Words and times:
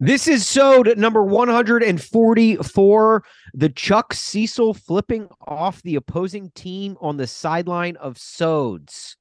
This 0.00 0.26
is 0.28 0.46
Sode 0.46 0.96
number 0.98 1.22
144. 1.22 3.24
The 3.54 3.68
Chuck 3.68 4.12
Cecil 4.12 4.74
flipping 4.74 5.28
off 5.46 5.82
the 5.82 5.94
opposing 5.96 6.50
team 6.54 6.96
on 7.00 7.16
the 7.16 7.26
sideline 7.26 7.96
of 7.96 8.16
Sodes. 8.16 9.16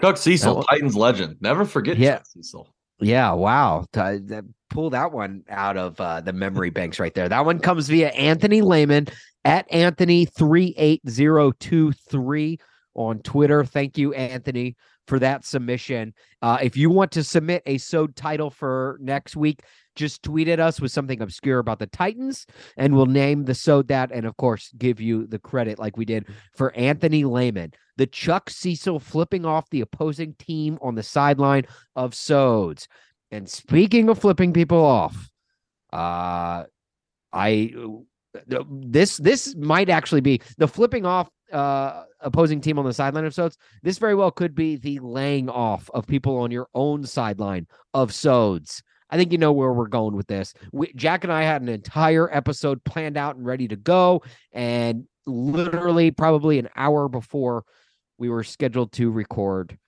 Chuck 0.00 0.16
Cecil, 0.16 0.62
Titans 0.64 0.96
legend. 0.96 1.36
Never 1.40 1.64
forget 1.64 1.98
yeah. 1.98 2.16
Chuck 2.16 2.26
Cecil. 2.26 2.68
Yeah, 3.00 3.32
wow. 3.32 3.84
Pull 4.70 4.90
that 4.90 5.12
one 5.12 5.44
out 5.48 5.76
of 5.76 6.00
uh, 6.00 6.20
the 6.20 6.32
memory 6.32 6.70
banks 6.70 6.98
right 6.98 7.14
there. 7.14 7.28
That 7.28 7.44
one 7.44 7.60
comes 7.60 7.88
via 7.88 8.08
Anthony 8.08 8.62
Lehman 8.62 9.06
at 9.44 9.70
Anthony38023 9.70 12.58
on 12.94 13.20
Twitter. 13.20 13.64
Thank 13.64 13.96
you, 13.98 14.12
Anthony, 14.14 14.74
for 15.06 15.18
that 15.18 15.44
submission. 15.44 16.14
Uh, 16.42 16.58
if 16.62 16.76
you 16.76 16.90
want 16.90 17.12
to 17.12 17.24
submit 17.24 17.62
a 17.66 17.78
SOD 17.78 18.16
title 18.16 18.50
for 18.50 18.98
next 19.00 19.36
week, 19.36 19.62
just 19.94 20.22
tweet 20.22 20.48
at 20.48 20.60
us 20.60 20.80
with 20.80 20.92
something 20.92 21.22
obscure 21.22 21.58
about 21.58 21.78
the 21.78 21.86
Titans, 21.86 22.46
and 22.76 22.94
we'll 22.94 23.06
name 23.06 23.44
the 23.44 23.54
SOD 23.54 23.88
that, 23.88 24.12
and 24.12 24.26
of 24.26 24.36
course, 24.36 24.70
give 24.76 25.00
you 25.00 25.26
the 25.26 25.38
credit 25.38 25.78
like 25.78 25.96
we 25.96 26.04
did 26.04 26.26
for 26.54 26.74
Anthony 26.76 27.24
Lehman. 27.24 27.72
The 27.96 28.06
Chuck 28.06 28.50
Cecil 28.50 29.00
flipping 29.00 29.46
off 29.46 29.70
the 29.70 29.80
opposing 29.80 30.34
team 30.34 30.78
on 30.82 30.94
the 30.94 31.02
sideline 31.02 31.64
of 31.94 32.14
SODs. 32.14 32.88
And 33.30 33.48
speaking 33.48 34.08
of 34.08 34.18
flipping 34.18 34.52
people 34.52 34.84
off, 34.84 35.30
uh, 35.92 36.64
I 37.32 37.72
this 38.46 39.16
this 39.16 39.54
might 39.56 39.88
actually 39.88 40.20
be 40.20 40.40
the 40.58 40.68
flipping 40.68 41.06
off 41.06 41.28
uh, 41.52 42.04
opposing 42.20 42.60
team 42.60 42.78
on 42.78 42.84
the 42.84 42.92
sideline 42.92 43.24
of 43.24 43.34
Sods, 43.34 43.56
this 43.82 43.98
very 43.98 44.14
well 44.14 44.30
could 44.30 44.54
be 44.54 44.76
the 44.76 44.98
laying 45.00 45.48
off 45.48 45.90
of 45.94 46.06
people 46.06 46.38
on 46.38 46.50
your 46.50 46.68
own 46.74 47.04
sideline 47.04 47.66
of 47.94 48.12
Sods. 48.12 48.82
I 49.10 49.16
think 49.16 49.32
you 49.32 49.38
know 49.38 49.52
where 49.52 49.72
we're 49.72 49.86
going 49.86 50.16
with 50.16 50.26
this. 50.26 50.52
We, 50.72 50.92
Jack 50.94 51.24
and 51.24 51.32
I 51.32 51.42
had 51.42 51.62
an 51.62 51.68
entire 51.68 52.34
episode 52.34 52.82
planned 52.84 53.16
out 53.16 53.36
and 53.36 53.46
ready 53.46 53.68
to 53.68 53.76
go, 53.76 54.22
and 54.52 55.06
literally 55.26 56.10
probably 56.10 56.58
an 56.58 56.68
hour 56.76 57.08
before 57.08 57.64
we 58.18 58.28
were 58.28 58.44
scheduled 58.44 58.92
to 58.92 59.10
record 59.10 59.78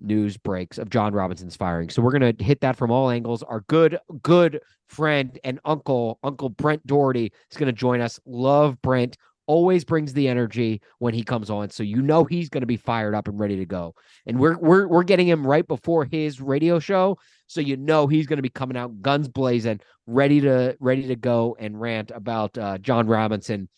news 0.00 0.36
breaks 0.36 0.78
of 0.78 0.90
Jon 0.90 1.14
Robinson's 1.14 1.56
firing. 1.56 1.88
So 1.88 2.02
we're 2.02 2.12
gonna 2.12 2.34
hit 2.38 2.60
that 2.62 2.76
from 2.76 2.90
all 2.90 3.10
angles. 3.10 3.42
Our 3.44 3.60
good, 3.68 3.98
good 4.22 4.60
friend 4.88 5.38
and 5.44 5.60
uncle, 5.64 6.18
Uncle 6.24 6.48
Brent 6.48 6.84
Dougherty, 6.86 7.32
is 7.50 7.56
gonna 7.56 7.72
join 7.72 8.00
us. 8.00 8.18
Love 8.26 8.80
Brent 8.82 9.16
always 9.46 9.84
brings 9.84 10.12
the 10.12 10.28
energy 10.28 10.80
when 10.98 11.14
he 11.14 11.22
comes 11.22 11.50
on. 11.50 11.70
So 11.70 11.82
you 11.82 12.02
know 12.02 12.24
he's 12.24 12.48
going 12.48 12.62
to 12.62 12.66
be 12.66 12.76
fired 12.76 13.14
up 13.14 13.28
and 13.28 13.38
ready 13.38 13.56
to 13.56 13.66
go. 13.66 13.94
And 14.26 14.38
we're 14.38 14.58
we're 14.58 14.86
we're 14.88 15.04
getting 15.04 15.28
him 15.28 15.46
right 15.46 15.66
before 15.66 16.04
his 16.04 16.40
radio 16.40 16.78
show, 16.78 17.18
so 17.46 17.60
you 17.60 17.76
know 17.76 18.06
he's 18.06 18.26
going 18.26 18.38
to 18.38 18.42
be 18.42 18.48
coming 18.48 18.76
out 18.76 19.02
guns 19.02 19.28
blazing, 19.28 19.80
ready 20.06 20.40
to 20.42 20.76
ready 20.80 21.08
to 21.08 21.16
go 21.16 21.56
and 21.58 21.80
rant 21.80 22.10
about 22.10 22.56
uh, 22.58 22.78
Jon 22.78 23.06
Robinson 23.06 23.68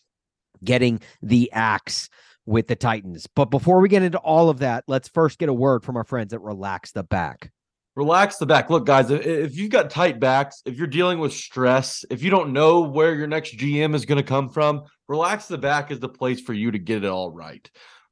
getting 0.63 0.99
the 1.21 1.51
axe 1.51 2.09
with 2.45 2.67
the 2.67 2.75
Titans. 2.75 3.27
But 3.35 3.51
before 3.51 3.79
we 3.79 3.89
get 3.89 4.03
into 4.03 4.17
all 4.17 4.49
of 4.49 4.59
that, 4.59 4.85
let's 4.87 5.09
first 5.09 5.37
get 5.37 5.49
a 5.49 5.53
word 5.53 5.83
from 5.83 5.97
our 5.97 6.03
friends 6.03 6.33
at 6.33 6.41
Relax 6.41 6.93
the 6.93 7.03
Back. 7.03 7.51
Relax 7.97 8.37
the 8.37 8.45
back. 8.45 8.69
Look, 8.69 8.85
guys, 8.85 9.09
if 9.09 9.57
you've 9.57 9.71
got 9.71 9.89
tight 9.89 10.19
backs, 10.19 10.61
if 10.67 10.77
you're 10.77 10.85
dealing 10.85 11.17
with 11.17 11.33
stress, 11.33 12.05
if 12.11 12.21
you 12.21 12.29
don't 12.29 12.53
know 12.53 12.81
where 12.81 13.15
your 13.15 13.25
next 13.25 13.57
GM 13.57 13.95
is 13.95 14.05
going 14.05 14.19
to 14.19 14.23
come 14.23 14.49
from, 14.49 14.83
Relax 15.07 15.47
the 15.47 15.57
Back 15.57 15.89
is 15.89 15.99
the 15.99 16.07
place 16.07 16.39
for 16.39 16.53
you 16.53 16.69
to 16.69 16.77
get 16.77 17.03
it 17.03 17.09
all 17.09 17.31
right. 17.31 17.67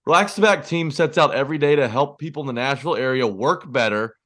Relax 0.08 0.34
the 0.34 0.42
Back 0.42 0.66
team 0.66 0.90
sets 0.90 1.20
out 1.20 1.36
every 1.36 1.60
day 1.60 1.76
to 1.76 1.88
help 1.88 2.18
people 2.18 2.42
in 2.42 2.48
the 2.48 2.54
Nashville 2.54 2.96
area 2.96 3.28
work 3.28 3.72
better, 3.72 4.18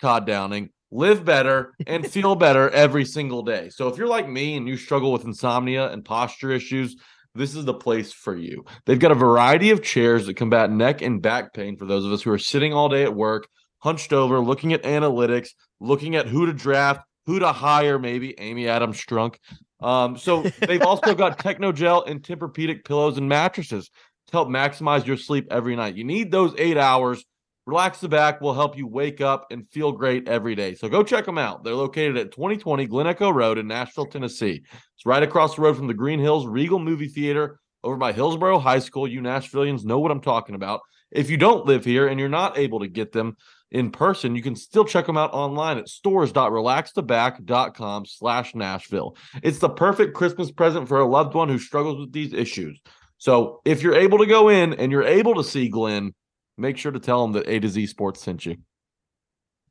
Todd 0.00 0.26
Downing, 0.26 0.70
live 0.90 1.26
better, 1.26 1.74
and 1.86 2.06
feel 2.10 2.34
better 2.34 2.70
every 2.70 3.04
single 3.04 3.42
day. 3.42 3.68
So 3.68 3.88
if 3.88 3.98
you're 3.98 4.08
like 4.08 4.30
me 4.30 4.56
and 4.56 4.66
you 4.66 4.78
struggle 4.78 5.12
with 5.12 5.26
insomnia 5.26 5.90
and 5.90 6.06
posture 6.06 6.52
issues, 6.52 6.96
this 7.34 7.54
is 7.54 7.66
the 7.66 7.74
place 7.74 8.14
for 8.14 8.34
you. 8.34 8.64
They've 8.86 8.98
got 8.98 9.12
a 9.12 9.14
variety 9.14 9.72
of 9.72 9.82
chairs 9.82 10.24
that 10.24 10.38
combat 10.38 10.70
neck 10.70 11.02
and 11.02 11.20
back 11.20 11.52
pain 11.52 11.76
for 11.76 11.84
those 11.84 12.06
of 12.06 12.12
us 12.12 12.22
who 12.22 12.30
are 12.30 12.38
sitting 12.38 12.72
all 12.72 12.88
day 12.88 13.02
at 13.02 13.14
work 13.14 13.46
hunched 13.86 14.12
over, 14.12 14.40
looking 14.40 14.72
at 14.72 14.82
analytics, 14.82 15.50
looking 15.78 16.16
at 16.16 16.26
who 16.26 16.46
to 16.46 16.52
draft, 16.52 17.06
who 17.24 17.38
to 17.38 17.52
hire, 17.52 18.00
maybe 18.00 18.34
Amy 18.40 18.68
Adams 18.68 19.00
Strunk. 19.00 19.36
Um, 19.80 20.18
so 20.18 20.42
they've 20.60 20.82
also 20.82 21.14
got 21.14 21.38
Technogel 21.38 22.04
and 22.04 22.20
Tempur-Pedic 22.20 22.84
pillows 22.84 23.16
and 23.16 23.28
mattresses 23.28 23.88
to 24.26 24.32
help 24.32 24.48
maximize 24.48 25.06
your 25.06 25.16
sleep 25.16 25.46
every 25.52 25.76
night. 25.76 25.94
You 25.94 26.02
need 26.02 26.32
those 26.32 26.52
eight 26.58 26.76
hours. 26.76 27.24
Relax 27.64 28.00
the 28.00 28.08
back 28.08 28.40
will 28.40 28.54
help 28.54 28.76
you 28.76 28.88
wake 28.88 29.20
up 29.20 29.46
and 29.52 29.70
feel 29.70 29.92
great 29.92 30.28
every 30.28 30.56
day. 30.56 30.74
So 30.74 30.88
go 30.88 31.04
check 31.04 31.24
them 31.24 31.38
out. 31.38 31.62
They're 31.62 31.74
located 31.74 32.16
at 32.16 32.32
2020 32.32 32.86
Glen 32.86 33.06
Echo 33.06 33.30
Road 33.30 33.56
in 33.56 33.68
Nashville, 33.68 34.06
Tennessee. 34.06 34.64
It's 34.96 35.06
right 35.06 35.22
across 35.22 35.54
the 35.54 35.62
road 35.62 35.76
from 35.76 35.86
the 35.86 35.94
Green 35.94 36.18
Hills 36.18 36.44
Regal 36.44 36.80
Movie 36.80 37.08
Theater 37.08 37.60
over 37.84 37.96
by 37.96 38.12
Hillsboro 38.12 38.58
High 38.58 38.80
School. 38.80 39.06
You 39.06 39.20
Nashvillians 39.20 39.84
know 39.84 40.00
what 40.00 40.10
I'm 40.10 40.20
talking 40.20 40.56
about. 40.56 40.80
If 41.12 41.30
you 41.30 41.36
don't 41.36 41.66
live 41.66 41.84
here 41.84 42.08
and 42.08 42.18
you're 42.18 42.28
not 42.28 42.58
able 42.58 42.80
to 42.80 42.88
get 42.88 43.12
them, 43.12 43.36
in 43.70 43.90
person, 43.90 44.36
you 44.36 44.42
can 44.42 44.56
still 44.56 44.84
check 44.84 45.06
them 45.06 45.16
out 45.16 45.32
online 45.32 45.78
at 45.78 45.88
stores.relaxtheback.com 45.88 48.06
slash 48.06 48.54
Nashville. 48.54 49.16
It's 49.42 49.58
the 49.58 49.68
perfect 49.68 50.14
Christmas 50.14 50.50
present 50.50 50.88
for 50.88 51.00
a 51.00 51.06
loved 51.06 51.34
one 51.34 51.48
who 51.48 51.58
struggles 51.58 51.98
with 51.98 52.12
these 52.12 52.32
issues. 52.32 52.80
So 53.18 53.60
if 53.64 53.82
you're 53.82 53.96
able 53.96 54.18
to 54.18 54.26
go 54.26 54.48
in 54.48 54.74
and 54.74 54.92
you're 54.92 55.02
able 55.02 55.34
to 55.34 55.44
see 55.44 55.68
Glenn, 55.68 56.14
make 56.56 56.78
sure 56.78 56.92
to 56.92 57.00
tell 57.00 57.24
him 57.24 57.32
that 57.32 57.48
A 57.48 57.58
to 57.60 57.68
Z 57.68 57.86
Sports 57.86 58.22
sent 58.22 58.46
you. 58.46 58.56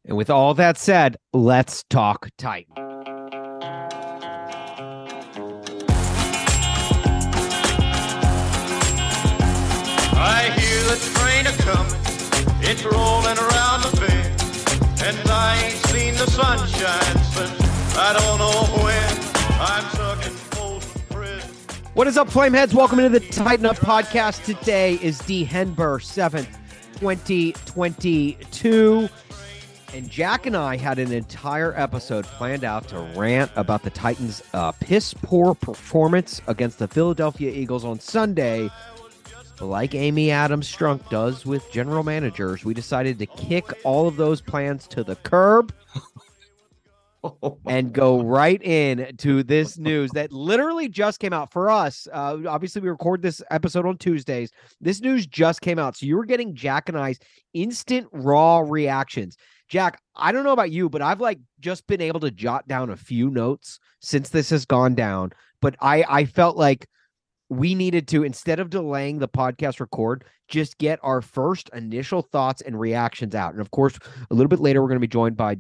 And 0.06 0.18
with 0.18 0.30
all 0.30 0.54
that 0.56 0.78
said, 0.78 1.18
let's 1.34 1.84
talk 1.90 2.30
Titan. 2.38 2.85
It's 12.68 12.84
rolling 12.84 13.38
around 13.38 13.84
the 13.84 13.96
bend, 14.00 14.42
and 15.04 15.16
I 15.30 15.56
ain't 15.66 15.78
seen 15.86 16.16
the 16.16 16.26
sunshine 16.26 17.24
since 17.32 17.62
I 17.96 18.12
don't 18.18 18.40
know 18.40 18.66
when. 18.84 19.20
I'm 19.62 19.86
prison. 21.12 21.48
What 21.94 22.08
is 22.08 22.18
up, 22.18 22.28
Flameheads? 22.28 22.74
Welcome 22.74 22.98
into 23.00 23.20
the 23.20 23.28
Titan 23.28 23.68
Up 23.68 23.76
podcast. 23.76 24.46
Today 24.46 24.96
is 24.96 25.20
December 25.20 26.00
7th, 26.00 26.48
2022. 27.00 29.10
And 29.94 30.10
Jack 30.10 30.48
and 30.48 30.58
I 30.58 30.76
had 30.76 30.98
an 30.98 31.12
entire 31.12 31.80
episode 31.80 32.26
planned 32.26 32.64
out 32.64 32.88
to 32.88 33.00
rant 33.16 33.52
about 33.56 33.84
the 33.84 33.92
Titans' 33.92 34.42
uh, 34.54 34.72
piss 34.72 35.14
poor 35.14 35.54
performance 35.54 36.42
against 36.48 36.80
the 36.80 36.88
Philadelphia 36.88 37.52
Eagles 37.52 37.86
on 37.86 38.00
Sunday 38.00 38.72
like 39.62 39.96
Amy 39.96 40.32
Adams 40.32 40.74
Strunk 40.74 41.10
does 41.10 41.46
with 41.46 41.72
general 41.72 42.04
managers, 42.04 42.66
we 42.66 42.74
decided 42.74 43.20
to 43.20 43.26
kick 43.26 43.66
all 43.84 44.08
of 44.08 44.18
those 44.18 44.42
plans 44.42 44.88
to 44.88 45.04
the 45.04 45.16
curb 45.18 45.74
oh 47.24 47.58
and 47.66 47.94
go 47.94 48.22
right 48.22 48.62
in 48.62 49.16
to 49.18 49.44
this 49.44 49.78
news 49.78 50.12
that 50.12 50.32
literally 50.32 50.90
just 50.90 51.20
came 51.20 51.34
out 51.34 51.52
for 51.52 51.70
us. 51.70 52.08
Uh, 52.12 52.38
obviously, 52.48 52.82
we 52.82 52.90
record 52.90 53.22
this 53.22 53.42
episode 53.52 53.86
on 53.86 53.98
Tuesdays. 53.98 54.52
This 54.82 55.02
news 55.02 55.26
just 55.26 55.62
came 55.62 55.80
out. 55.80 55.96
So 55.96 56.06
you 56.06 56.18
were 56.18 56.26
getting 56.26 56.54
Jack 56.54 56.90
and 56.90 56.98
I's 56.98 57.20
instant 57.54 58.08
raw 58.12 58.60
reactions. 58.60 59.38
Jack, 59.68 60.00
I 60.16 60.32
don't 60.32 60.44
know 60.44 60.54
about 60.54 60.72
you, 60.72 60.90
but 60.90 61.02
I've 61.02 61.22
like 61.22 61.40
just 61.60 61.88
been 61.88 62.02
able 62.02 62.20
to 62.20 62.32
jot 62.32 62.68
down 62.68 62.90
a 62.90 62.96
few 62.98 63.30
notes 63.30 63.80
since 64.00 64.30
this 64.30 64.50
has 64.52 64.66
gone 64.66 64.94
down 64.96 65.32
but 65.66 65.76
I 65.82 66.06
I 66.08 66.26
felt 66.26 66.58
like 66.58 66.88
we 67.50 67.76
needed 67.76 68.08
to 68.10 68.24
instead 68.24 68.60
of 68.60 68.70
delaying 68.70 69.20
the 69.20 69.28
podcast 69.28 69.80
record, 69.80 70.26
just 70.48 70.78
get 70.78 71.00
our 71.04 71.22
first 71.22 71.70
initial 71.74 72.22
thoughts 72.22 72.62
and 72.62 72.80
reactions 72.80 73.36
out. 73.36 73.54
And 73.54 73.62
of 73.62 73.72
course, 73.72 73.98
a 74.30 74.34
little 74.34 74.50
bit 74.50 74.60
later, 74.60 74.82
we're 74.82 74.88
going 74.88 74.98
to 74.98 75.08
be 75.08 75.08
joined 75.08 75.38
by 75.38 75.58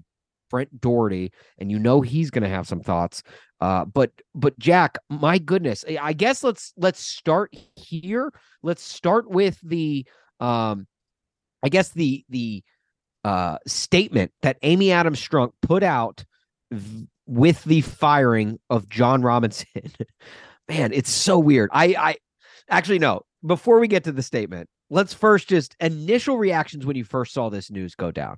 Brent 0.49 0.79
Dougherty, 0.79 1.31
and 1.57 1.71
you 1.71 1.79
know 1.79 2.01
he's 2.01 2.31
going 2.31 2.43
to 2.43 2.49
have 2.49 2.67
some 2.67 2.81
thoughts. 2.81 3.23
Uh, 3.61 3.85
but 3.85 4.11
but 4.33 4.57
Jack, 4.59 4.97
my 5.09 5.37
goodness, 5.37 5.85
I 5.99 6.13
guess 6.13 6.43
let's 6.43 6.73
let's 6.77 6.99
start 6.99 7.53
here. 7.75 8.33
Let's 8.63 8.83
start 8.83 9.29
with 9.29 9.59
the 9.63 10.05
um, 10.39 10.87
I 11.63 11.69
guess 11.69 11.89
the 11.89 12.25
the 12.29 12.63
uh 13.23 13.57
statement 13.65 14.31
that 14.43 14.57
Amy 14.61 14.91
Adams 14.91 15.19
Strunk 15.19 15.51
put 15.61 15.81
out 15.81 16.23
v- 16.71 17.07
with 17.25 17.63
the 17.63 17.81
firing 17.81 18.59
of 18.69 18.89
Jon 18.89 19.21
Robinson. 19.21 19.67
Man, 20.69 20.91
it's 20.93 21.11
so 21.11 21.37
weird. 21.37 21.69
I 21.73 21.95
I 21.97 22.15
actually 22.69 22.99
no. 22.99 23.21
Before 23.45 23.79
we 23.79 23.87
get 23.87 24.03
to 24.05 24.11
the 24.11 24.23
statement, 24.23 24.67
let's 24.89 25.13
first 25.13 25.47
just 25.47 25.75
initial 25.79 26.37
reactions 26.37 26.85
when 26.85 26.95
you 26.95 27.03
first 27.03 27.33
saw 27.33 27.49
this 27.49 27.69
news 27.69 27.93
go 27.95 28.11
down. 28.11 28.37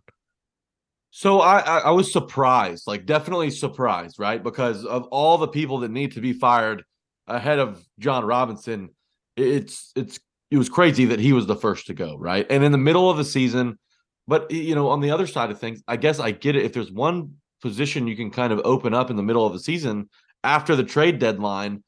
So 1.11 1.39
I, 1.39 1.59
I, 1.59 1.77
I 1.79 1.91
was 1.91 2.11
surprised, 2.11 2.85
like 2.85 3.05
definitely 3.05 3.49
surprised, 3.49 4.19
right? 4.19 4.43
Because 4.43 4.85
of 4.85 5.05
all 5.05 5.37
the 5.37 5.47
people 5.47 5.79
that 5.79 5.91
need 5.91 6.11
to 6.13 6.21
be 6.21 6.33
fired 6.33 6.83
ahead 7.27 7.59
of 7.59 7.83
Jon 7.99 8.25
Robinson, 8.25 8.89
it's 9.35 9.91
it's 9.95 10.19
it 10.51 10.57
was 10.57 10.69
crazy 10.69 11.05
that 11.05 11.19
he 11.19 11.33
was 11.33 11.45
the 11.45 11.55
first 11.55 11.87
to 11.87 11.93
go, 11.93 12.17
right? 12.17 12.45
And 12.49 12.63
in 12.63 12.71
the 12.71 12.77
middle 12.77 13.09
of 13.09 13.17
the 13.17 13.25
season, 13.25 13.79
but 14.27 14.51
you 14.51 14.75
know, 14.75 14.89
on 14.89 14.99
the 14.99 15.11
other 15.11 15.27
side 15.27 15.51
of 15.51 15.59
things, 15.59 15.81
I 15.87 15.97
guess 15.97 16.19
I 16.19 16.31
get 16.31 16.55
it. 16.55 16.65
If 16.65 16.73
there's 16.73 16.91
one 16.91 17.35
position 17.61 18.07
you 18.07 18.15
can 18.15 18.29
kind 18.29 18.53
of 18.53 18.61
open 18.63 18.93
up 18.93 19.09
in 19.09 19.15
the 19.15 19.23
middle 19.23 19.45
of 19.45 19.53
the 19.53 19.59
season 19.59 20.09
after 20.43 20.75
the 20.75 20.83
trade 20.83 21.19
deadline, 21.19 21.83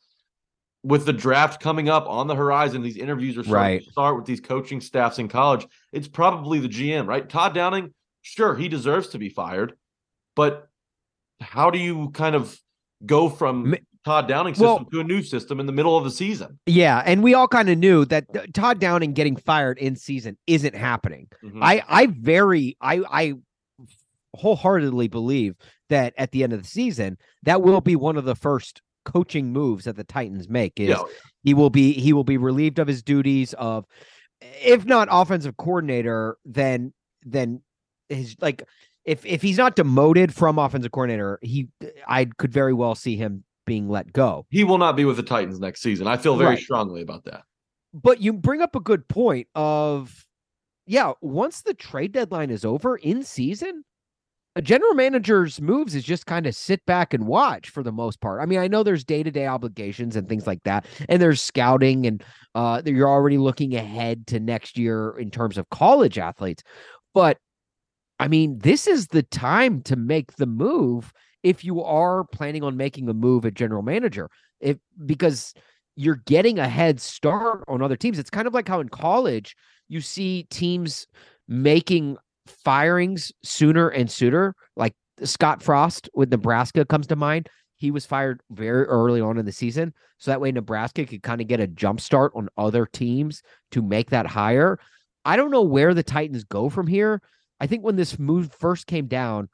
with 0.83 1.05
the 1.05 1.13
draft 1.13 1.61
coming 1.61 1.89
up 1.89 2.07
on 2.07 2.27
the 2.27 2.35
horizon, 2.35 2.81
these 2.81 2.97
interviews 2.97 3.37
are 3.37 3.43
starting 3.43 3.61
Right. 3.77 3.83
to 3.85 3.91
start 3.91 4.15
with 4.15 4.25
these 4.25 4.39
coaching 4.39 4.79
staffs 4.81 5.19
in 5.19 5.27
college. 5.27 5.67
It's 5.91 6.07
probably 6.07 6.59
the 6.59 6.69
GM, 6.69 7.05
right? 7.07 7.27
Todd 7.27 7.53
Downing, 7.53 7.93
sure, 8.21 8.55
he 8.55 8.69
deserves 8.69 9.09
to 9.09 9.17
be 9.17 9.29
fired, 9.29 9.73
but 10.35 10.69
how 11.41 11.69
do 11.69 11.79
you 11.79 12.09
kind 12.11 12.35
of 12.35 12.57
go 13.05 13.27
from 13.29 13.75
Todd 14.05 14.27
Downing 14.29 14.53
system 14.53 14.67
Well- 14.67 14.85
to 14.91 14.99
a 15.01 15.03
new 15.03 15.21
system 15.21 15.59
in 15.59 15.65
the 15.65 15.71
middle 15.73 15.97
of 15.97 16.05
the 16.05 16.11
season? 16.11 16.59
Yeah, 16.65 17.03
and 17.05 17.21
we 17.23 17.33
all 17.33 17.47
kind 17.49 17.69
of 17.69 17.77
knew 17.77 18.05
that 18.05 18.25
uh, 18.33 18.45
Todd 18.53 18.79
Downing 18.79 19.11
getting 19.13 19.35
fired 19.35 19.77
in 19.79 19.97
season 19.97 20.37
isn't 20.47 20.75
happening. 20.75 21.27
Mhm. 21.43 21.59
I 21.61 21.83
I 21.89 22.05
very 22.07 22.77
I 22.79 23.03
I 23.11 23.33
wholeheartedly 24.35 25.07
believe 25.07 25.55
that 25.89 26.13
at 26.17 26.31
the 26.31 26.43
end 26.43 26.53
of 26.53 26.61
the 26.61 26.67
season 26.67 27.17
that 27.43 27.61
will 27.61 27.81
be 27.81 27.95
one 27.95 28.15
of 28.15 28.25
the 28.25 28.35
first 28.35 28.81
coaching 29.11 29.51
moves 29.53 29.85
that 29.85 29.95
the 29.95 30.03
Titans 30.03 30.49
make 30.49 30.79
is 30.79 30.95
oh, 30.97 31.07
yeah, 31.07 31.13
he 31.43 31.53
will 31.53 31.69
be 31.69 31.93
he 31.93 32.13
will 32.13 32.23
be 32.23 32.37
relieved 32.37 32.79
of 32.79 32.87
his 32.87 33.01
duties 33.03 33.53
of 33.53 33.85
if 34.41 34.85
not 34.85 35.07
offensive 35.11 35.57
coordinator 35.57 36.37
then 36.45 36.93
then 37.23 37.61
his 38.09 38.35
like 38.41 38.63
if 39.05 39.25
if 39.25 39.41
he's 39.41 39.57
not 39.57 39.75
demoted 39.75 40.33
from 40.33 40.59
offensive 40.59 40.91
coordinator 40.91 41.39
he 41.41 41.67
I 42.07 42.25
could 42.25 42.51
very 42.53 42.73
well 42.73 42.95
see 42.95 43.15
him 43.15 43.43
being 43.65 43.87
let 43.89 44.11
go. 44.13 44.45
he 44.49 44.63
will 44.63 44.77
not 44.79 44.95
be 44.95 45.05
with 45.05 45.17
the 45.17 45.23
Titans 45.23 45.59
next 45.59 45.81
season. 45.81 46.07
I 46.07 46.17
feel 46.17 46.35
very 46.37 46.51
Right. 46.55 46.59
strongly 46.63 47.01
about 47.01 47.25
that. 47.25 47.43
but 47.93 48.19
you 48.21 48.33
bring 48.33 48.61
up 48.61 48.75
a 48.75 48.79
good 48.79 49.07
point 49.07 49.47
of 49.55 50.25
yeah 50.87 51.13
once 51.21 51.61
the 51.61 51.73
trade 51.73 52.11
deadline 52.11 52.49
is 52.49 52.65
over 52.65 52.95
in 52.97 53.23
season 53.23 53.83
a 54.59 54.61
general 54.61 54.93
manager's 54.93 55.61
moves 55.61 55.95
is 55.95 56.03
just 56.03 56.25
kind 56.25 56.45
of 56.45 56.53
sit 56.53 56.85
back 56.85 57.13
and 57.13 57.25
watch 57.25 57.69
for 57.69 57.81
the 57.81 57.93
most 57.93 58.19
part 58.19 58.41
i 58.41 58.45
mean 58.45 58.59
i 58.59 58.67
know 58.67 58.83
there's 58.83 59.05
day-to-day 59.05 59.47
obligations 59.47 60.17
and 60.17 60.27
things 60.27 60.45
like 60.45 60.61
that 60.63 60.85
and 61.07 61.21
there's 61.21 61.41
scouting 61.41 62.05
and 62.05 62.21
uh 62.55 62.81
you're 62.85 63.07
already 63.07 63.37
looking 63.37 63.73
ahead 63.75 64.27
to 64.27 64.37
next 64.37 64.77
year 64.77 65.17
in 65.17 65.31
terms 65.31 65.57
of 65.57 65.69
college 65.69 66.17
athletes 66.17 66.61
but 67.13 67.37
i 68.19 68.27
mean 68.27 68.59
this 68.59 68.85
is 68.85 69.07
the 69.07 69.23
time 69.23 69.81
to 69.81 69.95
make 69.95 70.35
the 70.35 70.45
move 70.45 71.13
if 71.41 71.63
you 71.63 71.81
are 71.81 72.25
planning 72.25 72.61
on 72.61 72.75
making 72.75 73.07
a 73.07 73.13
move 73.13 73.45
at 73.45 73.53
general 73.53 73.81
manager 73.81 74.29
if 74.59 74.77
because 75.05 75.53
you're 75.99 76.21
getting 76.27 76.59
a 76.59 76.69
head 76.69 76.97
start 77.01 77.65
on 77.67 77.81
other 77.81 77.97
teams. 77.97 78.17
It's 78.17 78.29
kind 78.29 78.47
of 78.47 78.53
like 78.53 78.69
how 78.69 78.79
in 78.79 78.87
college 78.87 79.53
you 79.89 79.99
see 79.99 80.43
teams 80.49 81.07
making 81.49 82.15
firings 82.49 83.31
sooner 83.43 83.89
and 83.89 84.09
sooner. 84.09 84.55
Like 84.75 84.93
Scott 85.23 85.61
Frost 85.61 86.09
with 86.13 86.31
Nebraska 86.31 86.85
comes 86.85 87.07
to 87.07 87.15
mind. 87.15 87.49
He 87.75 87.91
was 87.91 88.05
fired 88.05 88.41
very 88.51 88.83
early 88.85 89.21
on 89.21 89.37
in 89.37 89.45
the 89.45 89.51
season. 89.51 89.93
So 90.17 90.31
that 90.31 90.41
way 90.41 90.51
Nebraska 90.51 91.05
could 91.05 91.23
kind 91.23 91.39
of 91.39 91.47
get 91.47 91.61
a 91.61 91.67
jump 91.67 92.01
start 92.01 92.33
on 92.35 92.49
other 92.57 92.85
teams 92.85 93.41
to 93.71 93.81
make 93.81 94.09
that 94.09 94.27
higher. 94.27 94.79
I 95.23 95.37
don't 95.37 95.51
know 95.51 95.61
where 95.61 95.93
the 95.93 96.03
Titans 96.03 96.43
go 96.43 96.69
from 96.69 96.87
here. 96.87 97.21
I 97.59 97.67
think 97.67 97.83
when 97.83 97.95
this 97.95 98.19
move 98.19 98.53
first 98.59 98.87
came 98.87 99.07
down, 99.07 99.49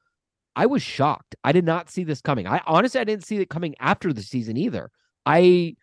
I 0.55 0.65
was 0.65 0.81
shocked. 0.81 1.35
I 1.43 1.51
did 1.51 1.65
not 1.65 1.89
see 1.89 2.03
this 2.03 2.21
coming. 2.21 2.47
I 2.47 2.61
honestly 2.65 2.99
I 2.99 3.03
didn't 3.03 3.25
see 3.25 3.37
it 3.37 3.49
coming 3.49 3.75
after 3.79 4.13
the 4.13 4.21
season 4.21 4.57
either. 4.57 4.89
I 5.25 5.75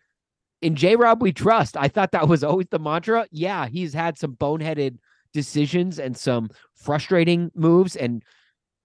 in 0.61 0.75
J 0.75 0.95
Rob 0.95 1.21
we 1.21 1.31
trust. 1.31 1.77
I 1.77 1.87
thought 1.87 2.11
that 2.11 2.27
was 2.27 2.43
always 2.43 2.67
the 2.71 2.79
mantra. 2.79 3.27
Yeah, 3.31 3.67
he's 3.67 3.93
had 3.93 4.17
some 4.17 4.35
boneheaded 4.35 4.97
decisions 5.33 5.99
and 5.99 6.15
some 6.15 6.49
frustrating 6.75 7.51
moves 7.55 7.95
and 7.95 8.23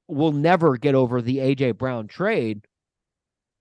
will 0.09 0.33
never 0.33 0.77
get 0.77 0.95
over 0.95 1.21
the 1.21 1.39
AJ 1.39 1.77
Brown 1.79 2.09
trade. 2.09 2.67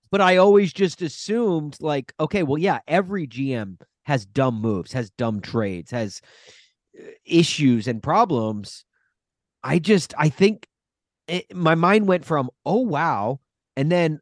But 0.09 0.21
I 0.21 0.37
always 0.37 0.71
just 0.71 1.01
assumed 1.01 1.77
like, 1.81 2.13
okay, 2.19 2.43
well, 2.43 2.57
yeah, 2.57 2.79
every 2.87 3.27
GM 3.27 3.79
has 4.03 4.25
dumb 4.25 4.61
moves, 4.61 4.93
has 4.93 5.09
dumb 5.11 5.41
trades, 5.41 5.91
has 5.91 6.21
uh, 6.97 7.03
issues 7.25 7.87
and 7.87 8.01
problems. 8.01 8.85
I 9.63 9.79
just 9.79 10.13
I 10.17 10.29
think 10.29 10.67
it, 11.27 11.53
my 11.53 11.75
mind 11.75 12.07
went 12.07 12.23
from, 12.23 12.49
oh 12.65 12.79
wow, 12.79 13.41
and 13.75 13.91
then 13.91 14.21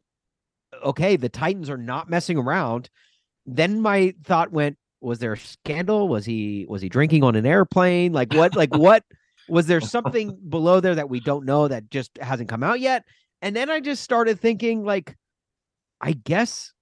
okay, 0.82 1.16
the 1.16 1.28
Titans 1.28 1.70
are 1.70 1.78
not 1.78 2.10
messing 2.10 2.36
around. 2.36 2.90
Then 3.46 3.80
my 3.80 4.12
thought 4.24 4.50
went, 4.50 4.76
was 5.06 5.20
there 5.20 5.34
a 5.34 5.38
scandal? 5.38 6.08
Was 6.08 6.24
he 6.26 6.66
was 6.68 6.82
he 6.82 6.88
drinking 6.88 7.22
on 7.22 7.36
an 7.36 7.46
airplane? 7.46 8.12
Like 8.12 8.34
what 8.34 8.56
like 8.56 8.74
what 8.74 9.04
was 9.48 9.68
there 9.68 9.80
something 9.80 10.36
below 10.48 10.80
there 10.80 10.96
that 10.96 11.08
we 11.08 11.20
don't 11.20 11.46
know 11.46 11.68
that 11.68 11.88
just 11.90 12.18
hasn't 12.18 12.48
come 12.48 12.64
out 12.64 12.80
yet? 12.80 13.04
And 13.40 13.54
then 13.54 13.70
I 13.70 13.78
just 13.78 14.02
started 14.02 14.40
thinking 14.40 14.84
like 14.84 15.16
I 16.00 16.12
guess 16.12 16.72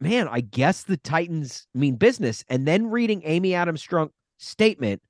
man, 0.00 0.26
I 0.26 0.40
guess 0.40 0.82
the 0.82 0.96
Titans 0.96 1.68
mean 1.72 1.94
business. 1.94 2.44
And 2.48 2.66
then 2.66 2.88
reading 2.88 3.22
Amy 3.24 3.54
Adams 3.54 3.86
Strunk 3.86 4.10
statement 4.38 5.00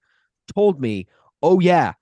told 0.54 0.78
me, 0.78 1.06
"Oh 1.42 1.58
yeah, 1.58 1.94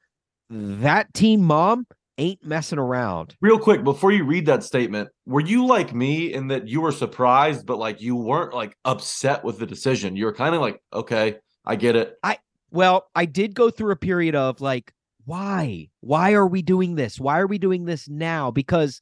that 0.51 1.15
team 1.15 1.43
mom 1.43 1.87
ain't 2.19 2.45
messing 2.45 2.79
around." 2.79 3.37
Real 3.41 3.59
quick, 3.59 3.85
before 3.85 4.13
you 4.13 4.25
read 4.25 4.47
that 4.47 4.63
statement, 4.63 5.09
were 5.27 5.41
you 5.41 5.67
like 5.67 5.95
me 5.95 6.33
in 6.33 6.49
that 6.49 6.69
you 6.69 6.81
were 6.81 6.93
surprised, 6.93 7.67
but 7.67 7.79
like 7.79 8.01
you 8.01 8.17
weren't 8.17 8.55
like 8.55 8.77
upset 8.85 9.45
with 9.45 9.59
the 9.59 9.67
decision? 9.67 10.17
You 10.17 10.27
were 10.27 10.35
kind 10.35 10.55
of 10.55 10.61
like, 10.61 10.81
okay, 10.93 11.37
I 11.65 11.77
get 11.77 11.97
it. 11.97 12.15
I 12.23 12.39
well, 12.71 13.07
I 13.15 13.25
did 13.25 13.55
go 13.55 13.71
through 13.71 13.93
a 13.93 13.97
period 13.97 14.35
of 14.35 14.61
like, 14.61 14.93
why? 15.25 15.89
Why 16.01 16.33
are 16.33 16.47
we 16.47 16.61
doing 16.61 16.97
this? 16.97 17.21
Why 17.21 17.39
are 17.39 17.47
we 17.47 17.59
doing 17.59 17.85
this 17.85 18.09
now? 18.09 18.51
Because 18.51 19.01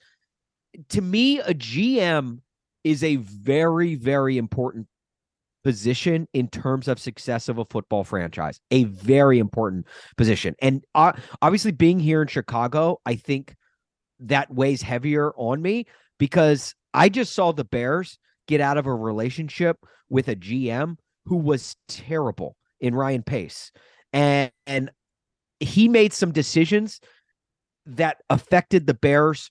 to 0.91 1.01
me, 1.01 1.41
a 1.41 1.55
GM 1.55 2.39
is 2.85 3.03
a 3.03 3.17
very, 3.17 3.95
very 3.95 4.39
important 4.39 4.89
position 5.65 6.29
in 6.33 6.49
terms 6.49 6.89
of 6.89 6.99
success 6.99 7.49
of 7.49 7.59
a 7.59 7.65
football 7.65 8.05
franchise. 8.05 8.61
A 8.71 8.85
very 8.85 9.39
important 9.39 9.87
position. 10.17 10.55
And 10.61 10.85
uh, 10.95 11.13
obviously, 11.41 11.73
being 11.73 12.01
here 12.01 12.23
in 12.23 12.29
Chicago, 12.29 13.01
I 13.07 13.17
think 13.17 13.55
that 14.21 14.53
weighs 14.53 14.83
heavier 14.83 15.33
on 15.37 15.61
me 15.63 15.87
because 16.19 16.75
I 16.95 17.09
just 17.09 17.35
saw 17.35 17.53
the 17.53 17.65
Bears 17.65 18.19
get 18.47 18.61
out 18.61 18.79
of 18.79 18.87
a 18.87 18.95
relationship 18.95 19.79
with 20.09 20.29
a 20.29 20.37
GM 20.37 20.97
who 21.25 21.37
was 21.37 21.77
terrible 21.89 22.57
in 22.81 22.95
Ryan 22.95 23.23
Pace. 23.23 23.73
And 24.13 24.51
and 24.67 24.91
he 25.61 25.89
made 25.89 26.13
some 26.13 26.33
decisions 26.33 27.01
that 27.87 28.19
affected 28.31 28.87
the 28.87 28.95
Bears 28.95 29.51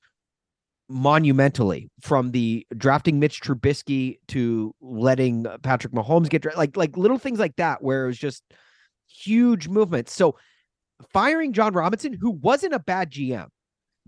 monumentally 0.92 1.90
from 2.02 2.32
the 2.32 2.66
drafting 2.76 3.20
Mitch 3.20 3.42
Trubisky 3.42 4.18
to 4.28 4.76
letting 4.82 5.48
uh, 5.48 5.58
Patrick 5.60 5.94
Mahomes 5.94 6.30
get 6.30 6.42
dra- 6.42 6.58
like 6.58 6.76
like 6.76 6.98
little 6.98 7.18
things 7.18 7.40
like 7.40 7.56
that 7.56 7.82
where 7.82 8.04
it 8.04 8.08
was 8.08 8.18
just 8.18 8.44
huge 9.08 9.68
movements. 9.68 10.14
So 10.14 10.36
firing 11.12 11.54
Jon 11.54 11.74
Robinson 11.74 12.14
who 12.14 12.32
wasn't 12.32 12.74
a 12.74 12.80
bad 12.80 13.12
GM. 13.12 13.48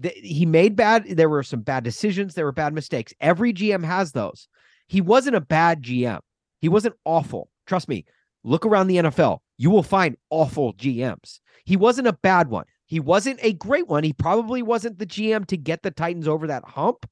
Th- 0.01 0.15
he 0.15 0.45
made 0.45 0.75
bad 0.75 1.05
there 1.07 1.29
were 1.29 1.43
some 1.43 1.61
bad 1.61 1.83
decisions, 1.83 2.33
there 2.33 2.45
were 2.45 2.51
bad 2.51 2.73
mistakes. 2.73 3.13
Every 3.21 3.53
GM 3.53 3.83
has 3.83 4.11
those. 4.11 4.47
He 4.87 5.01
wasn't 5.01 5.35
a 5.35 5.41
bad 5.41 5.81
GM. 5.81 6.19
He 6.59 6.69
wasn't 6.69 6.95
awful. 7.05 7.49
Trust 7.65 7.87
me. 7.87 8.05
Look 8.43 8.65
around 8.65 8.87
the 8.87 8.97
NFL. 8.97 9.39
You 9.57 9.69
will 9.69 9.83
find 9.83 10.17
awful 10.29 10.73
GMs. 10.73 11.39
He 11.63 11.77
wasn't 11.77 12.07
a 12.07 12.13
bad 12.13 12.49
one. 12.49 12.65
He 12.93 12.99
wasn't 12.99 13.39
a 13.41 13.53
great 13.53 13.87
one. 13.87 14.03
He 14.03 14.13
probably 14.13 14.61
wasn't 14.61 14.99
the 14.99 15.07
GM 15.07 15.47
to 15.47 15.57
get 15.57 15.81
the 15.81 15.89
Titans 15.89 16.27
over 16.27 16.45
that 16.45 16.63
hump, 16.63 17.09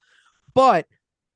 but 0.54 0.86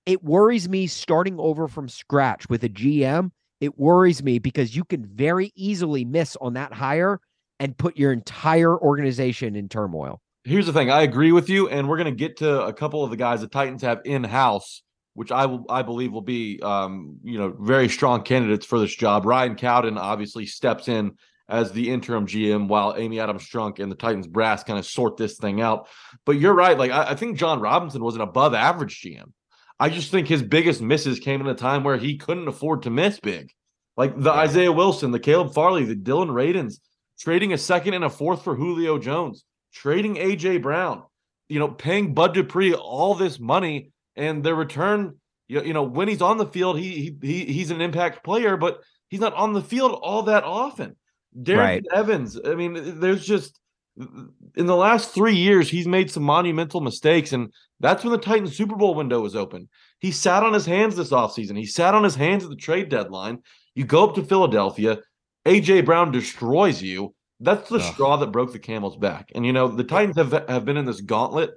it 0.06 0.24
worries 0.24 0.70
me 0.70 0.86
starting 0.86 1.40
over 1.40 1.68
from 1.68 1.90
scratch 1.90 2.48
with 2.48 2.64
a 2.64 2.70
GM. 2.70 3.32
It 3.60 3.80
worries 3.80 4.22
me 4.22 4.38
because 4.38 4.76
you 4.76 4.84
can 4.84 5.04
very 5.04 5.52
easily 5.56 6.06
miss 6.06 6.38
on 6.42 6.54
that 6.54 6.74
hire 6.74 7.20
and 7.60 7.76
put 7.76 7.98
your 7.98 8.12
entire 8.12 8.78
organization 8.78 9.56
in 9.56 9.68
turmoil. 9.68 10.22
Here's 10.44 10.68
the 10.68 10.74
thing. 10.74 10.92
I 10.92 11.02
agree 11.02 11.32
with 11.32 11.50
you, 11.50 11.68
and 11.68 11.90
we're 11.90 11.98
going 11.98 12.14
to 12.14 12.16
get 12.16 12.38
to 12.38 12.66
a 12.66 12.74
couple 12.74 13.04
of 13.04 13.10
the 13.10 13.18
guys 13.18 13.42
the 13.42 13.48
Titans 13.48 13.82
have 13.82 14.02
in 14.06 14.24
house, 14.24 14.84
which 15.16 15.32
I 15.32 15.48
will, 15.48 15.66
I 15.70 15.82
believe 15.82 16.12
will 16.12 16.22
be, 16.22 16.60
um, 16.62 17.18
you 17.24 17.40
know, 17.40 17.56
very 17.60 17.90
strong 17.90 18.22
candidates 18.22 18.68
for 18.68 18.78
this 18.78 18.96
job. 18.96 19.26
Ryan 19.26 19.56
Cowden 19.56 19.98
obviously 19.98 20.46
steps 20.46 20.88
in 20.88 21.14
as 21.48 21.72
the 21.72 21.92
interim 21.92 22.26
GM 22.26 22.68
while 22.68 22.96
Amy 22.98 23.20
Adams 23.20 23.48
Strunk 23.48 23.80
and 23.80 23.92
the 23.92 23.96
Titans 23.96 24.28
brass 24.28 24.64
kind 24.64 24.80
of 24.80 24.86
sort 24.86 25.18
this 25.18 25.38
thing 25.38 25.62
out. 25.62 25.88
But 26.26 26.34
you're 26.34 26.54
right. 26.54 26.78
Like 26.78 26.92
I, 26.92 27.12
I 27.12 27.16
think 27.16 27.38
Jon 27.38 27.60
Robinson 27.60 28.04
was 28.04 28.16
an 28.16 28.22
above 28.22 28.54
average 28.54 29.02
GM. 29.02 29.32
I 29.80 29.90
just 29.90 30.10
think 30.10 30.28
his 30.28 30.42
biggest 30.42 30.82
misses 30.82 31.20
came 31.20 31.42
in 31.42 31.48
a 31.48 31.56
time 31.56 31.84
where 31.84 31.98
he 31.98 32.18
couldn't 32.18 32.48
afford 32.48 32.84
to 32.84 32.90
miss 32.90 33.20
big. 33.20 33.52
Like 33.98 34.16
the 34.16 34.32
yeah. 34.32 34.40
Isaiah 34.40 34.72
Wilson, 34.72 35.12
the 35.12 35.20
Caleb 35.20 35.54
Farley, 35.54 35.84
the 35.84 35.96
Dillon 35.96 36.30
Radunz, 36.30 36.80
trading 37.20 37.54
a 37.54 37.58
second 37.58 37.94
and 37.94 38.04
a 38.04 38.10
fourth 38.10 38.44
for 38.44 38.56
Julio 38.56 38.98
Jones, 38.98 39.44
trading 39.74 40.16
AJ 40.16 40.62
Brown, 40.62 41.04
you 41.50 41.60
know, 41.60 41.70
paying 41.70 42.14
Bud 42.14 42.34
Dupree 42.34 42.74
all 42.74 43.16
this 43.16 43.40
money 43.40 43.92
and 44.16 44.44
their 44.44 44.56
return, 44.56 45.18
you 45.48 45.60
know, 45.60 45.64
you 45.64 45.74
know 45.74 45.84
when 45.84 46.08
he's 46.08 46.22
on 46.22 46.38
the 46.38 46.46
field, 46.46 46.80
he, 46.80 47.16
he 47.22 47.46
he's 47.46 47.72
an 47.72 47.82
impact 47.82 48.24
player, 48.24 48.58
but 48.58 48.82
he's 49.10 49.20
not 49.20 49.34
on 49.34 49.54
the 49.54 49.62
field 49.62 49.98
all 50.02 50.24
that 50.24 50.44
often. 50.44 50.96
Darren 51.38 51.58
right. 51.58 51.86
Evans, 51.94 52.40
I 52.46 52.56
mean, 52.56 53.00
there's 53.00 53.26
just 53.26 53.60
in 53.98 54.66
the 54.66 54.76
last 54.76 55.14
three 55.14 55.36
years, 55.36 55.70
he's 55.70 55.88
made 55.88 56.12
some 56.12 56.24
monumental 56.24 56.82
mistakes, 56.82 57.32
and 57.32 57.54
that's 57.80 58.04
when 58.04 58.12
the 58.12 58.20
Titans 58.20 58.56
Super 58.56 58.76
Bowl 58.76 58.94
window 58.94 59.22
was 59.22 59.36
open. 59.36 59.70
He 60.00 60.12
sat 60.12 60.44
on 60.44 60.54
his 60.54 60.66
hands 60.66 60.96
this 60.96 61.12
offseason. 61.12 61.58
He 61.58 61.66
sat 61.66 61.96
on 61.96 62.04
his 62.04 62.16
hands 62.16 62.44
at 62.44 62.50
the 62.50 62.56
trade 62.56 62.90
deadline. 62.90 63.40
You 63.74 63.86
go 63.86 64.08
up 64.08 64.16
to 64.16 64.24
Philadelphia, 64.24 65.00
AJ 65.46 65.86
Brown 65.86 66.12
destroys 66.12 66.82
you. 66.82 67.14
That's 67.40 67.70
the 67.70 67.78
Ugh. 67.78 67.94
straw 67.94 68.18
that 68.18 68.32
broke 68.32 68.52
the 68.52 68.60
camel's 68.60 68.98
back. 68.98 69.32
And 69.36 69.46
you 69.46 69.54
know, 69.54 69.68
the 69.68 69.84
Titans 69.84 70.18
have 70.18 70.32
have 70.50 70.66
been 70.66 70.78
in 70.78 70.86
this 70.86 71.02
gauntlet 71.02 71.52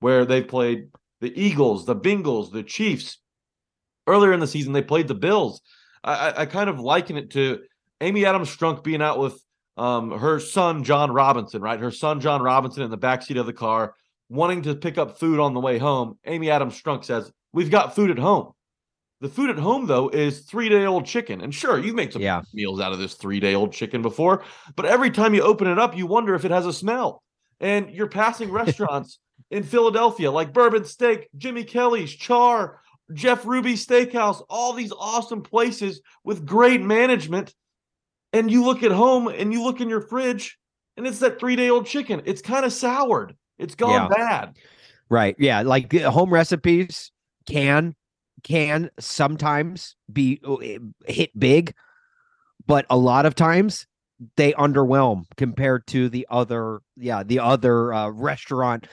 where 0.00 0.24
they've 0.24 0.46
played 0.46 0.88
the 1.20 1.32
Eagles, 1.40 1.86
the 1.86 1.96
Bengals, 1.96 2.52
the 2.52 2.62
Chiefs. 2.62 3.18
Earlier 4.06 4.32
in 4.32 4.40
the 4.40 4.46
season, 4.46 4.72
they 4.72 4.82
played 4.82 5.08
the 5.08 5.14
Bills. 5.14 5.62
I, 6.02 6.42
I 6.42 6.46
kind 6.46 6.68
of 6.68 6.78
liken 6.78 7.16
it 7.16 7.30
to 7.30 7.60
Amy 8.04 8.26
Adams 8.26 8.54
Strunk 8.54 8.84
being 8.84 9.00
out 9.00 9.18
with 9.18 9.42
um, 9.78 10.10
her 10.10 10.38
son 10.38 10.84
Jon 10.84 11.10
Robinson, 11.10 11.62
right? 11.62 11.80
Her 11.80 11.90
son 11.90 12.20
Jon 12.20 12.42
Robinson 12.42 12.82
in 12.82 12.90
the 12.90 12.98
backseat 12.98 13.40
of 13.40 13.46
the 13.46 13.52
car, 13.52 13.94
wanting 14.28 14.62
to 14.62 14.74
pick 14.74 14.98
up 14.98 15.18
food 15.18 15.40
on 15.40 15.54
the 15.54 15.60
way 15.60 15.78
home. 15.78 16.18
Amy 16.26 16.50
Adams 16.50 16.80
Strunk 16.80 17.04
says, 17.04 17.32
"We've 17.54 17.70
got 17.70 17.94
food 17.94 18.10
at 18.10 18.18
home." 18.18 18.52
The 19.22 19.30
food 19.30 19.48
at 19.48 19.58
home 19.58 19.86
though 19.86 20.10
is 20.10 20.40
three 20.40 20.68
day 20.68 20.84
old 20.84 21.06
chicken, 21.06 21.40
and 21.40 21.54
sure, 21.54 21.78
you've 21.78 21.94
made 21.94 22.12
some 22.12 22.20
yeah. 22.20 22.42
meals 22.52 22.78
out 22.78 22.92
of 22.92 22.98
this 22.98 23.14
three 23.14 23.40
day 23.40 23.54
old 23.54 23.72
chicken 23.72 24.02
before, 24.02 24.44
but 24.76 24.84
every 24.84 25.10
time 25.10 25.32
you 25.32 25.40
open 25.40 25.66
it 25.66 25.78
up, 25.78 25.96
you 25.96 26.06
wonder 26.06 26.34
if 26.34 26.44
it 26.44 26.50
has 26.50 26.66
a 26.66 26.74
smell. 26.74 27.22
And 27.58 27.90
you're 27.90 28.08
passing 28.08 28.50
restaurants 28.52 29.18
in 29.50 29.62
Philadelphia 29.62 30.30
like 30.30 30.52
Bourbon 30.52 30.84
Steak, 30.84 31.30
Jimmy 31.38 31.64
Kelly's, 31.64 32.12
Char, 32.12 32.80
Jeff 33.14 33.46
Ruby 33.46 33.74
Steakhouse, 33.74 34.44
all 34.50 34.74
these 34.74 34.92
awesome 34.92 35.42
places 35.42 36.02
with 36.22 36.44
great 36.44 36.82
management 36.82 37.54
and 38.34 38.50
you 38.50 38.64
look 38.64 38.82
at 38.82 38.92
home 38.92 39.28
and 39.28 39.52
you 39.52 39.62
look 39.62 39.80
in 39.80 39.88
your 39.88 40.00
fridge 40.00 40.58
and 40.96 41.06
it's 41.06 41.20
that 41.20 41.38
three 41.38 41.56
day 41.56 41.70
old 41.70 41.86
chicken. 41.86 42.22
It's 42.24 42.42
kind 42.42 42.64
of 42.64 42.72
soured. 42.72 43.34
It's 43.58 43.74
gone 43.74 43.90
yeah. 43.90 44.08
bad. 44.08 44.56
Right. 45.08 45.36
Yeah. 45.38 45.62
Like 45.62 45.94
uh, 45.94 46.10
home 46.10 46.32
recipes 46.32 47.12
can 47.46 47.94
can 48.42 48.90
sometimes 48.98 49.96
be 50.12 50.40
uh, 50.44 50.56
hit 51.06 51.38
big, 51.38 51.74
but 52.66 52.84
a 52.90 52.96
lot 52.96 53.24
of 53.24 53.34
times 53.34 53.86
they 54.36 54.52
underwhelm 54.52 55.24
compared 55.36 55.86
to 55.88 56.08
the 56.08 56.26
other 56.30 56.80
yeah 56.96 57.22
the 57.22 57.38
other 57.38 57.92
uh, 57.92 58.08
restaurant 58.08 58.86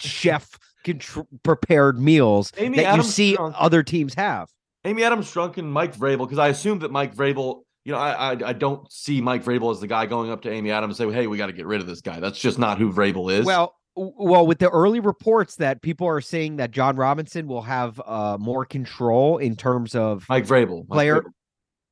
chef 0.00 0.58
contr- 0.84 1.26
prepared 1.42 1.98
meals 1.98 2.52
Amy 2.56 2.78
that 2.78 2.86
Adams 2.86 3.06
you 3.06 3.12
see 3.12 3.36
other 3.38 3.82
teams 3.82 4.14
have. 4.14 4.48
Amy 4.84 5.04
Adams 5.04 5.32
Strunk 5.32 5.58
and 5.58 5.72
Mike 5.72 5.96
Vrabel 5.96 6.26
because 6.26 6.38
I 6.38 6.48
assume 6.48 6.80
that 6.80 6.90
Mike 6.90 7.14
Vrabel 7.14 7.62
you 7.84 7.92
know, 7.92 7.98
I, 7.98 8.32
I, 8.32 8.48
I 8.48 8.52
don't 8.52 8.90
see 8.92 9.20
Mike 9.20 9.44
Vrabel 9.44 9.72
as 9.72 9.80
the 9.80 9.86
guy 9.86 10.06
going 10.06 10.30
up 10.30 10.42
to 10.42 10.50
Amy 10.50 10.70
Adams 10.70 11.00
and 11.00 11.10
say, 11.10 11.14
"Hey, 11.14 11.26
we 11.26 11.36
got 11.36 11.46
to 11.46 11.52
get 11.52 11.66
rid 11.66 11.80
of 11.80 11.86
this 11.86 12.00
guy." 12.00 12.20
That's 12.20 12.38
just 12.38 12.58
not 12.58 12.78
who 12.78 12.92
Vrabel 12.92 13.32
is. 13.32 13.44
Well, 13.44 13.74
well, 13.96 14.46
with 14.46 14.58
the 14.58 14.70
early 14.70 15.00
reports 15.00 15.56
that 15.56 15.82
people 15.82 16.06
are 16.06 16.20
saying 16.20 16.56
that 16.56 16.70
Jon 16.70 16.96
Robinson 16.96 17.46
will 17.46 17.62
have 17.62 18.00
uh 18.04 18.38
more 18.38 18.64
control 18.64 19.38
in 19.38 19.56
terms 19.56 19.94
of 19.94 20.26
Mike 20.28 20.46
Vrabel, 20.46 20.88
player 20.88 21.14
Mike 21.14 21.24
Vrabel. 21.24 21.30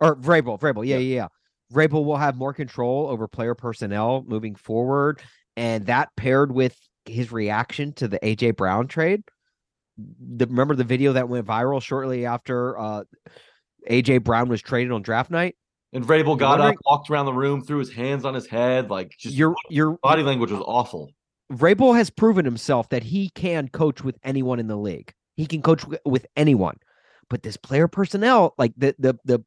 or 0.00 0.16
Vrabel, 0.16 0.60
Vrabel, 0.60 0.86
yeah, 0.86 0.98
yeah, 0.98 1.16
yeah. 1.16 1.28
Vrabel 1.72 2.04
will 2.04 2.16
have 2.16 2.36
more 2.36 2.52
control 2.52 3.08
over 3.08 3.26
player 3.28 3.54
personnel 3.54 4.24
moving 4.26 4.54
forward, 4.54 5.20
and 5.56 5.86
that 5.86 6.08
paired 6.16 6.52
with 6.52 6.76
his 7.04 7.32
reaction 7.32 7.92
to 7.94 8.06
the 8.06 8.18
AJ 8.20 8.56
Brown 8.56 8.86
trade. 8.86 9.22
The, 9.98 10.46
remember 10.46 10.76
the 10.76 10.84
video 10.84 11.12
that 11.14 11.28
went 11.28 11.46
viral 11.46 11.82
shortly 11.82 12.26
after 12.26 12.78
uh, 12.78 13.04
AJ 13.90 14.24
Brown 14.24 14.48
was 14.48 14.62
traded 14.62 14.92
on 14.92 15.02
draft 15.02 15.30
night? 15.30 15.56
And 15.92 16.04
Vrabel 16.04 16.38
got 16.38 16.60
up, 16.60 16.76
walked 16.86 17.10
around 17.10 17.26
the 17.26 17.32
room, 17.32 17.62
threw 17.62 17.78
his 17.78 17.92
hands 17.92 18.24
on 18.24 18.34
his 18.34 18.46
head, 18.46 18.90
like 18.90 19.16
just 19.18 19.34
your 19.34 19.54
your 19.68 19.98
body 20.02 20.22
language 20.22 20.52
was 20.52 20.62
awful. 20.64 21.10
Vrabel 21.52 21.96
has 21.96 22.10
proven 22.10 22.44
himself 22.44 22.88
that 22.90 23.02
he 23.02 23.28
can 23.30 23.68
coach 23.68 24.04
with 24.04 24.16
anyone 24.22 24.60
in 24.60 24.68
the 24.68 24.76
league. 24.76 25.12
He 25.36 25.46
can 25.46 25.62
coach 25.62 25.84
with 26.04 26.26
anyone. 26.36 26.76
But 27.28 27.42
this 27.42 27.56
player 27.56 27.88
personnel, 27.88 28.54
like 28.56 28.72
the 28.76 28.94
the 28.98 29.18
the 29.24 29.44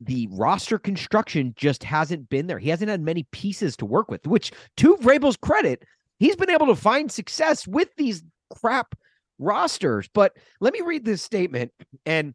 the 0.00 0.28
roster 0.32 0.78
construction 0.78 1.54
just 1.56 1.84
hasn't 1.84 2.28
been 2.28 2.48
there. 2.48 2.58
He 2.58 2.70
hasn't 2.70 2.90
had 2.90 3.00
many 3.00 3.24
pieces 3.30 3.76
to 3.76 3.86
work 3.86 4.10
with, 4.10 4.26
which 4.26 4.50
to 4.78 4.96
Vrabel's 4.96 5.36
credit, 5.36 5.84
he's 6.18 6.34
been 6.34 6.50
able 6.50 6.66
to 6.66 6.74
find 6.74 7.10
success 7.10 7.68
with 7.68 7.88
these 7.96 8.24
crap 8.60 8.96
rosters. 9.38 10.08
But 10.12 10.36
let 10.60 10.72
me 10.72 10.80
read 10.80 11.04
this 11.04 11.22
statement 11.22 11.72
and 12.04 12.34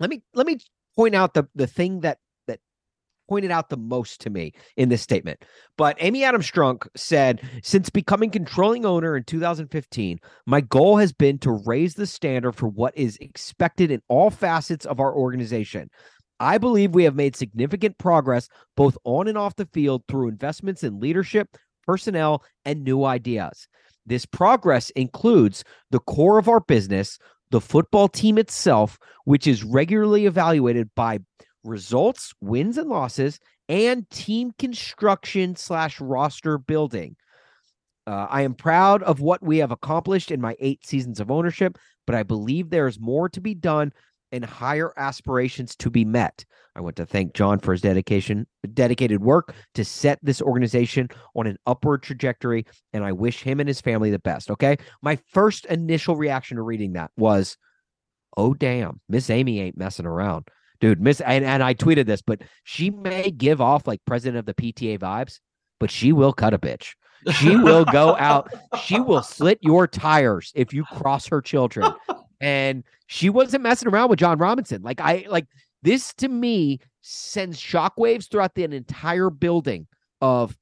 let 0.00 0.10
me 0.10 0.22
let 0.34 0.46
me 0.46 0.58
point 0.96 1.14
out 1.14 1.34
the 1.34 1.46
the 1.54 1.66
thing 1.66 2.00
that 2.00 2.18
pointed 3.28 3.50
out 3.50 3.68
the 3.68 3.76
most 3.76 4.20
to 4.22 4.30
me 4.30 4.52
in 4.76 4.88
this 4.88 5.02
statement. 5.02 5.44
But 5.76 5.96
Amy 6.00 6.24
Adams 6.24 6.50
Strunk 6.50 6.86
said, 6.96 7.42
since 7.62 7.90
becoming 7.90 8.30
controlling 8.30 8.84
owner 8.84 9.16
in 9.16 9.24
2015, 9.24 10.18
my 10.46 10.60
goal 10.60 10.96
has 10.96 11.12
been 11.12 11.38
to 11.38 11.62
raise 11.66 11.94
the 11.94 12.06
standard 12.06 12.52
for 12.52 12.68
what 12.68 12.96
is 12.96 13.18
expected 13.20 13.90
in 13.90 14.02
all 14.08 14.30
facets 14.30 14.86
of 14.86 15.00
our 15.00 15.14
organization. 15.14 15.90
I 16.38 16.58
believe 16.58 16.94
we 16.94 17.04
have 17.04 17.14
made 17.14 17.36
significant 17.36 17.98
progress 17.98 18.48
both 18.76 18.98
on 19.04 19.28
and 19.28 19.38
off 19.38 19.56
the 19.56 19.68
field 19.72 20.02
through 20.06 20.28
investments 20.28 20.84
in 20.84 21.00
leadership, 21.00 21.56
personnel, 21.86 22.42
and 22.64 22.84
new 22.84 23.04
ideas. 23.04 23.68
This 24.04 24.26
progress 24.26 24.90
includes 24.90 25.64
the 25.90 25.98
core 25.98 26.38
of 26.38 26.48
our 26.48 26.60
business, 26.60 27.18
the 27.50 27.60
football 27.60 28.08
team 28.08 28.38
itself, 28.38 28.98
which 29.24 29.46
is 29.46 29.64
regularly 29.64 30.26
evaluated 30.26 30.90
by 30.94 31.18
results, 31.66 32.32
wins 32.40 32.78
and 32.78 32.88
losses, 32.88 33.38
and 33.68 34.08
team 34.10 34.52
construction 34.58 35.56
slash 35.56 36.00
roster 36.00 36.58
building. 36.58 37.16
Uh, 38.06 38.26
I 38.30 38.42
am 38.42 38.54
proud 38.54 39.02
of 39.02 39.20
what 39.20 39.42
we 39.42 39.58
have 39.58 39.72
accomplished 39.72 40.30
in 40.30 40.40
my 40.40 40.56
eight 40.60 40.86
seasons 40.86 41.18
of 41.18 41.30
ownership, 41.30 41.76
but 42.06 42.14
I 42.14 42.22
believe 42.22 42.70
there 42.70 42.86
is 42.86 43.00
more 43.00 43.28
to 43.30 43.40
be 43.40 43.54
done 43.54 43.92
and 44.32 44.44
higher 44.44 44.92
aspirations 44.96 45.74
to 45.76 45.90
be 45.90 46.04
met. 46.04 46.44
I 46.76 46.80
want 46.80 46.96
to 46.96 47.06
thank 47.06 47.34
Jon 47.34 47.58
for 47.58 47.72
his 47.72 47.80
dedication, 47.80 48.46
dedicated 48.74 49.22
work 49.22 49.54
to 49.74 49.84
set 49.84 50.18
this 50.22 50.42
organization 50.42 51.08
on 51.34 51.46
an 51.46 51.56
upward 51.66 52.02
trajectory, 52.02 52.66
and 52.92 53.02
I 53.04 53.12
wish 53.12 53.42
him 53.42 53.60
and 53.60 53.68
his 53.68 53.80
family 53.80 54.10
the 54.10 54.18
best. 54.18 54.50
Okay. 54.50 54.76
My 55.02 55.18
first 55.32 55.64
initial 55.66 56.16
reaction 56.16 56.58
to 56.58 56.62
reading 56.62 56.92
that 56.92 57.10
was, 57.16 57.56
oh, 58.36 58.54
damn, 58.54 59.00
Miss 59.08 59.30
Amy 59.30 59.60
ain't 59.60 59.78
messing 59.78 60.06
around 60.06 60.48
dude. 60.80 61.00
Miss 61.00 61.20
and, 61.20 61.44
and 61.44 61.62
I 61.62 61.74
tweeted 61.74 62.06
this, 62.06 62.22
but 62.22 62.42
she 62.64 62.90
may 62.90 63.30
give 63.30 63.60
off 63.60 63.86
like 63.86 64.00
president 64.06 64.38
of 64.38 64.46
the 64.46 64.54
PTA 64.54 64.98
vibes, 64.98 65.40
but 65.80 65.90
she 65.90 66.12
will 66.12 66.32
cut 66.32 66.54
a 66.54 66.58
bitch. 66.58 66.94
She 67.32 67.56
will 67.56 67.84
go 67.84 68.16
out. 68.16 68.52
She 68.82 69.00
will 69.00 69.22
slit 69.22 69.58
your 69.62 69.86
tires 69.86 70.52
if 70.54 70.72
you 70.72 70.84
cross 70.84 71.26
her 71.26 71.40
children. 71.40 71.92
And 72.38 72.84
she 73.06 73.30
wasn't 73.30 73.62
messing 73.62 73.88
around 73.88 74.10
with 74.10 74.18
Jon 74.18 74.36
Robinson. 74.36 74.82
Like 74.82 75.00
I 75.00 75.24
like 75.26 75.46
this 75.82 76.12
to 76.18 76.28
me 76.28 76.80
sends 77.00 77.58
shockwaves 77.58 78.30
throughout 78.30 78.54
the 78.54 78.64
entire 78.64 79.30
building 79.30 79.86
of 80.20 80.54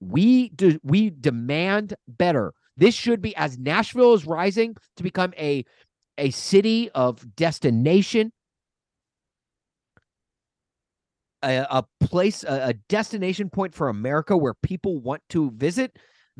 we 0.00 0.48
do 0.48 0.80
we 0.82 1.10
demand 1.10 1.94
better. 2.08 2.54
This 2.76 2.94
should 2.94 3.22
be 3.22 3.36
as 3.36 3.56
Nashville 3.56 4.14
is 4.14 4.26
rising 4.26 4.76
to 4.96 5.04
become 5.04 5.32
a 5.38 5.64
a 6.18 6.30
city 6.30 6.90
of 6.90 7.36
destination 7.36 8.32
a, 11.42 11.66
a 11.70 11.84
place, 12.00 12.44
a, 12.44 12.68
a 12.68 12.74
destination 12.88 13.50
point 13.50 13.74
for 13.74 13.88
America 13.88 14.36
where 14.36 14.54
people 14.54 15.00
want 15.00 15.22
to 15.30 15.50
visit. 15.52 15.96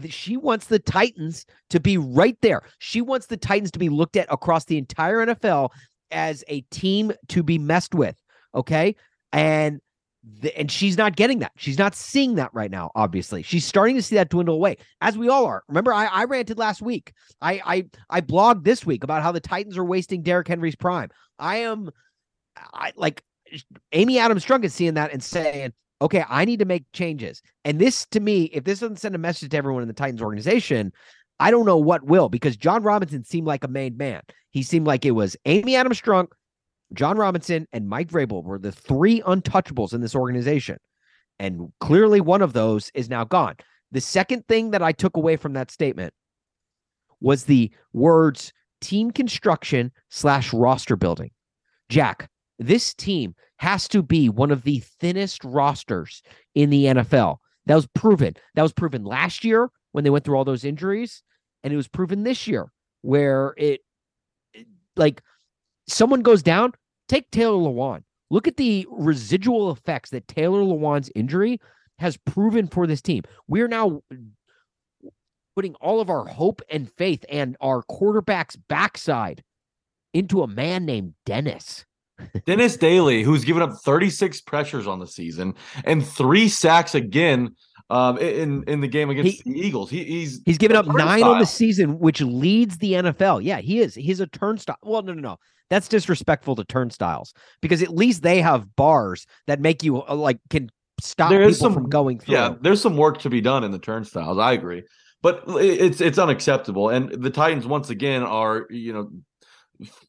She 0.09 0.37
wants 0.37 0.67
the 0.67 0.79
Titans 0.79 1.47
to 1.71 1.81
be 1.81 1.97
right 1.97 2.37
there. 2.43 2.62
She 2.79 3.00
wants 3.00 3.26
the 3.26 3.37
Titans 3.37 3.71
to 3.73 3.79
be 3.79 3.88
looked 3.88 4.17
at 4.17 4.26
across 4.31 4.65
the 4.65 4.76
entire 4.76 5.25
NFL 5.25 5.71
as 6.11 6.45
a 6.49 6.61
team 6.71 7.12
to 7.29 7.43
be 7.43 7.59
messed 7.59 7.95
with. 7.95 8.17
Okay. 8.55 8.95
And 9.33 9.81
and 10.57 10.71
she's 10.71 10.97
not 10.97 11.15
getting 11.15 11.38
that. 11.38 11.53
She's 11.57 11.79
not 11.79 11.95
seeing 11.95 12.35
that 12.35 12.50
right 12.53 12.71
now. 12.71 12.91
Obviously, 12.95 13.43
she's 13.43 13.65
starting 13.65 13.95
to 13.97 14.03
see 14.03 14.17
that 14.17 14.29
dwindle 14.29 14.57
away, 14.57 14.76
as 15.00 15.17
we 15.17 15.29
all 15.29 15.47
are. 15.47 15.62
Remember, 15.69 15.95
I, 15.95 16.07
I 16.07 16.25
ranted 16.25 16.59
last 16.59 16.83
week. 16.83 17.12
I, 17.41 17.61
I 17.65 17.85
I 18.11 18.21
blogged 18.23 18.65
this 18.65 18.85
week 18.85 19.05
about 19.05 19.23
how 19.23 19.31
the 19.31 19.41
Titans 19.41 19.79
are 19.79 19.85
wasting 19.85 20.23
Derrick 20.23 20.49
Henry's 20.49 20.75
prime. 20.75 21.11
I 21.38 21.59
am, 21.59 21.91
I 22.57 22.93
like 22.97 23.23
Amy 23.93 24.19
Adams 24.19 24.45
Strunk 24.45 24.65
is 24.65 24.75
seeing 24.75 24.95
that 24.95 25.12
and 25.12 25.23
saying, 25.23 25.73
okay, 26.03 26.25
I 26.29 26.45
need 26.45 26.59
to 26.59 26.65
make 26.65 26.85
changes. 26.93 27.43
And 27.65 27.79
this, 27.79 28.07
to 28.07 28.21
me, 28.21 28.45
if 28.45 28.65
this 28.65 28.81
doesn't 28.81 28.99
send 28.99 29.15
a 29.15 29.19
message 29.19 29.50
to 29.50 29.57
everyone 29.57 29.83
in 29.83 29.88
the 29.88 29.95
Titans 29.95 30.23
organization, 30.23 30.93
I 31.38 31.50
don't 31.50 31.67
know 31.67 31.76
what 31.76 32.05
will 32.05 32.29
because 32.29 32.57
Jon 32.57 32.83
Robinson 32.83 33.25
seemed 33.25 33.47
like 33.47 33.65
a 33.65 33.69
main 33.69 33.97
man. 33.97 34.23
He 34.50 34.62
seemed 34.62 34.87
like 34.87 35.05
it 35.05 35.12
was 35.12 35.37
Amy 35.45 35.76
Adams 35.76 36.00
Strunk, 36.00 36.29
Jon 36.95 37.17
Robinson, 37.17 37.67
and 37.73 37.88
Mike 37.88 38.09
Vrabel 38.09 38.43
were 38.43 38.59
the 38.59 38.73
three 38.73 39.21
untouchables 39.23 39.93
in 39.93 40.00
this 40.00 40.15
organization. 40.15 40.79
And 41.38 41.73
clearly 41.81 42.21
one 42.21 42.43
of 42.43 42.53
those 42.53 42.91
is 42.95 43.11
now 43.11 43.25
gone. 43.25 43.57
The 43.93 44.00
second 44.00 44.47
thing 44.49 44.71
that 44.71 44.83
I 44.83 44.93
took 44.93 45.17
away 45.17 45.37
from 45.37 45.53
that 45.55 45.71
statement 45.71 46.15
was 47.21 47.45
the 47.45 47.71
words 47.93 48.53
team 48.81 49.11
construction 49.11 49.93
slash 50.11 50.53
roster 50.53 50.97
building. 50.97 51.31
Jack, 51.88 52.29
this 52.59 52.95
team 52.95 53.35
has 53.59 53.89
to 53.89 54.03
be 54.03 54.29
one 54.29 54.51
of 54.51 54.63
the 54.63 54.81
thinnest 55.01 55.45
rosters 55.45 56.23
in 56.55 56.71
the 56.71 56.87
NFL. 56.87 57.39
That 57.67 57.75
was 57.75 57.87
proven. 57.89 58.35
That 58.55 58.63
was 58.63 58.73
proven 58.73 59.05
last 59.05 59.45
year 59.45 59.71
when 59.93 60.05
they 60.05 60.11
went 60.11 60.25
through 60.25 60.37
all 60.37 60.45
those 60.45 60.65
injuries, 60.65 61.23
and 61.65 61.73
it 61.73 61.77
was 61.77 61.89
proven 61.89 62.23
this 62.23 62.47
year 62.47 62.71
where 63.03 63.55
it, 63.57 63.81
like 64.97 65.23
someone 65.89 66.23
goes 66.23 66.43
down. 66.43 66.73
Take 67.09 67.31
Taylor 67.31 67.57
Lewan. 67.57 68.03
Look 68.31 68.49
at 68.49 68.57
the 68.57 68.87
residual 68.91 69.71
effects 69.71 70.11
that 70.11 70.27
Taylor 70.27 70.61
Lewan's 70.61 71.11
injury 71.15 71.61
has 71.99 72.17
proven 72.17 72.67
for 72.67 72.87
this 72.87 73.01
team. 73.01 73.23
We're 73.47 73.69
now 73.69 74.03
putting 75.55 75.75
all 75.77 76.01
of 76.01 76.11
our 76.11 76.27
hope 76.27 76.61
and 76.69 76.91
faith 76.93 77.25
and 77.29 77.57
our 77.61 77.83
quarterback's 77.83 78.57
backside 78.57 79.43
into 80.13 80.43
a 80.43 80.49
man 80.49 80.85
named 80.85 81.15
Dennis. 81.25 81.85
Dennis 82.46 82.76
Daly, 82.76 83.23
who's 83.23 83.44
given 83.44 83.62
up 83.62 83.73
36 83.85 84.40
pressures 84.42 84.87
on 84.87 84.99
the 84.99 85.06
season 85.06 85.54
and 85.85 86.06
three 86.06 86.49
sacks 86.49 86.94
again 86.94 87.54
um, 87.90 88.18
in 88.18 88.64
in 88.64 88.80
the 88.80 88.88
game 88.88 89.11
against 89.11 89.42
he, 89.42 89.52
the 89.52 89.58
Eagles. 89.58 89.90
He, 89.90 90.04
he's 90.04 90.42
he's 90.44 90.58
given 90.58 90.76
up 90.76 90.87
nine 90.87 91.23
on 91.23 91.38
the 91.38 91.46
season, 91.46 91.99
which 91.99 92.20
leads 92.20 92.78
the 92.78 92.94
NFL. 92.94 93.42
Yeah, 93.44 93.58
he 93.61 93.80
is. 93.80 93.94
He's 93.94 94.20
a 94.20 94.26
turnstile. 94.26 94.78
Well, 94.82 95.02
no, 95.02 95.12
no, 95.12 95.20
no. 95.20 95.37
That's 95.68 95.88
disrespectful 95.88 96.56
to 96.56 96.64
turnstiles 96.64 97.35
because 97.61 97.82
at 97.82 97.90
least 97.90 98.23
they 98.23 98.40
have 98.40 98.75
bars 98.76 99.26
that 99.46 99.61
make 99.61 99.82
you 99.82 100.02
uh, 100.02 100.14
like 100.14 100.38
can 100.50 100.70
stop 101.00 101.30
there 101.30 101.40
people 101.40 101.54
some, 101.54 101.75
from 101.75 101.88
going 101.88 102.18
through. 102.18 102.35
Yeah, 102.35 102.54
there's 102.61 102.80
some 102.80 102.96
work 102.96 103.18
to 103.18 103.30
be 103.30 103.40
done 103.40 103.64
in 103.64 103.73
the 103.73 103.78
turnstiles. 103.78 104.38
I 104.38 104.52
agree, 104.52 104.85
but 105.23 105.44
it's 105.46 106.00
it's 106.00 106.18
unacceptable. 106.18 106.88
And 106.88 107.11
the 107.11 107.30
Titans 107.30 107.66
once 107.66 107.90
again 107.90 108.23
are 108.23 108.66
you 108.70 108.92
know 108.92 109.11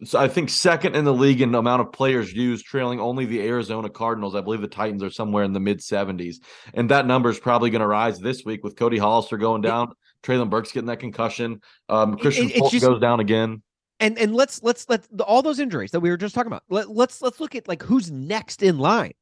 so 0.03 0.19
I 0.19 0.27
think 0.27 0.49
second 0.49 0.95
in 0.95 1.05
the 1.05 1.13
league 1.13 1.41
in 1.41 1.51
the 1.51 1.59
amount 1.59 1.81
of 1.81 1.91
players 1.91 2.33
used, 2.33 2.65
trailing 2.65 2.99
only 2.99 3.25
the 3.25 3.41
Arizona 3.41 3.89
Cardinals. 3.89 4.35
I 4.35 4.41
believe 4.41 4.61
the 4.61 4.67
Titans 4.67 5.03
are 5.03 5.09
somewhere 5.09 5.43
in 5.43 5.53
the 5.53 5.59
mid 5.59 5.79
70s. 5.79 6.37
And 6.73 6.89
that 6.91 7.05
number 7.05 7.29
is 7.29 7.39
probably 7.39 7.69
going 7.69 7.81
to 7.81 7.87
rise 7.87 8.19
this 8.19 8.43
week 8.45 8.63
with 8.63 8.75
Cody 8.75 8.97
Hollister 8.97 9.37
going 9.37 9.61
down, 9.61 9.89
it, 9.89 10.27
Treylon 10.27 10.49
Burks 10.49 10.71
getting 10.71 10.87
that 10.87 10.99
concussion. 10.99 11.61
Um, 11.89 12.17
Christian 12.17 12.49
it, 12.49 12.69
just, 12.69 12.85
goes 12.85 12.99
down 13.01 13.19
again. 13.19 13.61
And 13.99 14.17
and 14.19 14.35
let's 14.35 14.61
let's 14.61 14.87
let 14.89 15.05
all 15.21 15.41
those 15.41 15.59
injuries 15.59 15.91
that 15.91 16.01
we 16.01 16.09
were 16.09 16.17
just 16.17 16.35
talking 16.35 16.51
about. 16.51 16.63
Let, 16.69 16.89
let's 16.89 17.21
let's 17.21 17.39
look 17.39 17.55
at 17.55 17.67
like 17.67 17.81
who's 17.81 18.11
next 18.11 18.61
in 18.61 18.77
line. 18.77 19.13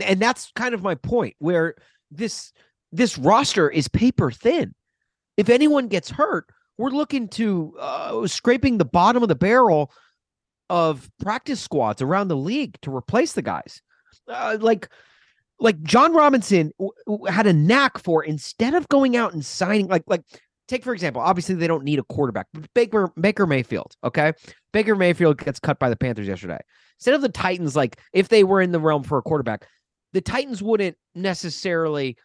And 0.00 0.20
that's 0.20 0.52
kind 0.54 0.74
of 0.74 0.82
my 0.82 0.94
point 0.94 1.34
where 1.38 1.74
this 2.10 2.52
this 2.92 3.16
roster 3.16 3.70
is 3.70 3.88
paper 3.88 4.30
thin. 4.30 4.74
If 5.36 5.48
anyone 5.48 5.88
gets 5.88 6.10
hurt, 6.10 6.46
we're 6.78 6.90
looking 6.90 7.28
to 7.28 7.74
uh, 7.78 8.26
scraping 8.26 8.78
the 8.78 8.84
bottom 8.84 9.22
of 9.22 9.28
the 9.28 9.34
barrel 9.34 9.92
of 10.70 11.10
practice 11.20 11.60
squads 11.60 12.00
around 12.00 12.28
the 12.28 12.36
league 12.36 12.78
to 12.82 12.94
replace 12.94 13.32
the 13.32 13.42
guys. 13.42 13.82
Uh, 14.26 14.56
like 14.60 14.88
like 15.60 15.82
Jon 15.82 16.14
Robinson 16.14 16.72
w- 16.78 16.92
w- 17.06 17.32
had 17.32 17.46
a 17.46 17.52
knack 17.52 17.98
for 17.98 18.22
instead 18.22 18.74
of 18.74 18.88
going 18.88 19.16
out 19.16 19.32
and 19.32 19.44
signing 19.44 19.88
like 19.88 20.04
like 20.06 20.22
take 20.68 20.84
for 20.84 20.92
example, 20.92 21.20
obviously 21.20 21.54
they 21.54 21.66
don't 21.66 21.84
need 21.84 21.98
a 21.98 22.04
quarterback. 22.04 22.46
Baker 22.74 23.10
Baker 23.20 23.46
Mayfield, 23.46 23.96
okay? 24.04 24.32
Baker 24.72 24.94
Mayfield 24.94 25.38
gets 25.38 25.58
cut 25.58 25.78
by 25.78 25.88
the 25.90 25.96
Panthers 25.96 26.28
yesterday. 26.28 26.60
Instead 26.98 27.14
of 27.14 27.22
the 27.22 27.28
Titans 27.28 27.74
like 27.74 27.98
if 28.12 28.28
they 28.28 28.44
were 28.44 28.60
in 28.60 28.72
the 28.72 28.80
realm 28.80 29.02
for 29.02 29.18
a 29.18 29.22
quarterback, 29.22 29.66
the 30.12 30.20
Titans 30.20 30.62
wouldn't 30.62 30.96
necessarily 31.14 32.16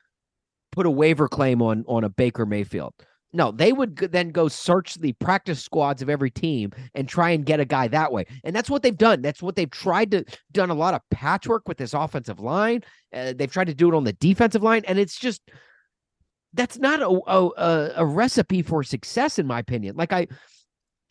put 0.72 0.86
a 0.86 0.92
waiver 0.92 1.28
claim 1.28 1.62
on 1.62 1.86
on 1.88 2.04
a 2.04 2.10
Baker 2.10 2.46
Mayfield. 2.46 2.94
No, 3.34 3.52
they 3.52 3.74
would 3.74 3.98
then 3.98 4.30
go 4.30 4.48
search 4.48 4.96
the 4.96 5.14
practice 5.14 5.62
squads 5.62 6.04
of 6.04 6.10
every 6.10 6.30
team 6.30 6.72
and 6.94 7.10
try 7.10 7.32
and 7.32 7.46
get 7.46 7.60
a 7.60 7.66
guy 7.66 7.88
that 7.88 8.12
way. 8.12 8.26
And 8.44 8.56
that's 8.56 8.70
what 8.70 8.84
they've 8.84 8.96
done. 8.96 9.24
That's 9.24 9.42
what 9.42 9.56
they've 9.56 9.70
tried 9.70 10.12
to 10.12 10.24
done 10.52 10.70
a 10.70 10.76
lot 10.76 10.94
of 10.94 11.02
patchwork 11.10 11.68
with 11.68 11.78
this 11.78 11.96
offensive 11.96 12.40
line. 12.40 12.84
Uh, 13.12 13.34
they've 13.36 13.52
tried 13.52 13.68
to 13.68 13.74
do 13.74 13.90
it 13.90 13.96
on 13.96 14.04
the 14.04 14.14
defensive 14.14 14.62
line, 14.62 14.84
and 14.88 15.00
it's 15.00 15.18
just 15.18 15.42
that's 16.54 16.78
not 16.78 17.02
a, 17.02 17.08
a 17.08 17.92
a 17.98 18.06
recipe 18.06 18.62
for 18.62 18.84
success, 18.84 19.40
in 19.40 19.48
my 19.48 19.60
opinion. 19.60 19.96
Like 19.96 20.14
I, 20.14 20.28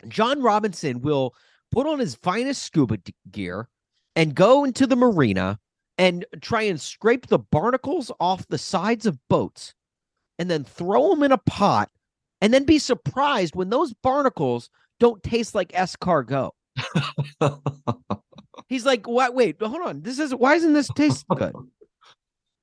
Jon 0.07 0.41
Robinson 0.41 1.01
will 1.01 1.35
put 1.73 1.89
on 1.89 1.99
his 1.99 2.15
finest 2.15 2.63
scuba 2.63 2.99
gear 3.31 3.69
and 4.15 4.35
go 4.35 4.65
into 4.65 4.87
the 4.87 4.97
marina 4.97 5.59
and 5.99 6.25
try 6.41 6.63
and 6.63 6.81
scrape 6.81 7.27
the 7.27 7.39
barnacles 7.39 8.13
off 8.21 8.47
the 8.49 8.59
sides 8.59 9.07
of 9.07 9.19
boats 9.29 9.75
and 10.39 10.51
then 10.51 10.65
throw 10.65 11.11
them 11.11 11.23
in 11.23 11.33
a 11.33 11.39
pot 11.39 11.91
and 12.43 12.53
then 12.53 12.65
be 12.65 12.79
surprised 12.79 13.55
when 13.55 13.71
those 13.71 13.95
barnacles 13.95 14.69
don't 14.99 15.23
taste 15.23 15.55
like 15.55 15.71
escargot. 15.73 16.51
He's 18.69 18.85
like, 18.85 19.07
what? 19.07 19.35
Wait, 19.35 19.57
hold 19.63 19.83
on. 19.83 20.03
This 20.03 20.19
is 20.19 20.35
why 20.35 20.57
isn't 20.57 20.75
this 20.75 20.91
taste 20.95 21.25
good? 21.35 21.55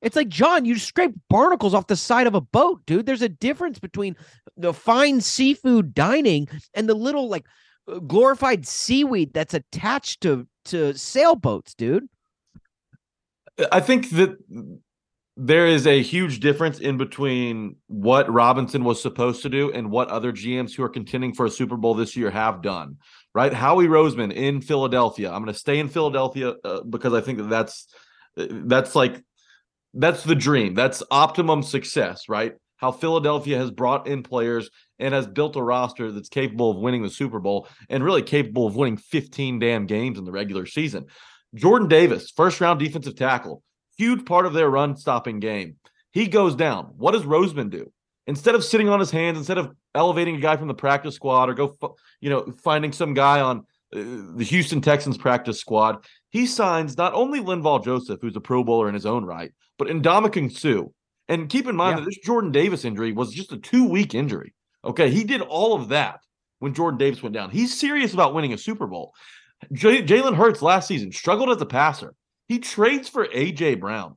It's 0.01 0.15
like 0.15 0.29
Jon, 0.29 0.63
you 0.63 0.77
scrape 0.79 1.11
barnacles 1.29 1.73
off 1.73 1.87
the 1.87 1.97
side 1.97 2.25
of 2.25 2.33
a 2.33 2.39
boat, 2.39 2.79
dude. 2.85 3.05
There's 3.05 3.21
a 3.21 3.27
difference 3.27 3.79
between 3.79 4.15
the 4.55 4.73
fine 4.73 5.19
seafood 5.19 5.93
dining 5.93 6.47
and 6.73 6.87
the 6.87 6.93
little 6.93 7.27
like 7.27 7.45
uh, 7.85 7.99
glorified 7.99 8.65
seaweed 8.65 9.33
that's 9.33 9.53
attached 9.53 10.21
to 10.21 10.47
to 10.65 10.93
sailboats, 10.93 11.73
dude. 11.73 12.07
I 13.73 13.81
think 13.81 14.11
that 14.11 14.37
there 15.41 15.67
is 15.67 15.87
a 15.87 16.01
huge 16.01 16.41
difference 16.41 16.79
in 16.79 16.97
between 16.97 17.77
what 17.87 18.29
Robinson 18.29 18.83
was 18.83 19.01
supposed 19.01 19.41
to 19.43 19.49
do 19.49 19.71
and 19.71 19.89
what 19.89 20.09
other 20.09 20.33
GMs 20.33 20.75
who 20.75 20.83
are 20.83 20.89
contending 20.89 21.33
for 21.33 21.45
a 21.45 21.49
Super 21.49 21.77
Bowl 21.77 21.93
this 21.93 22.17
year 22.17 22.29
have 22.29 22.61
done. 22.61 22.97
Right, 23.33 23.53
Howie 23.53 23.87
Roseman 23.87 24.33
in 24.33 24.59
Philadelphia. 24.59 25.31
I'm 25.31 25.41
going 25.41 25.53
to 25.53 25.59
stay 25.59 25.79
in 25.79 25.87
Philadelphia 25.87 26.55
uh, 26.65 26.81
because 26.81 27.13
I 27.13 27.21
think 27.21 27.37
that 27.37 27.49
that's 27.49 27.87
that's 28.35 28.95
like 28.95 29.23
that's 29.93 30.23
the 30.23 30.35
dream. 30.35 30.73
That's 30.73 31.03
optimum 31.09 31.63
success, 31.63 32.27
right? 32.27 32.55
How 32.75 32.91
Philadelphia 32.91 33.57
has 33.57 33.71
brought 33.71 34.07
in 34.07 34.23
players 34.23 34.69
and 34.97 35.13
has 35.13 35.25
built 35.25 35.55
a 35.55 35.63
roster 35.63 36.11
that's 36.11 36.29
capable 36.29 36.71
of 36.71 36.77
winning 36.77 37.01
the 37.01 37.09
Super 37.09 37.39
Bowl 37.39 37.69
and 37.87 38.03
really 38.03 38.23
capable 38.23 38.67
of 38.67 38.75
winning 38.75 38.97
15 38.97 39.59
damn 39.59 39.85
games 39.85 40.17
in 40.17 40.25
the 40.25 40.31
regular 40.33 40.65
season. 40.65 41.05
Jordan 41.55 41.87
Davis, 41.87 42.29
first 42.29 42.59
round 42.59 42.79
defensive 42.79 43.15
tackle 43.15 43.63
huge 43.99 44.25
part 44.25 44.45
of 44.45 44.53
their 44.53 44.69
run 44.69 44.95
stopping 44.95 45.39
game. 45.39 45.75
He 46.11 46.27
goes 46.27 46.55
down. 46.55 46.85
What 46.97 47.11
does 47.11 47.23
Roseman 47.23 47.69
do? 47.69 47.91
Instead 48.27 48.55
of 48.55 48.63
sitting 48.63 48.87
on 48.87 48.99
his 48.99 49.11
hands, 49.11 49.37
instead 49.37 49.57
of 49.57 49.71
elevating 49.93 50.35
a 50.35 50.39
guy 50.39 50.55
from 50.55 50.67
the 50.67 50.73
practice 50.73 51.15
squad 51.15 51.49
or 51.49 51.53
go, 51.53 51.95
you 52.21 52.29
know, 52.29 52.51
finding 52.63 52.93
some 52.93 53.13
guy 53.13 53.41
on 53.41 53.59
uh, 53.93 53.99
the 54.35 54.45
Houston 54.45 54.81
Texans 54.81 55.17
practice 55.17 55.59
squad, 55.59 56.05
he 56.29 56.45
signs 56.45 56.97
not 56.97 57.13
only 57.13 57.41
Linval 57.41 57.83
Joseph, 57.83 58.19
who's 58.21 58.35
a 58.35 58.41
Pro 58.41 58.63
Bowler 58.63 58.87
in 58.87 58.93
his 58.93 59.05
own 59.05 59.25
right, 59.25 59.51
but 59.77 59.87
Ndamukong 59.87 60.51
Suh. 60.51 60.85
And 61.27 61.49
keep 61.49 61.67
in 61.67 61.75
mind 61.75 61.97
yeah. 61.97 62.03
that 62.03 62.05
this 62.05 62.19
Jordan 62.23 62.51
Davis 62.51 62.85
injury 62.85 63.11
was 63.11 63.33
just 63.33 63.51
a 63.51 63.57
two 63.57 63.87
week 63.87 64.15
injury. 64.15 64.53
Okay. 64.85 65.11
He 65.11 65.23
did 65.23 65.41
all 65.41 65.75
of 65.75 65.89
that 65.89 66.21
when 66.59 66.73
Jordan 66.73 66.97
Davis 66.97 67.21
went 67.21 67.33
down. 67.33 67.49
He's 67.49 67.77
serious 67.77 68.13
about 68.13 68.33
winning 68.33 68.53
a 68.53 68.57
Super 68.57 68.87
Bowl. 68.87 69.13
J- 69.73 70.03
Jalen 70.03 70.35
Hurts 70.35 70.61
last 70.61 70.87
season 70.87 71.11
struggled 71.11 71.49
as 71.49 71.61
a 71.61 71.65
passer. 71.65 72.13
He 72.49 72.59
trades 72.59 73.07
for 73.07 73.27
AJ 73.27 73.79
Brown. 73.79 74.15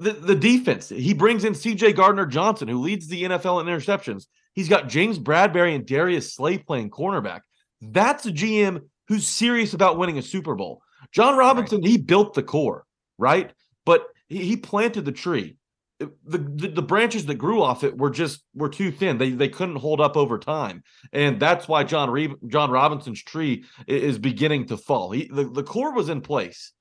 The, 0.00 0.12
the 0.12 0.34
defense, 0.34 0.88
he 0.88 1.12
brings 1.12 1.44
in 1.44 1.52
CJ 1.52 1.94
Gardner 1.94 2.24
Johnson, 2.24 2.66
who 2.66 2.80
leads 2.80 3.06
the 3.06 3.24
NFL 3.24 3.60
in 3.60 3.66
interceptions. 3.66 4.24
He's 4.54 4.70
got 4.70 4.88
James 4.88 5.18
Bradberry 5.18 5.74
and 5.74 5.86
Darius 5.86 6.34
Slay 6.34 6.56
playing 6.56 6.90
cornerback. 6.90 7.40
That's 7.82 8.24
a 8.24 8.32
GM 8.32 8.80
who's 9.08 9.26
serious 9.26 9.74
about 9.74 9.98
winning 9.98 10.16
a 10.16 10.22
Super 10.22 10.54
Bowl. 10.54 10.80
Jon 11.12 11.36
Robinson, 11.36 11.82
right. 11.82 11.90
he 11.90 11.98
built 11.98 12.32
the 12.32 12.42
core, 12.42 12.86
right? 13.18 13.52
But 13.84 14.06
he, 14.28 14.38
he 14.38 14.56
planted 14.56 15.04
the 15.04 15.12
tree. 15.12 15.58
the, 15.98 16.10
the, 16.24 16.68
the 16.68 16.82
branches 16.82 17.26
that 17.26 17.34
grew 17.34 17.62
off 17.62 17.84
it 17.84 17.98
were 17.98 18.10
just 18.10 18.42
were 18.54 18.70
too 18.70 18.90
thin. 18.90 19.18
They 19.18 19.30
they 19.30 19.48
couldn't 19.48 19.76
hold 19.76 20.00
up 20.00 20.16
over 20.16 20.38
time, 20.38 20.82
and 21.12 21.38
that's 21.38 21.68
why 21.68 21.84
John 21.84 22.08
Reeve, 22.08 22.34
Jon 22.46 22.70
Robinson's 22.70 23.22
tree 23.22 23.64
is 23.86 24.18
beginning 24.18 24.66
to 24.68 24.78
fall. 24.78 25.10
He 25.10 25.28
the, 25.28 25.44
the 25.44 25.62
core 25.62 25.92
was 25.92 26.08
in 26.08 26.22
place, 26.22 26.72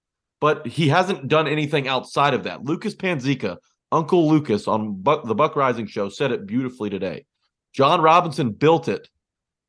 but 0.42 0.68
he 0.68 0.90
hasn't 0.90 1.30
done 1.30 1.48
anything 1.48 1.88
outside 1.88 2.34
of 2.34 2.44
that. 2.44 2.64
Lucas 2.64 2.96
Panzica, 2.96 3.58
Uncle 3.92 4.28
Lucas 4.28 4.68
on 4.68 4.96
Buck, 5.02 5.24
the 5.26 5.36
Buck 5.36 5.56
Rising 5.56 5.86
show 5.86 6.10
said 6.10 6.32
it 6.32 6.46
beautifully 6.46 6.90
today. 6.90 7.26
Jon 7.74 8.02
Robinson 8.02 8.52
built 8.52 8.90
it, 8.90 9.08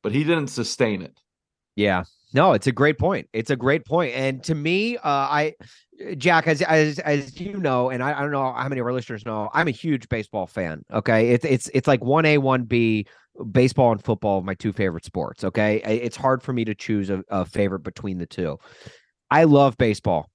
but 0.01 0.11
he 0.11 0.23
didn't 0.25 0.47
sustain 0.47 1.01
it. 1.01 1.17
Yeah. 1.75 2.03
No, 2.33 2.53
it's 2.53 2.67
a 2.67 2.71
great 2.71 2.97
point. 2.97 3.29
It's 3.31 3.51
a 3.51 3.55
great 3.55 3.85
point. 3.85 4.15
And 4.15 4.43
to 4.45 4.55
me, 4.55 4.97
uh, 4.97 5.01
I 5.03 5.53
Jack, 6.17 6.47
as 6.47 6.63
as 6.63 6.97
as 6.99 7.39
you 7.39 7.57
know, 7.57 7.91
and 7.91 8.01
I, 8.01 8.17
I, 8.17 8.21
don't 8.21 8.31
know 8.31 8.51
how 8.51 8.67
many 8.67 8.81
of 8.81 8.87
our 8.87 8.93
listeners 8.93 9.23
know, 9.23 9.51
I'm 9.53 9.67
a 9.67 9.71
huge 9.71 10.09
baseball 10.09 10.47
fan. 10.47 10.83
Okay, 10.91 11.29
it's 11.29 11.45
it's 11.45 11.69
it's 11.75 11.87
like 11.87 12.03
one 12.03 12.25
A, 12.25 12.39
one 12.39 12.63
B. 12.63 13.05
Baseball 13.51 13.91
and 13.91 14.03
football, 14.03 14.43
my 14.43 14.53
two 14.53 14.71
favorite 14.71 15.05
sports. 15.05 15.43
Okay, 15.43 15.77
it's 15.77 16.15
hard 16.15 16.43
for 16.43 16.53
me 16.53 16.65
to 16.65 16.75
choose 16.75 17.09
a, 17.09 17.23
a 17.29 17.45
favorite 17.45 17.79
between 17.79 18.19
the 18.19 18.27
two. 18.27 18.59
I 19.31 19.45
love 19.45 19.75
baseball. 19.75 20.29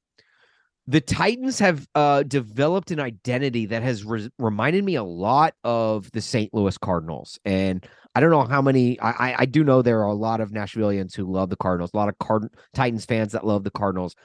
The 0.88 1.00
Titans 1.00 1.58
have 1.58 1.86
uh, 1.94 2.22
developed 2.22 2.90
an 2.90 2.98
identity 2.98 3.66
that 3.66 3.82
has 3.82 4.04
re- 4.04 4.30
reminded 4.38 4.84
me 4.84 4.94
a 4.94 5.04
lot 5.04 5.54
of 5.62 6.10
the 6.12 6.20
St. 6.20 6.52
Louis 6.52 6.76
Cardinals, 6.78 7.38
and 7.44 7.86
I 8.14 8.20
don't 8.20 8.30
know 8.30 8.44
how 8.44 8.62
many. 8.62 8.98
I 9.00 9.42
I 9.42 9.44
do 9.44 9.62
know 9.62 9.82
there 9.82 10.00
are 10.00 10.08
a 10.08 10.14
lot 10.14 10.40
of 10.40 10.50
Nashvilleians 10.50 11.14
who 11.14 11.30
love 11.30 11.50
the 11.50 11.56
Cardinals, 11.56 11.90
a 11.92 11.96
lot 11.96 12.08
of 12.08 12.18
Card- 12.18 12.48
Titans 12.74 13.04
fans 13.04 13.32
that 13.32 13.46
love 13.46 13.64
the 13.64 13.70
Cardinals 13.70 14.16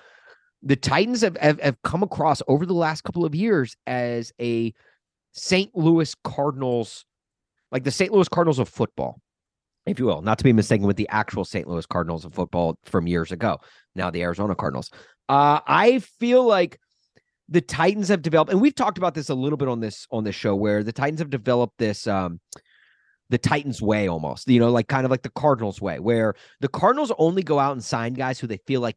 the 0.64 0.76
Titans 0.76 1.22
have, 1.22 1.38
have, 1.38 1.60
have 1.60 1.82
come 1.84 2.04
across 2.04 2.42
over 2.48 2.66
the 2.66 2.74
last 2.74 3.04
couple 3.04 3.26
of 3.26 3.36
years 3.36 3.76
as 3.86 4.32
a 4.40 4.74
St. 5.34 5.70
Louis 5.76 6.16
Cardinals, 6.24 7.06
like 7.72 7.84
the 7.84 7.92
St. 7.92 8.12
Louis 8.12 8.30
Cardinals 8.30 8.60
of 8.60 8.70
football, 8.70 9.20
if 9.86 10.00
you 10.00 10.06
will, 10.06 10.22
not 10.22 10.38
to 10.38 10.44
be 10.44 10.54
mistaken 10.54 10.88
with 10.88 10.96
the 10.96 11.10
actual 11.10 11.44
St. 11.44 11.68
Louis 11.68 11.86
Cardinals 11.86 12.24
of 12.24 12.34
football 12.34 12.78
from 12.86 13.08
years 13.08 13.32
ago. 13.32 13.60
Now 13.96 14.10
the 14.10 14.22
Arizona 14.22 14.56
Cardinals. 14.56 14.90
Uh, 15.30 15.60
I 15.66 16.00
feel 16.20 16.44
like 16.44 16.80
the 17.50 17.62
Titans 17.62 18.08
have 18.10 18.22
developed, 18.22 18.52
and 18.52 18.62
we've 18.62 18.76
talked 18.76 18.98
about 18.98 19.14
this 19.14 19.30
a 19.30 19.36
little 19.36 19.58
bit 19.58 19.68
on 19.68 19.80
this 19.80 20.08
on 20.12 20.24
this 20.24 20.36
show, 20.36 20.56
where 20.56 20.84
the 20.84 20.94
Titans 20.94 21.20
have 21.20 21.30
developed 21.30 21.78
this 21.78 22.08
um 22.08 22.40
the 23.30 23.38
Titans 23.38 23.82
way 23.82 24.08
almost, 24.08 24.48
you 24.48 24.60
know, 24.60 24.72
like 24.72 24.88
kind 24.88 25.06
of 25.06 25.12
like 25.12 25.24
the 25.24 25.30
Cardinals 25.30 25.82
way, 25.82 26.00
where 26.00 26.36
the 26.60 26.68
Cardinals 26.68 27.12
only 27.18 27.42
go 27.42 27.58
out 27.58 27.72
and 27.72 27.84
sign 27.84 28.14
guys 28.14 28.40
who 28.40 28.48
they 28.48 28.60
feel 28.68 28.82
like 28.82 28.96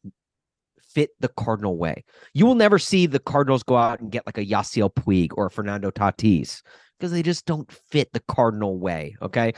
fit 0.93 1.11
the 1.21 1.29
Cardinal 1.29 1.79
way. 1.79 2.05
You 2.35 2.47
will 2.47 2.55
never 2.55 2.79
see 2.79 3.07
the 3.07 3.19
Cardinals 3.19 3.63
go 3.63 3.77
out 3.77 4.01
and 4.01 4.11
get 4.11 4.27
like 4.27 4.39
a 4.39 4.45
Yasiel 4.45 4.93
Puig 4.95 5.31
or 5.35 5.47
a 5.47 5.51
Fernando 5.51 5.91
Tatis 5.91 6.63
because 6.99 7.13
they 7.13 7.23
just 7.23 7.47
don't 7.47 7.71
fit 7.71 8.13
the 8.13 8.23
Cardinal 8.29 8.79
way. 8.79 9.17
Okay. 9.23 9.53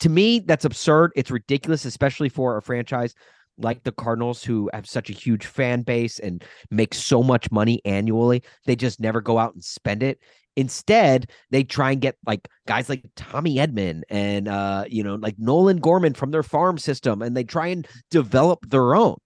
To 0.00 0.08
me, 0.08 0.40
that's 0.40 0.64
absurd. 0.64 1.12
It's 1.14 1.30
ridiculous, 1.30 1.84
especially 1.84 2.28
for 2.28 2.56
a 2.56 2.62
franchise 2.62 3.14
like 3.62 3.82
the 3.84 3.92
Cardinals 3.92 4.42
who 4.42 4.70
have 4.72 4.86
such 4.86 5.10
a 5.10 5.14
huge 5.14 5.46
fan 5.46 5.82
base 5.82 6.18
and 6.18 6.44
make 6.70 6.94
so 6.94 7.22
much 7.22 7.50
money 7.50 7.80
annually. 7.84 8.42
They 8.66 8.76
just 8.76 9.00
never 9.00 9.20
go 9.20 9.38
out 9.38 9.54
and 9.54 9.64
spend 9.64 10.02
it. 10.02 10.18
Instead, 10.56 11.30
they 11.50 11.64
try 11.64 11.92
and 11.92 12.00
get 12.00 12.16
like 12.26 12.46
guys 12.66 12.88
like 12.88 13.02
Tommy 13.16 13.56
Edman 13.56 14.02
and 14.10 14.48
uh, 14.48 14.84
you 14.88 15.02
know, 15.02 15.14
like 15.14 15.38
Nolan 15.38 15.78
Gorman 15.78 16.14
from 16.14 16.30
their 16.30 16.42
farm 16.42 16.76
system, 16.78 17.22
and 17.22 17.36
they 17.36 17.44
try 17.44 17.68
and 17.68 17.88
develop 18.10 18.68
their 18.68 18.94
own. 18.94 19.16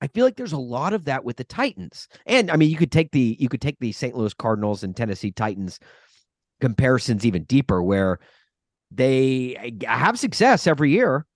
I 0.00 0.08
feel 0.08 0.24
like 0.24 0.36
there's 0.36 0.52
a 0.52 0.58
lot 0.58 0.94
of 0.94 1.04
that 1.04 1.24
with 1.24 1.36
the 1.36 1.44
Titans. 1.44 2.08
And 2.26 2.50
I 2.50 2.56
mean, 2.56 2.70
you 2.70 2.76
could 2.76 2.92
take 2.92 3.12
the 3.12 3.36
you 3.38 3.48
could 3.48 3.60
take 3.60 3.78
the 3.80 3.92
St. 3.92 4.16
Louis 4.16 4.34
Cardinals 4.34 4.82
and 4.82 4.96
Tennessee 4.96 5.30
Titans 5.32 5.78
comparisons 6.60 7.26
even 7.26 7.44
deeper 7.44 7.82
where 7.82 8.18
they 8.90 9.80
have 9.86 10.18
success 10.18 10.66
every 10.66 10.90
year. 10.90 11.26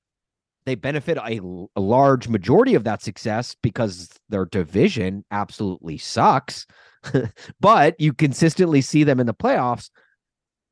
They 0.67 0.75
benefit 0.75 1.17
a, 1.17 1.41
a 1.77 1.81
large 1.81 2.29
majority 2.29 2.75
of 2.75 2.85
that 2.85 3.01
success 3.01 3.57
because 3.63 4.11
their 4.29 4.45
division 4.45 5.25
absolutely 5.31 5.97
sucks. 5.97 6.67
but 7.61 7.99
you 8.01 8.13
consistently 8.13 8.81
see 8.81 9.05
them 9.05 9.21
in 9.21 9.27
the 9.27 9.35
playoffs. 9.35 9.91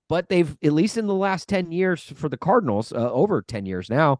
But 0.08 0.28
they've, 0.28 0.56
at 0.62 0.72
least 0.72 0.98
in 0.98 1.06
the 1.06 1.14
last 1.14 1.48
10 1.48 1.72
years 1.72 2.02
for 2.02 2.28
the 2.28 2.36
Cardinals, 2.36 2.92
uh, 2.92 3.10
over 3.10 3.40
10 3.40 3.66
years 3.66 3.88
now, 3.88 4.18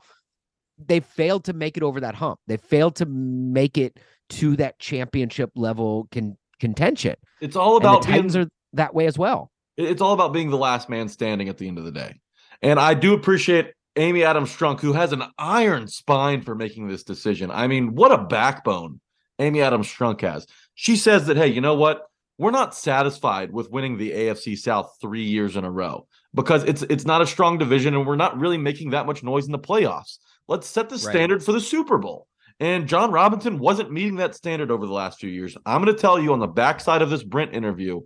they 0.78 1.00
failed 1.00 1.44
to 1.44 1.52
make 1.52 1.76
it 1.76 1.82
over 1.82 2.00
that 2.00 2.14
hump. 2.14 2.38
They 2.46 2.56
failed 2.56 2.96
to 2.96 3.06
make 3.06 3.76
it 3.76 3.98
to 4.30 4.56
that 4.56 4.78
championship 4.78 5.50
level 5.54 6.08
con- 6.12 6.36
contention. 6.60 7.16
It's 7.40 7.56
all 7.56 7.76
about 7.76 7.96
and 7.96 8.04
the 8.04 8.08
Titans 8.08 8.32
being, 8.34 8.46
are 8.46 8.48
that 8.74 8.94
way 8.94 9.06
as 9.06 9.18
well. 9.18 9.50
It's 9.76 10.00
all 10.00 10.14
about 10.14 10.32
being 10.32 10.50
the 10.50 10.56
last 10.56 10.88
man 10.88 11.08
standing 11.08 11.48
at 11.48 11.58
the 11.58 11.68
end 11.68 11.78
of 11.78 11.84
the 11.84 11.92
day. 11.92 12.20
And 12.62 12.80
I 12.80 12.94
do 12.94 13.12
appreciate 13.12 13.72
Amy 13.96 14.24
Adams 14.24 14.54
Strunk, 14.54 14.80
who 14.80 14.92
has 14.92 15.12
an 15.12 15.22
iron 15.38 15.86
spine 15.86 16.42
for 16.42 16.54
making 16.54 16.88
this 16.88 17.04
decision. 17.04 17.50
I 17.50 17.66
mean, 17.66 17.94
what 17.94 18.12
a 18.12 18.18
backbone 18.18 19.00
Amy 19.38 19.62
Adams 19.62 19.86
Strunk 19.86 20.20
has. 20.22 20.46
She 20.74 20.96
says 20.96 21.26
that, 21.26 21.36
hey, 21.36 21.48
you 21.48 21.60
know 21.60 21.74
what? 21.74 22.02
We're 22.36 22.50
not 22.50 22.74
satisfied 22.74 23.52
with 23.52 23.70
winning 23.70 23.96
the 23.96 24.10
AFC 24.10 24.58
South 24.58 24.96
three 25.00 25.22
years 25.22 25.56
in 25.56 25.64
a 25.64 25.70
row 25.70 26.08
because 26.34 26.64
it's 26.64 26.82
it's 26.82 27.04
not 27.04 27.22
a 27.22 27.26
strong 27.26 27.58
division 27.58 27.94
and 27.94 28.04
we're 28.04 28.16
not 28.16 28.38
really 28.38 28.58
making 28.58 28.90
that 28.90 29.06
much 29.06 29.22
noise 29.22 29.46
in 29.46 29.52
the 29.52 29.58
playoffs. 29.58 30.18
Let's 30.48 30.66
set 30.66 30.88
the 30.88 30.98
standard 30.98 31.36
right. 31.36 31.44
for 31.44 31.52
the 31.52 31.60
Super 31.60 31.96
Bowl. 31.96 32.26
And 32.58 32.88
Jon 32.88 33.12
Robinson 33.12 33.58
wasn't 33.58 33.92
meeting 33.92 34.16
that 34.16 34.34
standard 34.34 34.70
over 34.70 34.86
the 34.86 34.92
last 34.92 35.20
few 35.20 35.30
years. 35.30 35.56
I'm 35.64 35.82
going 35.82 35.94
to 35.94 36.00
tell 36.00 36.20
you 36.20 36.32
on 36.32 36.38
the 36.40 36.46
backside 36.46 37.02
of 37.02 37.10
this 37.10 37.22
Brent 37.22 37.54
interview 37.54 38.00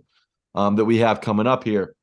um, 0.55 0.75
that 0.75 0.85
we 0.85 0.97
have 0.97 1.21
coming 1.21 1.47
up 1.47 1.63
here 1.63 1.95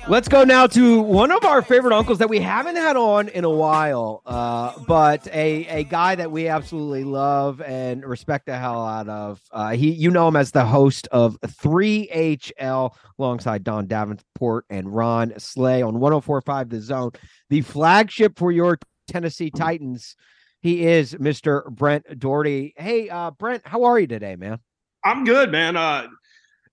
Let's 0.09 0.27
go 0.27 0.43
now 0.43 0.67
to 0.69 1.03
one 1.03 1.31
of 1.31 1.45
our 1.45 1.61
favorite 1.61 1.93
uncles 1.93 2.17
that 2.17 2.31
we 2.31 2.41
haven't 2.41 2.77
had 2.77 2.97
on 2.97 3.29
in 3.29 3.45
a 3.45 3.51
while, 3.51 4.23
uh, 4.25 4.73
but 4.87 5.27
a, 5.27 5.67
a 5.67 5.85
guy 5.85 6.15
that 6.15 6.31
we 6.31 6.49
absolutely 6.49 7.05
love 7.05 7.61
and 7.61 8.03
respect 8.03 8.47
the 8.47 8.57
hell 8.57 8.87
out 8.87 9.07
of. 9.11 9.39
Uh, 9.53 9.73
he, 9.73 9.91
you 9.91 10.11
know 10.11 10.27
him 10.27 10.37
as 10.37 10.51
the 10.51 10.65
host 10.65 11.09
of 11.13 11.39
3HL 11.43 12.95
alongside 13.19 13.63
Don 13.63 13.87
Davenport 13.87 14.65
and 14.71 14.89
Ron 14.89 15.35
Slay 15.37 15.83
on 15.83 15.97
104.5 15.97 16.71
The 16.71 16.81
Zone, 16.81 17.11
the 17.51 17.61
flagship 17.61 18.39
for 18.39 18.51
your 18.51 18.79
Tennessee 19.09 19.51
Titans. 19.51 20.15
He 20.61 20.87
is 20.87 21.15
Mr. 21.15 21.69
Brent 21.71 22.19
Dougherty. 22.19 22.75
Hey, 22.77 23.09
uh, 23.09 23.31
Brent, 23.33 23.67
how 23.67 23.85
are 23.85 23.99
you 23.99 24.07
today, 24.07 24.37
man? 24.37 24.59
I'm 25.05 25.25
good, 25.25 25.51
man. 25.51 25.77
Uh, 25.77 26.09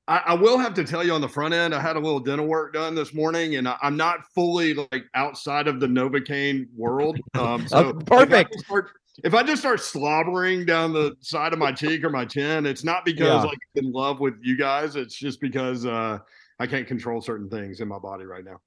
I, 0.08 0.18
I, 0.18 0.34
will 0.34 0.58
have 0.58 0.74
to 0.76 0.84
tell 0.84 1.04
you 1.04 1.14
on 1.14 1.22
the 1.22 1.30
front 1.30 1.54
end, 1.54 1.74
I 1.74 1.80
had 1.80 1.96
a 1.96 2.00
little 2.00 2.20
dental 2.20 2.46
work 2.46 2.74
done 2.74 2.94
this 2.94 3.14
morning, 3.14 3.56
and 3.56 3.68
I, 3.68 3.78
am 3.82 3.98
not 3.98 4.20
fully 4.34 4.74
like 4.74 5.06
outside 5.16 5.68
of 5.68 5.80
the 5.80 5.88
Novocaine 5.88 6.68
world. 6.76 7.20
Um, 7.36 7.68
so 7.68 7.94
perfect. 7.94 8.56
If 8.56 8.62
I, 8.62 8.64
start, 8.64 8.92
if 9.24 9.34
I, 9.34 9.44
just 9.44 9.62
start 9.62 9.82
slobbering 9.82 10.66
down 10.66 10.94
the 10.94 11.16
side 11.20 11.54
of 11.54 11.60
my 11.60 11.72
cheek 11.72 12.04
or 12.04 12.10
my 12.10 12.24
chin, 12.24 12.66
it's 12.66 12.84
not 12.84 13.04
because 13.04 13.28
yeah. 13.28 13.44
like 13.44 13.58
I'm 13.78 13.86
in 13.86 13.92
love 13.92 14.20
with 14.22 14.36
you 14.42 14.58
guys. 14.58 14.96
It's 14.96 15.16
just 15.16 15.42
because 15.42 15.86
uh, 15.86 16.20
I 16.60 16.68
can't 16.68 16.88
control 16.88 17.22
certain 17.22 17.50
things 17.50 17.82
in 17.82 17.88
my 17.88 18.00
body 18.00 18.24
right 18.24 18.46
now. 18.46 18.62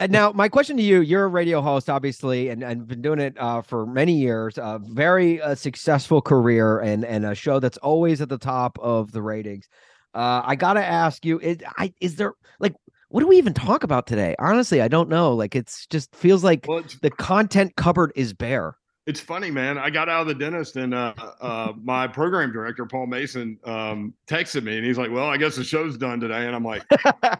And 0.00 0.12
now 0.12 0.32
my 0.32 0.48
question 0.48 0.76
to 0.76 0.82
you 0.82 1.00
you're 1.00 1.24
a 1.24 1.28
radio 1.28 1.60
host 1.60 1.88
obviously 1.88 2.48
and, 2.48 2.62
and 2.62 2.86
been 2.86 3.00
doing 3.00 3.18
it 3.18 3.34
uh, 3.38 3.62
for 3.62 3.86
many 3.86 4.12
years 4.12 4.58
a 4.58 4.80
very 4.82 5.40
uh, 5.40 5.54
successful 5.54 6.20
career 6.20 6.78
and 6.80 7.04
and 7.04 7.24
a 7.24 7.34
show 7.34 7.58
that's 7.58 7.78
always 7.78 8.20
at 8.20 8.28
the 8.28 8.38
top 8.38 8.78
of 8.80 9.12
the 9.12 9.22
ratings 9.22 9.68
uh, 10.14 10.42
I 10.44 10.56
gotta 10.56 10.84
ask 10.84 11.24
you, 11.24 11.40
is, 11.40 11.58
I, 11.78 11.92
is 12.00 12.16
there 12.16 12.34
like 12.60 12.74
what 13.08 13.20
do 13.20 13.26
we 13.26 13.36
even 13.36 13.54
talk 13.54 13.82
about 13.82 14.06
today? 14.06 14.34
Honestly, 14.38 14.80
I 14.80 14.88
don't 14.88 15.08
know. 15.08 15.34
Like 15.34 15.54
it's 15.54 15.86
just 15.86 16.14
feels 16.14 16.42
like 16.42 16.66
well, 16.66 16.82
the 17.02 17.10
content 17.10 17.76
cupboard 17.76 18.12
is 18.14 18.32
bare. 18.32 18.76
It's 19.06 19.20
funny, 19.20 19.50
man. 19.50 19.78
I 19.78 19.90
got 19.90 20.08
out 20.08 20.22
of 20.22 20.28
the 20.28 20.34
dentist 20.34 20.76
and 20.76 20.94
uh, 20.94 21.12
uh, 21.40 21.72
my 21.82 22.06
program 22.06 22.52
director, 22.52 22.86
Paul 22.86 23.06
Mason, 23.06 23.58
um, 23.64 24.14
texted 24.28 24.62
me 24.62 24.76
and 24.76 24.86
he's 24.86 24.96
like, 24.96 25.10
Well, 25.10 25.26
I 25.26 25.36
guess 25.36 25.56
the 25.56 25.64
show's 25.64 25.96
done 25.96 26.20
today. 26.20 26.46
And 26.46 26.54
I'm 26.54 26.64
like, 26.64 26.84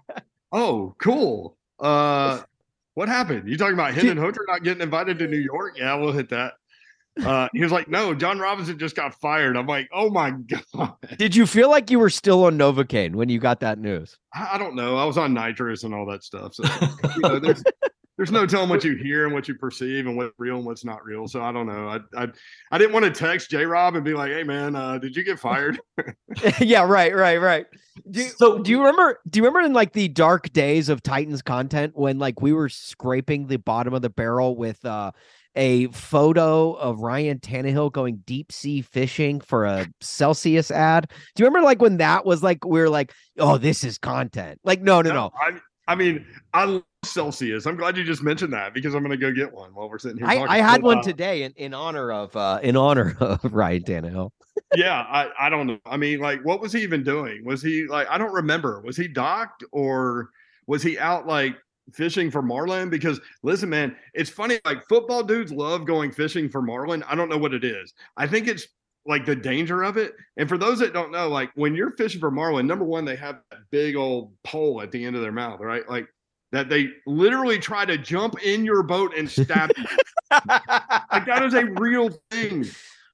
Oh, 0.52 0.94
cool. 0.98 1.56
Uh, 1.82 2.40
what 2.94 3.08
happened? 3.08 3.48
You 3.48 3.58
talking 3.58 3.74
about 3.74 3.92
Hendon 3.92 4.16
Hooker 4.16 4.44
not 4.48 4.62
getting 4.62 4.82
invited 4.82 5.18
to 5.18 5.26
New 5.26 5.38
York? 5.38 5.76
Yeah, 5.76 5.94
we'll 5.96 6.12
hit 6.12 6.30
that. 6.30 6.54
Uh, 7.22 7.46
he 7.52 7.62
was 7.62 7.70
like, 7.70 7.88
"No, 7.88 8.14
Jon 8.14 8.38
Robinson 8.38 8.78
just 8.78 8.96
got 8.96 9.14
fired." 9.20 9.54
I'm 9.56 9.66
like, 9.66 9.86
"Oh 9.92 10.08
my 10.08 10.30
god!" 10.30 10.94
Did 11.18 11.36
you 11.36 11.46
feel 11.46 11.68
like 11.68 11.90
you 11.90 11.98
were 11.98 12.08
still 12.08 12.44
on 12.44 12.56
Novocaine 12.56 13.14
when 13.14 13.28
you 13.28 13.38
got 13.38 13.60
that 13.60 13.78
news? 13.78 14.16
I, 14.32 14.52
I 14.54 14.58
don't 14.58 14.74
know. 14.74 14.96
I 14.96 15.04
was 15.04 15.18
on 15.18 15.34
nitrous 15.34 15.84
and 15.84 15.92
all 15.94 16.06
that 16.06 16.24
stuff. 16.24 16.54
So 16.54 16.64
you 17.16 17.20
know, 17.20 17.38
there's 17.38 17.62
there's 18.16 18.30
no 18.30 18.46
telling 18.46 18.68
what 18.68 18.84
you 18.84 18.94
hear 18.94 19.24
and 19.24 19.32
what 19.32 19.48
you 19.48 19.54
perceive 19.54 20.06
and 20.06 20.16
what's 20.16 20.34
real 20.38 20.56
and 20.56 20.66
what's 20.66 20.84
not 20.84 21.04
real. 21.04 21.26
So 21.26 21.42
I 21.42 21.50
don't 21.50 21.66
know. 21.66 21.88
I 21.88 22.22
I, 22.22 22.28
I 22.70 22.78
didn't 22.78 22.92
want 22.92 23.04
to 23.06 23.10
text 23.10 23.50
J 23.50 23.64
Rob 23.64 23.94
and 23.94 24.04
be 24.04 24.14
like, 24.14 24.30
"Hey 24.30 24.42
man, 24.42 24.76
uh, 24.76 24.98
did 24.98 25.16
you 25.16 25.24
get 25.24 25.38
fired?" 25.38 25.80
yeah, 26.60 26.84
right, 26.84 27.14
right, 27.14 27.40
right. 27.40 27.66
Do, 28.10 28.22
so 28.22 28.58
do 28.58 28.70
you 28.70 28.80
remember? 28.80 29.20
Do 29.28 29.38
you 29.38 29.44
remember 29.44 29.66
in 29.66 29.72
like 29.72 29.92
the 29.92 30.08
dark 30.08 30.52
days 30.52 30.88
of 30.88 31.02
Titans 31.02 31.42
content 31.42 31.96
when 31.96 32.18
like 32.18 32.40
we 32.42 32.52
were 32.52 32.68
scraping 32.68 33.46
the 33.46 33.58
bottom 33.58 33.94
of 33.94 34.02
the 34.02 34.10
barrel 34.10 34.56
with 34.56 34.84
uh 34.84 35.12
a 35.54 35.88
photo 35.88 36.72
of 36.72 37.00
Ryan 37.00 37.38
Tannehill 37.38 37.92
going 37.92 38.22
deep 38.24 38.52
sea 38.52 38.80
fishing 38.80 39.40
for 39.40 39.64
a 39.64 39.86
Celsius 40.00 40.70
ad. 40.70 41.10
Do 41.34 41.42
you 41.42 41.46
remember 41.46 41.64
like 41.64 41.82
when 41.82 41.98
that 41.98 42.24
was 42.24 42.42
like 42.42 42.64
we 42.64 42.80
are 42.80 42.88
like, 42.88 43.12
oh, 43.38 43.58
this 43.58 43.84
is 43.84 43.98
content? 43.98 44.60
Like, 44.64 44.80
no, 44.80 45.02
no, 45.02 45.10
no. 45.10 45.14
no. 45.14 45.30
I, 45.34 45.58
I 45.88 45.94
mean, 45.94 46.24
I 46.54 46.64
love 46.64 46.84
Celsius. 47.04 47.66
I'm 47.66 47.76
glad 47.76 47.96
you 47.96 48.04
just 48.04 48.22
mentioned 48.22 48.52
that 48.52 48.74
because 48.74 48.94
I'm 48.94 49.02
gonna 49.02 49.16
go 49.16 49.32
get 49.32 49.52
one 49.52 49.74
while 49.74 49.88
we're 49.88 49.98
sitting 49.98 50.18
here. 50.18 50.26
I, 50.26 50.58
I 50.58 50.58
had 50.58 50.82
one 50.82 50.98
uh, 50.98 51.02
today 51.02 51.42
in, 51.42 51.52
in 51.56 51.74
honor 51.74 52.12
of 52.12 52.34
uh 52.36 52.60
in 52.62 52.76
honor 52.76 53.16
of 53.20 53.52
Ryan 53.52 53.82
Tannehill. 53.82 54.30
yeah, 54.74 55.00
I, 55.00 55.28
I 55.38 55.48
don't 55.48 55.66
know. 55.66 55.78
I 55.86 55.96
mean, 55.96 56.20
like, 56.20 56.44
what 56.44 56.60
was 56.60 56.72
he 56.72 56.82
even 56.82 57.02
doing? 57.02 57.44
Was 57.44 57.62
he 57.62 57.86
like 57.86 58.08
I 58.08 58.18
don't 58.18 58.32
remember. 58.32 58.80
Was 58.80 58.96
he 58.96 59.08
docked 59.08 59.64
or 59.72 60.30
was 60.66 60.82
he 60.82 60.98
out 60.98 61.26
like 61.26 61.56
fishing 61.92 62.30
for 62.30 62.42
marlin 62.42 62.88
because 62.88 63.20
listen 63.42 63.68
man 63.68 63.94
it's 64.14 64.30
funny 64.30 64.60
like 64.64 64.86
football 64.88 65.22
dudes 65.22 65.50
love 65.50 65.84
going 65.84 66.12
fishing 66.12 66.48
for 66.48 66.62
marlin 66.62 67.02
i 67.08 67.14
don't 67.14 67.28
know 67.28 67.36
what 67.36 67.52
it 67.52 67.64
is 67.64 67.92
i 68.16 68.26
think 68.26 68.46
it's 68.46 68.68
like 69.04 69.26
the 69.26 69.34
danger 69.34 69.82
of 69.82 69.96
it 69.96 70.12
and 70.36 70.48
for 70.48 70.56
those 70.56 70.78
that 70.78 70.92
don't 70.92 71.10
know 71.10 71.28
like 71.28 71.50
when 71.56 71.74
you're 71.74 71.90
fishing 71.96 72.20
for 72.20 72.30
marlin 72.30 72.68
number 72.68 72.84
one 72.84 73.04
they 73.04 73.16
have 73.16 73.40
that 73.50 73.60
big 73.70 73.96
old 73.96 74.32
pole 74.44 74.80
at 74.80 74.92
the 74.92 75.04
end 75.04 75.16
of 75.16 75.22
their 75.22 75.32
mouth 75.32 75.58
right 75.58 75.88
like 75.90 76.06
that 76.52 76.68
they 76.68 76.90
literally 77.06 77.58
try 77.58 77.84
to 77.84 77.98
jump 77.98 78.42
in 78.42 78.64
your 78.64 78.82
boat 78.82 79.16
and 79.16 79.28
stab 79.28 79.72
you 79.76 79.84
like 80.30 81.26
that 81.26 81.42
is 81.42 81.54
a 81.54 81.64
real 81.66 82.10
thing 82.30 82.64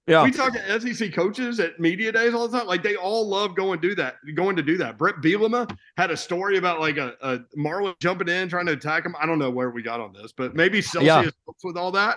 yeah. 0.09 0.25
We 0.25 0.31
talk 0.31 0.55
to 0.55 0.81
SEC 0.81 1.13
coaches 1.13 1.61
at 1.61 1.79
media 1.79 2.11
days 2.11 2.33
all 2.33 2.49
the 2.49 2.59
time. 2.59 2.67
Like 2.67 2.83
they 2.83 2.97
all 2.97 3.29
love 3.29 3.55
going 3.55 3.79
do 3.79 3.95
that, 3.97 4.17
going 4.35 4.57
to 4.57 4.63
do 4.63 4.79
that. 4.79 4.97
Bret 4.97 5.17
Bielema 5.17 5.71
had 5.99 6.11
a 6.11 6.17
story 6.17 6.57
about 6.57 6.81
like 6.81 6.97
a, 6.97 7.15
a 7.21 7.41
Marlin 7.55 7.95
jumping 8.01 8.29
in, 8.29 8.49
trying 8.49 8.65
to 8.67 8.73
attack 8.73 9.05
him. 9.05 9.15
I 9.21 9.27
don't 9.27 9.39
know 9.39 9.51
where 9.51 9.69
we 9.69 9.83
got 9.83 10.01
on 10.01 10.15
this, 10.15 10.33
but 10.33 10.55
maybe 10.55 10.81
Celsius 10.81 11.07
yeah. 11.27 11.53
with 11.63 11.77
all 11.77 11.93
that. 11.93 12.17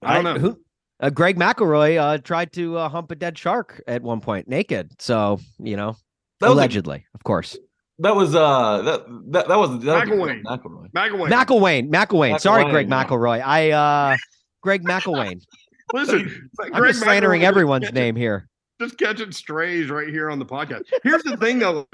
I 0.00 0.14
don't 0.14 0.24
know. 0.24 0.38
Who, 0.38 0.58
uh, 1.00 1.10
Greg 1.10 1.36
McElroy 1.36 2.00
uh, 2.00 2.18
tried 2.18 2.54
to 2.54 2.78
uh, 2.78 2.88
hump 2.88 3.10
a 3.10 3.14
dead 3.14 3.36
shark 3.36 3.82
at 3.86 4.00
one 4.00 4.22
point 4.22 4.48
naked. 4.48 4.98
So, 4.98 5.38
you 5.58 5.76
know, 5.76 5.94
that 6.40 6.50
allegedly, 6.50 7.04
of 7.14 7.22
course. 7.22 7.58
That 7.98 8.14
was 8.14 8.34
uh 8.34 8.82
that 8.82 9.04
that, 9.32 9.48
that 9.48 9.56
was 9.56 9.82
that 9.84 10.06
McElwain. 10.06 10.42
McElroy. 10.42 10.90
McElwain. 10.92 11.30
McElwain. 11.30 11.90
McElwain. 11.90 12.40
Sorry, 12.40 12.64
Greg 12.70 12.88
McElroy. 12.88 13.42
I 13.44 13.70
uh 13.70 14.16
Greg 14.62 14.84
McElwain. 14.84 15.42
Listen, 15.94 16.50
I'm 16.60 16.72
Greg 16.72 16.92
just 16.92 17.04
slandering 17.04 17.44
everyone's 17.44 17.84
catching, 17.84 17.94
name 17.94 18.16
here. 18.16 18.48
Just 18.80 18.98
catching 18.98 19.32
strays 19.32 19.88
right 19.88 20.08
here 20.08 20.30
on 20.30 20.38
the 20.38 20.44
podcast. 20.44 20.82
Here's 21.04 21.22
the 21.22 21.36
thing, 21.36 21.58
though. 21.60 21.86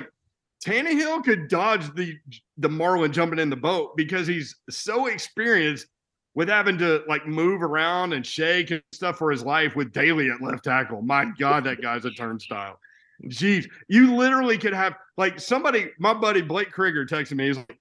Tannehill 0.64 1.24
could 1.24 1.48
dodge 1.48 1.92
the 1.94 2.16
the 2.56 2.68
Marlin 2.68 3.12
jumping 3.12 3.38
in 3.38 3.50
the 3.50 3.56
boat 3.56 3.96
because 3.96 4.26
he's 4.26 4.56
so 4.70 5.06
experienced 5.06 5.86
with 6.34 6.48
having 6.48 6.78
to 6.78 7.02
like 7.08 7.26
move 7.26 7.62
around 7.62 8.12
and 8.12 8.24
shake 8.24 8.70
and 8.70 8.82
stuff 8.92 9.18
for 9.18 9.30
his 9.30 9.42
life 9.42 9.76
with 9.76 9.92
Daly 9.92 10.30
at 10.30 10.40
left 10.40 10.64
tackle. 10.64 11.02
My 11.02 11.26
God, 11.38 11.64
that 11.64 11.82
guy's 11.82 12.04
a 12.04 12.10
turnstile. 12.12 12.78
Jeez, 13.26 13.68
you 13.88 14.14
literally 14.14 14.58
could 14.58 14.74
have 14.74 14.94
like 15.16 15.40
somebody. 15.40 15.90
My 15.98 16.14
buddy 16.14 16.42
Blake 16.42 16.72
Krieger 16.72 17.06
texted 17.06 17.36
me. 17.36 17.48
He's 17.48 17.56
like, 17.56 17.78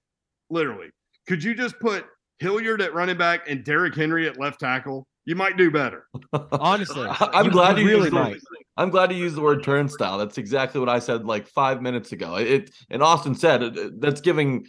literally, 0.50 0.90
could 1.26 1.42
you 1.42 1.54
just 1.54 1.78
put 1.80 2.06
Hilliard 2.38 2.80
at 2.80 2.94
running 2.94 3.18
back 3.18 3.48
and 3.48 3.64
Derrick 3.64 3.94
Henry 3.94 4.26
at 4.26 4.38
left 4.38 4.60
tackle? 4.60 5.06
you 5.24 5.36
might 5.36 5.56
do 5.56 5.70
better. 5.70 6.06
Honestly, 6.52 7.06
I'm 7.08 7.50
glad 7.50 7.78
you 7.78 7.86
really 7.86 8.10
might. 8.10 8.40
I'm 8.76 8.90
glad 8.90 9.12
you 9.12 9.18
used 9.18 9.36
the 9.36 9.42
word 9.42 9.62
turnstile. 9.62 10.18
That's 10.18 10.38
exactly 10.38 10.80
what 10.80 10.88
I 10.88 10.98
said 10.98 11.24
like 11.24 11.46
five 11.46 11.82
minutes 11.82 12.12
ago. 12.12 12.36
It 12.36 12.70
and 12.90 13.02
Austin 13.02 13.34
said 13.34 13.62
it, 13.62 14.00
that's 14.00 14.20
giving 14.20 14.66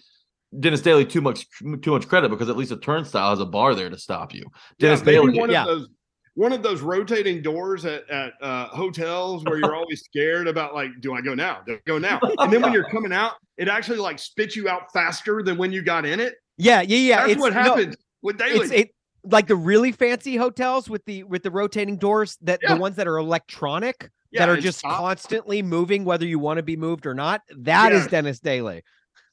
Dennis 0.58 0.82
Daly 0.82 1.06
too 1.06 1.22
much 1.22 1.48
too 1.82 1.92
much 1.92 2.08
credit 2.08 2.30
because 2.30 2.50
at 2.50 2.58
least 2.58 2.72
a 2.72 2.78
turnstile 2.78 3.32
has 3.32 3.40
a 3.40 3.46
bar 3.46 3.76
there 3.76 3.90
to 3.90 3.98
stop 3.98 4.34
you. 4.34 4.46
Dennis 4.80 5.00
yeah, 5.00 5.06
Daly, 5.06 5.40
one 5.40 5.50
yeah. 5.50 5.62
of 5.62 5.68
those 5.68 5.88
one 6.36 6.52
of 6.52 6.64
those 6.64 6.82
rotating 6.82 7.42
doors 7.42 7.86
at 7.86 8.10
at 8.10 8.34
uh, 8.42 8.68
hotels 8.68 9.44
where 9.46 9.58
you're 9.58 9.76
always 9.76 10.02
scared 10.02 10.48
about 10.48 10.74
like, 10.74 10.90
do 11.00 11.14
I 11.14 11.22
go 11.22 11.36
now? 11.36 11.62
Do 11.66 11.76
I 11.76 11.80
go 11.86 11.98
now? 11.98 12.20
And 12.40 12.52
then 12.52 12.62
when 12.62 12.74
you're 12.74 12.90
coming 12.90 13.14
out, 13.14 13.34
it 13.58 13.68
actually 13.68 14.00
like 14.00 14.20
spits 14.20 14.56
you 14.56 14.68
out 14.68 14.92
faster 14.92 15.44
than 15.44 15.58
when 15.58 15.72
you 15.72 15.82
got 15.82 16.06
in 16.06 16.20
it. 16.20 16.36
Yeah, 16.58 16.82
yeah, 16.82 16.98
yeah. 16.98 17.18
That's 17.18 17.32
it's, 17.34 17.42
what 17.42 17.54
happens 17.54 17.96
no, 17.96 18.04
with 18.22 18.38
Daly. 18.38 18.76
It, 18.76 18.92
like 19.24 19.48
the 19.48 19.56
really 19.56 19.92
fancy 19.92 20.36
hotels 20.36 20.90
with 20.90 21.06
the 21.06 21.24
with 21.24 21.44
the 21.44 21.52
rotating 21.52 21.98
doors 21.98 22.38
that 22.42 22.60
yeah. 22.62 22.76
the 22.76 22.82
ones 22.82 22.96
that 22.98 23.08
are 23.08 23.18
electronic 23.18 24.10
yeah, 24.32 24.46
that 24.46 24.50
are 24.50 24.60
just 24.60 24.80
stop. 24.80 25.00
constantly 25.00 25.62
moving 25.62 26.04
whether 26.04 26.26
you 26.26 26.40
want 26.40 26.58
to 26.58 26.64
be 26.64 26.76
moved 26.76 27.06
or 27.06 27.14
not 27.14 27.42
That 27.58 27.92
yeah. 27.92 28.00
is 28.00 28.08
dennis 28.08 28.40
daly 28.40 28.84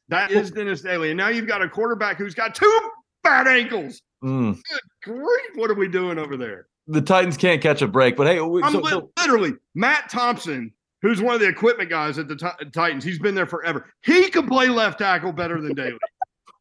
that 0.09 0.31
is 0.31 0.51
dennis 0.51 0.83
daly 0.83 1.11
and 1.11 1.17
now 1.17 1.29
you've 1.29 1.49
got 1.49 1.63
a 1.63 1.69
quarterback 1.69 2.19
who's 2.19 2.35
got 2.35 2.55
two 2.55 2.91
bad 3.25 3.49
ankles 3.49 4.01
mm. 4.23 4.55
good 4.55 4.81
grief 5.03 5.57
what 5.57 5.71
are 5.71 5.75
we 5.75 5.89
doing 5.89 6.19
over 6.19 6.37
there 6.37 6.67
the 6.91 7.01
titans 7.01 7.37
can't 7.37 7.63
catch 7.63 7.83
a 7.83 7.89
break 7.89 8.17
but 8.17 8.27
hey 8.27 8.39
I'm 8.39 8.73
so, 8.73 8.81
li- 8.81 9.03
literally 9.19 9.53
matt 9.75 10.11
thompson 10.11 10.73
who's 11.03 11.23
one 11.23 11.35
of 11.35 11.41
the 11.41 11.49
equipment 11.49 11.89
guys 11.89 12.19
at 12.19 12.29
the 12.29 12.37
t- 12.37 12.67
titans 12.73 13.05
he's 13.05 13.19
been 13.19 13.35
there 13.35 13.47
forever. 13.47 13.87
He 14.03 14.29
can 14.31 14.47
play 14.47 14.69
left 14.69 14.99
tackle 14.99 15.33
better 15.33 15.61
than 15.61 15.75
daly 15.75 15.99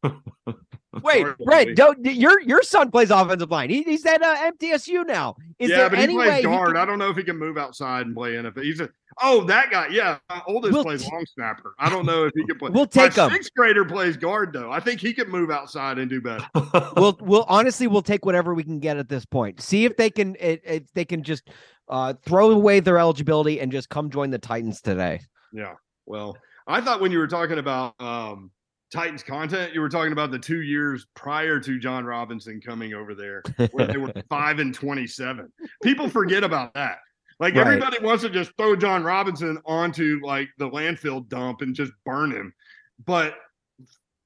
Wait, 1.04 1.24
Brett, 1.44 1.76
don't 1.76 2.04
your 2.04 2.40
your 2.40 2.62
son 2.62 2.90
plays 2.90 3.12
offensive 3.12 3.50
line. 3.50 3.70
He, 3.70 3.82
he's 3.84 4.04
at 4.06 4.22
uh, 4.22 4.50
MTSU 4.52 5.06
now. 5.06 5.36
Is 5.60 5.70
yeah, 5.70 5.76
there 5.76 5.90
but 5.90 5.98
any 6.00 6.14
he 6.14 6.18
plays 6.18 6.44
guard. 6.44 6.68
Can... 6.68 6.76
I 6.78 6.84
don't 6.84 6.98
know 6.98 7.10
if 7.10 7.16
he 7.16 7.22
can 7.22 7.38
move 7.38 7.56
outside 7.56 8.06
and 8.06 8.14
play 8.14 8.32
NFL. 8.32 8.64
He's 8.64 8.80
a 8.80 8.88
oh 9.22 9.44
that 9.44 9.70
guy. 9.70 9.86
Yeah, 9.92 10.18
my 10.28 10.42
oldest 10.48 10.72
we'll 10.72 10.82
plays 10.82 11.04
t- 11.04 11.10
long 11.12 11.24
snapper. 11.26 11.74
I 11.78 11.90
don't 11.90 12.06
know 12.06 12.24
if 12.24 12.32
he 12.34 12.44
can 12.44 12.58
play. 12.58 12.70
we'll 12.70 12.86
take 12.86 13.16
my 13.16 13.26
him. 13.26 13.32
Sixth 13.32 13.54
grader 13.54 13.84
plays 13.84 14.16
guard 14.16 14.52
though. 14.52 14.72
I 14.72 14.80
think 14.80 15.00
he 15.00 15.12
can 15.12 15.30
move 15.30 15.52
outside 15.52 15.98
and 15.98 16.10
do 16.10 16.20
better. 16.20 16.44
we'll 16.96 17.16
we'll 17.20 17.46
honestly 17.48 17.86
we'll 17.86 18.02
take 18.02 18.26
whatever 18.26 18.52
we 18.52 18.64
can 18.64 18.80
get 18.80 18.96
at 18.96 19.08
this 19.08 19.24
point. 19.24 19.60
See 19.60 19.84
if 19.84 19.96
they 19.96 20.10
can 20.10 20.36
if 20.40 20.92
they 20.92 21.04
can 21.04 21.22
just 21.22 21.48
uh, 21.88 22.14
throw 22.24 22.50
away 22.50 22.80
their 22.80 22.98
eligibility 22.98 23.60
and 23.60 23.70
just 23.70 23.90
come 23.90 24.10
join 24.10 24.30
the 24.30 24.38
Titans 24.38 24.80
today. 24.80 25.20
Yeah. 25.52 25.74
Well, 26.06 26.36
I 26.66 26.80
thought 26.80 27.00
when 27.00 27.12
you 27.12 27.18
were 27.18 27.28
talking 27.28 27.58
about 27.58 27.94
um, 28.00 28.50
Titans 28.90 29.22
content, 29.22 29.72
you 29.72 29.80
were 29.80 29.88
talking 29.88 30.12
about 30.12 30.30
the 30.30 30.38
two 30.38 30.62
years 30.62 31.06
prior 31.14 31.60
to 31.60 31.78
Jon 31.78 32.04
Robinson 32.04 32.60
coming 32.60 32.94
over 32.94 33.14
there, 33.14 33.42
where 33.72 33.86
they 33.86 33.96
were 33.96 34.12
five 34.28 34.58
and 34.58 34.74
twenty-seven. 34.74 35.52
People 35.82 36.08
forget 36.08 36.44
about 36.44 36.74
that. 36.74 36.98
Like 37.38 37.54
right. 37.54 37.66
everybody 37.66 37.98
wants 38.00 38.22
to 38.22 38.30
just 38.30 38.52
throw 38.58 38.76
Jon 38.76 39.02
Robinson 39.02 39.58
onto 39.64 40.20
like 40.22 40.48
the 40.58 40.68
landfill 40.68 41.26
dump 41.28 41.62
and 41.62 41.74
just 41.74 41.92
burn 42.04 42.30
him. 42.30 42.52
But 43.06 43.34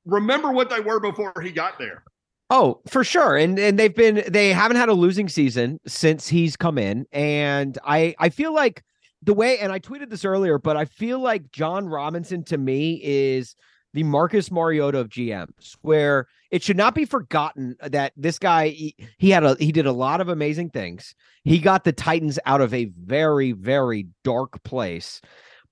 remember 0.04 0.50
what 0.50 0.68
they 0.68 0.80
were 0.80 0.98
before 0.98 1.32
he 1.42 1.52
got 1.52 1.78
there. 1.78 2.02
Oh, 2.50 2.80
for 2.88 3.04
sure. 3.04 3.36
And 3.36 3.58
and 3.58 3.78
they've 3.78 3.94
been 3.94 4.24
they 4.28 4.52
haven't 4.52 4.76
had 4.76 4.88
a 4.88 4.94
losing 4.94 5.28
season 5.28 5.80
since 5.86 6.28
he's 6.28 6.56
come 6.56 6.78
in. 6.78 7.06
And 7.12 7.78
I 7.84 8.14
I 8.18 8.28
feel 8.30 8.52
like 8.52 8.82
the 9.22 9.34
way 9.34 9.58
and 9.58 9.72
I 9.72 9.78
tweeted 9.78 10.10
this 10.10 10.24
earlier, 10.24 10.58
but 10.58 10.76
I 10.76 10.84
feel 10.84 11.20
like 11.20 11.50
John 11.52 11.88
Robinson 11.88 12.44
to 12.44 12.58
me 12.58 13.00
is 13.02 13.56
the 13.94 14.02
Marcus 14.02 14.50
Mariota 14.50 14.98
of 14.98 15.08
GMs, 15.08 15.76
where 15.80 16.26
it 16.50 16.62
should 16.62 16.76
not 16.76 16.94
be 16.94 17.04
forgotten 17.04 17.76
that 17.80 18.12
this 18.16 18.38
guy 18.38 18.68
he, 18.68 18.96
he, 19.18 19.30
had 19.30 19.44
a 19.44 19.56
he 19.58 19.72
did 19.72 19.86
a 19.86 19.92
lot 19.92 20.20
of 20.20 20.28
amazing 20.28 20.70
things. 20.70 21.14
He 21.44 21.60
got 21.60 21.84
the 21.84 21.92
Titans 21.92 22.38
out 22.44 22.60
of 22.60 22.74
a 22.74 22.86
very 22.86 23.52
very 23.52 24.08
dark 24.24 24.62
place. 24.64 25.20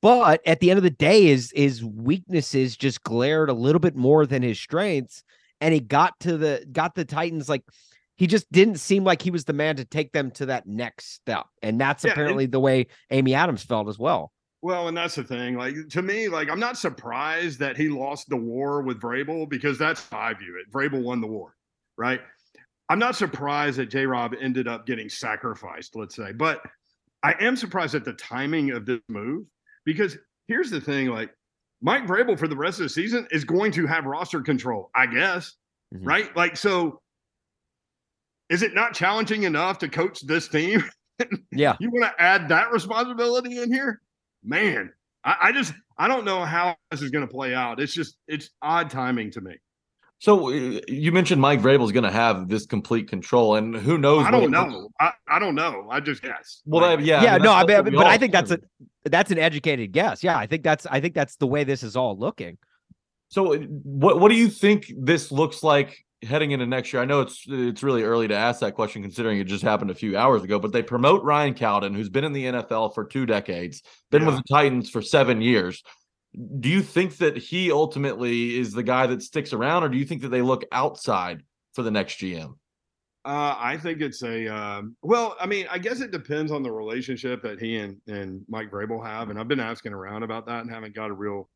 But 0.00 0.40
at 0.46 0.60
the 0.60 0.70
end 0.70 0.78
of 0.78 0.84
the 0.84 0.90
day, 0.90 1.26
his 1.26 1.52
his 1.54 1.84
weaknesses 1.84 2.76
just 2.76 3.02
glared 3.02 3.50
a 3.50 3.54
little 3.54 3.80
bit 3.80 3.96
more 3.96 4.24
than 4.24 4.42
his 4.42 4.58
strengths, 4.58 5.24
and 5.60 5.74
he 5.74 5.80
got 5.80 6.18
to 6.20 6.36
the 6.36 6.64
got 6.70 6.94
the 6.94 7.04
Titans 7.04 7.48
like 7.48 7.64
he 8.16 8.28
just 8.28 8.50
didn't 8.52 8.76
seem 8.76 9.02
like 9.02 9.20
he 9.20 9.32
was 9.32 9.44
the 9.44 9.52
man 9.52 9.76
to 9.76 9.84
take 9.84 10.12
them 10.12 10.30
to 10.32 10.46
that 10.46 10.66
next 10.66 11.12
step, 11.14 11.46
and 11.60 11.80
that's 11.80 12.04
yeah, 12.04 12.12
apparently 12.12 12.46
the 12.46 12.60
way 12.60 12.86
Amy 13.10 13.34
Adams 13.34 13.64
felt 13.64 13.88
as 13.88 13.98
well. 13.98 14.32
Well, 14.62 14.86
and 14.86 14.96
that's 14.96 15.16
the 15.16 15.24
thing. 15.24 15.56
Like 15.56 15.74
to 15.90 16.02
me, 16.02 16.28
like 16.28 16.48
I'm 16.48 16.60
not 16.60 16.78
surprised 16.78 17.58
that 17.58 17.76
he 17.76 17.88
lost 17.88 18.28
the 18.28 18.36
war 18.36 18.80
with 18.80 19.00
Vrabel 19.00 19.48
because 19.48 19.76
that's 19.76 20.08
how 20.08 20.18
I 20.18 20.34
view 20.34 20.56
it. 20.60 20.72
Vrabel 20.72 21.02
won 21.02 21.20
the 21.20 21.26
war, 21.26 21.56
right? 21.96 22.20
I'm 22.88 23.00
not 23.00 23.16
surprised 23.16 23.78
that 23.78 23.86
J. 23.86 24.06
Rob 24.06 24.34
ended 24.40 24.68
up 24.68 24.86
getting 24.86 25.08
sacrificed, 25.08 25.96
let's 25.96 26.14
say, 26.14 26.32
but 26.32 26.62
I 27.22 27.34
am 27.40 27.56
surprised 27.56 27.94
at 27.94 28.04
the 28.04 28.12
timing 28.14 28.70
of 28.70 28.86
this 28.86 29.00
move 29.08 29.46
because 29.84 30.16
here's 30.46 30.70
the 30.70 30.80
thing: 30.80 31.08
like 31.08 31.30
Mike 31.80 32.06
Vrabel 32.06 32.38
for 32.38 32.46
the 32.46 32.56
rest 32.56 32.78
of 32.78 32.84
the 32.84 32.88
season 32.88 33.26
is 33.32 33.42
going 33.42 33.72
to 33.72 33.86
have 33.86 34.04
roster 34.04 34.40
control, 34.40 34.90
I 34.94 35.06
guess, 35.06 35.54
mm-hmm. 35.92 36.06
right? 36.06 36.36
Like, 36.36 36.56
so 36.56 37.00
is 38.48 38.62
it 38.62 38.74
not 38.74 38.94
challenging 38.94 39.42
enough 39.42 39.78
to 39.78 39.88
coach 39.88 40.20
this 40.20 40.46
team? 40.46 40.84
yeah, 41.50 41.76
you 41.80 41.90
want 41.90 42.04
to 42.04 42.22
add 42.22 42.48
that 42.48 42.70
responsibility 42.70 43.60
in 43.60 43.72
here? 43.72 44.00
Man, 44.44 44.92
I, 45.24 45.36
I 45.42 45.52
just 45.52 45.72
I 45.96 46.08
don't 46.08 46.24
know 46.24 46.44
how 46.44 46.76
this 46.90 47.02
is 47.02 47.10
going 47.10 47.26
to 47.26 47.32
play 47.32 47.54
out. 47.54 47.80
It's 47.80 47.94
just 47.94 48.16
it's 48.26 48.50
odd 48.60 48.90
timing 48.90 49.30
to 49.32 49.40
me. 49.40 49.56
So 50.18 50.50
uh, 50.50 50.80
you 50.86 51.10
mentioned 51.10 51.40
Mike 51.40 51.60
Vrabel 51.60 51.84
is 51.84 51.90
going 51.90 52.04
to 52.04 52.10
have 52.12 52.48
this 52.48 52.64
complete 52.64 53.08
control, 53.08 53.56
and 53.56 53.74
who 53.74 53.98
knows? 53.98 54.24
I 54.24 54.30
don't 54.30 54.52
know. 54.52 54.88
I, 55.00 55.10
I 55.28 55.38
don't 55.40 55.56
know. 55.56 55.88
I 55.90 55.98
just 55.98 56.22
guess. 56.22 56.62
Well, 56.64 56.96
like, 56.96 57.04
yeah, 57.04 57.22
yeah. 57.22 57.30
I 57.30 57.38
mean, 57.38 57.42
no, 57.42 57.52
I 57.52 57.64
mean, 57.64 57.94
but 57.96 58.06
I 58.06 58.18
think 58.18 58.32
that's 58.32 58.52
a 58.52 58.58
that's 59.04 59.32
an 59.32 59.38
educated 59.38 59.90
guess. 59.90 60.22
Yeah, 60.22 60.38
I 60.38 60.46
think 60.46 60.62
that's 60.62 60.86
I 60.86 61.00
think 61.00 61.14
that's 61.14 61.36
the 61.36 61.48
way 61.48 61.64
this 61.64 61.82
is 61.82 61.96
all 61.96 62.16
looking. 62.16 62.58
So, 63.30 63.54
uh, 63.54 63.58
what 63.58 64.20
what 64.20 64.28
do 64.28 64.36
you 64.36 64.48
think 64.48 64.92
this 64.96 65.32
looks 65.32 65.64
like 65.64 66.04
heading 66.22 66.52
into 66.52 66.66
next 66.66 66.92
year, 66.92 67.02
I 67.02 67.04
know 67.04 67.20
it's 67.20 67.44
it's 67.48 67.82
really 67.82 68.02
early 68.02 68.28
to 68.28 68.34
ask 68.34 68.60
that 68.60 68.74
question 68.74 69.02
considering 69.02 69.38
it 69.38 69.44
just 69.44 69.62
happened 69.62 69.90
a 69.90 69.94
few 69.94 70.16
hours 70.16 70.42
ago, 70.42 70.58
but 70.58 70.72
they 70.72 70.82
promote 70.82 71.22
Ryan 71.22 71.54
Cowden, 71.54 71.94
who's 71.94 72.08
been 72.08 72.24
in 72.24 72.32
the 72.32 72.44
NFL 72.44 72.94
for 72.94 73.04
two 73.04 73.26
decades, 73.26 73.82
been 74.10 74.22
yeah. 74.22 74.28
with 74.28 74.36
the 74.36 74.44
Titans 74.48 74.90
for 74.90 75.02
seven 75.02 75.40
years. 75.40 75.82
Do 76.60 76.68
you 76.68 76.80
think 76.80 77.18
that 77.18 77.36
he 77.36 77.70
ultimately 77.70 78.58
is 78.58 78.72
the 78.72 78.82
guy 78.82 79.06
that 79.06 79.22
sticks 79.22 79.52
around, 79.52 79.82
or 79.82 79.88
do 79.88 79.98
you 79.98 80.04
think 80.04 80.22
that 80.22 80.28
they 80.28 80.42
look 80.42 80.64
outside 80.72 81.42
for 81.74 81.82
the 81.82 81.90
next 81.90 82.18
GM? 82.18 82.54
Uh, 83.24 83.54
I 83.56 83.76
think 83.76 84.00
it's 84.00 84.22
a 84.22 84.48
um, 84.48 84.96
well. 85.02 85.36
I 85.40 85.46
mean, 85.46 85.66
I 85.70 85.78
guess 85.78 86.00
it 86.00 86.10
depends 86.10 86.50
on 86.50 86.62
the 86.62 86.72
relationship 86.72 87.42
that 87.42 87.60
he 87.60 87.76
and 87.76 87.98
and 88.08 88.42
Mike 88.48 88.70
Vrabel 88.70 89.04
have, 89.04 89.30
and 89.30 89.38
I've 89.38 89.48
been 89.48 89.60
asking 89.60 89.92
around 89.92 90.22
about 90.22 90.46
that 90.46 90.62
and 90.62 90.70
haven't 90.70 90.94
got 90.94 91.10
a 91.10 91.14
real 91.14 91.48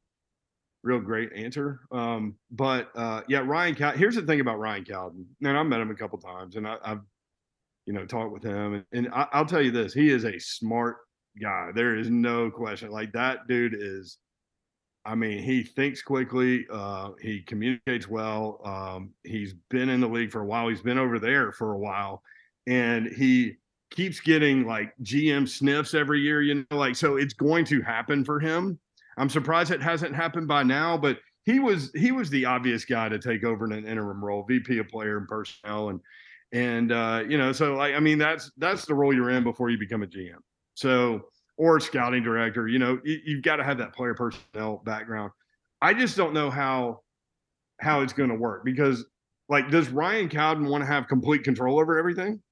real 0.86 1.00
great 1.00 1.32
answer. 1.34 1.80
Um, 1.90 2.36
but 2.50 2.90
uh, 2.94 3.22
yeah, 3.28 3.42
Ryan. 3.44 3.74
Cal- 3.74 3.96
Here's 3.96 4.14
the 4.14 4.22
thing 4.22 4.40
about 4.40 4.58
Ryan 4.58 4.84
Cowden, 4.84 5.26
and 5.42 5.58
I've 5.58 5.66
met 5.66 5.80
him 5.80 5.90
a 5.90 5.94
couple 5.94 6.18
times, 6.18 6.56
and 6.56 6.66
I, 6.66 6.76
have 6.84 7.00
you 7.84 7.92
know 7.92 8.06
talked 8.06 8.32
with 8.32 8.44
him, 8.44 8.74
and, 8.74 8.84
and 8.92 9.08
I, 9.12 9.26
I'll 9.32 9.44
tell 9.44 9.60
you 9.60 9.72
this: 9.72 9.92
he 9.92 10.10
is 10.10 10.24
a 10.24 10.38
smart 10.38 10.98
guy. 11.42 11.72
There 11.74 11.96
is 11.96 12.08
no 12.08 12.50
question. 12.50 12.90
Like 12.90 13.12
that 13.12 13.48
dude 13.48 13.74
is. 13.74 14.18
I 15.04 15.14
mean, 15.14 15.40
he 15.40 15.62
thinks 15.62 16.02
quickly. 16.02 16.66
Uh, 16.68 17.10
he 17.20 17.40
communicates 17.40 18.08
well. 18.08 18.60
Um, 18.64 19.10
he's 19.22 19.54
been 19.70 19.88
in 19.88 20.00
the 20.00 20.08
league 20.08 20.32
for 20.32 20.40
a 20.40 20.44
while. 20.44 20.68
He's 20.68 20.82
been 20.82 20.98
over 20.98 21.20
there 21.20 21.52
for 21.52 21.74
a 21.74 21.78
while, 21.78 22.22
and 22.66 23.06
he 23.06 23.54
keeps 23.92 24.18
getting 24.18 24.66
like 24.66 24.92
GM 25.02 25.48
sniffs 25.48 25.94
every 25.94 26.20
year. 26.20 26.42
You 26.42 26.66
know, 26.70 26.76
like 26.76 26.96
so 26.96 27.16
it's 27.16 27.34
going 27.34 27.64
to 27.66 27.82
happen 27.82 28.24
for 28.24 28.40
him. 28.40 28.80
I'm 29.16 29.28
surprised 29.28 29.70
it 29.70 29.82
hasn't 29.82 30.14
happened 30.14 30.48
by 30.48 30.62
now, 30.62 30.96
but 30.96 31.18
he 31.44 31.60
was 31.60 31.90
he 31.94 32.12
was 32.12 32.28
the 32.30 32.44
obvious 32.44 32.84
guy 32.84 33.08
to 33.08 33.18
take 33.18 33.44
over 33.44 33.64
in 33.64 33.72
an 33.72 33.86
interim 33.86 34.22
role, 34.22 34.44
VP 34.46 34.78
of 34.78 34.88
player 34.88 35.16
and 35.16 35.28
personnel, 35.28 35.90
and 35.90 36.00
and 36.52 36.92
uh, 36.92 37.24
you 37.28 37.38
know, 37.38 37.52
so 37.52 37.74
like 37.74 37.94
I 37.94 38.00
mean, 38.00 38.18
that's 38.18 38.50
that's 38.56 38.84
the 38.84 38.94
role 38.94 39.14
you're 39.14 39.30
in 39.30 39.44
before 39.44 39.70
you 39.70 39.78
become 39.78 40.02
a 40.02 40.06
GM. 40.06 40.38
So 40.74 41.28
or 41.56 41.80
scouting 41.80 42.22
director, 42.22 42.68
you 42.68 42.78
know, 42.78 43.00
you, 43.04 43.18
you've 43.24 43.42
got 43.42 43.56
to 43.56 43.64
have 43.64 43.78
that 43.78 43.94
player 43.94 44.14
personnel 44.14 44.82
background. 44.84 45.32
I 45.80 45.94
just 45.94 46.16
don't 46.16 46.34
know 46.34 46.50
how 46.50 47.00
how 47.80 48.00
it's 48.00 48.12
going 48.12 48.30
to 48.30 48.34
work 48.34 48.64
because 48.64 49.04
like 49.48 49.70
does 49.70 49.88
Ryan 49.88 50.28
Cowden 50.28 50.66
want 50.66 50.82
to 50.82 50.86
have 50.86 51.08
complete 51.08 51.44
control 51.44 51.78
over 51.78 51.98
everything? 51.98 52.42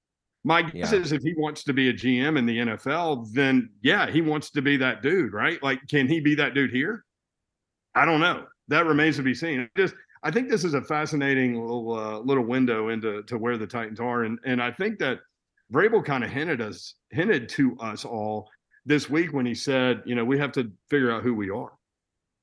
My 0.46 0.60
guess 0.60 0.92
yeah. 0.92 0.98
is 0.98 1.12
if 1.12 1.22
he 1.22 1.34
wants 1.36 1.64
to 1.64 1.72
be 1.72 1.88
a 1.88 1.92
GM 1.92 2.38
in 2.38 2.44
the 2.44 2.58
NFL, 2.58 3.32
then 3.32 3.70
yeah, 3.82 4.10
he 4.10 4.20
wants 4.20 4.50
to 4.50 4.62
be 4.62 4.76
that 4.76 5.02
dude, 5.02 5.32
right? 5.32 5.60
Like, 5.62 5.80
can 5.88 6.06
he 6.06 6.20
be 6.20 6.34
that 6.34 6.52
dude 6.52 6.70
here? 6.70 7.04
I 7.94 8.04
don't 8.04 8.20
know. 8.20 8.44
That 8.68 8.84
remains 8.84 9.16
to 9.16 9.22
be 9.22 9.34
seen. 9.34 9.68
Just, 9.74 9.94
I 10.22 10.30
think 10.30 10.50
this 10.50 10.64
is 10.64 10.74
a 10.74 10.82
fascinating 10.82 11.54
little 11.54 11.92
uh, 11.92 12.18
little 12.18 12.44
window 12.44 12.90
into 12.90 13.22
to 13.24 13.38
where 13.38 13.56
the 13.56 13.66
Titans 13.66 14.00
are, 14.00 14.24
and 14.24 14.38
and 14.44 14.62
I 14.62 14.70
think 14.70 14.98
that 14.98 15.20
Vrabel 15.72 16.04
kind 16.04 16.22
of 16.22 16.30
hinted 16.30 16.60
us 16.60 16.94
hinted 17.10 17.48
to 17.50 17.76
us 17.78 18.04
all 18.04 18.48
this 18.84 19.08
week 19.08 19.32
when 19.32 19.46
he 19.46 19.54
said, 19.54 20.02
you 20.04 20.14
know, 20.14 20.24
we 20.24 20.38
have 20.38 20.52
to 20.52 20.70
figure 20.90 21.10
out 21.10 21.22
who 21.22 21.34
we 21.34 21.48
are, 21.48 21.72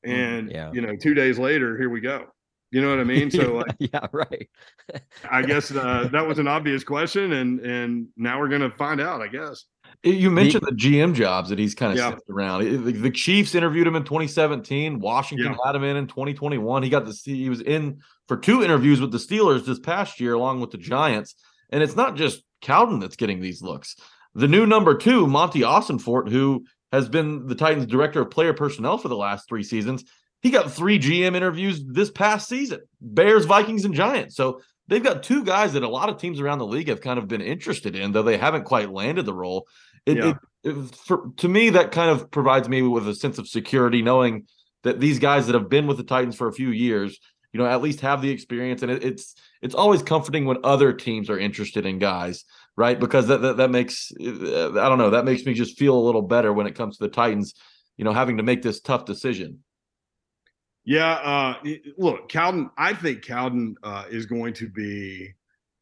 mm, 0.05 0.11
and 0.11 0.51
yeah. 0.51 0.71
you 0.73 0.81
know, 0.81 0.95
two 0.95 1.13
days 1.13 1.37
later, 1.37 1.77
here 1.77 1.89
we 1.89 2.01
go. 2.01 2.25
You 2.71 2.81
know 2.81 2.89
what 2.89 2.99
I 2.99 3.03
mean? 3.03 3.29
So 3.29 3.55
like, 3.55 3.75
yeah, 3.79 4.07
right. 4.12 4.49
I 5.29 5.41
guess 5.41 5.71
uh, 5.71 6.07
that 6.12 6.25
was 6.25 6.39
an 6.39 6.47
obvious 6.47 6.84
question, 6.84 7.34
and 7.34 7.60
and 7.60 8.07
now 8.15 8.39
we're 8.39 8.49
gonna 8.49 8.71
find 8.71 9.01
out. 9.01 9.21
I 9.21 9.27
guess. 9.27 9.65
You 10.03 10.31
mentioned 10.31 10.63
the, 10.65 10.71
the 10.71 10.77
GM 10.77 11.13
jobs 11.13 11.49
that 11.49 11.60
he's 11.60 11.75
kind 11.75 11.91
of 11.91 11.97
yeah. 11.97 12.15
around. 12.34 12.63
The, 12.63 12.91
the, 12.91 13.12
Chiefs 13.12 13.53
interviewed 13.53 13.86
him 13.86 13.95
in 13.95 14.03
2017. 14.03 14.99
Washington 14.99 15.51
yeah. 15.51 15.57
had 15.63 15.75
him 15.75 15.84
in 15.84 15.95
in 15.95 16.07
2021. 16.07 16.81
He 16.81 16.89
got 16.89 17.05
to 17.05 17.13
see 17.13 17.43
he 17.43 17.49
was 17.49 17.62
in 17.62 18.01
for 18.27 18.38
two 18.38 18.63
interviews 18.63 18.99
with 18.99 19.12
the 19.12 19.19
Steelers 19.19 19.65
this 19.65 19.79
past 19.79 20.19
year, 20.19 20.34
along 20.34 20.60
with 20.60 20.71
the 20.71 20.79
Giants. 20.79 21.36
And 21.69 21.84
it's 21.84 21.95
not 21.95 22.15
just 22.15 22.41
Cowden 22.62 22.99
that's 22.99 23.15
getting 23.15 23.41
these 23.41 23.62
looks. 23.62 23.95
The 24.34 24.47
new 24.47 24.65
number 24.65 24.95
two, 24.95 25.27
Monti 25.27 25.62
Ossenfort, 25.62 26.29
who 26.31 26.65
has 26.91 27.07
been 27.07 27.47
the 27.47 27.55
Titans' 27.55 27.86
director 27.86 28.21
of 28.21 28.31
player 28.31 28.53
personnel 28.53 28.97
for 28.97 29.07
the 29.07 29.15
last 29.15 29.47
three 29.47 29.63
seasons, 29.63 30.03
he 30.41 30.49
got 30.49 30.71
three 30.71 30.99
GM 30.99 31.36
interviews 31.36 31.84
this 31.86 32.12
past 32.12 32.49
season 32.49 32.82
Bears, 32.99 33.45
Vikings, 33.45 33.86
and 33.86 33.93
Giants. 33.93 34.36
So 34.36 34.62
they've 34.88 35.04
got 35.04 35.23
two 35.23 35.43
guys 35.43 35.73
that 35.73 35.84
a 35.84 35.88
lot 35.88 36.10
of 36.10 36.17
teams 36.17 36.39
around 36.39 36.60
the 36.60 36.65
league 36.65 36.89
have 36.89 37.01
kind 37.01 37.19
of 37.19 37.27
been 37.27 37.41
interested 37.41 37.95
in, 37.95 38.12
though 38.12 38.23
they 38.23 38.38
haven't 38.38 38.65
quite 38.65 38.91
landed 38.91 39.25
the 39.25 39.34
role. 39.34 39.67
It, 40.06 40.17
yeah. 40.17 40.34
it, 40.63 40.71
it, 40.71 40.95
for, 40.95 41.32
to 41.38 41.47
me, 41.47 41.71
that 41.71 41.91
kind 41.91 42.10
of 42.10 42.32
provides 42.32 42.67
me 42.67 42.82
with 42.82 43.08
a 43.08 43.15
sense 43.15 43.38
of 43.38 43.47
security, 43.47 44.01
knowing 44.01 44.47
that 44.84 44.99
these 44.99 45.19
guys 45.19 45.45
that 45.47 45.54
have 45.54 45.69
been 45.69 45.88
with 45.88 45.97
the 45.97 46.04
Titans 46.04 46.36
for 46.36 46.47
a 46.47 46.54
few 46.54 46.69
years, 46.69 47.19
you 47.54 47.60
know, 47.60 47.67
at 47.67 47.82
least 47.82 48.01
have 48.01 48.21
the 48.21 48.32
experience. 48.32 48.82
And 48.82 48.91
it, 48.91 49.04
it's 49.04 49.36
it's 49.62 49.75
always 49.75 50.01
comforting 50.01 50.45
when 50.45 50.58
other 50.63 50.91
teams 50.93 51.30
are 51.30 51.38
interested 51.38 51.86
in 51.86 51.99
guys, 51.99 52.45
right? 52.75 52.99
Because 52.99 53.27
that, 53.27 53.41
that 53.41 53.58
that 53.58 53.69
makes 53.69 54.12
uh, 54.19 54.71
I 54.71 54.89
don't 54.89 54.97
know 54.97 55.12
that 55.12 55.25
makes 55.25 55.45
me 55.45 55.54
just 55.54 55.77
feel 55.77 55.95
a 55.95 56.01
little 56.01 56.23
better 56.23 56.51
when 56.51 56.67
it 56.67 56.75
comes 56.75 56.97
to 56.97 57.04
the 57.04 57.10
Titans, 57.10 57.54
you 57.97 58.06
know, 58.06 58.13
having 58.13 58.38
to 58.38 58.43
make 58.43 58.62
this 58.62 58.82
tough 58.82 59.06
decision. 59.06 59.60
Yeah, 60.83 61.13
uh, 61.13 61.63
look, 61.97 62.29
Cowden. 62.29 62.69
I 62.77 62.93
think 62.93 63.23
Cowden 63.23 63.75
uh, 63.83 64.05
is 64.09 64.25
going 64.25 64.53
to 64.55 64.67
be 64.67 65.31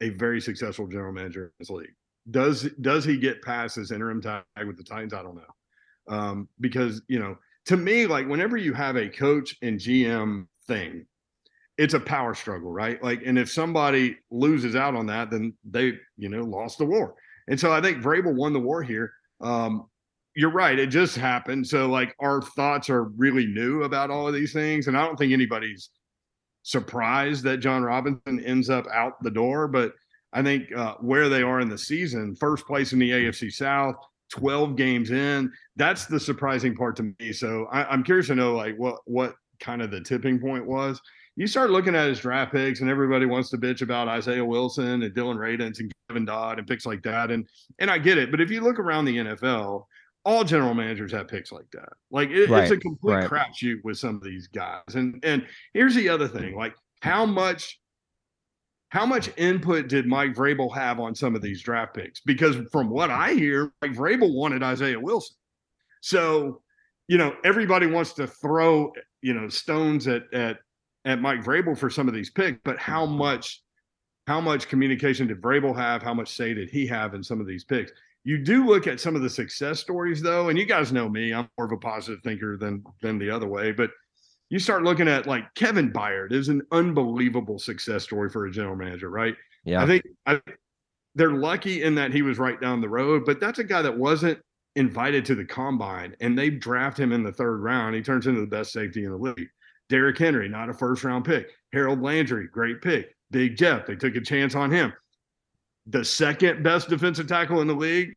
a 0.01 0.09
very 0.09 0.41
successful 0.41 0.88
general 0.88 1.13
manager 1.13 1.45
in 1.45 1.51
this 1.59 1.69
league. 1.69 1.93
Does 2.31 2.69
does 2.81 3.05
he 3.05 3.17
get 3.17 3.41
past 3.41 3.75
his 3.75 3.91
interim 3.91 4.21
tag 4.21 4.43
with 4.65 4.77
the 4.77 4.83
Titans? 4.83 5.13
I 5.13 5.23
don't 5.23 5.35
know, 5.35 6.15
um, 6.15 6.49
because 6.59 7.01
you 7.07 7.19
know, 7.19 7.38
to 7.67 7.77
me, 7.77 8.08
like 8.08 8.27
whenever 8.27 8.58
you 8.58 8.73
have 8.73 8.97
a 8.97 9.08
coach 9.08 9.56
and 9.62 9.79
GM 9.79 10.47
thing, 10.67 11.06
it's 11.77 11.93
a 11.93 12.00
power 12.00 12.35
struggle, 12.35 12.71
right? 12.71 13.02
Like, 13.02 13.21
and 13.25 13.39
if 13.39 13.50
somebody 13.50 14.17
loses 14.31 14.75
out 14.75 14.95
on 14.95 15.06
that, 15.06 15.31
then 15.31 15.54
they, 15.63 15.93
you 16.17 16.27
know, 16.27 16.41
lost 16.41 16.77
the 16.77 16.85
war. 16.85 17.15
And 17.47 17.58
so 17.58 17.71
I 17.71 17.79
think 17.79 18.04
Vrabel 18.04 18.35
won 18.35 18.52
the 18.52 18.60
war 18.60 18.83
here. 18.83 19.13
Um, 19.39 19.87
you're 20.36 20.52
right. 20.52 20.77
It 20.77 20.88
just 20.88 21.15
happened. 21.15 21.67
So 21.67 21.88
like 21.88 22.15
our 22.19 22.42
thoughts 22.42 22.90
are 22.90 23.06
really 23.06 23.46
new 23.46 23.84
about 23.84 24.12
all 24.12 24.27
of 24.27 24.34
these 24.34 24.54
things. 24.54 24.88
And 24.88 24.98
I 24.98 25.06
don't 25.06 25.17
think 25.17 25.34
anybody's 25.34 25.90
surprised 26.63 27.44
that 27.44 27.58
Jon 27.58 27.84
Robinson 27.84 28.40
ends 28.46 28.69
up 28.69 28.86
out 28.94 29.21
the 29.23 29.32
door. 29.32 29.67
But 29.67 29.94
I 30.34 30.44
think 30.44 30.71
uh, 30.75 30.96
where 31.00 31.30
they 31.30 31.42
are 31.42 31.60
in 31.60 31.69
the 31.69 31.77
season, 31.77 32.36
first 32.36 32.65
place 32.67 32.94
in 32.94 33.00
the 33.00 33.10
AFC 33.10 33.52
South, 33.52 33.96
12 34.30 34.75
games 34.75 35.12
in, 35.12 35.52
that's 35.75 36.06
the 36.06 36.19
surprising 36.19 36.75
part 36.75 36.96
to 36.98 37.13
me. 37.19 37.34
So 37.34 37.67
I, 37.71 37.86
I'm 37.86 38.04
curious 38.04 38.27
to 38.27 38.36
know 38.36 38.56
like 38.56 38.75
what 38.77 39.00
what 39.06 39.36
kind 39.60 39.82
of 39.82 39.92
the 39.92 40.02
tipping 40.02 40.40
point 40.40 40.65
was. 40.65 41.02
you 41.36 41.48
start 41.48 41.69
looking 41.69 41.96
at 41.96 42.08
his 42.08 42.19
draft 42.19 42.54
picks, 42.54 42.82
and 42.82 42.90
everybody 42.90 43.25
wants 43.25 43.50
to 43.50 43.58
bitch 43.58 43.82
about 43.82 44.08
Isaiah 44.08 44.46
Wilson 44.46 45.04
and 45.04 45.13
Dillon 45.13 45.38
Radunz 45.38 45.80
and 45.80 45.92
Kevin 46.08 46.25
Dodd 46.25 46.60
and 46.60 46.67
picks 46.67 46.86
like 46.86 47.02
that. 47.04 47.32
And 47.32 47.48
and 47.80 47.90
I 47.90 47.98
get 47.98 48.17
it, 48.17 48.30
but 48.32 48.42
if 48.42 48.52
you 48.52 48.62
look 48.62 48.80
around 48.80 49.06
the 49.06 49.17
NFL, 49.17 49.86
all 50.26 50.44
general 50.44 50.74
managers 50.74 51.12
have 51.12 51.28
picks 51.28 51.52
like 51.52 51.70
that. 51.72 51.90
Like 52.12 52.30
it, 52.30 52.50
Right, 52.50 52.63
it's 52.63 52.72
a 52.72 52.78
complete 52.78 53.13
right. 53.13 53.30
crapshoot 53.30 53.84
with 53.84 53.98
some 53.98 54.15
of 54.15 54.24
these 54.24 54.48
guys. 54.48 54.96
And 54.96 55.24
and 55.24 55.46
here's 55.74 55.96
the 55.96 56.10
other 56.10 56.28
thing: 56.28 56.56
like 56.56 56.76
how 57.02 57.26
much 57.26 57.80
how 58.90 59.06
much 59.06 59.30
input 59.38 59.88
did 59.88 60.08
Mike 60.08 60.34
Vrabel 60.34 60.74
have 60.74 61.00
on 61.00 61.13
some 61.13 61.36
of 61.36 61.42
these 61.42 61.62
draft 61.62 61.94
picks? 61.94 62.22
Because 62.22 62.56
from 62.72 62.90
what 62.90 63.12
I 63.12 63.34
hear, 63.34 63.72
Mike 63.82 63.94
Vrabel 63.94 64.34
wanted 64.34 64.63
Isaiah 64.63 65.00
Wilson. 65.00 65.36
So, 66.02 66.62
you 67.08 67.17
know, 67.17 67.36
everybody 67.44 67.86
wants 67.86 68.13
to 68.13 68.26
throw, 68.26 68.92
you 69.22 69.34
know, 69.34 69.48
stones 69.48 70.08
at 70.08 70.32
at 70.34 70.58
at 71.06 71.22
Mike 71.22 71.44
Vrabel 71.44 71.78
for 71.78 71.90
some 71.90 72.08
of 72.08 72.13
these 72.13 72.30
picks, 72.30 72.60
but 72.63 72.78
how 72.78 73.06
much 73.06 73.62
how 74.28 74.42
much 74.42 74.67
communication 74.67 75.28
did 75.28 75.42
Vrabel 75.42 75.76
have? 75.76 76.04
How 76.04 76.13
much 76.13 76.36
say 76.36 76.54
did 76.54 76.70
he 76.70 76.86
have 76.88 77.13
in 77.13 77.24
some 77.24 77.40
of 77.40 77.48
these 77.48 77.63
picks? 77.63 77.92
You 78.24 78.44
do 78.44 78.65
look 78.65 78.86
at 78.86 79.00
some 79.00 79.15
of 79.15 79.22
the 79.22 79.30
success 79.30 79.80
stories 79.80 80.22
though, 80.22 80.50
and 80.50 80.58
you 80.58 80.65
guys 80.65 80.92
know 80.92 81.10
me, 81.10 81.34
I'm 81.34 81.50
more 81.58 81.65
of 81.65 81.72
a 81.72 81.78
positive 81.78 82.22
thinker 82.24 82.58
than 82.58 82.84
than 83.02 83.17
the 83.17 83.30
other 83.30 83.48
way, 83.48 83.72
but 83.72 83.92
you 84.50 84.60
start 84.60 84.84
looking 84.84 85.08
at 85.08 85.28
like 85.28 85.54
Kevin 85.56 85.92
Byard 85.92 86.32
is 86.32 86.50
an 86.50 86.62
unbelievable 86.72 87.60
success 87.60 88.04
story 88.04 88.30
for 88.30 88.46
a 88.46 88.52
general 88.52 88.76
manager, 88.76 89.10
right? 89.10 89.36
Yeah. 89.63 89.82
I 89.82 89.86
think 89.86 90.04
I, 90.26 90.42
they're 91.15 91.32
lucky 91.32 91.84
in 91.84 91.96
that 91.96 92.12
he 92.12 92.22
was 92.22 92.40
right 92.40 92.60
down 92.60 92.82
the 92.82 92.90
road, 92.90 93.24
but 93.26 93.40
that's 93.40 93.60
a 93.60 93.63
guy 93.63 93.82
that 93.82 93.98
wasn't 93.98 94.40
invited 94.76 95.26
to 95.26 95.36
the 95.36 95.46
combine 95.46 96.15
and 96.22 96.38
they 96.38 96.50
draft 96.50 97.00
him 97.00 97.12
in 97.12 97.24
the 97.24 97.32
third 97.32 97.62
round. 97.62 97.96
He 97.96 98.02
turns 98.02 98.28
into 98.28 98.42
the 98.42 98.48
best 98.48 98.72
safety 98.72 99.04
in 99.04 99.12
the 99.12 99.17
league. 99.17 99.50
Derrick 99.90 100.17
Henry, 100.17 100.48
not 100.48 100.70
a 100.70 100.74
first 100.74 101.04
round 101.04 101.26
pick. 101.26 101.50
Harold 101.74 102.02
Landry, 102.02 102.48
great 102.48 102.82
pick. 102.82 103.15
Big 103.32 103.58
Jeff, 103.58 103.86
they 103.86 103.96
took 103.96 104.15
a 104.15 104.22
chance 104.22 104.56
on 104.56 104.72
him. 104.72 104.94
The 105.90 106.06
second 106.06 106.63
best 106.63 106.90
defensive 106.90 107.27
tackle 107.27 107.62
in 107.62 107.67
the 107.67 107.73
league, 107.75 108.13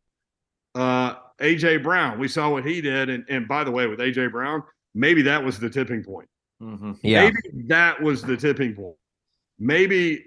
uh, 0.74 1.16
AJ 1.40 1.82
Brown. 1.82 2.18
We 2.18 2.28
saw 2.28 2.50
what 2.50 2.64
he 2.66 2.80
did. 2.80 3.08
And, 3.08 3.24
and 3.28 3.48
by 3.48 3.64
the 3.64 3.70
way, 3.70 3.86
with 3.86 3.98
AJ 3.98 4.30
Brown, 4.30 4.62
maybe 4.94 5.22
that 5.22 5.42
was 5.42 5.58
the 5.58 5.70
tipping 5.70 6.02
point. 6.04 6.28
Mhm. 6.62 6.98
yeah. 7.02 7.24
Maybe 7.24 7.66
that 7.68 8.00
was 8.00 8.22
the 8.22 8.36
tipping 8.36 8.74
point. 8.74 8.96
Maybe 9.58 10.26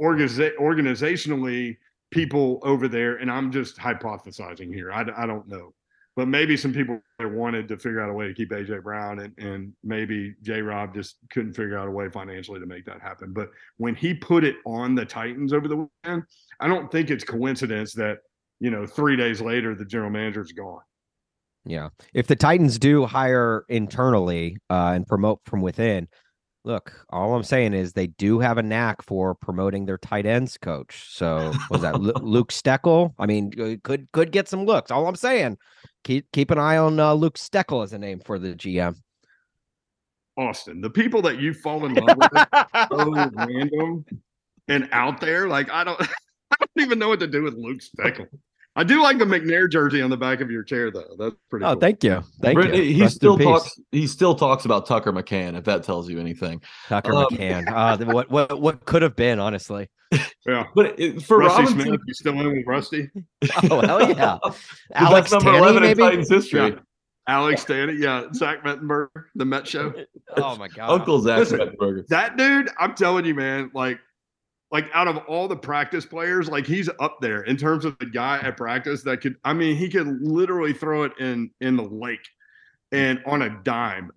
organiza- 0.00 0.56
organizationally, 0.56 1.76
people 2.10 2.60
over 2.62 2.86
there, 2.88 3.16
and 3.16 3.30
I'm 3.30 3.50
just 3.50 3.76
hypothesizing 3.76 4.72
here. 4.72 4.92
I, 4.92 5.04
I 5.16 5.26
don't 5.26 5.46
know, 5.48 5.74
but 6.16 6.28
maybe 6.28 6.56
some 6.56 6.72
people 6.72 7.00
wanted 7.20 7.66
to 7.68 7.76
figure 7.76 8.00
out 8.00 8.08
a 8.08 8.12
way 8.12 8.28
to 8.28 8.34
keep 8.34 8.50
AJ 8.50 8.82
Brown, 8.82 9.20
and, 9.20 9.32
and 9.38 9.72
maybe 9.82 10.34
J. 10.42 10.62
Rob 10.62 10.94
just 10.94 11.16
couldn't 11.30 11.54
figure 11.54 11.76
out 11.76 11.88
a 11.88 11.90
way 11.90 12.08
financially 12.08 12.60
to 12.60 12.66
make 12.66 12.84
that 12.86 13.00
happen. 13.00 13.32
But 13.32 13.50
when 13.78 13.94
he 13.94 14.14
put 14.14 14.44
it 14.44 14.56
on 14.64 14.94
the 14.94 15.04
Titans 15.04 15.52
over 15.52 15.66
the 15.66 15.76
weekend, 15.76 16.22
I 16.60 16.68
don't 16.68 16.90
think 16.90 17.10
it's 17.10 17.24
coincidence 17.24 17.92
that 17.94 18.18
you 18.60 18.70
know 18.70 18.86
three 18.86 19.16
days 19.16 19.40
later 19.40 19.74
the 19.74 19.84
general 19.84 20.10
manager's 20.10 20.52
gone. 20.52 20.82
Yeah. 21.64 21.88
If 22.12 22.26
the 22.26 22.36
Titans 22.36 22.78
do 22.78 23.06
hire 23.06 23.64
internally 23.68 24.58
uh, 24.68 24.92
and 24.94 25.06
promote 25.06 25.40
from 25.46 25.62
within, 25.62 26.08
look, 26.64 26.92
all 27.10 27.34
I'm 27.34 27.42
saying 27.42 27.74
is 27.74 27.92
they 27.92 28.06
do 28.06 28.38
have 28.38 28.58
a 28.58 28.62
knack 28.62 29.02
for 29.02 29.34
promoting 29.34 29.84
their 29.84 29.98
tight 29.98 30.26
ends 30.26 30.56
coach. 30.56 31.06
So 31.10 31.52
was 31.70 31.82
that 31.82 32.00
Luke 32.00 32.50
Steckel? 32.50 33.14
I 33.18 33.26
mean, 33.26 33.80
could 33.82 34.10
could 34.12 34.32
get 34.32 34.48
some 34.48 34.64
looks. 34.64 34.90
All 34.90 35.06
I'm 35.06 35.16
saying, 35.16 35.58
keep 36.02 36.30
keep 36.32 36.50
an 36.50 36.58
eye 36.58 36.78
on 36.78 36.98
uh, 36.98 37.12
Luke 37.12 37.38
Steckel 37.38 37.84
as 37.84 37.92
a 37.92 37.98
name 37.98 38.20
for 38.20 38.38
the 38.38 38.54
GM. 38.54 38.96
Austin, 40.36 40.80
the 40.80 40.90
people 40.90 41.22
that 41.22 41.38
you 41.38 41.54
fall 41.54 41.84
in 41.86 41.94
love 41.94 42.16
with 42.16 42.28
so 42.90 43.12
random 43.34 44.04
and 44.66 44.88
out 44.90 45.20
there. 45.20 45.48
Like 45.48 45.70
I 45.70 45.84
don't, 45.84 46.00
I 46.50 46.56
don't 46.58 46.86
even 46.86 46.98
know 46.98 47.08
what 47.08 47.20
to 47.20 47.26
do 47.26 47.42
with 47.42 47.54
Luke 47.54 47.80
Steckel. 47.80 48.26
I 48.76 48.82
do 48.82 49.02
like 49.02 49.18
the 49.18 49.24
McNair 49.24 49.70
jersey 49.70 50.02
on 50.02 50.10
the 50.10 50.16
back 50.16 50.40
of 50.40 50.50
your 50.50 50.64
chair, 50.64 50.90
though. 50.90 51.14
That's 51.16 51.36
pretty. 51.48 51.64
Oh, 51.64 51.74
cool. 51.74 51.80
thank 51.80 52.02
you, 52.02 52.22
thank 52.42 52.56
Brent, 52.56 52.74
you. 52.74 52.82
He 52.82 53.00
Rest 53.00 53.14
in 53.14 53.16
still 53.16 53.38
peace. 53.38 53.46
talks. 53.46 53.80
He 53.92 54.06
still 54.06 54.34
talks 54.34 54.64
about 54.64 54.86
Tucker 54.86 55.12
McCann. 55.12 55.56
If 55.56 55.64
that 55.64 55.84
tells 55.84 56.08
you 56.10 56.18
anything, 56.18 56.60
Tucker 56.88 57.14
um, 57.14 57.26
McCann. 57.26 57.68
Uh, 57.68 58.04
what 58.12 58.30
what 58.30 58.60
what 58.60 58.84
could 58.84 59.02
have 59.02 59.14
been, 59.14 59.38
honestly. 59.38 59.88
Yeah, 60.46 60.66
but 60.74 60.98
it, 60.98 61.22
for 61.22 61.38
Rusty 61.38 61.62
Robinson, 61.62 61.86
Smith, 61.88 62.00
you 62.06 62.14
still 62.14 62.40
in 62.40 62.46
with 62.48 62.66
Rusty? 62.66 63.10
Oh 63.70 63.80
hell 63.80 64.10
yeah, 64.10 64.38
Alex 64.94 65.30
best 65.30 65.44
number 65.44 65.58
Tanney, 65.58 65.58
eleven 65.58 65.82
maybe. 65.82 66.02
in 66.02 66.08
Titans 66.08 66.28
history. 66.30 66.60
Yeah. 66.60 66.78
Alex 67.26 67.62
Stanley, 67.62 67.96
yeah, 67.96 68.24
Zach 68.34 68.62
Mettenberg, 68.64 69.08
the 69.34 69.44
Met 69.44 69.66
Show. 69.66 69.94
Oh 70.36 70.56
my 70.56 70.68
god, 70.68 70.90
Uncle 70.90 71.20
Zach 71.20 71.38
Listen, 71.38 71.58
Mettenberger. 71.60 72.06
That 72.08 72.36
dude, 72.36 72.68
I'm 72.78 72.94
telling 72.94 73.24
you, 73.24 73.34
man, 73.34 73.70
like, 73.72 73.98
like 74.74 74.90
out 74.92 75.06
of 75.06 75.18
all 75.28 75.46
the 75.46 75.56
practice 75.56 76.04
players, 76.04 76.48
like 76.48 76.66
he's 76.66 76.90
up 76.98 77.18
there 77.20 77.42
in 77.42 77.56
terms 77.56 77.84
of 77.84 77.96
the 78.00 78.06
guy 78.06 78.40
at 78.40 78.56
practice 78.56 79.04
that 79.04 79.20
could. 79.20 79.36
I 79.44 79.52
mean, 79.52 79.76
he 79.76 79.88
could 79.88 80.20
literally 80.20 80.72
throw 80.72 81.04
it 81.04 81.12
in 81.20 81.52
in 81.60 81.76
the 81.76 81.84
lake, 81.84 82.26
and 82.90 83.22
on 83.24 83.42
a 83.42 83.50
dime. 83.62 84.10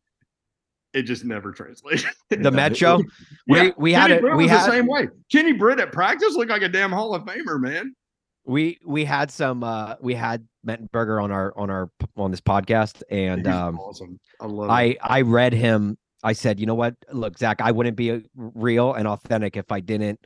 It 0.93 1.03
just 1.03 1.23
never 1.23 1.51
translates. 1.51 2.05
the 2.31 2.49
Met 2.51 2.75
Show. 2.75 3.03
We 3.47 3.61
Yeah, 3.61 3.71
we 3.77 3.93
had 3.93 4.07
Kenny 4.07 4.13
it. 4.15 4.21
Britt 4.21 4.35
We 4.37 4.47
had 4.47 4.65
the 4.65 4.71
same 4.71 4.87
way. 4.87 5.09
Kenny 5.31 5.53
Britt 5.53 5.79
at 5.79 5.91
practice 5.91 6.33
looked 6.33 6.49
like 6.49 6.63
a 6.63 6.69
damn 6.69 6.91
Hall 6.91 7.13
of 7.13 7.23
Famer, 7.23 7.61
man. 7.61 7.93
we 8.43 8.79
we 8.83 9.05
had 9.05 9.29
some 9.29 9.63
uh 9.63 9.93
we 10.01 10.15
had 10.15 10.47
Mettenberger 10.65 11.21
on 11.23 11.31
our 11.31 11.53
on 11.55 11.69
our 11.69 11.91
on 12.15 12.31
this 12.31 12.41
podcast 12.41 13.03
and 13.11 13.45
He's 13.45 13.55
um 13.55 13.77
awesome. 13.77 14.19
I 14.41 14.47
love. 14.47 14.69
it. 14.69 14.73
I 14.73 14.97
I 15.03 15.21
read 15.21 15.53
him 15.53 15.99
I 16.23 16.33
said 16.33 16.59
you 16.59 16.65
know 16.65 16.73
what 16.73 16.95
look 17.11 17.37
Zach 17.37 17.61
I 17.61 17.71
wouldn't 17.71 17.95
be 17.95 18.23
real 18.35 18.95
and 18.95 19.07
authentic 19.07 19.55
if 19.55 19.71
I 19.71 19.81
didn't 19.81 20.25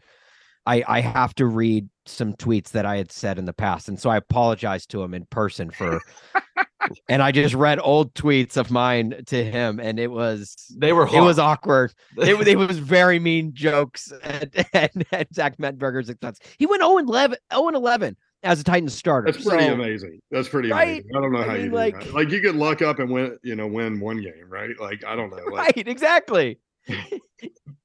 I 0.65 0.83
I 0.87 0.99
have 1.01 1.33
to 1.35 1.45
read 1.45 1.89
some 2.05 2.33
tweets 2.33 2.69
that 2.71 2.85
I 2.85 2.97
had 2.97 3.11
said 3.11 3.37
in 3.37 3.45
the 3.45 3.53
past 3.53 3.87
and 3.87 3.99
so 3.99 4.09
I 4.09 4.17
apologized 4.17 4.89
to 4.91 5.01
him 5.03 5.13
in 5.13 5.25
person 5.25 5.69
for 5.71 6.01
and 7.09 7.21
I 7.21 7.31
just 7.31 7.53
read 7.53 7.79
old 7.81 8.13
tweets 8.15 8.57
of 8.57 8.71
mine 8.71 9.23
to 9.27 9.43
him 9.43 9.79
and 9.79 9.99
it 9.99 10.09
was 10.11 10.55
They 10.77 10.93
were. 10.93 11.07
it 11.07 11.21
was 11.21 11.37
awkward 11.39 11.93
it, 12.17 12.37
was- 12.37 12.47
it 12.47 12.57
was 12.57 12.79
very 12.79 13.19
mean 13.19 13.51
jokes 13.53 14.11
and, 14.23 14.65
and, 14.73 15.05
and 15.11 15.27
Zach 15.33 15.57
Mettenberger's 15.57 16.09
expense. 16.09 16.39
He 16.57 16.65
went 16.65 16.81
0 16.81 16.97
11, 16.97 17.37
0 17.53 17.67
11 17.69 18.17
as 18.43 18.59
a 18.59 18.63
Titans 18.63 18.95
starter. 18.95 19.31
That's 19.31 19.45
pretty 19.45 19.65
So, 19.67 19.73
amazing. 19.73 20.19
That's 20.31 20.49
pretty 20.49 20.71
Right? 20.71 20.83
amazing. 21.03 21.11
I 21.15 21.21
don't 21.21 21.31
know 21.31 21.39
I 21.41 21.43
how 21.45 21.53
mean, 21.53 21.63
you 21.65 21.69
do 21.69 21.75
like- 21.75 21.99
that. 22.03 22.13
Like 22.15 22.29
you 22.31 22.41
could 22.41 22.55
luck 22.55 22.81
up 22.81 22.97
and 22.99 23.11
win, 23.11 23.37
you 23.43 23.55
know, 23.55 23.67
win 23.67 23.99
one 23.99 24.19
game, 24.21 24.49
right? 24.49 24.71
Like 24.79 25.03
I 25.05 25.15
don't 25.15 25.29
know. 25.29 25.37
Like, 25.51 25.75
Right, 25.77 25.87
exactly. 25.87 26.59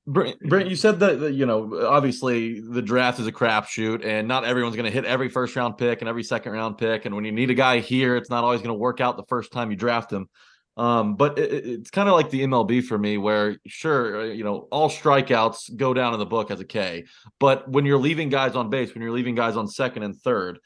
Brent, 0.07 0.39
Brent, 0.41 0.69
you 0.71 0.77
said 0.77 1.01
that, 1.01 1.19
that 1.21 1.33
you 1.33 1.47
know 1.47 1.85
obviously 1.87 2.61
the 2.61 2.81
draft 2.83 3.19
is 3.19 3.27
a 3.27 3.33
crapshoot, 3.33 4.05
and 4.05 4.29
not 4.29 4.45
everyone's 4.45 4.77
going 4.77 4.85
to 4.87 4.91
hit 4.93 5.05
every 5.05 5.29
first 5.29 5.57
round 5.57 5.79
pick 5.79 6.01
and 6.01 6.09
every 6.09 6.23
second 6.23 6.53
round 6.53 6.79
pick. 6.79 7.07
And 7.07 7.15
when 7.17 7.25
you 7.25 7.33
need 7.33 7.51
a 7.51 7.55
guy 7.55 7.81
here, 7.81 8.17
it's 8.17 8.31
not 8.31 8.45
always 8.45 8.61
going 8.61 8.69
to 8.75 8.79
work 8.79 9.01
out 9.01 9.17
the 9.17 9.25
first 9.29 9.51
time 9.53 9.71
you 9.71 9.77
draft 9.77 10.13
him. 10.13 10.29
Um, 10.77 11.17
but 11.17 11.39
it, 11.39 11.53
it- 11.53 11.65
it's 11.81 11.91
kind 11.91 12.09
of 12.09 12.15
like 12.15 12.31
the 12.31 12.43
MLB 12.43 12.85
for 12.85 12.97
me, 12.99 13.17
where 13.19 13.57
sure, 13.67 14.21
uh, 14.21 14.25
you 14.27 14.45
know, 14.45 14.69
all 14.71 14.89
strikeouts 14.91 15.75
go 15.77 15.93
down 15.95 16.13
in 16.13 16.21
the 16.21 16.27
book 16.27 16.51
as 16.53 16.61
a 16.61 16.65
K, 16.67 17.07
but 17.41 17.69
when 17.69 17.85
you're 17.87 17.99
leaving 17.99 18.29
guys 18.29 18.55
on 18.55 18.71
base, 18.71 18.95
when 18.95 19.03
you're 19.03 19.13
leaving 19.13 19.35
guys 19.35 19.57
on 19.57 19.67
second 19.67 20.03
and 20.05 20.15
third, 20.15 20.59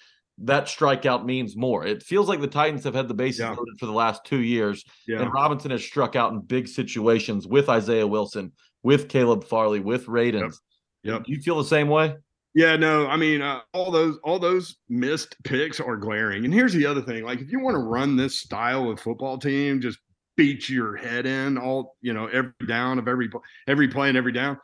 that 0.43 0.64
strikeout 0.66 1.24
means 1.24 1.57
more. 1.57 1.86
It 1.86 2.03
feels 2.03 2.28
like 2.28 2.41
the 2.41 2.47
Titans 2.49 2.84
have 2.84 2.95
had 2.95 3.09
the 3.09 3.14
bases 3.14 3.41
Yeah. 3.41 3.51
loaded 3.51 3.78
for 3.78 3.86
the 3.86 3.93
last 3.93 4.24
two 4.24 4.41
years, 4.41 4.84
yeah. 5.07 5.20
and 5.22 5.32
Robinson 5.32 5.70
has 5.70 5.82
struck 5.84 6.16
out 6.16 6.32
in 6.32 6.41
big 6.41 6.66
situations 6.66 7.47
with 7.47 7.68
Isaiah 7.68 8.07
Wilson, 8.07 8.53
with 8.83 9.09
Caleb 9.09 9.45
Farley, 9.45 9.81
with 9.81 10.07
Radunz. 10.07 10.59
Yep. 11.03 11.24
Do 11.24 11.33
you 11.33 11.41
feel 11.41 11.59
the 11.59 11.64
same 11.64 11.89
way? 11.89 12.16
Yeah, 12.55 12.76
no, 12.76 13.07
I 13.07 13.16
mean, 13.16 13.43
uh, 13.43 13.61
all 13.72 13.91
those 13.93 14.18
all 14.24 14.39
those 14.39 14.76
missed 14.89 15.37
picks 15.45 15.78
are 15.78 15.97
glaring. 15.97 16.45
And 16.45 16.53
here's 16.53 16.72
the 16.72 16.85
other 16.85 17.01
thing: 17.01 17.24
like, 17.24 17.41
if 17.41 17.53
you 17.53 17.61
want 17.61 17.76
to 17.76 17.81
run 17.81 18.16
this 18.16 18.37
style 18.37 18.91
of 18.91 18.99
football 18.99 19.39
team, 19.39 19.81
just 19.81 19.99
beat 20.37 20.68
your 20.68 20.97
head 20.97 21.26
in 21.26 21.59
all 21.59 21.97
you 22.01 22.12
know 22.12 22.26
every 22.26 22.53
down 22.66 22.99
of 22.99 23.07
every 23.07 23.31
every 23.68 23.89
play 23.89 24.09
and 24.09 24.18
every 24.18 24.33
down. 24.33 24.59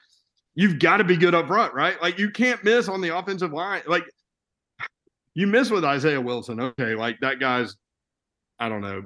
You've 0.57 0.79
got 0.79 0.97
to 0.97 1.05
be 1.05 1.17
good 1.17 1.35
up 1.35 1.47
front, 1.49 1.75
right? 1.75 2.01
Like, 2.01 2.19
you 2.19 2.31
can't 2.31 2.64
miss 2.64 2.89
on 2.89 3.03
the 3.03 3.17
offensive 3.17 3.53
line. 3.53 3.83
Like, 3.87 4.05
you 5.37 5.47
miss 5.47 5.71
with 5.71 5.85
Isaiah 5.85 6.21
Wilson, 6.21 6.59
okay? 6.61 6.95
Like 6.95 7.21
that 7.21 7.39
guy's, 7.39 7.77
I 8.59 8.71
don't 8.71 8.81
know. 8.81 9.05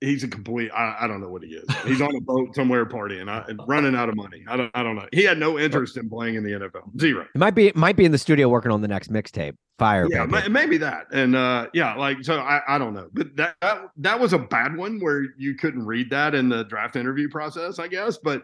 He's 0.00 0.24
a 0.24 0.28
complete. 0.28 0.70
I, 0.70 0.96
I 1.00 1.06
don't 1.06 1.20
know 1.20 1.28
what 1.28 1.42
he 1.42 1.50
is. 1.50 1.64
He's 1.84 2.00
on 2.00 2.14
a 2.16 2.20
boat 2.20 2.54
somewhere 2.54 2.86
partying, 2.86 3.28
I, 3.28 3.44
and 3.48 3.60
running 3.66 3.94
out 3.94 4.08
of 4.08 4.16
money. 4.16 4.42
I 4.48 4.56
don't. 4.56 4.70
I 4.72 4.82
don't 4.82 4.96
know. 4.96 5.06
He 5.12 5.24
had 5.24 5.38
no 5.38 5.58
interest 5.58 5.98
in 5.98 6.08
playing 6.08 6.36
in 6.36 6.42
the 6.42 6.52
NFL. 6.52 6.98
Zero. 6.98 7.26
It 7.34 7.38
might 7.38 7.54
be 7.54 7.66
it 7.66 7.76
might 7.76 7.96
be 7.96 8.06
in 8.06 8.12
the 8.12 8.18
studio 8.18 8.48
working 8.48 8.72
on 8.72 8.80
the 8.80 8.88
next 8.88 9.12
mixtape. 9.12 9.56
Fire. 9.78 10.08
Yeah, 10.10 10.24
baby. 10.24 10.48
maybe 10.48 10.78
that. 10.78 11.06
And 11.12 11.36
uh 11.36 11.66
yeah, 11.74 11.94
like 11.94 12.18
so 12.22 12.38
I, 12.38 12.62
I 12.66 12.78
don't 12.78 12.94
know. 12.94 13.08
But 13.12 13.36
that, 13.36 13.56
that 13.60 13.82
that 13.98 14.18
was 14.18 14.32
a 14.32 14.38
bad 14.38 14.76
one 14.76 15.00
where 15.00 15.26
you 15.36 15.54
couldn't 15.54 15.84
read 15.84 16.08
that 16.10 16.34
in 16.34 16.48
the 16.48 16.64
draft 16.64 16.96
interview 16.96 17.28
process, 17.28 17.78
I 17.78 17.88
guess. 17.88 18.16
But 18.16 18.42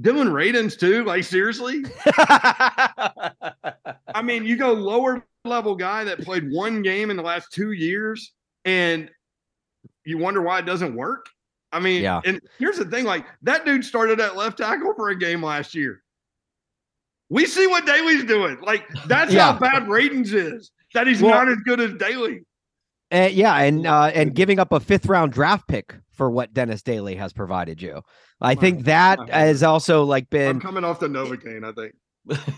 Dillon 0.00 0.28
Radunz 0.28 0.78
too, 0.78 1.04
like 1.04 1.22
seriously? 1.22 1.84
I 2.16 4.22
mean, 4.22 4.44
you 4.44 4.56
go 4.56 4.72
lower 4.72 5.24
level 5.44 5.76
guy 5.76 6.04
that 6.04 6.20
played 6.20 6.50
one 6.50 6.82
game 6.82 7.10
in 7.10 7.16
the 7.16 7.22
last 7.22 7.52
two 7.52 7.72
years 7.72 8.32
and 8.64 9.10
you 10.04 10.18
wonder 10.18 10.42
why 10.42 10.58
it 10.58 10.66
doesn't 10.66 10.94
work. 10.94 11.26
I 11.72 11.80
mean, 11.80 12.02
Yeah. 12.02 12.20
and 12.24 12.40
here's 12.58 12.78
the 12.78 12.84
thing: 12.84 13.04
like 13.04 13.26
that 13.42 13.64
dude 13.64 13.84
started 13.84 14.20
at 14.20 14.36
left 14.36 14.58
tackle 14.58 14.94
for 14.94 15.10
a 15.10 15.16
game 15.18 15.42
last 15.42 15.74
year. 15.74 16.02
We 17.30 17.46
see 17.46 17.66
what 17.66 17.86
Daley's 17.86 18.24
doing. 18.24 18.58
Like 18.60 18.86
that's 19.06 19.32
Yeah. 19.32 19.52
how 19.52 19.58
bad 19.58 19.84
Radunz 19.84 20.32
is. 20.32 20.70
That 20.94 21.06
he's 21.06 21.20
Well- 21.20 21.32
not 21.32 21.48
as 21.48 21.56
good 21.64 21.80
as 21.80 21.94
Daley. 21.94 22.44
Uh, 23.12 23.28
yeah, 23.30 23.54
and 23.56 23.86
uh, 23.86 24.10
and 24.14 24.34
giving 24.34 24.58
up 24.58 24.72
a 24.72 24.80
fifth 24.80 25.06
round 25.06 25.32
draft 25.32 25.68
pick 25.68 25.94
for 26.12 26.30
what 26.30 26.54
Dennis 26.54 26.82
Daley 26.82 27.16
has 27.16 27.32
provided 27.32 27.82
you. 27.82 28.02
I 28.40 28.54
My- 28.54 28.60
think 28.60 28.84
that 28.84 29.28
has 29.28 29.62
also 29.62 30.04
like 30.04 30.24
I'm 30.24 30.28
been 30.30 30.60
coming 30.60 30.84
off 30.84 31.00
the 31.00 31.08
Novocaine, 31.08 31.64
I 31.64 31.72
think. 31.72 31.94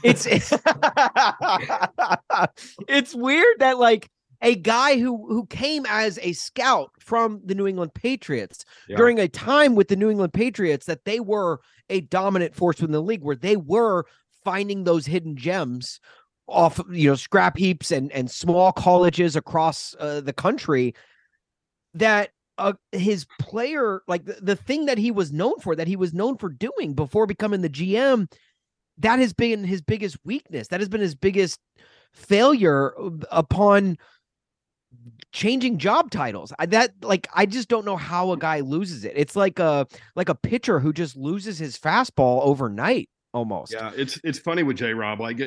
it's 0.04 0.26
it's 0.26 0.52
it's 2.88 3.14
weird 3.14 3.58
that 3.58 3.78
like 3.78 4.08
a 4.42 4.54
guy 4.54 4.98
who 4.98 5.26
who 5.28 5.46
came 5.46 5.84
as 5.88 6.18
a 6.22 6.32
scout 6.32 6.90
from 6.98 7.40
the 7.44 7.54
New 7.54 7.66
England 7.66 7.94
Patriots 7.94 8.64
Yeah. 8.88 8.96
during 8.96 9.18
a 9.18 9.28
time 9.28 9.74
with 9.74 9.88
the 9.88 9.96
New 9.96 10.10
England 10.10 10.32
Patriots 10.32 10.86
that 10.86 11.04
they 11.04 11.20
were 11.20 11.60
a 11.90 12.00
dominant 12.02 12.54
force 12.54 12.80
within 12.80 12.92
the 12.92 13.02
league 13.02 13.22
where 13.22 13.36
they 13.36 13.56
were 13.56 14.04
finding 14.44 14.84
those 14.84 15.06
hidden 15.06 15.36
gems 15.36 16.00
off 16.48 16.80
you 16.90 17.08
know 17.10 17.16
scrap 17.16 17.56
heaps 17.56 17.90
and 17.90 18.12
and 18.12 18.30
small 18.30 18.70
colleges 18.72 19.34
across 19.34 19.94
uh, 19.98 20.20
the 20.20 20.32
country 20.32 20.94
that 21.94 22.30
uh, 22.58 22.72
his 22.92 23.26
player 23.40 24.02
like 24.06 24.24
the, 24.24 24.36
the 24.40 24.56
thing 24.56 24.86
that 24.86 24.96
he 24.98 25.10
was 25.10 25.32
known 25.32 25.58
for 25.60 25.74
that 25.74 25.88
he 25.88 25.96
was 25.96 26.14
known 26.14 26.36
for 26.38 26.48
doing 26.48 26.94
before 26.94 27.26
becoming 27.26 27.62
the 27.62 27.68
GM 27.68 28.30
that 28.98 29.18
has 29.18 29.32
been 29.32 29.64
his 29.64 29.82
biggest 29.82 30.16
weakness 30.24 30.68
that 30.68 30.80
has 30.80 30.88
been 30.88 31.00
his 31.00 31.14
biggest 31.14 31.58
failure 32.12 32.94
uh, 32.98 33.10
upon 33.30 33.98
changing 35.32 35.78
job 35.78 36.10
titles 36.10 36.52
I, 36.58 36.66
that 36.66 36.92
like 37.02 37.28
i 37.34 37.46
just 37.46 37.68
don't 37.68 37.84
know 37.84 37.96
how 37.96 38.32
a 38.32 38.36
guy 38.36 38.60
loses 38.60 39.04
it 39.04 39.12
it's 39.14 39.36
like 39.36 39.58
a 39.58 39.86
like 40.14 40.28
a 40.28 40.34
pitcher 40.34 40.80
who 40.80 40.92
just 40.92 41.16
loses 41.16 41.58
his 41.58 41.78
fastball 41.78 42.40
overnight 42.42 43.08
almost 43.36 43.72
Yeah, 43.72 43.92
it's 43.94 44.18
it's 44.24 44.38
funny 44.38 44.62
with 44.62 44.78
J 44.78 44.94
Rob, 44.94 45.20
like 45.20 45.38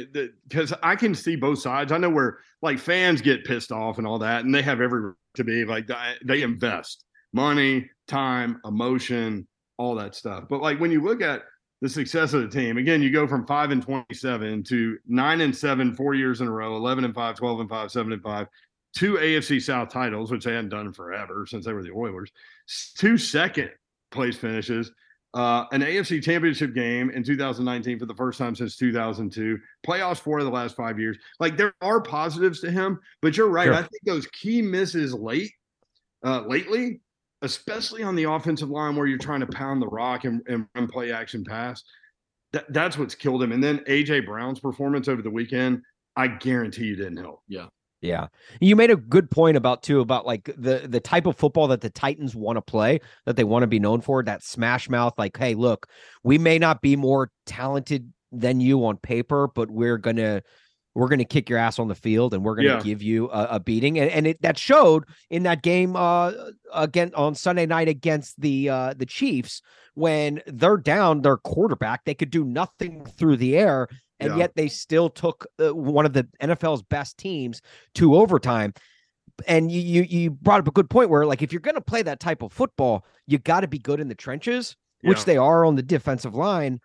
because 0.48 0.74
I 0.84 0.96
can 0.96 1.16
see 1.16 1.36
both 1.36 1.60
sides. 1.60 1.92
I 1.92 1.98
know 1.98 2.10
where 2.10 2.38
like 2.62 2.78
fans 2.78 3.20
get 3.20 3.44
pissed 3.46 3.72
off 3.72 3.98
and 3.98 4.06
all 4.06 4.20
that, 4.20 4.46
and 4.46 4.54
they 4.54 4.62
have 4.62 4.80
every 4.80 5.14
to 5.36 5.44
be 5.44 5.66
like 5.66 5.90
they- 6.24 6.44
invest 6.44 7.04
money, 7.34 7.90
time, 8.08 8.60
emotion, 8.66 9.48
all 9.78 9.96
that 9.96 10.16
stuff. 10.16 10.46
But 10.50 10.62
like 10.62 10.80
when 10.80 10.92
you 10.92 11.02
look 11.04 11.22
at 11.22 11.42
the 11.82 11.90
success 11.90 12.34
of 12.34 12.42
the 12.42 12.48
team, 12.48 12.78
again, 12.78 13.02
you 13.02 13.12
go 13.12 13.28
from 13.28 13.48
five 13.48 13.72
and 13.72 13.82
twenty-seven 13.82 14.64
to 14.66 14.98
nine 15.08 15.42
and 15.42 15.56
seven, 15.56 15.96
four 15.96 16.14
years 16.14 16.42
in 16.42 16.48
a 16.48 16.52
row, 16.52 16.76
eleven 16.76 17.06
and 17.06 17.16
five, 17.16 17.36
12 17.36 17.62
and 17.62 17.70
five, 17.70 17.92
seven 17.92 18.14
and 18.14 18.22
five, 18.22 18.48
two 18.96 19.14
AFC 19.16 19.62
South 19.62 19.90
titles, 19.90 20.32
which 20.32 20.46
they 20.46 20.54
hadn't 20.54 20.70
done 20.70 20.92
forever 20.94 21.46
since 21.48 21.66
they 21.66 21.74
were 21.74 21.84
the 21.84 21.92
Oilers, 21.92 22.32
two 22.98 23.18
second 23.18 23.72
place 24.12 24.36
finishes 24.36 24.92
uh, 25.34 25.66
an 25.72 25.82
AFC 25.82 26.24
championship 26.24 26.74
game 26.74 27.12
in 27.12 27.24
2019 27.24 28.00
for 28.00 28.06
the 28.06 28.16
first 28.16 28.40
time 28.40 28.56
since 28.56 28.76
2002, 28.76 29.60
playoffs 29.86 30.20
four 30.20 30.40
of 30.40 30.46
the 30.46 30.52
last 30.52 30.76
five 30.76 31.00
years. 31.00 31.18
Like 31.40 31.56
there 31.56 31.74
are 31.82 32.02
positives 32.02 32.62
to 32.62 32.72
him, 32.72 33.00
but 33.22 33.38
you're 33.38 33.50
right. 33.50 33.66
Sure. 33.66 33.76
I 33.76 33.82
think 33.82 34.04
those 34.06 34.26
key 34.28 34.62
misses 34.62 35.14
late, 35.14 35.52
uh, 36.26 36.42
lately, 36.42 37.02
especially 37.44 38.02
on 38.02 38.16
the 38.16 38.24
offensive 38.24 38.70
line 38.70 38.96
where 38.96 39.06
you're 39.06 39.20
trying 39.20 39.42
to 39.42 39.48
pound 39.48 39.82
the 39.82 39.88
rock 39.88 40.26
and, 40.26 40.42
and 40.48 40.66
run 40.76 40.88
play 40.88 41.12
action 41.12 41.44
pass, 41.44 41.84
that, 42.52 42.72
that's 42.74 42.98
what's 42.98 43.14
killed 43.14 43.44
him. 43.44 43.52
And 43.52 43.64
then 43.64 43.80
AJ 43.80 44.26
Brown's 44.26 44.60
performance 44.60 45.08
over 45.08 45.22
the 45.22 45.30
weekend, 45.30 45.84
I 46.16 46.28
guarantee 46.28 46.86
you 46.86 46.96
didn't 46.96 47.18
help. 47.18 47.44
Yeah. 47.48 47.68
You 48.62 48.76
made 48.76 48.92
a 48.92 48.96
good 48.96 49.30
point 49.30 49.58
about 49.58 49.84
too 49.84 50.00
about 50.00 50.26
like 50.26 50.46
the 50.58 50.86
the 50.88 51.00
type 51.00 51.26
of 51.26 51.38
football 51.38 51.68
that 51.68 51.82
the 51.82 51.90
Titans 51.90 52.36
want 52.36 52.58
to 52.58 52.62
play, 52.62 53.00
that 53.26 53.36
they 53.36 53.44
want 53.44 53.64
to 53.64 53.68
be 53.68 53.80
known 53.80 54.02
for, 54.02 54.24
that 54.24 54.44
smash 54.44 54.90
mouth 54.90 55.14
like, 55.18 55.38
hey, 55.38 55.54
look, 55.54 55.88
we 56.24 56.38
may 56.38 56.60
not 56.60 56.82
be 56.82 56.96
more 56.96 57.32
talented 57.46 58.12
than 58.32 58.62
you 58.62 58.86
on 58.86 58.98
paper, 58.98 59.50
but 59.54 59.70
we're 59.70 59.98
going 59.98 60.16
to 60.18 60.42
we're 61.00 61.08
going 61.08 61.20
to 61.20 61.26
kick 61.26 61.50
your 61.50 61.58
ass 61.58 61.80
on 61.80 61.88
the 61.88 61.96
field 61.96 62.34
and 62.34 62.44
we're 62.44 62.56
going 62.56 62.68
to 62.68 62.74
Yeah. 62.74 62.82
give 62.82 63.02
you 63.02 63.30
a, 63.32 63.48
a 63.52 63.60
beating 63.60 63.98
and, 64.00 64.12
and 64.12 64.28
it 64.28 64.42
that 64.42 64.58
showed 64.58 65.06
in 65.30 65.44
that 65.44 65.62
game 65.64 65.96
uh 65.96 66.32
again 66.74 67.12
on 67.16 67.34
Sunday 67.36 67.66
night 67.66 67.88
against 67.88 68.40
the 68.40 68.70
uh 68.70 68.94
the 68.96 69.06
Chiefs 69.06 69.62
when 69.96 70.42
they're 70.48 70.78
down 70.78 71.22
their 71.22 71.38
quarterback 71.38 72.06
they 72.06 72.14
could 72.14 72.30
do 72.30 72.44
nothing 72.44 73.06
through 73.06 73.38
the 73.38 73.58
air 73.58 73.88
and 74.20 74.32
Yeah. 74.34 74.38
yet 74.40 74.52
they 74.56 74.68
still 74.68 75.10
took 75.10 75.48
uh, 75.60 75.74
one 75.74 76.06
of 76.06 76.14
the 76.14 76.28
NFL's 76.42 76.84
best 76.84 77.18
teams 77.18 77.62
to 77.96 78.16
overtime. 78.18 78.74
And 79.48 79.72
you 79.72 79.80
you 79.80 80.02
you 80.04 80.32
brought 80.32 80.60
up 80.60 80.68
a 80.68 80.72
good 80.72 80.90
point 80.90 81.10
where 81.10 81.26
like 81.26 81.42
if 81.42 81.54
you're 81.54 81.62
going 81.62 81.76
to 81.76 81.82
play 81.82 82.02
that 82.02 82.20
type 82.20 82.42
of 82.42 82.52
football, 82.52 83.06
you 83.28 83.38
got 83.38 83.62
to 83.62 83.68
be 83.70 83.80
good 83.80 84.02
in 84.02 84.10
the 84.10 84.16
trenches, 84.16 84.76
which 85.04 85.20
Yeah. 85.20 85.24
they 85.24 85.38
are 85.38 85.64
on 85.64 85.76
the 85.76 85.82
defensive 85.82 86.36
line. 86.36 86.82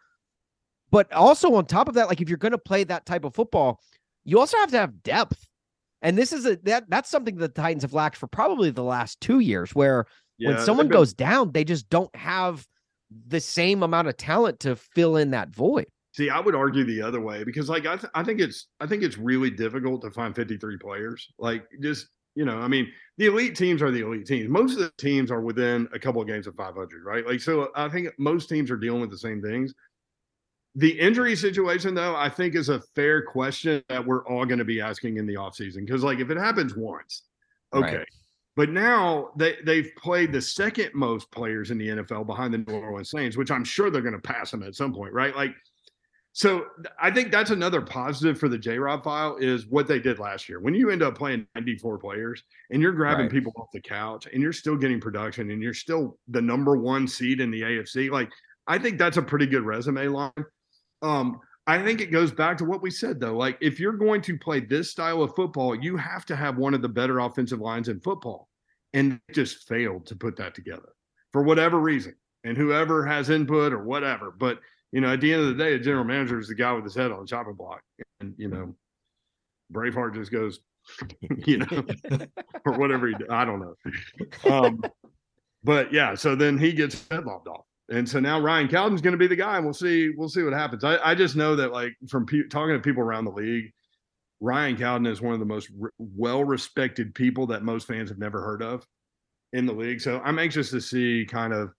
But 0.92 1.12
also 1.12 1.52
on 1.56 1.66
top 1.66 1.88
of 1.88 1.94
that, 1.94 2.06
like 2.06 2.20
if 2.20 2.28
you're 2.28 2.38
going 2.38 2.52
to 2.52 2.58
play 2.58 2.84
that 2.84 3.04
type 3.06 3.24
of 3.24 3.34
football, 3.34 3.80
you 4.24 4.38
also 4.38 4.56
have 4.58 4.70
to 4.70 4.78
have 4.78 5.02
depth. 5.02 5.46
And 6.02 6.18
this 6.18 6.32
is 6.32 6.44
a 6.44 6.56
that 6.64 6.84
that's 6.88 7.08
something 7.08 7.36
that 7.36 7.54
the 7.54 7.62
Titans 7.62 7.82
have 7.82 7.94
lacked 7.94 8.16
for 8.16 8.26
probably 8.26 8.70
the 8.70 8.82
last 8.82 9.20
two 9.20 9.38
years, 9.38 9.74
where 9.74 10.06
when 10.38 10.58
someone 10.60 10.88
been- 10.88 10.98
goes 10.98 11.14
down, 11.14 11.52
they 11.52 11.64
just 11.64 11.88
don't 11.88 12.14
have 12.14 12.66
the 13.26 13.40
same 13.40 13.82
amount 13.82 14.08
of 14.08 14.16
talent 14.16 14.60
to 14.60 14.76
fill 14.76 15.16
in 15.16 15.30
that 15.30 15.50
void. 15.50 15.86
See, 16.12 16.30
I 16.30 16.40
would 16.40 16.54
argue 16.54 16.84
the 16.84 17.02
other 17.02 17.20
way 17.20 17.42
because, 17.42 17.68
like, 17.68 17.86
I, 17.86 17.96
th- 17.96 18.10
I 18.14 18.22
think 18.22 18.40
it's 18.40 18.68
I 18.80 18.86
think 18.86 19.02
it's 19.02 19.18
really 19.18 19.50
difficult 19.50 20.02
to 20.02 20.10
find 20.10 20.34
53 20.34 20.76
players. 20.78 21.28
Like, 21.38 21.64
just 21.80 22.06
you 22.36 22.44
know, 22.44 22.58
I 22.58 22.68
mean, 22.68 22.90
the 23.16 23.26
elite 23.26 23.56
teams 23.56 23.80
are 23.80 23.90
the 23.90 24.04
elite 24.04 24.26
teams. 24.26 24.48
Most 24.48 24.72
of 24.72 24.78
the 24.78 24.92
teams 24.98 25.30
are 25.30 25.40
within 25.40 25.88
a 25.92 25.98
couple 25.98 26.20
of 26.20 26.28
games 26.28 26.46
of 26.46 26.54
500, 26.56 27.04
right? 27.04 27.26
Like, 27.26 27.40
so 27.40 27.68
I 27.76 27.88
think 27.88 28.08
most 28.18 28.48
teams 28.48 28.70
are 28.70 28.76
dealing 28.76 29.00
with 29.00 29.10
the 29.10 29.18
same 29.18 29.40
things. 29.40 29.72
The 30.76 30.98
injury 30.98 31.36
situation, 31.36 31.94
though, 31.94 32.16
I 32.16 32.28
think 32.28 32.54
is 32.56 32.68
a 32.68 32.80
fair 32.80 33.22
question 33.22 33.82
that 33.88 34.04
we're 34.04 34.26
all 34.26 34.44
going 34.44 34.58
to 34.58 34.64
be 34.64 34.80
asking 34.80 35.18
in 35.18 35.26
the 35.26 35.34
offseason. 35.34 35.86
Because, 35.86 36.02
like, 36.02 36.18
if 36.18 36.30
it 36.30 36.36
happens 36.36 36.74
once, 36.76 37.22
Right. 37.72 37.94
okay. 37.94 38.04
But 38.56 38.70
now 38.70 39.30
they, 39.36 39.56
they've 39.64 39.90
played 39.96 40.30
the 40.32 40.40
second 40.40 40.90
most 40.94 41.30
players 41.32 41.72
in 41.72 41.78
the 41.78 41.88
NFL 41.88 42.24
behind 42.26 42.54
the 42.54 42.58
New 42.58 42.74
Orleans 42.78 43.10
Saints, 43.10 43.36
which 43.36 43.50
I'm 43.50 43.64
sure 43.64 43.90
they're 43.90 44.00
going 44.02 44.14
to 44.14 44.20
pass 44.20 44.52
them 44.52 44.62
at 44.62 44.76
some 44.76 44.94
point, 44.94 45.12
right? 45.12 45.34
Like, 45.34 45.54
so 46.32 46.66
I 47.00 47.10
think 47.12 47.30
that's 47.32 47.50
another 47.50 47.80
positive 47.80 48.38
for 48.38 48.48
the 48.48 48.58
J 48.58 48.78
Rob 48.78 49.02
file 49.04 49.36
is 49.36 49.66
what 49.66 49.86
they 49.88 49.98
did 50.00 50.18
last 50.20 50.48
year. 50.48 50.58
When 50.60 50.74
you 50.74 50.90
end 50.90 51.02
up 51.02 51.16
playing 51.16 51.46
94 51.56 51.98
players 51.98 52.42
and 52.70 52.80
you're 52.82 52.92
grabbing 52.92 53.26
Right. 53.26 53.32
people 53.32 53.52
off 53.56 53.68
the 53.72 53.80
couch 53.80 54.26
and 54.32 54.40
you're 54.42 54.52
still 54.52 54.76
getting 54.76 55.00
production 55.00 55.50
and 55.50 55.60
you're 55.62 55.74
still 55.74 56.18
the 56.28 56.42
number 56.42 56.76
one 56.76 57.06
seed 57.08 57.40
in 57.40 57.50
the 57.52 57.62
AFC, 57.62 58.10
like 58.10 58.30
I 58.66 58.78
think 58.78 58.98
that's 58.98 59.16
a 59.16 59.22
pretty 59.22 59.46
good 59.46 59.62
resume 59.62 60.06
line. 60.08 60.32
Um, 61.04 61.40
I 61.66 61.82
think 61.82 62.00
it 62.00 62.10
goes 62.10 62.32
back 62.32 62.58
to 62.58 62.64
what 62.64 62.82
we 62.82 62.90
said 62.90 63.20
though. 63.20 63.36
Like 63.36 63.58
if 63.60 63.78
you're 63.78 63.92
going 63.92 64.20
to 64.22 64.38
play 64.38 64.60
this 64.60 64.90
style 64.90 65.22
of 65.22 65.34
football, 65.34 65.74
you 65.74 65.96
have 65.96 66.24
to 66.26 66.36
have 66.36 66.56
one 66.56 66.74
of 66.74 66.82
the 66.82 66.88
better 66.88 67.20
offensive 67.20 67.60
lines 67.60 67.88
in 67.88 68.00
football. 68.00 68.48
And 68.92 69.20
just 69.32 69.66
failed 69.66 70.06
to 70.06 70.14
put 70.14 70.36
that 70.36 70.54
together 70.54 70.90
for 71.32 71.42
whatever 71.42 71.80
reason. 71.80 72.14
And 72.44 72.56
whoever 72.56 73.04
has 73.04 73.28
input 73.28 73.72
or 73.72 73.82
whatever. 73.82 74.30
But 74.30 74.60
you 74.92 75.00
know, 75.00 75.14
at 75.14 75.20
the 75.20 75.32
end 75.32 75.42
of 75.42 75.48
the 75.48 75.64
day, 75.64 75.76
the 75.76 75.82
general 75.82 76.04
manager 76.04 76.38
is 76.38 76.46
the 76.46 76.54
guy 76.54 76.72
with 76.72 76.84
his 76.84 76.94
head 76.94 77.10
on 77.10 77.22
the 77.22 77.26
chopping 77.26 77.54
block. 77.54 77.82
And 78.20 78.34
you 78.38 78.46
know, 78.46 78.76
Braveheart 79.72 80.14
just 80.14 80.30
goes, 80.30 80.60
you 81.46 81.58
know, 81.58 81.84
or 82.64 82.78
whatever 82.78 83.08
he 83.08 83.14
I 83.28 83.44
don't 83.44 83.60
know. 83.60 83.74
Um, 84.48 84.80
but 85.64 85.92
yeah, 85.92 86.14
so 86.14 86.36
then 86.36 86.56
he 86.56 86.72
gets 86.72 87.08
head 87.08 87.24
lobbed 87.24 87.48
off. 87.48 87.64
And 87.94 88.08
so 88.08 88.18
now 88.18 88.40
Ryan 88.40 88.66
Cowden's 88.66 89.00
going 89.00 89.12
to 89.12 89.18
be 89.18 89.28
the 89.28 89.36
guy, 89.36 89.56
and 89.56 89.64
we'll 89.64 89.72
see. 89.72 90.10
We'll 90.16 90.28
see 90.28 90.42
what 90.42 90.52
happens. 90.52 90.82
I, 90.82 90.98
I 90.98 91.14
just 91.14 91.36
know 91.36 91.54
that, 91.54 91.70
like, 91.70 91.94
from 92.08 92.26
pe- 92.26 92.48
talking 92.50 92.74
to 92.74 92.80
people 92.80 93.02
around 93.02 93.24
the 93.24 93.30
league, 93.30 93.70
Ryan 94.40 94.76
Cowden 94.76 95.06
is 95.06 95.20
one 95.20 95.32
of 95.32 95.38
the 95.38 95.46
most 95.46 95.70
re- 95.78 95.90
well-respected 95.98 97.14
people 97.14 97.46
that 97.46 97.62
most 97.62 97.86
fans 97.86 98.08
have 98.08 98.18
never 98.18 98.42
heard 98.42 98.62
of 98.62 98.84
in 99.52 99.64
the 99.64 99.72
league. 99.72 100.00
So 100.00 100.20
I'm 100.24 100.40
anxious 100.40 100.70
to 100.70 100.80
see 100.80 101.24
kind 101.24 101.52
of 101.52 101.70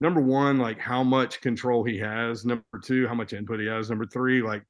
number 0.00 0.20
one, 0.20 0.58
like 0.58 0.80
how 0.80 1.04
much 1.04 1.40
control 1.40 1.84
he 1.84 1.98
has. 1.98 2.44
Number 2.44 2.64
two, 2.82 3.06
how 3.06 3.14
much 3.14 3.32
input 3.32 3.60
he 3.60 3.66
has. 3.66 3.88
Number 3.90 4.06
three, 4.06 4.42
like 4.42 4.64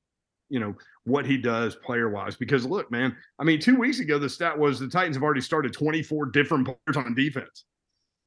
you 0.51 0.61
know 0.61 0.75
what 1.05 1.25
he 1.25 1.39
does 1.39 1.77
player-wise. 1.77 2.37
Because 2.37 2.67
look, 2.67 2.91
man, 2.91 3.17
I 3.39 3.45
mean, 3.45 3.59
two 3.59 3.77
weeks 3.77 4.01
ago 4.01 4.19
the 4.19 4.29
stat 4.29 4.59
was 4.59 4.79
the 4.79 4.89
Titans 4.89 5.17
have 5.17 5.23
already 5.23 5.41
started 5.41 5.73
24 5.73 6.27
different 6.27 6.67
players 6.67 6.97
on 6.97 7.15
defense. 7.15 7.65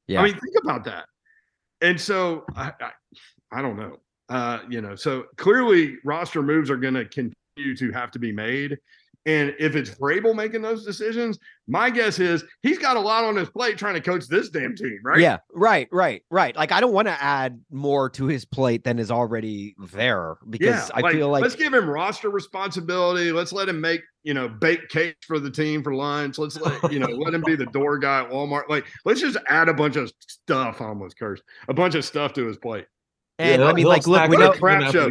Yeah. 0.08 0.22
I 0.22 0.24
mean, 0.24 0.34
think 0.34 0.56
about 0.64 0.84
that. 0.86 1.06
And 1.84 2.00
so 2.00 2.46
I, 2.56 2.72
I, 2.82 2.92
I 3.52 3.62
don't 3.62 3.78
know. 3.78 3.98
Uh, 4.30 4.60
you 4.70 4.82
know, 4.82 4.96
so 4.96 5.26
clearly 5.36 5.98
roster 6.06 6.42
moves 6.42 6.72
are 6.72 6.78
going 6.78 6.94
to 6.94 7.06
continue 7.06 7.76
to 7.76 7.92
have 7.92 8.10
to 8.12 8.20
be 8.20 8.32
made. 8.32 8.80
And 9.26 9.56
if 9.58 9.76
it's 9.76 9.90
Vrabel 9.92 10.36
making 10.36 10.62
those 10.62 10.86
decisions, 10.86 11.40
my 11.66 11.90
guess 11.90 12.20
is 12.20 12.44
he's 12.62 12.78
got 12.78 12.98
a 12.98 13.00
lot 13.00 13.24
on 13.24 13.38
his 13.38 13.50
plate 13.50 13.78
trying 13.78 13.94
to 13.94 14.02
coach 14.02 14.28
this 14.28 14.50
damn 14.50 14.76
team, 14.76 15.00
right? 15.02 15.20
Yeah, 15.20 15.38
right, 15.54 15.88
right, 15.92 16.24
right. 16.30 16.54
Like 16.56 16.74
I 16.74 16.82
don't 16.82 16.92
want 16.92 17.08
to 17.08 17.24
add 17.24 17.62
more 17.72 18.10
to 18.12 18.26
his 18.26 18.44
plate 18.44 18.84
than 18.84 19.00
is 19.00 19.12
already 19.12 19.76
there 19.80 20.36
because 20.50 20.90
Yeah, 20.90 20.90
I 20.94 21.10
feel 21.14 21.30
like 21.30 21.42
let's 21.42 21.56
give 21.56 21.74
him 21.74 21.90
roster 21.90 22.30
responsibility. 22.30 23.32
Let's 23.32 23.54
let 23.54 23.70
him 23.70 23.80
make 23.80 24.02
you 24.24 24.34
know 24.34 24.50
bake 24.50 24.90
cakes 24.90 25.26
for 25.26 25.40
the 25.40 25.50
team 25.50 25.84
for 25.84 25.94
lunch. 25.94 26.38
Let's 26.38 26.60
let 26.60 26.92
you 26.92 27.00
know 27.00 27.08
let 27.08 27.34
him 27.34 27.44
be 27.46 27.56
the 27.56 27.68
door 27.68 27.98
guy 27.98 28.24
at 28.24 28.30
Walmart. 28.30 28.68
Like 28.68 28.86
let's 29.06 29.22
just 29.22 29.38
add 29.48 29.70
a 29.70 29.74
bunch 29.74 29.96
of 29.96 30.12
stuff. 30.20 30.82
I 30.82 30.86
Almost 30.86 31.18
cursed 31.18 31.44
a 31.70 31.74
bunch 31.74 31.96
of 31.96 32.04
stuff 32.04 32.34
to 32.34 32.46
his 32.46 32.58
plate. 32.58 32.88
and 33.40 33.62
Yeah, 33.62 33.70
I 33.70 33.74
mean 33.74 33.86
like 33.86 34.06
look, 34.06 34.18
snack 34.18 34.30
we 34.30 34.36
know 34.36 34.52
crap 34.52 34.92
show. 34.92 35.10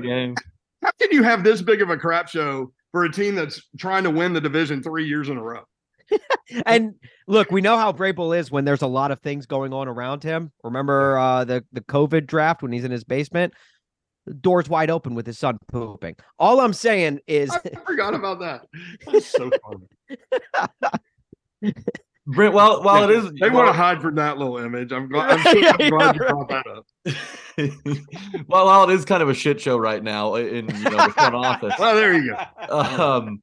How 0.83 0.91
can 1.01 1.13
you 1.13 1.23
have 1.23 1.45
this 1.45 1.63
big 1.63 1.81
of 1.81 1.89
a 1.89 1.97
crap 1.97 2.29
show 2.29 2.73
for 2.93 3.05
a 3.05 3.13
team 3.13 3.35
that's 3.35 3.61
trying 3.79 4.05
to 4.05 4.11
win 4.11 4.33
the 4.33 4.41
division 4.41 4.83
three 4.83 5.07
years 5.07 5.29
in 5.29 5.37
a 5.37 5.43
row? 5.43 5.65
and 6.67 6.95
look, 7.27 7.51
we 7.51 7.61
know 7.61 7.77
how 7.77 7.93
Vrabel 7.93 8.37
is 8.37 8.51
when 8.51 8.65
there's 8.65 8.83
a 8.83 8.87
lot 8.87 9.11
of 9.11 9.21
things 9.21 9.47
going 9.47 9.73
on 9.73 9.89
around 9.89 10.23
him. 10.23 10.53
Remember 10.63 11.19
uh, 11.19 11.45
the 11.45 11.65
the 11.73 11.81
COVID 11.81 12.27
draft 12.27 12.63
when 12.63 12.73
he's 12.73 12.85
in 12.85 12.91
his 12.91 13.05
basement, 13.05 13.55
the 14.27 14.35
door's 14.35 14.69
wide 14.69 14.91
open 14.91 15.15
with 15.15 15.27
his 15.27 15.39
son 15.39 15.59
pooping. 15.69 16.17
All 16.39 16.61
I'm 16.61 16.73
saying 16.73 17.21
is, 17.27 17.51
I 17.51 17.61
forgot 17.87 18.15
about 18.15 18.41
that. 18.41 18.67
That's 19.07 19.27
so 19.27 19.51
funny. 19.63 19.89
Brent, 22.27 22.55
while 22.55 22.83
while 22.83 23.03
it 23.09 23.11
is 23.17 23.33
They 23.41 23.51
want 23.51 23.67
to 23.69 23.73
hide 23.73 24.01
from 24.01 24.15
that 24.15 24.39
little 24.39 24.59
image. 24.59 24.93
I'm 24.93 25.09
glad, 25.09 25.31
I'm 25.31 25.43
so 25.45 25.59
Yeah, 25.59 25.77
glad 25.91 25.91
yeah, 25.91 26.13
you 26.15 26.29
brought 26.29 26.49
that 26.49 26.67
up. 26.67 26.87
well, 28.49 28.67
while 28.67 28.89
it 28.89 28.95
is 28.95 29.05
kind 29.05 29.23
of 29.23 29.29
a 29.29 29.35
shit 29.35 29.61
show 29.61 29.77
right 29.77 30.03
now 30.03 30.37
in 30.37 30.69
you 30.69 30.85
know 30.91 31.07
the 31.07 31.13
front 31.15 31.35
office. 31.35 31.75
Well, 31.79 31.95
there 31.97 32.15
you 32.15 32.37
go. 32.69 32.79
um, 32.81 33.43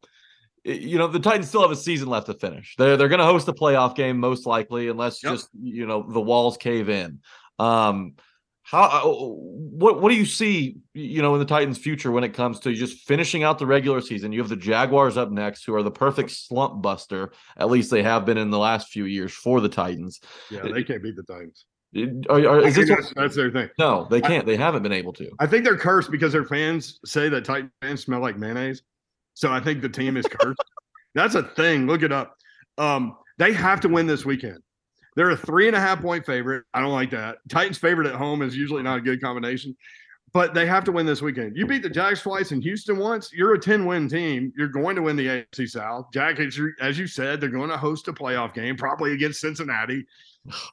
you 0.63 0.97
know 0.97 1.07
the 1.07 1.19
Titans 1.19 1.47
still 1.49 1.61
have 1.61 1.71
a 1.71 1.75
season 1.75 2.07
left 2.09 2.27
to 2.27 2.33
finish. 2.33 2.75
They're 2.77 2.95
they're 2.95 3.09
going 3.09 3.19
to 3.19 3.25
host 3.25 3.47
a 3.49 3.53
playoff 3.53 3.95
game 3.95 4.17
most 4.17 4.45
likely, 4.45 4.87
unless 4.87 5.23
Yep. 5.23 5.33
just 5.33 5.49
you 5.61 5.85
know 5.85 6.03
the 6.09 6.21
walls 6.21 6.57
cave 6.57 6.89
in. 6.89 7.19
Um, 7.59 8.13
how 8.71 8.83
uh, 8.83 9.03
what 9.03 9.99
what 9.99 10.09
do 10.09 10.15
you 10.15 10.25
see 10.25 10.77
you 10.93 11.23
know 11.23 11.33
in 11.33 11.39
the 11.39 11.45
Titans' 11.45 11.79
future 11.79 12.11
when 12.11 12.23
it 12.23 12.35
comes 12.35 12.59
to 12.59 12.73
just 12.73 13.07
finishing 13.07 13.43
out 13.43 13.57
the 13.57 13.65
regular 13.65 13.99
season? 13.99 14.31
You 14.31 14.39
have 14.41 14.49
the 14.49 14.55
Jaguars 14.55 15.17
up 15.17 15.31
next, 15.31 15.65
who 15.65 15.73
are 15.73 15.81
the 15.81 15.89
perfect 15.89 16.29
slump 16.31 16.81
buster. 16.81 17.31
At 17.57 17.71
least 17.71 17.89
they 17.89 18.03
have 18.03 18.25
been 18.25 18.37
in 18.37 18.51
the 18.51 18.59
last 18.59 18.89
few 18.89 19.05
years 19.05 19.33
for 19.33 19.59
the 19.59 19.69
Titans. 19.69 20.21
Yeah, 20.51 20.61
they 20.71 20.83
can't 20.83 21.01
beat 21.01 21.15
the 21.15 21.23
Titans. 21.23 21.65
Are, 22.29 22.47
are- 22.47 22.61
is 22.67 22.75
this 22.75 22.89
that's, 22.89 23.11
that's 23.15 23.35
their 23.35 23.49
thing. 23.49 23.69
no? 23.79 24.07
They 24.07 24.21
can't. 24.21 24.45
They 24.45 24.57
haven't 24.57 24.83
been 24.83 24.93
able 24.93 25.13
to. 25.13 25.31
I 25.39 25.47
think 25.47 25.63
they're 25.63 25.77
cursed 25.77 26.11
because 26.11 26.31
their 26.31 26.45
fans 26.45 26.99
say 27.05 27.29
that 27.29 27.45
Titan 27.45 27.71
fans 27.81 28.03
smell 28.03 28.19
like 28.19 28.37
mayonnaise. 28.37 28.83
So 29.33 29.51
I 29.51 29.59
think 29.59 29.81
the 29.81 29.89
team 29.89 30.15
is 30.15 30.25
cursed. 30.27 30.61
That's 31.15 31.33
a 31.33 31.41
thing. 31.41 31.87
Look 31.87 32.03
it 32.03 32.11
up. 32.11 32.35
Um, 32.77 33.17
they 33.39 33.51
have 33.53 33.81
to 33.81 33.89
win 33.89 34.05
this 34.05 34.25
weekend. 34.25 34.59
They're 35.19 35.31
a 35.31 35.35
three 35.35 35.67
and 35.67 35.75
a 35.75 35.79
half 35.81 36.01
point 36.01 36.25
favorite. 36.25 36.63
I 36.73 36.79
don't 36.79 36.93
like 36.93 37.11
that. 37.11 37.39
Titans 37.49 37.77
favorite 37.77 38.07
at 38.07 38.15
home 38.15 38.41
is 38.41 38.55
usually 38.55 38.83
not 38.83 38.99
a 38.99 39.01
good 39.01 39.19
combination, 39.19 39.75
but 40.31 40.53
they 40.53 40.65
have 40.65 40.85
to 40.85 40.93
win 40.93 41.05
this 41.05 41.21
weekend. 41.21 41.57
You 41.57 41.65
beat 41.65 41.83
the 41.83 41.89
Jags 41.89 42.21
twice 42.21 42.51
and 42.51 42.63
Houston 42.63 42.97
once. 42.97 43.29
You're 43.33 43.53
a 43.53 43.59
10 43.59 43.85
win 43.85 44.07
team. 44.07 44.53
You're 44.57 44.69
going 44.69 44.95
to 44.95 45.01
win 45.01 45.17
the 45.17 45.27
AFC 45.27 45.67
South. 45.67 46.05
Jack, 46.13 46.39
as 46.39 46.57
you, 46.57 46.71
as 46.79 46.97
you 46.97 47.05
said, 47.05 47.41
they're 47.41 47.49
going 47.49 47.69
to 47.69 47.75
host 47.75 48.07
a 48.07 48.13
playoff 48.13 48.53
game, 48.53 48.77
probably 48.77 49.11
against 49.11 49.41
Cincinnati. 49.41 50.05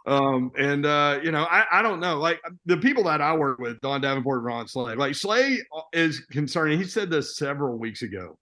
Um, 0.07 0.53
and 0.57 0.86
uh, 0.86 1.18
you 1.24 1.32
know, 1.32 1.42
I, 1.51 1.64
I 1.72 1.82
don't 1.82 1.99
know. 1.99 2.20
Like 2.20 2.40
the 2.66 2.76
people 2.76 3.03
that 3.03 3.20
I 3.20 3.34
work 3.34 3.59
with, 3.59 3.80
Don 3.80 4.01
Davenport, 4.01 4.44
Ron 4.44 4.68
Slay, 4.68 4.94
like 4.94 5.16
Slay 5.16 5.59
is 5.92 6.20
concerning. 6.30 6.78
He 6.78 6.84
said 6.84 7.11
this 7.11 7.36
several 7.36 7.78
weeks 7.78 8.03
ago 8.03 8.38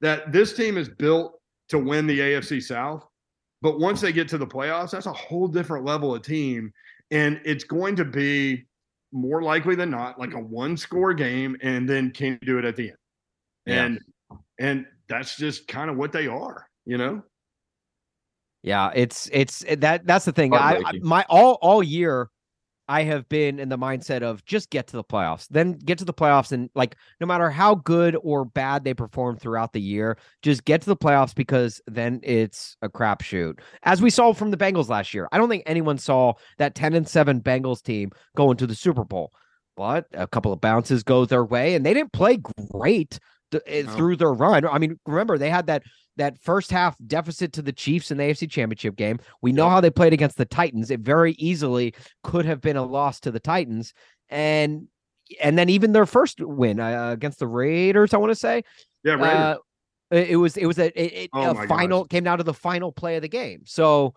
that 0.00 0.30
this 0.30 0.52
team 0.52 0.78
is 0.78 0.88
built 0.88 1.40
to 1.70 1.78
win 1.80 2.06
the 2.06 2.20
AFC 2.20 2.62
South, 2.62 3.04
but 3.62 3.78
once 3.78 4.00
they 4.00 4.12
get 4.12 4.28
to 4.28 4.38
the 4.38 4.46
playoffs, 4.46 4.90
that's 4.90 5.06
a 5.06 5.12
whole 5.12 5.48
different 5.48 5.84
level 5.84 6.14
of 6.14 6.22
team, 6.22 6.72
and 7.10 7.40
it's 7.44 7.64
going 7.64 7.96
to 7.96 8.04
be 8.04 8.64
more 9.12 9.42
likely 9.42 9.74
than 9.74 9.90
not 9.90 10.18
like 10.18 10.34
a 10.34 10.40
one 10.40 10.76
score 10.76 11.12
game, 11.12 11.56
and 11.62 11.88
then 11.88 12.10
can 12.10 12.38
you 12.40 12.46
do 12.46 12.58
it 12.58 12.64
at 12.64 12.76
the 12.76 12.88
end? 12.88 12.96
Yeah. 13.66 13.84
And 13.84 14.00
and 14.58 14.86
that's 15.08 15.36
just 15.36 15.66
kind 15.68 15.90
of 15.90 15.96
what 15.96 16.12
they 16.12 16.26
are, 16.26 16.68
you 16.86 16.96
know. 16.96 17.22
yeah, 18.62 18.90
it's 18.94 19.28
it's 19.32 19.64
that 19.78 20.06
that's 20.06 20.24
the 20.24 20.32
thing. 20.32 20.54
I, 20.54 20.82
I 20.84 20.92
my 21.00 21.24
all 21.28 21.58
all 21.62 21.82
year, 21.82 22.28
I 22.90 23.04
have 23.04 23.28
been 23.28 23.60
in 23.60 23.68
the 23.68 23.78
mindset 23.78 24.22
of 24.22 24.44
just 24.44 24.68
get 24.70 24.88
to 24.88 24.96
the 24.96 25.04
playoffs, 25.04 25.46
then 25.48 25.74
get 25.74 25.96
to 25.98 26.04
the 26.04 26.12
playoffs, 26.12 26.50
and 26.50 26.68
like 26.74 26.96
no 27.20 27.26
matter 27.26 27.48
how 27.48 27.76
good 27.76 28.16
or 28.20 28.44
bad 28.44 28.82
they 28.82 28.94
perform 28.94 29.36
throughout 29.36 29.72
the 29.72 29.80
year, 29.80 30.18
just 30.42 30.64
get 30.64 30.80
to 30.82 30.88
the 30.88 30.96
playoffs 30.96 31.32
because 31.32 31.80
then 31.86 32.18
it's 32.24 32.76
a 32.82 32.88
crapshoot. 32.88 33.60
As 33.84 34.02
we 34.02 34.10
saw 34.10 34.32
from 34.32 34.50
the 34.50 34.56
Bengals 34.56 34.88
last 34.88 35.14
year, 35.14 35.28
I 35.30 35.38
don't 35.38 35.48
think 35.48 35.62
anyone 35.66 35.98
saw 35.98 36.32
that 36.58 36.74
ten 36.74 36.94
and 36.94 37.06
seven 37.06 37.40
Bengals 37.40 37.80
team 37.80 38.10
go 38.36 38.50
into 38.50 38.66
the 38.66 38.74
Super 38.74 39.04
Bowl, 39.04 39.30
but 39.76 40.06
a 40.12 40.26
couple 40.26 40.52
of 40.52 40.60
bounces 40.60 41.04
go 41.04 41.24
their 41.24 41.44
way, 41.44 41.76
and 41.76 41.86
they 41.86 41.94
didn't 41.94 42.12
play 42.12 42.38
great 42.72 43.20
th- 43.52 43.62
eh, 43.66 43.82
No. 43.82 43.92
through 43.94 44.16
their 44.16 44.32
run. 44.32 44.66
I 44.66 44.78
mean, 44.78 44.98
remember 45.06 45.38
they 45.38 45.50
had 45.50 45.68
that 45.68 45.84
that 46.16 46.38
first 46.38 46.70
half 46.70 46.96
deficit 47.06 47.52
to 47.54 47.62
the 47.62 47.72
Chiefs 47.72 48.10
in 48.10 48.18
the 48.18 48.24
AFC 48.24 48.50
Championship 48.50 48.96
game. 48.96 49.18
We 49.42 49.52
know 49.52 49.68
how 49.68 49.80
they 49.80 49.90
played 49.90 50.12
against 50.12 50.36
the 50.36 50.44
Titans. 50.44 50.90
It 50.90 51.00
very 51.00 51.32
easily 51.32 51.94
could 52.24 52.44
have 52.44 52.60
been 52.60 52.76
a 52.76 52.84
loss 52.84 53.20
to 53.20 53.30
the 53.30 53.40
Titans, 53.40 53.94
and 54.28 54.88
and 55.40 55.56
then 55.56 55.68
even 55.68 55.92
their 55.92 56.06
first 56.06 56.40
win 56.40 56.80
uh, 56.80 57.10
against 57.12 57.38
the 57.38 57.46
Raiders, 57.46 58.12
I 58.12 58.16
want 58.18 58.30
to 58.32 58.34
say, 58.36 58.64
Yeah, 59.04 59.14
Raiders. 59.14 59.28
uh, 59.32 59.56
it 60.10 60.36
was 60.36 60.56
it 60.56 60.66
was 60.66 60.78
a, 60.78 60.86
it, 61.00 61.12
it- 61.24 61.30
Oh 61.32 61.52
a 61.52 61.66
final 61.68 62.04
came 62.04 62.24
down 62.24 62.38
to 62.38 62.44
the 62.44 62.52
final 62.54 62.90
play 62.92 63.16
of 63.16 63.22
the 63.22 63.28
game. 63.28 63.62
So 63.64 64.14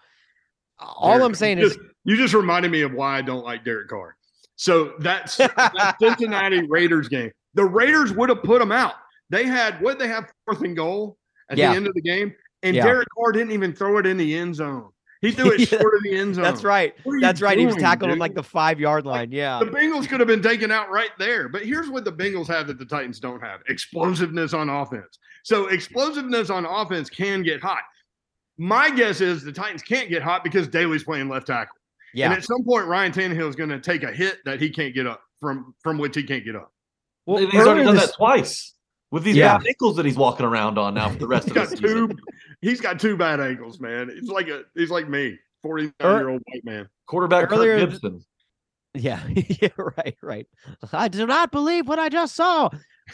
all 0.79 1.11
Derek- 1.11 1.23
I'm 1.25 1.35
saying 1.35 1.59
you 1.59 1.65
is 1.67 1.75
just, 1.75 1.85
you 2.03 2.17
just 2.17 2.33
reminded 2.33 2.71
me 2.71 2.81
of 2.81 2.93
why 2.93 3.17
I 3.17 3.21
don't 3.21 3.45
like 3.45 3.63
Derek 3.63 3.89
Carr. 3.89 4.15
So 4.55 4.93
that's 4.99 5.37
that 5.37 5.95
Cincinnati 6.01 6.65
Raiders 6.67 7.07
game. 7.09 7.31
The 7.53 7.65
Raiders 7.65 8.11
would 8.13 8.29
have 8.29 8.41
put 8.43 8.59
them 8.59 8.71
out. 8.71 8.95
They 9.29 9.45
had 9.45 9.79
what 9.81 9.99
they 9.99 10.07
have 10.07 10.31
fourth 10.45 10.61
and 10.63 10.75
goal 10.75 11.17
at 11.53 11.57
Yeah. 11.59 11.71
the 11.71 11.77
end 11.77 11.87
of 11.87 11.93
the 11.93 12.01
game, 12.01 12.33
and 12.63 12.75
Yeah. 12.75 12.83
Derek 12.83 13.07
Carr 13.17 13.31
didn't 13.31 13.51
even 13.51 13.73
throw 13.73 13.97
it 13.97 14.05
in 14.05 14.17
the 14.17 14.35
end 14.35 14.55
zone. 14.55 14.89
He 15.21 15.31
threw 15.31 15.51
it 15.53 15.59
Yeah, 15.71 15.79
short 15.79 15.95
of 15.95 16.03
the 16.03 16.15
end 16.17 16.35
zone. 16.35 16.43
that's 16.43 16.63
right. 16.65 16.93
What 17.03 17.13
are 17.13 17.15
you 17.15 17.21
That's 17.21 17.41
right. 17.41 17.57
He 17.57 17.65
was 17.65 17.75
doing, 17.75 17.85
tackled 17.85 18.11
on 18.11 18.19
like 18.19 18.35
the 18.35 18.43
five 18.43 18.77
yard 18.79 19.05
line. 19.05 19.31
Yeah. 19.31 19.59
The 19.59 19.65
Bengals 19.71 20.07
could 20.09 20.19
have 20.19 20.27
been 20.27 20.41
taken 20.41 20.69
out 20.69 20.91
right 20.91 21.11
there. 21.17 21.47
But 21.47 21.63
here's 21.65 21.89
what 21.89 22.03
the 22.03 22.11
Bengals 22.11 22.47
have 22.47 22.67
that 22.67 22.77
the 22.77 22.85
Titans 22.85 23.21
don't 23.21 23.39
have 23.41 23.61
explosiveness 23.69 24.53
on 24.53 24.69
offense. 24.69 25.17
So, 25.43 25.67
explosiveness 25.67 26.49
on 26.49 26.65
offense 26.65 27.09
can 27.09 27.41
get 27.41 27.61
hot. 27.61 27.83
My 28.57 28.89
guess 28.89 29.21
is 29.21 29.43
the 29.43 29.51
Titans 29.53 29.81
can't 29.81 30.09
get 30.09 30.21
hot 30.21 30.43
because 30.43 30.67
Daley's 30.67 31.03
playing 31.05 31.29
left 31.29 31.47
tackle. 31.47 31.75
Yeah. 32.13 32.25
And 32.25 32.33
at 32.35 32.43
some 32.43 32.63
point, 32.65 32.85
Ryan 32.87 33.11
Tannehill 33.13 33.47
is 33.49 33.55
going 33.55 33.69
to 33.69 33.79
take 33.79 34.03
a 34.03 34.11
hit 34.11 34.39
that 34.45 34.59
he 34.61 34.69
can't 34.69 34.93
get 34.93 35.07
up 35.07 35.21
from, 35.39 35.73
from 35.81 35.97
which 35.97 36.15
he 36.15 36.23
can't 36.23 36.43
get 36.45 36.55
up. 36.55 36.71
Well, 37.25 37.37
he's 37.47 37.61
already 37.65 37.83
done 37.85 37.95
this- 37.95 38.07
that 38.07 38.15
twice 38.17 38.72
with 39.13 39.23
these 39.23 39.35
Yeah. 39.35 39.59
bad 39.59 39.67
ankles 39.67 39.95
that 39.97 40.05
he's 40.05 40.17
walking 40.17 40.45
around 40.45 40.77
on 40.79 40.95
now 40.95 41.07
for 41.09 41.19
the 41.19 41.27
rest 41.27 41.47
of 41.47 41.53
the 41.53 41.59
got 41.59 41.69
season. 41.69 42.09
two. 42.09 42.15
He's 42.61 42.81
got 42.81 42.99
two 42.99 43.15
bad 43.15 43.39
ankles, 43.39 43.79
man. 43.79 44.09
He's 44.13 44.27
like 44.27 44.47
a. 44.47 44.63
He's 44.73 44.89
like 44.89 45.07
me, 45.07 45.37
forty 45.61 45.93
nine 46.01 46.17
year 46.19 46.29
old 46.29 46.41
white 46.51 46.65
man. 46.65 46.89
Quarterback 47.05 47.51
Earlier 47.51 47.79
Kirk 47.79 47.91
Gibson. 47.91 48.25
Yeah, 48.95 49.21
yeah, 49.61 49.69
right, 49.77 50.15
right. 50.21 50.47
I 50.91 51.07
do 51.07 51.25
not 51.27 51.51
believe 51.51 51.87
what 51.87 51.99
I 51.99 52.09
just 52.09 52.35
saw. 52.35 52.69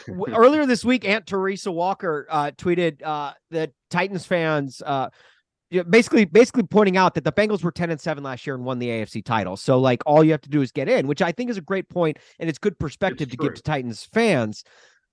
Earlier 0.08 0.66
this 0.66 0.86
week, 0.86 1.04
Aunt 1.08 1.26
Teresa 1.28 1.72
Walker 1.72 2.28
uh, 2.30 2.52
tweeted 2.58 3.02
uh, 3.04 3.34
that 3.52 3.72
Titans 3.90 4.26
fans, 4.26 4.82
uh, 4.86 5.10
basically, 5.90 6.26
basically 6.26 6.64
pointing 6.64 6.96
out 6.96 7.14
that 7.16 7.24
the 7.24 7.32
Bengals 7.32 7.64
were 7.64 7.72
ten 7.72 7.90
and 7.90 8.00
seven 8.00 8.24
last 8.24 8.46
year 8.46 8.56
and 8.56 8.64
won 8.66 8.80
the 8.80 8.88
AFC 8.88 9.24
title. 9.24 9.58
So, 9.58 9.80
like, 9.80 10.02
all 10.06 10.24
you 10.24 10.32
have 10.32 10.42
to 10.42 10.50
do 10.50 10.62
is 10.62 10.72
get 10.72 10.88
in, 10.90 11.08
which 11.08 11.22
I 11.22 11.32
think 11.32 11.50
is 11.50 11.58
a 11.58 11.62
great 11.62 11.90
point, 11.90 12.20
and 12.40 12.50
it's 12.50 12.60
good 12.60 12.78
perspective 12.80 13.28
It's 13.28 13.32
to 13.32 13.38
true. 13.38 13.48
give 13.50 13.56
to 13.56 13.62
Titans 13.64 14.06
fans. 14.14 14.64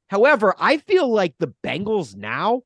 However, 0.08 0.54
I 0.58 0.78
feel 0.78 1.08
like 1.08 1.34
the 1.38 1.52
Bengals 1.64 2.16
now 2.16 2.62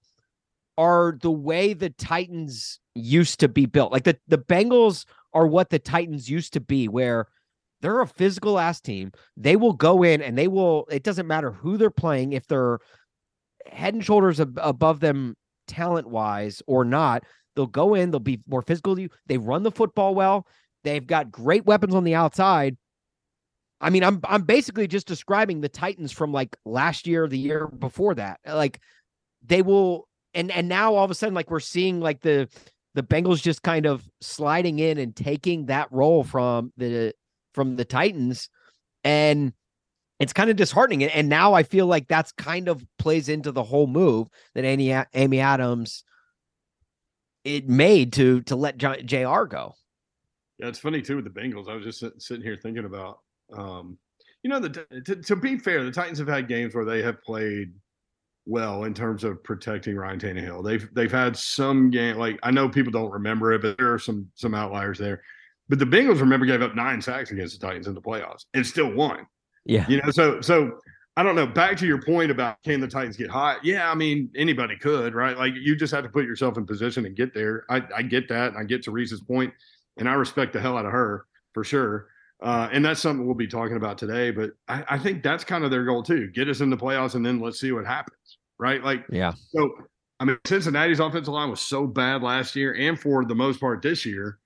are 0.76 1.16
the 1.20 1.30
way 1.30 1.72
the 1.72 1.90
Titans 1.90 2.80
used 2.94 3.40
to 3.40 3.48
be 3.48 3.66
built. 3.66 3.92
Like 3.92 4.04
the 4.04 4.18
the 4.28 4.38
Bengals 4.38 5.04
are 5.32 5.46
what 5.46 5.70
the 5.70 5.78
Titans 5.78 6.28
used 6.28 6.52
to 6.54 6.60
be, 6.60 6.88
where 6.88 7.26
they're 7.80 8.00
a 8.00 8.06
physical 8.06 8.58
ass 8.58 8.80
team. 8.80 9.12
They 9.36 9.56
will 9.56 9.72
go 9.72 10.02
in 10.02 10.22
and 10.22 10.36
they 10.36 10.48
will. 10.48 10.86
It 10.90 11.02
doesn't 11.02 11.26
matter 11.26 11.50
who 11.50 11.76
they're 11.76 11.90
playing 11.90 12.32
if 12.32 12.46
they're 12.46 12.78
head 13.66 13.94
and 13.94 14.04
shoulders 14.04 14.40
ab- 14.40 14.58
above 14.62 15.00
them 15.00 15.36
talent 15.66 16.08
wise 16.08 16.62
or 16.66 16.84
not. 16.84 17.24
They'll 17.56 17.66
go 17.66 17.94
in. 17.94 18.10
They'll 18.10 18.20
be 18.20 18.40
more 18.46 18.62
physical. 18.62 18.96
to 18.96 19.02
you. 19.02 19.08
They 19.26 19.38
run 19.38 19.62
the 19.62 19.70
football 19.70 20.14
well. 20.14 20.46
They've 20.84 21.06
got 21.06 21.30
great 21.30 21.64
weapons 21.66 21.94
on 21.94 22.04
the 22.04 22.14
outside. 22.14 22.76
I 23.80 23.90
mean, 23.90 24.04
I'm 24.04 24.20
I'm 24.24 24.42
basically 24.42 24.86
just 24.86 25.06
describing 25.06 25.60
the 25.60 25.68
Titans 25.68 26.12
from 26.12 26.32
like 26.32 26.56
last 26.64 27.06
year, 27.06 27.26
the 27.26 27.38
year 27.38 27.66
before 27.66 28.14
that. 28.14 28.40
Like 28.46 28.80
they 29.46 29.62
will 29.62 30.08
and 30.34 30.50
and 30.50 30.68
now 30.68 30.94
all 30.94 31.04
of 31.04 31.10
a 31.10 31.14
sudden 31.14 31.34
like 31.34 31.50
we're 31.50 31.60
seeing 31.60 32.00
like 32.00 32.20
the 32.20 32.48
the 32.94 33.02
Bengals 33.02 33.40
just 33.42 33.62
kind 33.62 33.86
of 33.86 34.06
sliding 34.20 34.78
in 34.78 34.98
and 34.98 35.14
taking 35.14 35.66
that 35.66 35.90
role 35.90 36.24
from 36.24 36.72
the 36.76 37.14
from 37.54 37.76
the 37.76 37.84
Titans 37.84 38.48
and 39.04 39.52
it's 40.18 40.34
kind 40.34 40.50
of 40.50 40.56
disheartening. 40.56 41.02
And, 41.04 41.30
now 41.30 41.54
I 41.54 41.62
feel 41.62 41.86
like 41.86 42.06
that's 42.06 42.30
kind 42.32 42.68
of 42.68 42.84
plays 42.98 43.30
into 43.30 43.52
the 43.52 43.62
whole 43.62 43.86
move 43.86 44.28
that 44.54 44.64
Amy, 44.64 44.94
Amy 45.14 45.40
Adams 45.40 46.04
it 47.42 47.66
made 47.66 48.12
to 48.12 48.42
to 48.42 48.54
let 48.54 48.76
John, 48.76 48.96
Jr. 49.06 49.44
go. 49.44 49.74
Yeah, 50.58 50.68
it's 50.68 50.78
funny 50.78 51.00
too 51.00 51.16
with 51.16 51.24
the 51.24 51.30
Bengals. 51.30 51.70
I 51.70 51.74
was 51.74 51.84
just 51.84 52.04
sitting 52.20 52.42
here 52.42 52.56
thinking 52.62 52.84
about, 52.84 53.20
um, 53.56 53.98
you 54.42 54.50
know, 54.50 54.58
the, 54.58 55.02
to, 55.04 55.16
to 55.16 55.36
be 55.36 55.58
fair, 55.58 55.84
the 55.84 55.90
Titans 55.90 56.18
have 56.18 56.28
had 56.28 56.48
games 56.48 56.74
where 56.74 56.84
they 56.84 57.02
have 57.02 57.22
played 57.22 57.72
well 58.46 58.84
in 58.84 58.94
terms 58.94 59.22
of 59.22 59.42
protecting 59.44 59.96
Ryan 59.96 60.18
Tannehill. 60.18 60.64
They've 60.64 60.88
they've 60.94 61.12
had 61.12 61.36
some 61.36 61.90
game 61.90 62.16
like 62.16 62.38
I 62.42 62.50
know 62.50 62.68
people 62.68 62.92
don't 62.92 63.10
remember 63.10 63.52
it, 63.52 63.62
but 63.62 63.76
there 63.76 63.92
are 63.92 63.98
some 63.98 64.28
some 64.34 64.54
outliers 64.54 64.98
there. 64.98 65.22
But 65.68 65.78
the 65.78 65.84
Bengals 65.84 66.20
remember 66.20 66.46
gave 66.46 66.62
up 66.62 66.74
nine 66.74 67.00
sacks 67.00 67.30
against 67.30 67.60
the 67.60 67.66
Titans 67.66 67.86
in 67.86 67.94
the 67.94 68.00
playoffs 68.00 68.46
and 68.54 68.66
still 68.66 68.92
won. 68.92 69.26
Yeah, 69.64 69.86
you 69.88 70.00
know, 70.02 70.10
so 70.10 70.40
so 70.40 70.78
I 71.16 71.22
don't 71.22 71.36
know. 71.36 71.46
Back 71.46 71.76
to 71.78 71.86
your 71.86 72.00
point 72.02 72.30
about 72.30 72.56
can 72.64 72.80
the 72.80 72.88
Titans 72.88 73.16
get 73.16 73.30
hot? 73.30 73.64
Yeah, 73.64 73.90
I 73.90 73.94
mean 73.94 74.30
anybody 74.34 74.76
could, 74.76 75.14
right? 75.14 75.36
Like 75.36 75.52
you 75.54 75.76
just 75.76 75.92
have 75.92 76.04
to 76.04 76.10
put 76.10 76.24
yourself 76.24 76.56
in 76.56 76.66
position 76.66 77.04
and 77.04 77.14
get 77.14 77.34
there. 77.34 77.64
I, 77.68 77.82
I 77.94 78.02
get 78.02 78.28
that, 78.30 78.48
and 78.48 78.58
I 78.58 78.64
get 78.64 78.82
Teresa's 78.82 79.20
point, 79.20 79.52
and 79.98 80.08
I 80.08 80.14
respect 80.14 80.52
the 80.52 80.60
hell 80.60 80.78
out 80.78 80.86
of 80.86 80.92
her 80.92 81.26
for 81.52 81.62
sure. 81.62 82.08
Uh, 82.42 82.68
and 82.72 82.84
that's 82.84 83.00
something 83.00 83.26
we'll 83.26 83.34
be 83.34 83.46
talking 83.46 83.76
about 83.76 83.98
today. 83.98 84.30
But 84.30 84.50
I, 84.66 84.84
I, 84.90 84.98
think 84.98 85.22
that's 85.22 85.44
kind 85.44 85.62
of 85.62 85.70
their 85.70 85.84
goal 85.84 86.02
too: 86.02 86.28
get 86.28 86.48
us 86.48 86.60
in 86.60 86.70
the 86.70 86.76
playoffs, 86.76 87.14
and 87.14 87.24
then 87.24 87.38
let's 87.38 87.60
see 87.60 87.72
what 87.72 87.86
happens, 87.86 88.38
right? 88.58 88.82
Like, 88.82 89.04
yeah. 89.10 89.32
So, 89.50 89.70
I 90.20 90.24
mean, 90.24 90.38
Cincinnati's 90.46 91.00
offensive 91.00 91.34
line 91.34 91.50
was 91.50 91.60
so 91.60 91.86
bad 91.86 92.22
last 92.22 92.56
year, 92.56 92.74
and 92.74 92.98
for 92.98 93.24
the 93.24 93.34
most 93.34 93.60
part 93.60 93.82
this 93.82 94.06
year. 94.06 94.38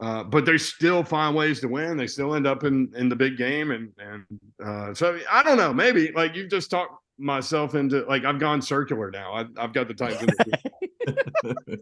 Uh, 0.00 0.24
but 0.24 0.44
they 0.44 0.58
still 0.58 1.04
find 1.04 1.36
ways 1.36 1.60
to 1.60 1.68
win. 1.68 1.96
They 1.96 2.08
still 2.08 2.34
end 2.34 2.46
up 2.46 2.64
in 2.64 2.90
in 2.96 3.08
the 3.08 3.16
big 3.16 3.36
game, 3.36 3.70
and 3.70 3.92
and 3.98 4.24
uh, 4.64 4.94
so 4.94 5.18
I 5.30 5.42
don't 5.42 5.56
know. 5.56 5.72
Maybe 5.72 6.12
like 6.12 6.34
you 6.34 6.48
just 6.48 6.70
talked 6.70 7.03
myself 7.18 7.74
into 7.74 8.04
like 8.06 8.24
I've 8.24 8.38
gone 8.38 8.62
circular 8.62 9.10
now. 9.10 9.32
I, 9.32 9.44
have 9.60 9.72
got 9.72 9.88
the 9.88 9.94
Titans. 9.94 10.22
In 10.22 10.26
the, 11.06 11.80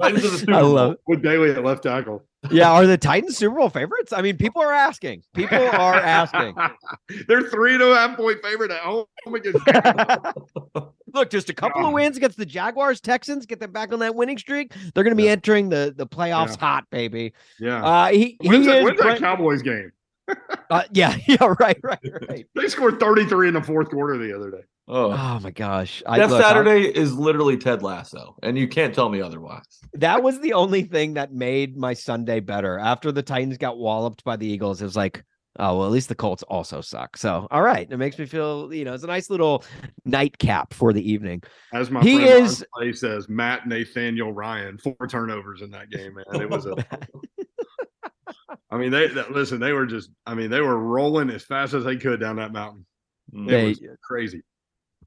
Titans 0.00 0.24
in 0.24 0.30
the 0.30 0.38
Super 0.38 0.52
I 0.52 0.60
love 0.60 0.96
with 1.06 1.22
Bailey 1.22 1.50
at 1.50 1.64
left 1.64 1.82
tackle. 1.82 2.24
Yeah, 2.50 2.72
are 2.72 2.86
the 2.86 2.98
Titans 2.98 3.36
Super 3.36 3.56
Bowl 3.56 3.68
favorites? 3.68 4.12
I 4.12 4.20
mean, 4.20 4.36
people 4.36 4.62
are 4.62 4.72
asking. 4.72 5.22
People 5.32 5.58
are 5.58 5.94
asking. 5.94 6.56
They're 7.28 7.48
three 7.48 7.74
and 7.74 7.82
a 7.82 7.94
half 7.94 8.16
point 8.16 8.42
favorite 8.42 8.72
at 8.72 8.80
home 8.80 9.06
against. 9.26 9.64
Look, 11.14 11.30
just 11.30 11.50
a 11.50 11.54
couple 11.54 11.82
yeah. 11.82 11.88
of 11.88 11.92
wins 11.92 12.16
against 12.16 12.38
the 12.38 12.46
Jaguars, 12.46 13.00
Texans, 13.00 13.46
get 13.46 13.60
them 13.60 13.70
back 13.70 13.92
on 13.92 14.00
that 14.00 14.14
winning 14.14 14.38
streak. 14.38 14.72
They're 14.94 15.04
going 15.04 15.12
to 15.12 15.16
be 15.16 15.24
yeah. 15.24 15.32
entering 15.32 15.68
the 15.68 15.94
the 15.96 16.06
playoffs 16.06 16.56
yeah. 16.56 16.60
hot, 16.60 16.84
baby. 16.90 17.32
Yeah. 17.60 17.84
Uh, 17.84 18.08
he, 18.08 18.38
when's, 18.40 18.66
he 18.66 18.72
that, 18.72 18.82
when's 18.82 18.98
that 18.98 19.18
Cowboys 19.20 19.62
game? 19.62 19.92
Uh, 20.70 20.82
yeah, 20.92 21.16
yeah, 21.26 21.54
right, 21.58 21.78
right, 21.82 21.98
right. 22.28 22.46
they 22.54 22.68
scored 22.68 23.00
33 23.00 23.48
in 23.48 23.54
the 23.54 23.62
fourth 23.62 23.90
quarter 23.90 24.18
the 24.18 24.36
other 24.36 24.50
day. 24.50 24.62
Oh, 24.88 25.12
oh 25.12 25.40
my 25.40 25.50
gosh. 25.50 26.02
I, 26.06 26.18
that 26.18 26.30
look, 26.30 26.42
Saturday 26.42 26.88
I, 26.88 26.90
is 26.90 27.14
literally 27.14 27.56
Ted 27.56 27.82
Lasso, 27.82 28.36
and 28.42 28.58
you 28.58 28.66
can't 28.66 28.94
tell 28.94 29.08
me 29.08 29.20
otherwise. 29.20 29.80
That 29.94 30.22
was 30.22 30.40
the 30.40 30.54
only 30.54 30.82
thing 30.82 31.14
that 31.14 31.32
made 31.32 31.76
my 31.76 31.94
Sunday 31.94 32.40
better. 32.40 32.78
After 32.78 33.12
the 33.12 33.22
Titans 33.22 33.58
got 33.58 33.78
walloped 33.78 34.24
by 34.24 34.36
the 34.36 34.46
Eagles, 34.46 34.82
it 34.82 34.84
was 34.84 34.96
like, 34.96 35.24
oh, 35.58 35.78
well, 35.78 35.86
at 35.86 35.92
least 35.92 36.08
the 36.08 36.14
Colts 36.14 36.42
also 36.44 36.80
suck. 36.80 37.16
So, 37.16 37.46
all 37.50 37.62
right. 37.62 37.86
It 37.90 37.96
makes 37.96 38.18
me 38.18 38.26
feel, 38.26 38.72
you 38.72 38.84
know, 38.84 38.94
it's 38.94 39.04
a 39.04 39.08
nice 39.08 39.30
little 39.30 39.64
nightcap 40.04 40.74
for 40.74 40.92
the 40.92 41.10
evening. 41.10 41.42
As 41.72 41.90
my 41.90 42.02
he 42.02 42.16
friend 42.16 42.44
is, 42.44 42.64
He 42.80 42.92
says, 42.92 43.28
Matt 43.28 43.68
Nathaniel 43.68 44.32
Ryan, 44.32 44.78
four 44.78 45.06
turnovers 45.08 45.62
in 45.62 45.70
that 45.70 45.90
game, 45.90 46.14
man. 46.14 46.40
It 46.40 46.50
was 46.50 46.66
a. 46.66 46.74
I 48.72 48.78
mean, 48.78 48.90
they 48.90 49.08
listen. 49.08 49.60
They 49.60 49.74
were 49.74 49.84
just. 49.84 50.10
I 50.26 50.34
mean, 50.34 50.50
they 50.50 50.62
were 50.62 50.78
rolling 50.78 51.28
as 51.28 51.44
fast 51.44 51.74
as 51.74 51.84
they 51.84 51.96
could 51.96 52.18
down 52.20 52.36
that 52.36 52.52
mountain. 52.52 52.86
It 53.34 53.46
they, 53.46 53.66
was 53.66 53.80
crazy. 54.02 54.42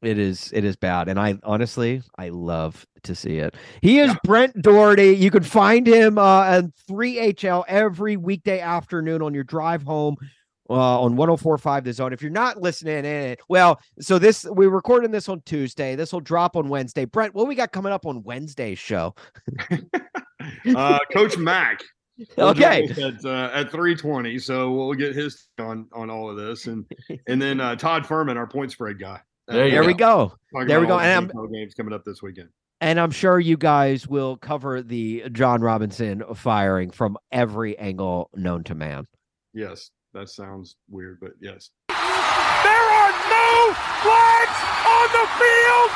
It 0.02 0.20
is 0.20 0.52
it 0.54 0.64
is 0.64 0.76
bad. 0.76 1.08
And 1.08 1.20
I 1.20 1.40
honestly 1.44 2.02
I 2.18 2.30
love 2.30 2.86
to 3.04 3.16
see 3.16 3.38
it. 3.38 3.56
He 3.82 4.00
is 4.00 4.10
yeah. 4.10 4.18
Brent 4.24 4.62
Dougherty. 4.62 5.16
You 5.16 5.32
can 5.32 5.44
find 5.44 5.88
him 5.88 6.18
uh 6.18 6.44
at 6.44 6.66
3HL 6.90 7.64
every 7.68 8.18
weekday 8.18 8.60
afternoon 8.60 9.22
on 9.22 9.34
your 9.34 9.44
drive 9.44 9.84
home. 9.84 10.16
Uh, 10.68 11.00
on 11.00 11.16
1045 11.16 11.84
the 11.84 11.94
zone. 11.94 12.12
If 12.12 12.24
you're 12.24 12.32
not 12.32 12.60
listening 12.60 13.06
in, 13.06 13.36
well, 13.48 13.80
so 14.00 14.18
this 14.18 14.46
we're 14.46 14.72
recording 14.72 15.12
this 15.12 15.30
on 15.30 15.42
Tuesday. 15.46 15.96
This 15.96 16.12
will 16.12 16.22
drop 16.22 16.56
on 16.56 16.70
Wednesday. 16.70 17.06
Brent, 17.06 17.36
what 17.36 17.48
we 17.48 17.54
got 17.54 17.72
coming 17.72 17.92
up 17.92 18.08
on 18.08 18.24
Wednesday's 18.24 18.80
show? 18.80 19.14
uh, 20.76 20.98
Coach 21.14 21.38
Mack 21.38 21.84
okay 22.38 22.88
at, 22.88 23.26
uh, 23.26 23.50
at 23.54 23.72
320 23.72 24.40
so 24.40 24.72
we'll 24.72 24.94
get 24.94 25.16
his 25.16 25.48
on 25.60 25.88
on 25.94 26.10
all 26.10 26.30
of 26.30 26.38
this 26.38 26.68
and 26.68 26.86
and 27.28 27.42
then 27.42 27.60
uh, 27.60 27.76
todd 27.76 28.04
Fuhrman 28.04 28.38
our 28.38 28.48
point 28.48 28.72
spread 28.72 29.00
guy 29.00 29.20
there, 29.48 29.70
there 29.70 29.84
we 29.84 29.94
go. 29.94 30.34
there 30.66 30.80
we 30.80 30.88
go. 30.88 30.98
And 30.98 31.32
I'm, 31.32 31.52
games 31.52 31.74
coming 31.76 31.94
up 31.94 32.04
this 32.04 32.22
weekend. 32.22 32.50
And 32.82 33.00
I'm 33.00 33.12
sure 33.12 33.40
you 33.40 33.58
guys 33.58 34.08
will 34.08 34.38
cover 34.38 34.82
the 34.82 35.26
Jon 35.32 35.62
Robinson 35.62 36.24
firing 36.36 36.90
from 36.92 37.18
every 37.32 37.78
angle 37.78 38.30
known 38.36 38.64
to 38.66 38.76
man. 38.76 39.06
Yes, 39.54 39.92
that 40.14 40.30
sounds 40.30 40.76
weird, 40.90 41.20
but 41.22 41.32
yes. 41.40 41.70
There 41.90 41.98
are 41.98 43.12
no 43.30 43.74
flags 44.02 44.60
on 44.86 45.08
the 45.14 45.26
field. 45.38 45.90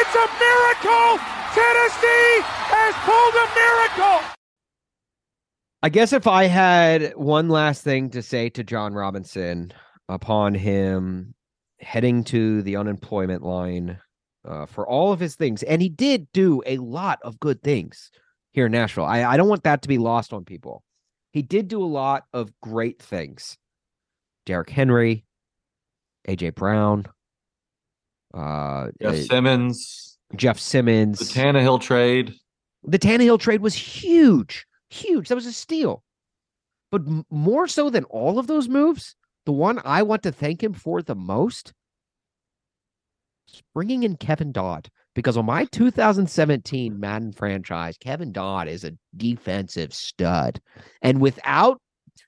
It's 0.00 0.14
a 0.16 0.26
miracle. 0.40 1.18
Tennessee 1.54 2.42
has 2.72 2.94
pulled 3.04 3.34
a 3.34 3.46
miracle. 3.54 4.33
I 5.84 5.90
guess 5.90 6.14
if 6.14 6.26
I 6.26 6.44
had 6.44 7.12
one 7.14 7.50
last 7.50 7.84
thing 7.84 8.08
to 8.12 8.22
say 8.22 8.48
to 8.48 8.64
Jon 8.64 8.94
Robinson 8.94 9.70
upon 10.08 10.54
him 10.54 11.34
heading 11.78 12.24
to 12.24 12.62
the 12.62 12.76
unemployment 12.76 13.42
line 13.42 13.98
uh, 14.48 14.64
for 14.64 14.88
all 14.88 15.12
of 15.12 15.20
his 15.20 15.36
things. 15.36 15.62
And 15.62 15.82
he 15.82 15.90
did 15.90 16.26
do 16.32 16.62
a 16.64 16.78
lot 16.78 17.18
of 17.22 17.38
good 17.38 17.62
things 17.62 18.10
here 18.52 18.64
in 18.64 18.72
Nashville. 18.72 19.04
I, 19.04 19.24
I 19.24 19.36
don't 19.36 19.50
want 19.50 19.64
that 19.64 19.82
to 19.82 19.88
be 19.88 19.98
lost 19.98 20.32
on 20.32 20.46
people. 20.46 20.82
He 21.34 21.42
did 21.42 21.68
do 21.68 21.82
a 21.82 21.84
lot 21.84 22.22
of 22.32 22.50
great 22.62 23.02
things. 23.02 23.58
Derrick 24.46 24.70
Henry, 24.70 25.26
AJ 26.26 26.54
Brown, 26.54 27.04
uh, 28.32 28.86
Jeff 29.02 29.16
Simmons, 29.26 30.16
Jeff 30.34 30.58
Simmons, 30.58 31.18
the 31.18 31.26
Tannehill 31.26 31.82
trade. 31.82 32.32
The 32.84 32.98
Tannehill 32.98 33.38
trade 33.38 33.60
was 33.60 33.74
huge, 33.74 34.64
huge. 34.90 35.28
That 35.28 35.34
was 35.34 35.46
a 35.46 35.52
steal. 35.52 36.02
But 36.90 37.02
more 37.30 37.66
so 37.66 37.90
than 37.90 38.04
all 38.04 38.38
of 38.38 38.46
those 38.46 38.68
moves, 38.68 39.16
the 39.46 39.52
one 39.52 39.80
I 39.84 40.02
want 40.02 40.22
to 40.22 40.32
thank 40.32 40.62
him 40.62 40.72
for 40.72 41.02
the 41.02 41.14
most 41.14 41.72
is 43.48 43.62
bringing 43.74 44.02
in 44.04 44.16
Kevin 44.16 44.52
Dodd 44.52 44.88
because 45.14 45.36
on 45.36 45.46
my 45.46 45.64
2017 45.66 46.92
mm. 46.92 46.98
Madden 46.98 47.32
franchise, 47.32 47.96
Kevin 47.98 48.32
Dodd 48.32 48.68
is 48.68 48.84
a 48.84 48.92
defensive 49.16 49.92
stud. 49.92 50.60
And 51.02 51.20
without 51.20 51.80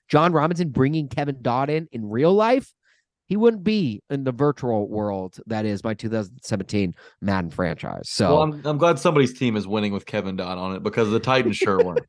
Jon 0.09 0.33
Robinson 0.33 0.69
bringing 0.69 1.07
Kevin 1.07 1.37
Dodd 1.41 1.69
in 1.69 1.87
in 1.91 2.09
real 2.09 2.33
life, 2.33 2.73
he 3.27 3.35
wouldn't 3.35 3.63
be 3.63 4.01
in 4.09 4.23
the 4.23 4.31
virtual 4.31 4.87
world 4.87 5.37
that 5.47 5.65
is 5.65 5.83
my 5.83 5.93
2017 5.93 6.95
Madden 7.21 7.51
franchise. 7.51 8.09
So 8.09 8.33
well, 8.33 8.43
I'm, 8.43 8.65
I'm 8.65 8.77
glad 8.77 8.99
somebody's 8.99 9.37
team 9.37 9.57
is 9.57 9.67
winning 9.67 9.91
with 9.91 10.05
Kevin 10.05 10.37
Dodd 10.37 10.57
on 10.57 10.75
it 10.75 10.83
because 10.83 11.09
the 11.09 11.19
Titans 11.19 11.57
sure 11.57 11.77
weren't. 11.83 12.05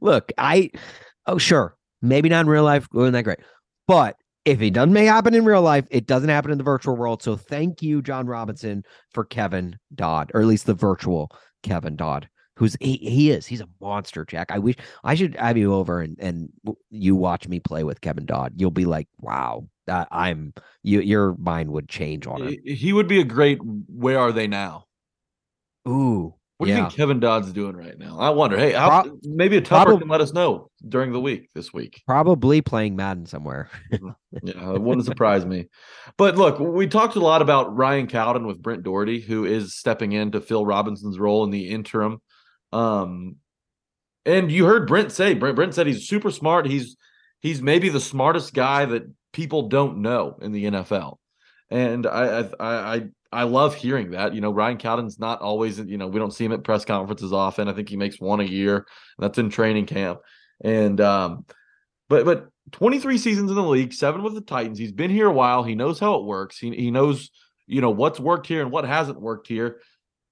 Look, 0.00 0.32
I 0.38 0.70
oh 1.26 1.38
sure, 1.38 1.76
maybe 2.02 2.28
not 2.28 2.40
in 2.40 2.48
real 2.48 2.64
life, 2.64 2.88
wasn't 2.92 3.14
that 3.14 3.24
great. 3.24 3.40
But 3.86 4.16
if 4.44 4.62
it 4.62 4.70
doesn't 4.70 4.92
may 4.92 5.04
happen 5.04 5.34
in 5.34 5.44
real 5.44 5.62
life, 5.62 5.86
it 5.90 6.06
doesn't 6.06 6.28
happen 6.28 6.52
in 6.52 6.58
the 6.58 6.64
virtual 6.64 6.96
world. 6.96 7.22
So 7.22 7.36
thank 7.36 7.82
you, 7.82 8.00
Jon 8.00 8.26
Robinson, 8.26 8.84
for 9.12 9.24
Kevin 9.24 9.76
Dodd, 9.94 10.30
or 10.34 10.40
at 10.40 10.46
least 10.46 10.66
the 10.66 10.74
virtual 10.74 11.30
Kevin 11.64 11.96
Dodd, 11.96 12.28
who's 12.54 12.76
he, 12.80 12.96
he 12.96 13.32
is. 13.32 13.44
He's 13.44 13.60
a 13.60 13.68
monster, 13.80 14.24
Jack. 14.24 14.52
I 14.52 14.58
wish 14.60 14.76
I 15.02 15.16
should 15.16 15.34
have 15.34 15.56
you 15.56 15.74
over 15.74 16.00
and 16.00 16.16
and 16.20 16.48
you 16.90 17.16
watch 17.16 17.48
me 17.48 17.58
play 17.58 17.82
with 17.82 18.00
Kevin 18.00 18.24
Dodd. 18.24 18.52
You'll 18.56 18.70
be 18.70 18.84
like, 18.84 19.08
wow, 19.18 19.66
uh, 19.88 20.04
I'm 20.12 20.54
you. 20.84 21.00
Your 21.00 21.34
mind 21.38 21.72
would 21.72 21.88
change 21.88 22.28
on 22.28 22.42
it. 22.46 22.60
He 22.64 22.92
would 22.92 23.08
be 23.08 23.20
a 23.20 23.24
great. 23.24 23.58
Where 23.62 24.20
are 24.20 24.30
they 24.30 24.46
now? 24.46 24.84
Ooh, 25.88 26.35
what 26.58 26.66
do 26.66 26.72
you 26.72 26.78
think 26.78 26.94
Kevin 26.94 27.20
Dodd's 27.20 27.52
doing 27.52 27.76
right 27.76 27.98
now? 27.98 28.18
I 28.18 28.30
wonder. 28.30 28.56
Hey, 28.56 28.72
how, 28.72 29.02
Pro- 29.02 29.18
maybe 29.24 29.58
a 29.58 29.60
Tupper 29.60 29.90
prob- 29.90 30.00
can 30.00 30.08
let 30.08 30.22
us 30.22 30.32
know 30.32 30.70
during 30.88 31.12
the 31.12 31.20
week 31.20 31.50
this 31.54 31.70
week. 31.72 32.02
Probably 32.06 32.62
playing 32.62 32.96
Madden 32.96 33.26
somewhere. 33.26 33.68
Mm-hmm. 33.92 34.08
yeah, 34.42 34.74
it 34.74 34.80
wouldn't 34.80 35.06
surprise 35.06 35.44
me. 35.44 35.66
But 36.16 36.36
look, 36.36 36.58
we 36.58 36.86
talked 36.86 37.16
a 37.16 37.20
lot 37.20 37.42
about 37.42 37.76
Ryan 37.76 38.06
Cowden 38.06 38.46
with 38.46 38.62
Brent 38.62 38.84
Dougherty, 38.84 39.20
who 39.20 39.44
is 39.44 39.76
stepping 39.76 40.12
in 40.12 40.32
to 40.32 40.40
fill 40.40 40.64
Robinson's 40.64 41.18
role 41.18 41.44
in 41.44 41.50
the 41.50 41.68
interim. 41.68 42.22
Um, 42.72 43.36
and 44.24 44.50
you 44.50 44.64
heard 44.64 44.88
Brent 44.88 45.12
say 45.12 45.34
Brent, 45.34 45.56
Brent 45.56 45.74
said 45.74 45.86
he's 45.86 46.08
super 46.08 46.30
smart. 46.30 46.66
He's 46.66 46.96
he's 47.40 47.60
maybe 47.60 47.90
the 47.90 48.00
smartest 48.00 48.54
guy 48.54 48.86
that 48.86 49.02
people 49.32 49.68
don't 49.68 49.98
know 49.98 50.38
in 50.40 50.52
the 50.52 50.64
NFL. 50.64 51.18
And 51.70 52.06
I 52.06 52.48
I 52.58 52.94
I 52.94 53.02
I 53.36 53.42
love 53.42 53.74
hearing 53.74 54.12
that. 54.12 54.34
You 54.34 54.40
know, 54.40 54.50
Ryan 54.50 54.78
Cowden's 54.78 55.18
not 55.18 55.42
always, 55.42 55.78
you 55.78 55.98
know, 55.98 56.06
we 56.06 56.18
don't 56.18 56.32
see 56.32 56.46
him 56.46 56.52
at 56.52 56.64
press 56.64 56.86
conferences 56.86 57.34
often. 57.34 57.68
I 57.68 57.74
think 57.74 57.90
he 57.90 57.96
makes 57.96 58.18
one 58.18 58.40
a 58.40 58.44
year. 58.44 58.86
that's 59.18 59.36
in 59.36 59.50
training 59.50 59.84
camp. 59.84 60.20
And 60.64 60.98
um, 61.02 61.44
but 62.08 62.24
but 62.24 62.48
23 62.72 63.18
seasons 63.18 63.50
in 63.50 63.56
the 63.56 63.62
league, 63.62 63.92
seven 63.92 64.22
with 64.22 64.34
the 64.34 64.40
Titans. 64.40 64.78
He's 64.78 64.90
been 64.90 65.10
here 65.10 65.28
a 65.28 65.32
while. 65.32 65.62
He 65.62 65.74
knows 65.74 66.00
how 66.00 66.14
it 66.14 66.24
works. 66.24 66.58
He, 66.58 66.74
he 66.74 66.90
knows, 66.90 67.30
you 67.66 67.82
know, 67.82 67.90
what's 67.90 68.18
worked 68.18 68.46
here 68.46 68.62
and 68.62 68.70
what 68.70 68.86
hasn't 68.86 69.20
worked 69.20 69.48
here. 69.48 69.80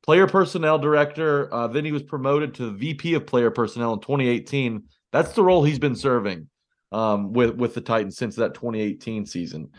Player 0.03 0.27
personnel 0.27 0.79
director. 0.79 1.53
Uh, 1.53 1.67
then 1.67 1.85
he 1.85 1.93
was 1.93 2.03
promoted 2.03 2.55
to 2.55 2.73
VP 2.73 3.15
of 3.15 3.27
player 3.27 3.51
personnel 3.51 3.93
in 3.93 4.01
2018. 4.01 4.83
That's 5.13 5.33
the 5.33 5.43
role 5.43 5.63
he's 5.63 5.79
been 5.79 5.97
serving 5.97 6.49
um, 6.91 7.35
with 7.35 7.51
with 7.51 7.75
the 7.75 7.83
Titans 7.83 8.17
since 8.17 8.37
that 8.37 8.55
2018 8.55 9.27
season. 9.27 9.73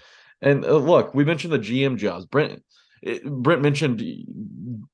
And 0.44 0.64
uh, 0.64 0.78
look, 0.78 1.16
we 1.16 1.26
mentioned 1.26 1.54
the 1.54 1.60
GM 1.60 1.98
jobs. 1.98 2.28
Brent 2.28 2.62
it, 3.06 3.24
Brent 3.24 3.62
mentioned 3.62 4.04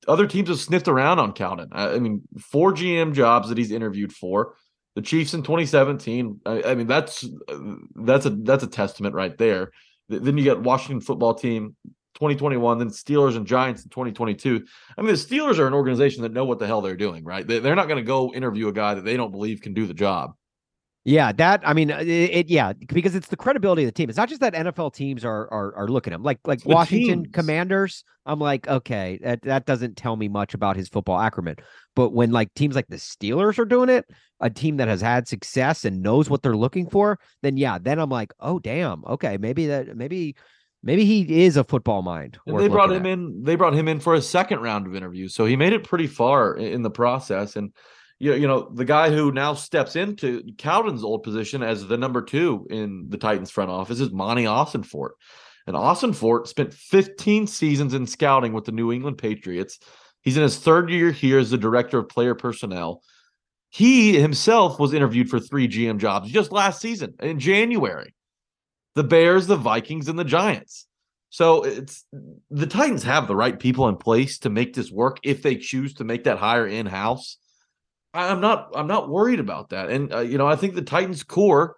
other 0.06 0.26
teams 0.26 0.48
have 0.48 0.58
sniffed 0.58 0.86
around 0.86 1.18
on 1.18 1.32
Cowden. 1.32 1.68
I, 1.72 1.94
I, 1.94 1.98
mean, 1.98 2.22
four 2.38 2.72
GM 2.72 3.14
jobs 3.14 3.48
that 3.48 3.58
he's 3.58 3.72
interviewed 3.72 4.12
for. 4.12 4.54
The 4.94 5.02
Chiefs 5.02 5.32
in 5.32 5.42
2017. 5.42 6.40
I, 6.44 6.62
I 6.62 6.74
mean, 6.74 6.86
that's 6.86 7.24
uh, 7.48 7.58
that's 7.94 8.26
a 8.26 8.30
that's 8.30 8.62
a 8.62 8.66
testament 8.66 9.14
right 9.14 9.36
there. 9.38 9.70
Then 10.10 10.36
you 10.36 10.44
got 10.44 10.62
Washington 10.62 11.00
football 11.00 11.34
team 11.34 11.74
2021, 12.16 12.78
then 12.78 12.88
Steelers 12.88 13.36
and 13.36 13.46
Giants 13.46 13.84
in 13.84 13.88
2022. 13.88 14.62
I 14.98 15.00
mean, 15.00 15.08
the 15.08 15.14
Steelers 15.14 15.58
are 15.58 15.66
an 15.66 15.72
organization 15.72 16.22
that 16.22 16.32
know 16.32 16.44
what 16.44 16.58
the 16.58 16.66
hell 16.66 16.82
they're 16.82 16.94
doing, 16.94 17.24
right? 17.24 17.46
They, 17.46 17.58
are 17.58 17.74
not 17.74 17.88
going 17.88 17.96
to 17.96 18.06
go 18.06 18.34
interview 18.34 18.68
a 18.68 18.72
guy 18.72 18.92
that 18.92 19.04
they 19.04 19.16
don't 19.16 19.32
believe 19.32 19.62
can 19.62 19.72
do 19.72 19.86
the 19.86 19.94
job. 19.94 20.34
Yeah, 21.04 21.32
that 21.32 21.62
I 21.64 21.72
mean, 21.72 21.90
uh, 21.90 21.98
it, 21.98 22.06
it, 22.06 22.48
yeah, 22.48 22.72
because 22.74 23.16
it's 23.16 23.26
the 23.26 23.36
credibility 23.36 23.82
of 23.82 23.88
the 23.88 23.92
team. 23.92 24.08
It's 24.08 24.16
not 24.16 24.28
just 24.28 24.40
that 24.40 24.54
NFL 24.54 24.94
teams 24.94 25.24
are 25.24 25.52
are, 25.52 25.74
are 25.74 25.88
looking 25.88 26.12
at 26.12 26.16
him 26.16 26.22
like 26.22 26.38
like 26.46 26.64
Washington 26.64 27.24
teams. 27.24 27.34
Commanders. 27.34 28.04
I'm 28.24 28.38
like, 28.38 28.68
okay, 28.68 29.18
that 29.22 29.42
that 29.42 29.66
doesn't 29.66 29.96
tell 29.96 30.14
me 30.14 30.28
much 30.28 30.54
about 30.54 30.76
his 30.76 30.88
football 30.88 31.18
acumen. 31.18 31.56
But 31.96 32.10
when 32.10 32.30
like 32.30 32.54
teams 32.54 32.76
like 32.76 32.86
the 32.86 32.96
Steelers 32.96 33.58
are 33.58 33.64
doing 33.64 33.88
it, 33.88 34.06
a 34.38 34.48
team 34.48 34.76
that 34.76 34.86
has 34.86 35.00
had 35.00 35.26
success 35.26 35.84
and 35.84 36.02
knows 36.02 36.30
what 36.30 36.42
they're 36.42 36.56
looking 36.56 36.88
for, 36.88 37.18
then 37.42 37.56
yeah, 37.56 37.78
then 37.80 37.98
I'm 37.98 38.10
like, 38.10 38.32
oh 38.38 38.60
damn, 38.60 39.04
okay, 39.04 39.38
maybe 39.38 39.66
that 39.66 39.96
maybe 39.96 40.36
maybe 40.84 41.04
he 41.04 41.44
is 41.44 41.56
a 41.56 41.64
football 41.64 42.02
mind. 42.02 42.38
They 42.46 42.68
brought 42.68 42.92
him 42.92 43.06
at. 43.06 43.12
in. 43.12 43.42
They 43.42 43.56
brought 43.56 43.74
him 43.74 43.88
in 43.88 43.98
for 43.98 44.14
a 44.14 44.22
second 44.22 44.60
round 44.60 44.86
of 44.86 44.94
interviews, 44.94 45.34
so 45.34 45.46
he 45.46 45.56
made 45.56 45.72
it 45.72 45.82
pretty 45.82 46.06
far 46.06 46.54
in 46.54 46.82
the 46.82 46.90
process 46.90 47.56
and 47.56 47.72
you, 48.22 48.34
you 48.34 48.46
know, 48.46 48.70
the 48.72 48.84
guy 48.84 49.10
who 49.10 49.32
now 49.32 49.52
steps 49.52 49.96
into 49.96 50.44
Cowden's 50.56 51.02
old 51.02 51.24
position 51.24 51.60
as 51.60 51.88
the 51.88 51.96
number 51.96 52.22
two 52.22 52.68
in 52.70 53.06
the 53.08 53.18
Titans 53.18 53.50
front 53.50 53.68
office 53.68 53.98
is 53.98 54.12
Monti 54.12 54.44
Ossenfort. 54.44 55.10
And 55.66 55.74
Ossenfort 55.74 56.46
spent 56.46 56.72
15 56.72 57.48
seasons 57.48 57.94
in 57.94 58.06
scouting 58.06 58.52
with 58.52 58.64
the 58.64 58.70
New 58.70 58.92
England 58.92 59.18
Patriots. 59.18 59.80
He's 60.20 60.36
in 60.36 60.44
his 60.44 60.56
third 60.56 60.88
year 60.88 61.10
here 61.10 61.40
as 61.40 61.50
the 61.50 61.58
director 61.58 61.98
of 61.98 62.08
player 62.08 62.36
personnel. 62.36 63.02
He 63.70 64.20
himself 64.20 64.78
was 64.78 64.94
interviewed 64.94 65.28
for 65.28 65.40
three 65.40 65.66
GM 65.66 65.98
jobs 65.98 66.30
just 66.30 66.52
last 66.52 66.80
season 66.80 67.14
in 67.18 67.40
January. 67.40 68.14
The 68.94 69.02
Bears, 69.02 69.48
the 69.48 69.56
Vikings, 69.56 70.06
and 70.06 70.18
the 70.18 70.24
Giants. 70.24 70.86
So 71.30 71.64
it's 71.64 72.04
the 72.50 72.66
Titans 72.68 73.02
have 73.02 73.26
the 73.26 73.34
right 73.34 73.58
people 73.58 73.88
in 73.88 73.96
place 73.96 74.38
to 74.40 74.50
make 74.50 74.74
this 74.74 74.92
work 74.92 75.18
if 75.24 75.42
they 75.42 75.56
choose 75.56 75.94
to 75.94 76.04
make 76.04 76.22
that 76.24 76.38
hire 76.38 76.68
in 76.68 76.86
house. 76.86 77.38
I'm 78.14 78.40
not 78.40 78.72
I'm 78.74 78.86
not 78.86 79.08
worried 79.08 79.40
about 79.40 79.70
that. 79.70 79.90
And 79.90 80.12
uh, 80.12 80.20
you 80.20 80.38
know, 80.38 80.46
I 80.46 80.56
think 80.56 80.74
the 80.74 80.82
Titans 80.82 81.22
core 81.22 81.76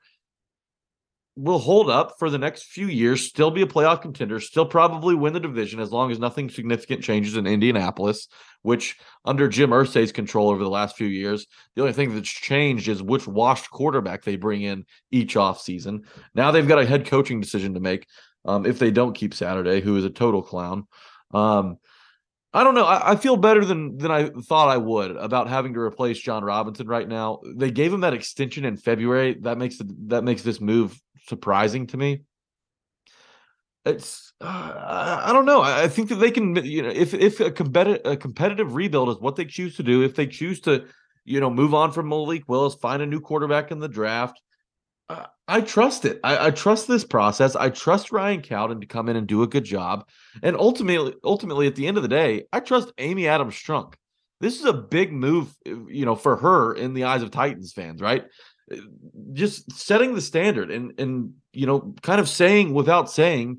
will 1.36 1.58
hold 1.58 1.90
up 1.90 2.14
for 2.18 2.30
the 2.30 2.38
next 2.38 2.64
few 2.66 2.86
years, 2.86 3.26
still 3.26 3.50
be 3.50 3.62
a 3.62 3.66
playoff 3.66 4.00
contender, 4.00 4.38
still 4.38 4.66
probably 4.66 5.16
win 5.16 5.32
the 5.32 5.40
division 5.40 5.80
as 5.80 5.90
long 5.90 6.12
as 6.12 6.18
nothing 6.18 6.48
significant 6.48 7.02
changes 7.02 7.36
in 7.36 7.44
Indianapolis, 7.46 8.28
which 8.62 8.96
under 9.24 9.48
Jim 9.48 9.70
Irsay's 9.70 10.12
control 10.12 10.48
over 10.50 10.62
the 10.62 10.70
last 10.70 10.96
few 10.96 11.08
years, 11.08 11.46
the 11.74 11.82
only 11.82 11.92
thing 11.92 12.14
that's 12.14 12.28
changed 12.28 12.86
is 12.86 13.02
which 13.02 13.26
washed 13.26 13.68
quarterback 13.70 14.22
they 14.22 14.36
bring 14.36 14.62
in 14.62 14.84
each 15.10 15.34
offseason. 15.34 16.04
Now 16.36 16.52
they've 16.52 16.68
got 16.68 16.78
a 16.78 16.86
head 16.86 17.06
coaching 17.06 17.40
decision 17.40 17.74
to 17.74 17.80
make 17.80 18.06
um, 18.44 18.64
if 18.64 18.78
they 18.78 18.92
don't 18.92 19.14
keep 19.14 19.34
Saturday, 19.34 19.80
who 19.80 19.96
is 19.96 20.04
a 20.04 20.10
total 20.10 20.42
clown. 20.42 20.86
Um, 21.32 21.78
I 22.54 22.62
don't 22.62 22.76
know. 22.76 22.84
I, 22.84 23.12
I, 23.12 23.16
feel 23.16 23.36
better 23.36 23.64
than 23.64 23.98
than 23.98 24.12
I 24.12 24.28
thought 24.28 24.68
I 24.68 24.76
would 24.76 25.16
about 25.16 25.48
having 25.48 25.74
to 25.74 25.80
replace 25.80 26.20
Jon 26.20 26.44
Robinson 26.44 26.86
right 26.86 27.08
now. 27.08 27.40
They 27.44 27.72
gave 27.72 27.92
him 27.92 28.02
that 28.02 28.14
extension 28.14 28.64
in 28.64 28.76
February. 28.76 29.36
That 29.40 29.58
makes 29.58 29.78
the, 29.78 29.92
that 30.06 30.22
makes 30.22 30.42
this 30.42 30.60
move 30.60 30.96
surprising 31.26 31.88
to 31.88 31.96
me. 31.96 32.22
It's 33.84 34.32
uh, 34.40 35.20
I 35.24 35.32
don't 35.32 35.46
know. 35.46 35.62
I 35.62 35.88
think 35.88 36.10
that 36.10 36.16
they 36.16 36.30
can. 36.30 36.54
You 36.64 36.82
know, 36.82 36.90
if 36.90 37.12
if 37.12 37.40
a 37.40 37.50
competitive 37.50 38.06
a 38.06 38.16
competitive 38.16 38.76
rebuild 38.76 39.08
is 39.08 39.18
what 39.18 39.34
they 39.34 39.44
choose 39.44 39.76
to 39.76 39.82
do, 39.82 40.02
if 40.02 40.14
they 40.14 40.28
choose 40.28 40.60
to, 40.60 40.86
you 41.24 41.40
know, 41.40 41.50
move 41.50 41.74
on 41.74 41.90
from 41.90 42.08
Malik 42.08 42.44
Willis, 42.46 42.76
find 42.76 43.02
a 43.02 43.06
new 43.06 43.20
quarterback 43.20 43.72
in 43.72 43.80
the 43.80 43.88
draft, 43.88 44.40
I 45.46 45.60
trust 45.60 46.04
it. 46.04 46.20
I, 46.24 46.46
I, 46.46 46.50
trust 46.50 46.88
this 46.88 47.04
process. 47.04 47.54
I 47.54 47.68
trust 47.68 48.12
Ryan 48.12 48.40
Cowden 48.40 48.80
to 48.80 48.86
come 48.86 49.10
in 49.10 49.16
and 49.16 49.26
do 49.26 49.42
a 49.42 49.46
good 49.46 49.64
job. 49.64 50.08
And 50.42 50.56
ultimately, 50.56 51.14
ultimately, 51.22 51.66
at 51.66 51.74
the 51.74 51.86
end 51.86 51.98
of 51.98 52.02
the 52.02 52.08
day, 52.08 52.44
I 52.52 52.60
trust 52.60 52.92
Amy 52.96 53.28
Adams 53.28 53.54
Strunk. 53.54 53.94
This 54.40 54.58
is 54.58 54.64
a 54.64 54.72
big 54.72 55.12
move, 55.12 55.54
eh, 55.66 55.74
you 55.88 56.06
know, 56.06 56.16
for 56.16 56.36
her 56.36 56.74
in 56.74 56.94
the 56.94 57.04
eyes 57.04 57.22
of 57.22 57.30
Titans 57.30 57.72
fans, 57.72 58.00
right? 58.00 58.24
Eh, 58.70 58.76
just 59.34 59.70
setting 59.72 60.14
the 60.14 60.22
standard 60.22 60.70
and 60.70 60.98
and 60.98 61.34
you 61.52 61.66
know, 61.66 61.94
kind 62.02 62.20
of 62.20 62.28
saying 62.28 62.72
without 62.72 63.10
saying 63.10 63.58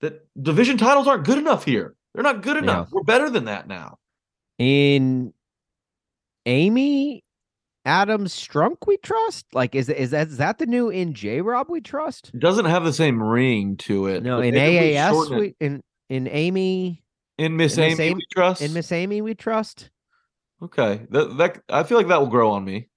that 0.00 0.26
division 0.40 0.78
titles 0.78 1.06
aren't 1.06 1.26
good 1.26 1.38
enough 1.38 1.64
here. 1.64 1.94
They're 2.14 2.22
not 2.24 2.42
good 2.42 2.56
enough. 2.56 2.88
Yeah. 2.88 2.92
We're 2.92 3.04
better 3.04 3.28
than 3.28 3.44
that 3.44 3.68
now. 3.68 3.98
In 4.58 5.34
Amy 6.46 7.22
Adams 7.88 8.34
Strunk 8.34 8.86
we 8.86 8.98
trust? 8.98 9.46
Like, 9.54 9.74
is 9.74 9.88
is 9.88 10.10
that 10.10 10.28
is 10.28 10.36
that 10.36 10.58
the 10.58 10.66
new 10.66 10.90
in 10.90 11.14
J 11.14 11.40
Rob 11.40 11.68
we 11.70 11.80
trust? 11.80 12.30
It 12.34 12.40
doesn't 12.40 12.66
have 12.66 12.84
the 12.84 12.92
same 12.92 13.20
ring 13.20 13.78
to 13.78 14.06
it. 14.06 14.22
No, 14.22 14.40
in 14.40 14.54
AAS 14.54 15.30
we, 15.36 15.54
in 15.58 15.82
in 16.10 16.28
Amy 16.28 17.02
in 17.38 17.56
Miss 17.56 17.78
Amy, 17.78 18.04
Amy 18.04 18.14
we 18.14 18.26
trust. 18.30 18.60
In 18.60 18.74
Miss 18.74 18.92
Amy 18.92 19.22
we 19.22 19.34
trust. 19.34 19.90
Okay, 20.62 21.06
that 21.10 21.38
that 21.38 21.62
I 21.70 21.82
feel 21.82 21.96
like 21.96 22.08
that 22.08 22.20
will 22.20 22.28
grow 22.28 22.50
on 22.50 22.64
me. 22.64 22.88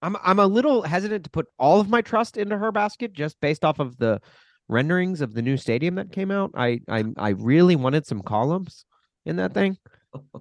I'm 0.00 0.16
I'm 0.22 0.38
a 0.38 0.46
little 0.46 0.82
hesitant 0.82 1.24
to 1.24 1.30
put 1.30 1.46
all 1.58 1.80
of 1.80 1.88
my 1.88 2.00
trust 2.00 2.38
into 2.38 2.56
her 2.56 2.72
basket 2.72 3.12
just 3.12 3.38
based 3.40 3.64
off 3.64 3.78
of 3.78 3.98
the 3.98 4.20
renderings 4.68 5.20
of 5.20 5.34
the 5.34 5.42
new 5.42 5.58
stadium 5.58 5.96
that 5.96 6.12
came 6.12 6.30
out. 6.30 6.52
I 6.54 6.80
I 6.88 7.04
I 7.18 7.30
really 7.30 7.76
wanted 7.76 8.06
some 8.06 8.22
columns 8.22 8.86
in 9.26 9.36
that 9.36 9.52
thing. 9.52 9.76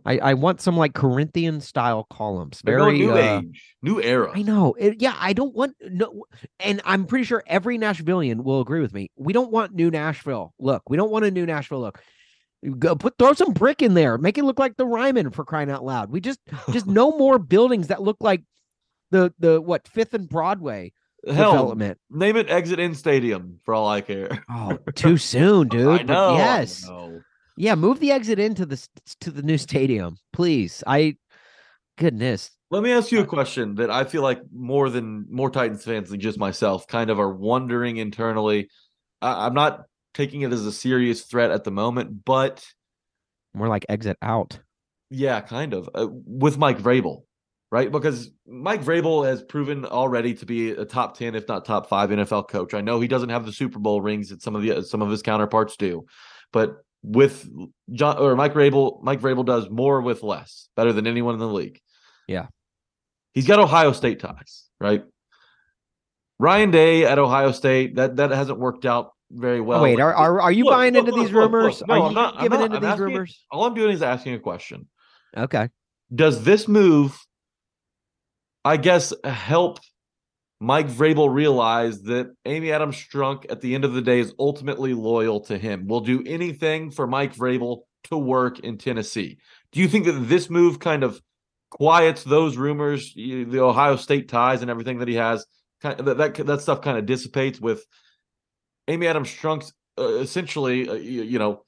I, 0.06 0.18
I 0.20 0.34
want 0.36 0.62
some 0.62 0.78
like 0.78 0.94
Corinthian 0.94 1.60
style 1.62 2.08
columns. 2.10 2.62
Very 2.64 2.98
new 2.98 3.12
uh, 3.12 3.42
age, 3.42 3.76
new 3.82 4.02
era. 4.02 4.32
I 4.34 4.42
know. 4.42 4.74
It, 4.80 5.02
yeah, 5.02 5.16
I 5.20 5.34
don't 5.34 5.54
want 5.54 5.76
no, 5.82 6.24
and 6.60 6.82
I'm 6.86 7.06
pretty 7.06 7.26
sure 7.26 7.44
every 7.48 7.78
Nashvilleian 7.78 8.44
will 8.44 8.62
agree 8.62 8.80
with 8.80 8.94
me. 8.94 9.12
We 9.18 9.34
don't 9.34 9.52
want 9.52 9.74
new 9.74 9.92
Nashville 9.92 10.54
look. 10.60 10.90
We 10.90 10.98
don't 10.98 11.12
want 11.12 11.26
a 11.26 11.32
new 11.32 11.46
Nashville 11.46 11.82
look. 11.82 12.02
Go 12.80 12.96
put 12.96 13.18
throw 13.20 13.34
some 13.34 13.54
brick 13.54 13.82
in 13.82 13.94
there. 13.94 14.18
Make 14.18 14.38
it 14.38 14.44
look 14.44 14.60
like 14.60 14.78
the 14.78 14.86
Ryman 14.86 15.32
for 15.32 15.44
crying 15.44 15.70
out 15.70 15.84
loud. 15.84 16.10
We 16.10 16.22
just 16.22 16.40
just 16.72 16.88
no 16.88 17.12
more 17.12 17.38
buildings 17.38 17.88
that 17.88 18.02
look 18.02 18.18
like 18.22 18.44
the 19.12 19.34
the 19.40 19.60
what 19.62 19.88
Fifth 19.88 20.14
and 20.14 20.28
Broadway 20.30 20.94
Hell, 21.26 21.52
development. 21.52 22.00
Name 22.10 22.38
it 22.38 22.50
Exit 22.50 22.80
In 22.80 22.96
Stadium 22.96 23.60
for 23.64 23.74
all 23.74 23.88
I 23.88 24.02
care. 24.02 24.44
Oh, 24.50 24.78
too 24.96 25.18
soon, 25.18 25.68
dude. 25.68 25.88
I 25.88 26.04
know. 26.04 26.30
But 26.32 26.38
yes. 26.38 26.88
I 26.88 26.92
know. 26.92 27.22
Yeah, 27.58 27.74
move 27.74 28.00
the 28.00 28.12
exit 28.12 28.40
into 28.40 28.66
the 28.66 28.88
to 29.22 29.32
the 29.32 29.42
new 29.42 29.58
stadium, 29.58 30.18
please. 30.32 30.84
I 30.86 31.18
goodness. 31.98 32.52
Let 32.70 32.84
me 32.84 32.92
ask 32.92 33.12
you 33.12 33.20
a 33.20 33.26
question 33.26 33.76
that 33.76 33.90
I 33.90 34.04
feel 34.04 34.22
like 34.22 34.42
more 34.54 34.90
than 34.90 35.26
more 35.30 35.50
Titans 35.50 35.84
fans 35.84 36.10
than 36.10 36.20
just 36.20 36.38
myself 36.38 36.88
kind 36.88 37.10
of 37.10 37.20
are 37.20 37.34
wondering 37.34 37.98
internally. 37.98 38.70
I, 39.22 39.48
I'm 39.48 39.56
not 39.56 39.86
taking 40.14 40.42
it 40.42 40.54
as 40.54 40.66
a 40.66 40.72
serious 40.72 41.24
threat 41.24 41.50
at 41.50 41.64
the 41.64 41.72
moment, 41.72 42.24
but 42.26 42.64
more 43.56 43.68
like 43.68 43.86
exit 43.90 44.18
out. 44.22 44.60
Yeah, 45.10 45.42
kind 45.42 45.74
of 45.74 45.90
uh, 45.96 46.08
with 46.12 46.60
Mike 46.60 46.78
Vrabel, 46.78 47.24
right? 47.72 47.92
Because 47.92 48.30
Mike 48.46 48.84
Vrabel 48.84 49.26
has 49.26 49.42
proven 49.42 49.84
already 49.84 50.36
to 50.36 50.46
be 50.46 50.72
a 50.72 50.86
top 50.86 51.18
ten, 51.18 51.34
if 51.34 51.48
not 51.48 51.66
top 51.66 51.90
five, 51.90 52.12
NFL 52.12 52.50
coach. 52.50 52.76
I 52.76 52.82
know 52.82 53.00
he 53.00 53.08
doesn't 53.08 53.30
have 53.30 53.48
the 53.48 53.54
Super 53.54 53.80
Bowl 53.80 54.02
rings 54.02 54.30
that 54.30 54.44
some 54.44 54.56
of 54.56 54.62
the 54.62 54.84
some 54.84 55.02
of 55.02 55.10
his 55.10 55.24
counterparts 55.24 55.78
do, 55.78 56.06
but 56.52 56.84
with 57.08 57.50
John 57.92 58.18
or 58.18 58.36
Mike 58.36 58.54
Vrabel, 58.54 59.02
Mike 59.02 59.22
Vrabel 59.22 59.46
does 59.46 59.70
more 59.70 60.02
with 60.02 60.24
less, 60.24 60.68
better 60.76 60.92
than 60.92 61.08
anyone 61.08 61.34
in 61.34 61.40
the 61.40 61.48
league. 61.48 61.80
Yeah. 62.28 62.48
He's 63.34 63.48
got 63.48 63.60
Ohio 63.60 63.94
State 63.94 64.20
ties, 64.20 64.66
right? 64.80 65.04
Ryan 66.40 66.72
Day 66.72 67.06
at 67.06 67.18
Ohio 67.18 67.52
State, 67.52 67.96
that 67.96 68.18
that 68.18 68.32
hasn't 68.32 68.60
worked 68.60 68.86
out 68.86 69.12
very 69.32 69.62
well. 69.62 69.80
Oh, 69.80 69.84
wait, 69.84 70.00
are, 70.00 70.14
are 70.14 70.42
are 70.42 70.52
you 70.52 70.66
look, 70.66 70.74
buying 70.74 70.94
look, 70.94 71.08
into 71.08 71.16
look, 71.16 71.26
these 71.26 71.34
rumors? 71.34 71.82
No, 71.88 71.94
are 71.94 71.98
you 71.98 72.04
I'm 72.06 72.14
not, 72.14 72.42
giving 72.42 72.54
I'm 72.54 72.60
not, 72.60 72.66
into 72.66 72.76
I'm 72.78 72.82
these 72.82 72.90
asking, 72.92 73.06
rumors? 73.06 73.46
All 73.52 73.66
I'm 73.66 73.74
doing 73.74 73.92
is 73.92 74.02
asking 74.02 74.34
a 74.34 74.40
question. 74.40 74.88
Okay. 75.36 75.70
Does 76.14 76.44
this 76.44 76.68
move, 76.68 77.20
I 78.64 78.78
guess, 78.78 79.14
help 79.24 79.80
Mike 80.60 80.88
Vrabel 80.88 81.32
realized 81.32 82.06
that 82.06 82.34
Amy 82.46 82.72
Adams 82.72 82.96
Strunk 82.96 83.46
at 83.50 83.62
the 83.62 83.76
end 83.76 83.86
of 83.86 83.94
the 83.94 84.02
day 84.02 84.20
is 84.20 84.34
ultimately 84.40 84.94
loyal 84.94 85.40
to 85.42 85.58
him. 85.58 85.88
Will 85.88 86.02
do 86.02 86.24
anything 86.26 86.90
for 86.90 87.06
Mike 87.06 87.36
Vrabel 87.36 87.82
to 88.06 88.18
work 88.18 88.60
in 88.60 88.78
Tennessee. 88.78 89.38
Do 89.72 89.80
you 89.80 89.88
think 89.88 90.06
that 90.06 90.14
this 90.14 90.50
move 90.50 90.80
kind 90.80 91.04
of 91.04 91.22
quiets 91.70 92.24
those 92.24 92.58
rumors, 92.58 93.14
the 93.14 93.60
Ohio 93.60 93.98
State 93.98 94.30
ties 94.30 94.62
and 94.62 94.72
everything 94.72 95.00
that 95.00 95.08
he 95.08 95.16
has, 95.16 95.46
kind 95.82 96.00
of, 96.00 96.06
that, 96.06 96.18
that 96.18 96.46
that 96.48 96.62
stuff 96.62 96.82
kind 96.82 96.98
of 96.98 97.06
dissipates 97.06 97.60
with 97.60 97.86
Amy 98.88 99.06
Adams 99.08 99.30
Strunk 99.30 99.72
uh, 100.00 100.16
essentially, 100.16 100.90
uh, 100.90 100.94
you, 100.94 101.24
you 101.24 101.40
know, 101.40 101.64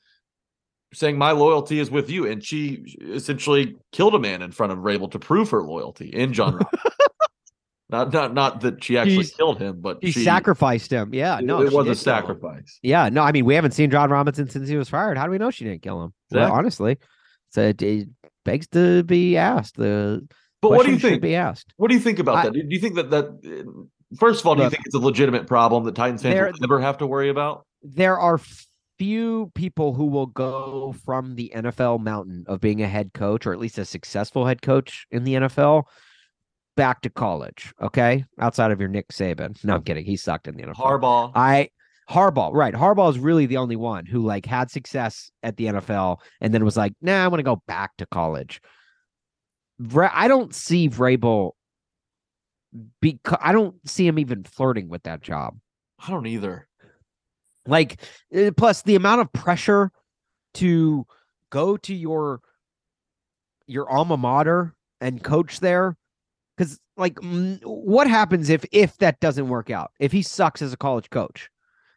saying 0.94 1.18
my 1.18 1.32
loyalty 1.32 1.80
is 1.80 1.92
with 1.92 2.10
you, 2.10 2.26
and 2.26 2.44
she 2.44 2.98
essentially 3.02 3.76
killed 3.92 4.16
a 4.16 4.20
man 4.20 4.42
in 4.42 4.52
front 4.52 4.72
of 4.72 4.80
Vrabel 4.80 5.12
to 5.12 5.20
prove 5.20 5.50
her 5.52 5.62
loyalty 5.62 6.10
in 6.10 6.34
John. 6.34 6.60
Not 7.92 8.14
not 8.14 8.34
not 8.36 8.62
that 8.62 8.84
she 8.84 8.98
actually 8.98 9.16
She's- 9.24 9.36
killed 9.36 9.60
him, 9.60 9.82
but 9.82 9.98
He 10.02 10.12
she 10.12 10.24
sacrificed 10.24 10.92
him. 10.92 11.14
Yeah, 11.14 11.40
no, 11.42 11.62
it 11.62 11.70
she 11.72 11.76
was 11.76 11.88
a 11.88 11.90
did 11.90 12.04
kill 12.04 12.14
him. 12.14 12.22
sacrifice. 12.22 12.80
Yeah, 12.84 13.10
no, 13.10 13.24
I 13.24 13.32
mean 13.32 13.46
we 13.46 13.56
haven't 13.56 13.72
seen 13.72 13.90
Jon 13.90 14.10
Robinson 14.12 14.48
since 14.50 14.70
he 14.70 14.78
was 14.78 14.90
fired. 14.90 15.18
How 15.18 15.26
do 15.26 15.32
we 15.32 15.38
know 15.40 15.50
she 15.50 15.64
didn't 15.66 15.82
kill 15.82 16.04
him? 16.04 16.14
Well, 16.32 16.52
honestly, 16.52 16.98
so 17.50 17.62
it, 17.62 17.82
it 17.82 18.10
begs 18.46 18.68
to 18.70 19.04
be 19.04 19.38
asked. 19.38 19.76
The 19.78 20.28
But 20.62 20.72
what 20.72 20.86
do 20.86 20.92
you 20.92 21.00
think? 21.00 21.22
Be 21.24 21.36
asked. 21.36 21.74
What 21.78 21.88
do 21.88 21.96
you 21.96 22.00
think 22.00 22.20
about 22.20 22.36
I- 22.38 22.44
that? 22.46 22.54
Do 22.54 22.62
you 22.68 22.80
think 22.80 22.96
that 22.96 23.10
that 23.10 23.66
first 24.20 24.42
of 24.42 24.46
all, 24.48 24.56
do 24.56 24.64
you 24.64 24.70
think 24.70 24.84
it's 24.86 24.96
a 24.96 25.00
legitimate 25.00 25.48
problem 25.48 25.84
that 25.86 25.96
Titans 25.96 26.22
fans 26.22 26.34
there- 26.36 26.52
never 26.62 26.80
have 26.80 27.00
to 27.00 27.08
worry 27.08 27.30
about? 27.30 27.66
There 27.82 28.20
are 28.20 28.40
few 29.00 29.50
people 29.56 29.94
who 29.96 30.06
will 30.06 30.26
go 30.28 30.94
from 31.06 31.36
the 31.36 31.52
NFL 31.56 32.00
mountain 32.02 32.44
of 32.48 32.60
being 32.60 32.82
a 32.84 32.88
head 32.88 33.14
coach, 33.14 33.48
or 33.48 33.54
at 33.54 33.60
least 33.60 33.78
a 33.78 33.86
successful 33.86 34.46
head 34.46 34.62
coach 34.62 35.08
in 35.10 35.24
the 35.24 35.36
NFL, 35.36 35.84
back 36.80 37.02
to 37.02 37.10
college. 37.10 37.74
Okay, 37.82 38.24
outside 38.40 38.72
of 38.72 38.80
your 38.80 38.88
Nick 38.88 39.10
Saban. 39.10 39.62
No, 39.66 39.76
I'm 39.76 39.84
kidding. 39.84 40.06
He 40.06 40.16
sucked 40.16 40.48
in 40.48 40.56
the 40.56 40.64
NFL. 40.64 40.76
Harbaugh. 40.76 41.32
I 41.36 41.72
Harbaugh, 42.10 42.54
right? 42.54 42.74
Harbaugh 42.74 43.10
is 43.10 43.20
really 43.20 43.46
the 43.46 43.58
only 43.58 43.76
one 43.76 44.06
who 44.06 44.22
like 44.22 44.46
had 44.46 44.72
success 44.72 45.30
at 45.44 45.58
the 45.58 45.66
NFL 45.66 46.20
and 46.40 46.54
then 46.54 46.64
was 46.64 46.78
like, 46.78 46.94
"Nah, 47.02 47.22
I 47.22 47.28
want 47.28 47.40
to 47.40 47.44
go 47.44 47.62
back 47.68 47.98
to 47.98 48.06
college." 48.06 48.62
Vra- 49.82 50.12
I 50.14 50.30
don't 50.30 50.56
see 50.56 50.88
Vrabel 50.88 51.52
because 53.02 53.38
I 53.42 53.52
don't 53.52 53.76
see 53.88 54.08
him 54.08 54.18
even 54.18 54.46
flirting 54.46 54.88
with 54.88 55.04
that 55.04 55.22
job. 55.22 55.58
I 56.00 56.10
don't 56.12 56.28
either. 56.28 56.66
Like, 57.68 58.02
uh, 58.34 58.52
plus 58.56 58.84
the 58.84 58.96
amount 58.96 59.20
of 59.20 59.34
pressure 59.34 59.92
to 60.56 61.06
go 61.50 61.76
to 61.76 61.94
your 61.94 62.40
your 63.68 63.90
alma 63.90 64.16
mater 64.16 64.76
and 65.02 65.22
coach 65.22 65.60
there, 65.60 65.98
because 66.60 66.80
like, 66.98 67.16
mm, 67.16 67.60
what 67.64 68.10
happens 68.10 68.50
if 68.50 68.66
if 68.72 68.98
that 68.98 69.20
doesn't 69.22 69.48
work 69.48 69.70
out? 69.70 69.92
If 70.00 70.12
he 70.12 70.22
sucks 70.22 70.62
as 70.62 70.74
a 70.74 70.78
college 70.78 71.10
coach, 71.10 71.50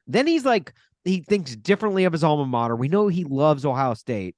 then 0.07 0.27
he's 0.27 0.45
like 0.45 0.73
he 1.05 1.21
thinks 1.21 1.57
differently 1.57 2.05
of 2.05 2.13
his 2.13 2.23
alma 2.23 2.47
mater. 2.47 2.77
We 2.77 2.89
know 2.89 3.09
he 3.09 3.25
loves 3.25 3.67
Ohio 3.67 3.95
State. 3.95 4.37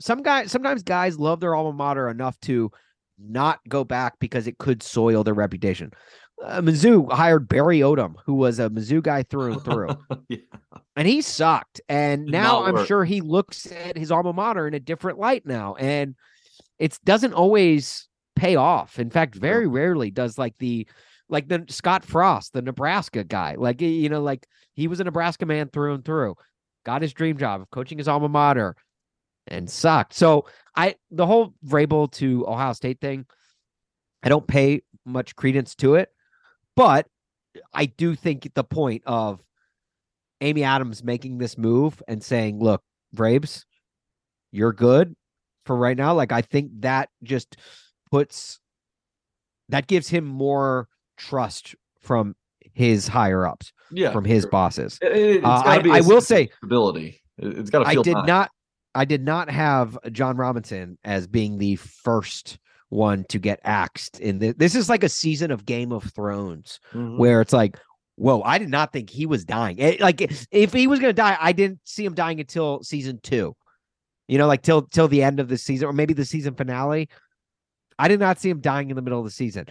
Some 0.00 0.22
guys, 0.22 0.50
sometimes 0.50 0.82
guys 0.82 1.18
love 1.18 1.40
their 1.40 1.54
alma 1.54 1.74
mater 1.74 2.08
enough 2.08 2.40
to 2.42 2.70
not 3.18 3.60
go 3.68 3.84
back 3.84 4.14
because 4.20 4.46
it 4.46 4.58
could 4.58 4.82
soil 4.82 5.22
their 5.22 5.34
reputation. 5.34 5.90
Uh, 6.42 6.62
Mizzou 6.62 7.12
hired 7.12 7.48
Barry 7.48 7.80
Odom, 7.80 8.14
who 8.24 8.34
was 8.34 8.60
a 8.60 8.70
Mizzou 8.70 9.02
guy 9.02 9.24
through 9.24 9.54
and 9.54 9.64
through 9.64 9.88
yeah. 10.28 10.38
and 10.96 11.06
he 11.06 11.20
sucked. 11.20 11.80
And 11.88 12.26
now 12.26 12.64
I'm 12.64 12.86
sure 12.86 13.04
he 13.04 13.20
looks 13.20 13.70
at 13.70 13.98
his 13.98 14.10
alma 14.10 14.32
mater 14.32 14.66
in 14.66 14.72
a 14.72 14.80
different 14.80 15.18
light 15.18 15.44
now, 15.44 15.74
and 15.74 16.14
it 16.78 16.98
doesn't 17.04 17.34
always 17.34 18.07
pay 18.38 18.56
off. 18.56 18.98
In 18.98 19.10
fact, 19.10 19.34
very 19.34 19.66
rarely 19.66 20.10
does 20.10 20.38
like 20.38 20.56
the 20.58 20.86
like 21.28 21.48
the 21.48 21.64
Scott 21.68 22.04
Frost, 22.04 22.52
the 22.52 22.62
Nebraska 22.62 23.24
guy, 23.24 23.56
like 23.56 23.80
you 23.80 24.08
know, 24.08 24.22
like 24.22 24.46
he 24.74 24.88
was 24.88 25.00
a 25.00 25.04
Nebraska 25.04 25.44
man 25.44 25.68
through 25.68 25.94
and 25.94 26.04
through, 26.04 26.36
got 26.84 27.02
his 27.02 27.12
dream 27.12 27.36
job 27.36 27.60
of 27.60 27.70
coaching 27.70 27.98
his 27.98 28.08
alma 28.08 28.28
mater, 28.28 28.74
and 29.46 29.68
sucked. 29.68 30.14
So 30.14 30.46
I 30.74 30.94
the 31.10 31.26
whole 31.26 31.54
Vrabel 31.66 32.10
to 32.12 32.46
Ohio 32.46 32.72
State 32.72 33.00
thing, 33.00 33.26
I 34.22 34.28
don't 34.28 34.46
pay 34.46 34.82
much 35.04 35.36
credence 35.36 35.74
to 35.76 35.96
it, 35.96 36.08
but 36.76 37.06
I 37.74 37.86
do 37.86 38.14
think 38.14 38.48
the 38.54 38.64
point 38.64 39.02
of 39.06 39.42
Amy 40.40 40.62
Adams 40.64 41.02
making 41.02 41.38
this 41.38 41.58
move 41.58 42.02
and 42.08 42.22
saying, 42.22 42.60
"Look, 42.60 42.82
Vrabes, 43.14 43.64
you're 44.52 44.72
good 44.72 45.14
for 45.66 45.76
right 45.76 45.96
now." 45.96 46.14
Like 46.14 46.32
I 46.32 46.42
think 46.42 46.70
that 46.80 47.10
just 47.22 47.56
puts 48.10 48.60
that 49.68 49.86
gives 49.86 50.08
him 50.08 50.24
more 50.24 50.88
trust 51.16 51.74
from 52.00 52.34
his 52.72 53.08
higher 53.08 53.46
ups, 53.46 53.72
Yeah. 53.90 54.12
from 54.12 54.24
his 54.24 54.42
sure. 54.44 54.50
bosses. 54.50 54.98
It- 55.02 55.44
Uh, 55.44 55.62
I, 55.64 55.98
I 55.98 56.00
will 56.00 56.20
say 56.20 56.50
stability. 56.58 57.20
It- 57.38 57.58
It's 57.58 57.70
got 57.70 57.80
to 57.80 57.88
I 57.88 57.94
did 57.96 58.16
not 58.26 58.50
I 58.94 59.04
did 59.04 59.22
not 59.22 59.50
have 59.50 59.98
Jon 60.12 60.36
Robinson 60.36 60.98
as 61.04 61.26
being 61.26 61.58
the 61.58 61.76
first 61.76 62.58
one 62.88 63.24
to 63.28 63.38
get 63.38 63.60
axed 63.64 64.18
in 64.18 64.38
this. 64.38 64.54
This 64.56 64.74
is 64.74 64.88
like 64.88 65.04
a 65.04 65.08
season 65.08 65.50
of 65.50 65.66
Game 65.66 65.92
of 65.92 66.04
Thrones 66.14 66.80
Mhm. 66.94 67.18
where 67.18 67.40
it's 67.42 67.52
like, 67.52 67.78
whoa, 68.16 68.40
I 68.42 68.56
did 68.58 68.70
not 68.70 68.92
think 68.92 69.10
he 69.10 69.26
was 69.26 69.44
dying. 69.44 69.78
It- 69.78 70.00
like 70.00 70.20
if 70.50 70.72
he 70.72 70.86
was 70.86 70.98
gonna 70.98 71.12
die, 71.12 71.36
I 71.38 71.52
didn't 71.52 71.80
see 71.84 72.04
him 72.04 72.14
dying 72.14 72.40
until 72.40 72.82
season 72.82 73.20
two. 73.22 73.54
You 74.26 74.38
know, 74.38 74.46
like 74.46 74.62
till 74.62 74.82
till 74.82 75.08
the 75.08 75.22
end 75.22 75.38
of 75.40 75.48
the 75.48 75.58
season, 75.58 75.86
or 75.88 75.92
maybe 75.92 76.14
the 76.14 76.24
season 76.24 76.54
finale. 76.54 77.08
I 77.98 78.08
did 78.08 78.20
not 78.20 78.38
see 78.38 78.50
him 78.50 78.60
dying 78.60 78.90
in 78.90 78.96
the 78.96 79.02
middle 79.02 79.18
of 79.18 79.24
the 79.24 79.30
season. 79.30 79.66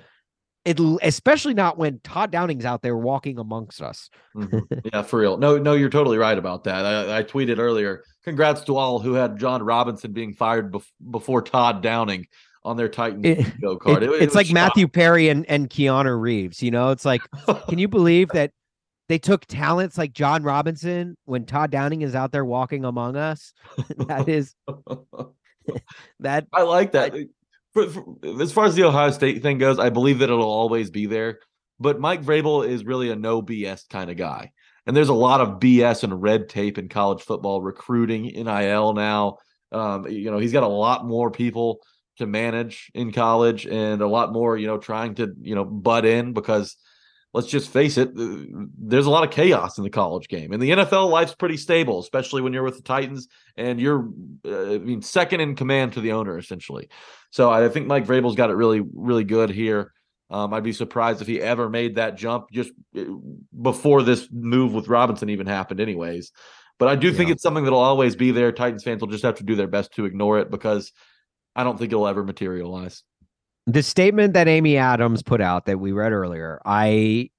It 0.65 0.79
especially 1.01 1.53
not 1.53 1.77
when 1.77 2.01
Todd 2.03 2.29
Downing's 2.29 2.65
out 2.65 2.81
there 2.81 2.97
walking 2.97 3.39
amongst 3.39 3.81
us. 3.81 4.09
Mhm. 4.35 4.63
yeah, 4.91 5.01
for 5.01 5.19
real. 5.19 5.37
No, 5.37 5.57
no, 5.57 5.73
you're 5.73 5.89
totally 5.89 6.17
right 6.17 6.37
about 6.37 6.65
that. 6.65 6.85
I, 6.85 7.19
I 7.19 7.23
tweeted 7.23 7.57
earlier. 7.57 8.03
Congrats 8.25 8.61
to 8.65 8.75
all 8.75 8.99
who 8.99 9.13
had 9.13 9.37
Jon 9.39 9.63
Robinson 9.63 10.11
being 10.11 10.33
fired 10.33 10.73
bef- 10.73 10.91
before 11.09 11.41
Todd 11.41 11.81
Downing 11.81 12.27
on 12.65 12.75
their 12.75 12.89
Titan 12.89 13.21
go 13.61 13.77
card. 13.77 14.03
It- 14.03 14.09
It- 14.09 14.13
it 14.15 14.21
it's 14.23 14.25
was 14.31 14.35
like 14.35 14.45
shocking. 14.47 14.53
Matthew 14.55 14.87
Perry 14.89 15.29
and, 15.29 15.45
and 15.49 15.69
Keanu 15.69 16.19
Reeves. 16.19 16.61
You 16.61 16.71
know, 16.71 16.89
it's 16.89 17.05
like, 17.05 17.21
can 17.69 17.77
you 17.79 17.87
believe 17.87 18.27
that 18.33 18.51
they 19.07 19.19
took 19.19 19.45
talents 19.45 19.97
like 19.97 20.11
Jon 20.11 20.43
Robinson 20.43 21.15
when 21.23 21.45
Todd 21.45 21.71
Downing 21.71 22.01
is 22.01 22.13
out 22.13 22.33
there 22.33 22.43
walking 22.43 22.83
among 22.83 23.15
us? 23.15 23.53
that 24.07 24.27
is 24.27 24.53
that 26.19 26.47
I 26.51 26.63
like 26.63 26.91
that. 26.91 27.13
For, 27.73 27.87
for- 27.89 28.41
as 28.41 28.51
far 28.51 28.65
as 28.65 28.75
the 28.75 28.83
Ohio 28.83 29.11
State 29.11 29.41
thing 29.41 29.57
goes, 29.57 29.79
I 29.79 29.89
believe 29.89 30.19
that 30.19 30.29
it'll 30.29 30.43
always 30.43 30.89
be 30.89 31.05
there. 31.05 31.39
But 31.79 31.99
Mike 31.99 32.23
Vrabel 32.23 32.67
is 32.67 32.85
really 32.85 33.11
a 33.11 33.15
no 33.15 33.41
BS 33.41 33.87
kind 33.89 34.09
of 34.09 34.17
guy. 34.17 34.51
And 34.85 34.95
there's 34.95 35.09
a 35.09 35.13
lot 35.13 35.41
of 35.41 35.59
BS 35.59 36.03
and 36.03 36.21
red 36.21 36.49
tape 36.49 36.77
in 36.77 36.87
college 36.89 37.21
football, 37.21 37.61
recruiting, 37.61 38.23
NIL 38.23 38.93
now. 38.93 39.37
Um, 39.71 40.07
you 40.07 40.31
know, 40.31 40.37
he's 40.37 40.53
got 40.53 40.63
a 40.63 40.67
lot 40.67 41.05
more 41.05 41.29
people 41.29 41.79
to 42.17 42.25
manage 42.25 42.89
in 42.95 43.11
college 43.11 43.67
and 43.67 44.01
a 44.01 44.07
lot 44.07 44.31
more, 44.31 44.57
you 44.57 44.65
know, 44.65 44.77
trying 44.77 45.15
to, 45.15 45.33
you 45.41 45.55
know, 45.55 45.65
butt 45.65 46.05
in 46.05 46.33
because 46.33 46.77
let's 47.33 47.47
just 47.47 47.69
face 47.69 47.97
it, 47.97 48.09
uh, 48.17 48.37
there's 48.79 49.05
a 49.05 49.09
lot 49.09 49.23
of 49.23 49.31
chaos 49.31 49.77
in 49.77 49.83
the 49.83 49.89
college 49.89 50.27
game. 50.27 50.53
And 50.53 50.61
the 50.61 50.71
NFL 50.71 51.09
life's 51.09 51.35
pretty 51.35 51.57
stable, 51.57 51.99
especially 51.99 52.41
when 52.41 52.53
you're 52.53 52.63
with 52.63 52.77
the 52.77 52.83
Titans 52.83 53.27
and 53.57 53.79
you're, 53.79 54.09
uh, 54.45 54.73
I 54.73 54.77
mean, 54.79 55.01
second 55.01 55.41
in 55.41 55.55
command 55.55 55.93
to 55.93 56.01
the 56.01 56.13
owner, 56.13 56.37
essentially. 56.37 56.89
So 57.31 57.49
I 57.49 57.67
think 57.69 57.87
Mike 57.87 58.07
Vrabel's 58.07 58.35
got 58.35 58.49
it 58.49 58.53
really, 58.55 58.81
really 58.93 59.23
good 59.25 59.49
here. 59.49 59.93
Um, 60.29 60.53
I'd 60.53 60.63
be 60.63 60.73
surprised 60.73 61.21
if 61.21 61.27
he 61.27 61.41
ever 61.41 61.69
made 61.69 61.95
that 61.95 62.17
jump 62.17 62.51
just 62.51 62.71
uh, 62.97 63.03
before 63.61 64.03
this 64.03 64.27
move 64.31 64.73
with 64.73 64.87
Robinson 64.87 65.29
even 65.29 65.47
happened, 65.47 65.79
anyways. 65.79 66.31
But 66.79 66.89
I 66.89 66.95
do 66.95 67.11
think 67.11 67.29
Yeah. 67.29 67.33
it's 67.33 67.43
something 67.43 67.63
that'll 67.63 67.79
always 67.79 68.15
be 68.15 68.31
there. 68.31 68.51
Titans 68.51 68.83
fans 68.83 69.01
will 69.01 69.07
just 69.07 69.23
have 69.23 69.35
to 69.35 69.43
do 69.43 69.55
their 69.55 69.67
best 69.67 69.93
to 69.93 70.05
ignore 70.05 70.39
it 70.39 70.51
because 70.51 70.91
I 71.55 71.63
don't 71.63 71.77
think 71.79 71.91
it'll 71.91 72.07
ever 72.07 72.23
materialize. 72.23 73.03
The 73.67 73.83
statement 73.83 74.33
that 74.33 74.47
Amy 74.47 74.77
Adams 74.77 75.21
put 75.21 75.41
out 75.41 75.65
that 75.65 75.79
we 75.79 75.91
read 75.91 76.13
earlier, 76.13 76.61
I 76.65 77.29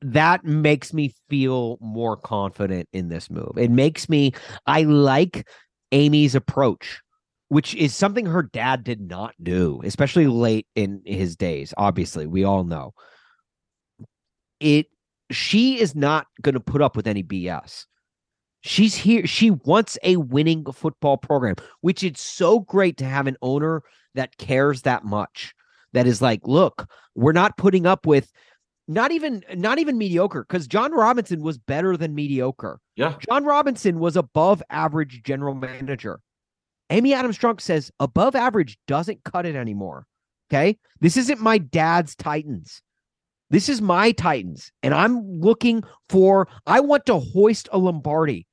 that 0.00 0.44
makes 0.44 0.92
me 0.92 1.14
feel 1.28 1.78
more 1.80 2.16
confident 2.16 2.88
in 2.92 3.08
this 3.08 3.30
move. 3.30 3.52
It 3.56 3.70
makes 3.70 4.08
me 4.08 4.32
I 4.66 4.82
like 4.82 5.46
Amy's 5.92 6.34
approach, 6.34 7.00
which 7.48 7.74
is 7.76 7.94
something 7.94 8.26
her 8.26 8.42
dad 8.42 8.82
did 8.82 9.00
not 9.00 9.32
do, 9.40 9.80
especially 9.84 10.26
late 10.26 10.66
in 10.74 11.02
his 11.06 11.36
days. 11.36 11.72
Obviously, 11.78 12.26
we 12.26 12.42
all 12.42 12.64
know. 12.64 12.92
It 14.58 14.86
she 15.30 15.80
is 15.80 15.94
not 15.94 16.26
going 16.42 16.54
to 16.54 16.60
put 16.60 16.82
up 16.82 16.96
with 16.96 17.06
any 17.06 17.22
BS. 17.22 17.84
She's 18.62 18.96
here. 18.96 19.24
She 19.24 19.52
wants 19.52 19.98
a 20.02 20.16
winning 20.16 20.64
football 20.72 21.16
program, 21.16 21.54
which 21.80 22.02
it's 22.02 22.22
so 22.22 22.58
great 22.58 22.96
to 22.96 23.04
have 23.04 23.28
an 23.28 23.36
owner 23.40 23.84
that 24.14 24.36
cares 24.38 24.82
that 24.82 25.04
much. 25.04 25.54
That 25.92 26.06
is 26.06 26.20
like, 26.20 26.46
look, 26.46 26.86
we're 27.14 27.32
not 27.32 27.56
putting 27.56 27.86
up 27.86 28.06
with 28.06 28.30
not 28.86 29.12
even 29.12 29.42
not 29.54 29.78
even 29.78 29.98
mediocre 29.98 30.44
because 30.48 30.66
Jon 30.66 30.92
Robinson 30.92 31.42
was 31.42 31.58
better 31.58 31.96
than 31.96 32.14
mediocre. 32.14 32.80
Yeah. 32.96 33.14
Jon 33.28 33.44
Robinson 33.44 33.98
was 33.98 34.16
above 34.16 34.62
average 34.70 35.22
general 35.22 35.54
manager. 35.54 36.20
Amy 36.90 37.12
Adams 37.12 37.38
Strunk 37.38 37.60
says 37.60 37.90
above 38.00 38.34
average 38.34 38.78
doesn't 38.86 39.24
cut 39.24 39.46
it 39.46 39.54
anymore. 39.54 40.06
Okay. 40.50 40.78
This 41.00 41.16
isn't 41.16 41.40
my 41.40 41.58
dad's 41.58 42.14
Titans. 42.16 42.82
This 43.50 43.68
is 43.68 43.80
my 43.82 44.12
Titans. 44.12 44.72
And 44.82 44.94
I'm 44.94 45.40
looking 45.40 45.82
for, 46.08 46.48
I 46.66 46.80
want 46.80 47.06
to 47.06 47.18
hoist 47.18 47.68
a 47.72 47.78
Lombardi. 47.78 48.46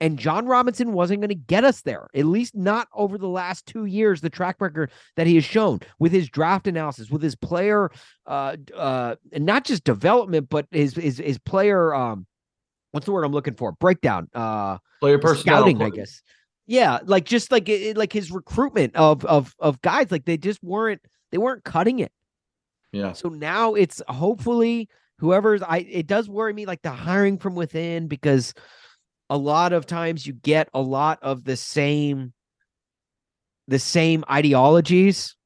And 0.00 0.18
Jon 0.18 0.46
Robinson 0.46 0.92
wasn't 0.92 1.20
going 1.20 1.30
to 1.30 1.34
get 1.34 1.64
us 1.64 1.82
there, 1.82 2.06
at 2.14 2.24
least 2.24 2.54
not 2.54 2.86
over 2.94 3.18
the 3.18 3.28
last 3.28 3.66
two 3.66 3.84
years. 3.84 4.20
The 4.20 4.30
track 4.30 4.60
record 4.60 4.92
that 5.16 5.26
he 5.26 5.34
has 5.34 5.44
shown 5.44 5.80
with 5.98 6.12
his 6.12 6.28
draft 6.28 6.68
analysis, 6.68 7.10
with 7.10 7.22
his 7.22 7.34
player, 7.34 7.90
uh, 8.26 8.56
uh, 8.76 9.16
and 9.32 9.44
not 9.44 9.64
just 9.64 9.82
development, 9.82 10.48
but 10.48 10.66
his 10.70 10.94
his 10.94 11.18
his 11.18 11.38
player, 11.38 11.92
um, 11.94 12.26
what's 12.92 13.06
the 13.06 13.12
word 13.12 13.24
I'm 13.24 13.32
looking 13.32 13.54
for? 13.54 13.72
Breakdown, 13.72 14.28
uh, 14.34 14.78
Player 15.00 15.18
personnel. 15.18 15.58
scouting, 15.58 15.82
I 15.82 15.90
guess. 15.90 16.22
Yeah, 16.68 16.98
like 17.04 17.24
just 17.24 17.50
like 17.50 17.68
it, 17.68 17.96
like 17.96 18.12
his 18.12 18.30
recruitment 18.30 18.94
of 18.94 19.24
of 19.24 19.54
of 19.58 19.80
guys, 19.80 20.10
like 20.10 20.26
they 20.26 20.36
just 20.36 20.62
weren't 20.62 21.00
they 21.32 21.38
weren't 21.38 21.64
cutting 21.64 21.98
it. 21.98 22.12
Yeah. 22.92 23.14
So 23.14 23.30
now 23.30 23.74
it's 23.74 24.00
hopefully 24.06 24.88
whoever's 25.18 25.62
I 25.62 25.78
it 25.78 26.06
does 26.06 26.28
worry 26.28 26.52
me 26.52 26.66
like 26.66 26.82
the 26.82 26.90
hiring 26.90 27.38
from 27.38 27.54
within 27.54 28.06
because 28.06 28.54
a 29.30 29.36
lot 29.36 29.72
of 29.72 29.86
times 29.86 30.26
you 30.26 30.32
get 30.32 30.68
a 30.74 30.80
lot 30.80 31.18
of 31.22 31.44
the 31.44 31.56
same 31.56 32.32
the 33.66 33.78
same 33.78 34.24
ideologies 34.30 35.36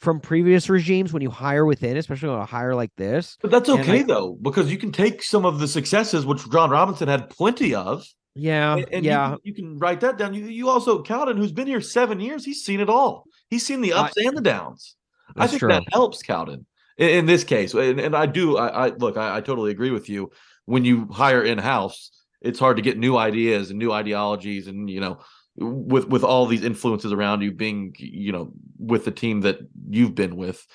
from 0.00 0.20
previous 0.20 0.68
regimes 0.68 1.12
when 1.12 1.22
you 1.22 1.30
hire 1.30 1.64
within, 1.64 1.96
especially 1.96 2.28
on 2.28 2.40
a 2.40 2.44
hire 2.44 2.74
like 2.74 2.90
this. 2.96 3.36
But 3.40 3.50
that's 3.50 3.68
okay 3.68 3.98
like- 3.98 4.06
though, 4.06 4.36
because 4.40 4.70
you 4.70 4.78
can 4.78 4.92
take 4.92 5.22
some 5.22 5.44
of 5.44 5.58
the 5.58 5.68
successes, 5.68 6.24
which 6.26 6.48
Jon 6.50 6.70
Robinson 6.70 7.08
had 7.08 7.30
plenty 7.30 7.74
of, 7.74 8.04
Yeah, 8.34 8.76
and, 8.76 8.86
and 8.92 9.04
you 9.04 9.10
yeah. 9.10 9.30
can- 9.30 9.38
you, 9.42 9.54
can 9.54 9.78
write 9.78 10.00
that 10.00 10.18
down. 10.18 10.34
You, 10.34 10.44
you 10.46 10.68
also 10.68 11.02
Cowden, 11.02 11.36
who's 11.36 11.52
been 11.52 11.66
here 11.66 11.80
seven 11.80 12.20
years, 12.20 12.44
he's 12.44 12.64
seen 12.64 12.80
it 12.80 12.88
all. 12.88 13.24
He's 13.50 13.66
seen 13.66 13.80
the 13.80 13.92
I- 13.92 14.06
ups 14.06 14.16
and 14.16 14.36
the 14.36 14.40
downs. 14.42 14.96
I 15.36 15.46
think 15.46 15.60
true. 15.60 15.68
that 15.68 15.84
helps 15.92 16.22
Cowden 16.22 16.66
in, 16.98 17.08
in 17.10 17.26
this 17.26 17.42
case. 17.44 17.72
And, 17.74 17.98
and 18.00 18.14
I 18.14 18.26
do. 18.26 18.56
I, 18.58 18.86
I 18.86 18.88
look. 18.90 19.16
I, 19.16 19.38
I 19.38 19.40
totally 19.40 19.70
agree 19.70 19.90
with 19.90 20.08
you. 20.08 20.30
When 20.66 20.84
you 20.84 21.08
hire 21.10 21.42
in 21.42 21.58
house, 21.58 22.10
it's 22.44 22.58
hard 22.58 22.76
to 22.76 22.82
get 22.82 22.98
new 22.98 23.16
ideas 23.16 23.70
and 23.70 23.78
new 23.78 23.92
ideologies, 23.92 24.66
and 24.66 24.90
you 24.90 25.00
know, 25.00 25.20
with 25.56 26.08
with 26.08 26.24
all 26.24 26.46
these 26.46 26.64
influences 26.64 27.12
around 27.12 27.42
you, 27.42 27.52
being 27.52 27.94
you 27.98 28.32
know 28.32 28.52
with 28.78 29.04
the 29.04 29.10
team 29.10 29.40
that 29.42 29.58
you've 29.88 30.14
been 30.14 30.36
with. 30.36 30.66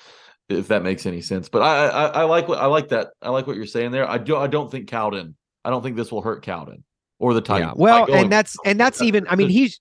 If 0.48 0.68
that 0.68 0.82
makes 0.82 1.04
any 1.04 1.20
sense, 1.20 1.50
but 1.50 1.60
I, 1.60 1.88
I 1.88 2.06
I 2.06 2.22
like 2.22 2.48
what 2.48 2.58
I 2.58 2.66
like 2.66 2.88
that 2.88 3.08
I 3.20 3.28
like 3.28 3.46
what 3.46 3.56
you're 3.56 3.66
saying 3.66 3.90
there. 3.90 4.08
I 4.08 4.16
do 4.16 4.34
I 4.34 4.46
don't 4.46 4.70
think 4.70 4.88
Cowden. 4.88 5.36
I 5.62 5.68
don't 5.68 5.82
think 5.82 5.96
this 5.96 6.10
will 6.10 6.22
hurt 6.22 6.42
Cowden 6.42 6.84
or 7.18 7.34
the 7.34 7.42
Titans. 7.42 7.74
Yeah. 7.76 7.82
Well, 7.82 8.12
and 8.12 8.32
that's 8.32 8.56
and 8.64 8.80
that's 8.80 9.02
even 9.02 9.26
I 9.28 9.36
mean 9.36 9.50
he's 9.50 9.78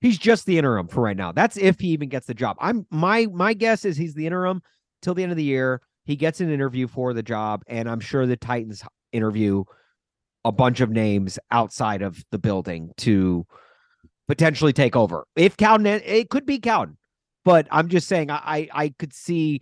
he's 0.00 0.18
just 0.18 0.46
the 0.46 0.58
interim 0.58 0.88
for 0.88 1.02
right 1.02 1.16
now. 1.16 1.30
That's 1.30 1.56
if 1.56 1.78
he 1.78 1.88
even 1.88 2.08
gets 2.08 2.26
the 2.26 2.34
job. 2.34 2.56
I'm 2.60 2.86
my 2.90 3.26
my 3.32 3.54
guess 3.54 3.84
is 3.84 3.96
he's 3.96 4.14
the 4.14 4.26
interim 4.26 4.60
till 5.02 5.14
the 5.14 5.22
end 5.22 5.32
of 5.32 5.38
the 5.38 5.44
year. 5.44 5.82
He 6.04 6.16
gets 6.16 6.40
an 6.40 6.50
interview 6.50 6.88
for 6.88 7.12
the 7.12 7.22
job 7.22 7.62
and 7.66 7.88
I'm 7.88 8.00
sure 8.00 8.26
the 8.26 8.36
Titans 8.36 8.82
interview 9.12 9.64
a 10.48 10.52
bunch 10.52 10.80
of 10.80 10.90
names 10.90 11.38
outside 11.50 12.00
of 12.00 12.24
the 12.32 12.38
building 12.38 12.90
to 12.96 13.46
potentially 14.26 14.72
take 14.72 14.96
over. 14.96 15.26
If 15.36 15.56
Cowden 15.56 15.86
it 15.86 16.30
could 16.30 16.46
be 16.46 16.58
Cowden. 16.58 16.96
But 17.44 17.68
I'm 17.70 17.88
just 17.88 18.08
saying 18.08 18.30
I 18.30 18.68
I, 18.72 18.88
could 18.98 19.12
see 19.12 19.60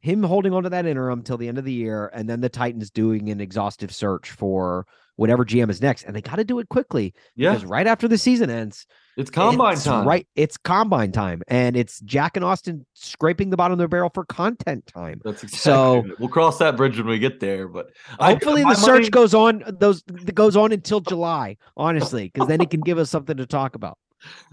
him 0.00 0.22
holding 0.22 0.52
on 0.52 0.64
to 0.64 0.70
that 0.70 0.86
interim 0.86 1.22
till 1.22 1.36
the 1.36 1.48
end 1.48 1.58
of 1.58 1.64
the 1.64 1.72
year 1.72 2.10
and 2.12 2.28
then 2.28 2.40
the 2.40 2.48
Titans 2.48 2.90
doing 2.90 3.30
an 3.30 3.40
exhaustive 3.40 3.92
search 3.92 4.30
for 4.30 4.86
whatever 5.16 5.44
GM 5.44 5.70
is 5.70 5.82
next 5.82 6.04
and 6.04 6.14
they 6.14 6.22
got 6.22 6.36
to 6.36 6.44
do 6.44 6.60
it 6.60 6.68
quickly 6.68 7.14
yeah, 7.34 7.50
because 7.52 7.64
right 7.64 7.86
after 7.86 8.06
the 8.06 8.18
season 8.18 8.50
ends, 8.50 8.86
it's 9.18 9.30
combine 9.30 9.74
it's 9.74 9.84
time. 9.84 10.06
Right, 10.08 10.26
it's 10.34 10.56
combine 10.56 11.12
time, 11.12 11.42
and 11.48 11.76
it's 11.76 12.00
Jack 12.00 12.36
and 12.36 12.44
Austin 12.44 12.86
scraping 12.94 13.50
the 13.50 13.56
bottom 13.58 13.72
of 13.72 13.78
their 13.78 13.88
barrel 13.88 14.10
for 14.14 14.24
content 14.24 14.86
time. 14.86 15.20
That's 15.24 15.42
exactly 15.42 15.58
So- 15.58 15.94
right. 16.02 16.20
we'll 16.20 16.28
cross 16.30 16.58
that 16.58 16.76
bridge 16.78 16.96
when 16.96 17.06
we 17.08 17.18
get 17.18 17.40
there. 17.40 17.68
But 17.68 17.90
Hopefully, 18.18 18.64
my 18.64 18.72
the 18.72 18.80
search 18.80 18.88
money- 19.02 19.10
goes 19.10 19.34
on 19.34 19.62
those 19.78 20.02
goes 20.02 20.56
on 20.56 20.72
until 20.72 21.00
July, 21.00 21.56
honestly, 21.76 22.30
because 22.32 22.48
then 22.48 22.60
it 22.62 22.70
can 22.70 22.80
give 22.80 22.96
us 22.96 23.10
something 23.10 23.36
to 23.36 23.44
talk 23.46 23.74
about. 23.74 23.98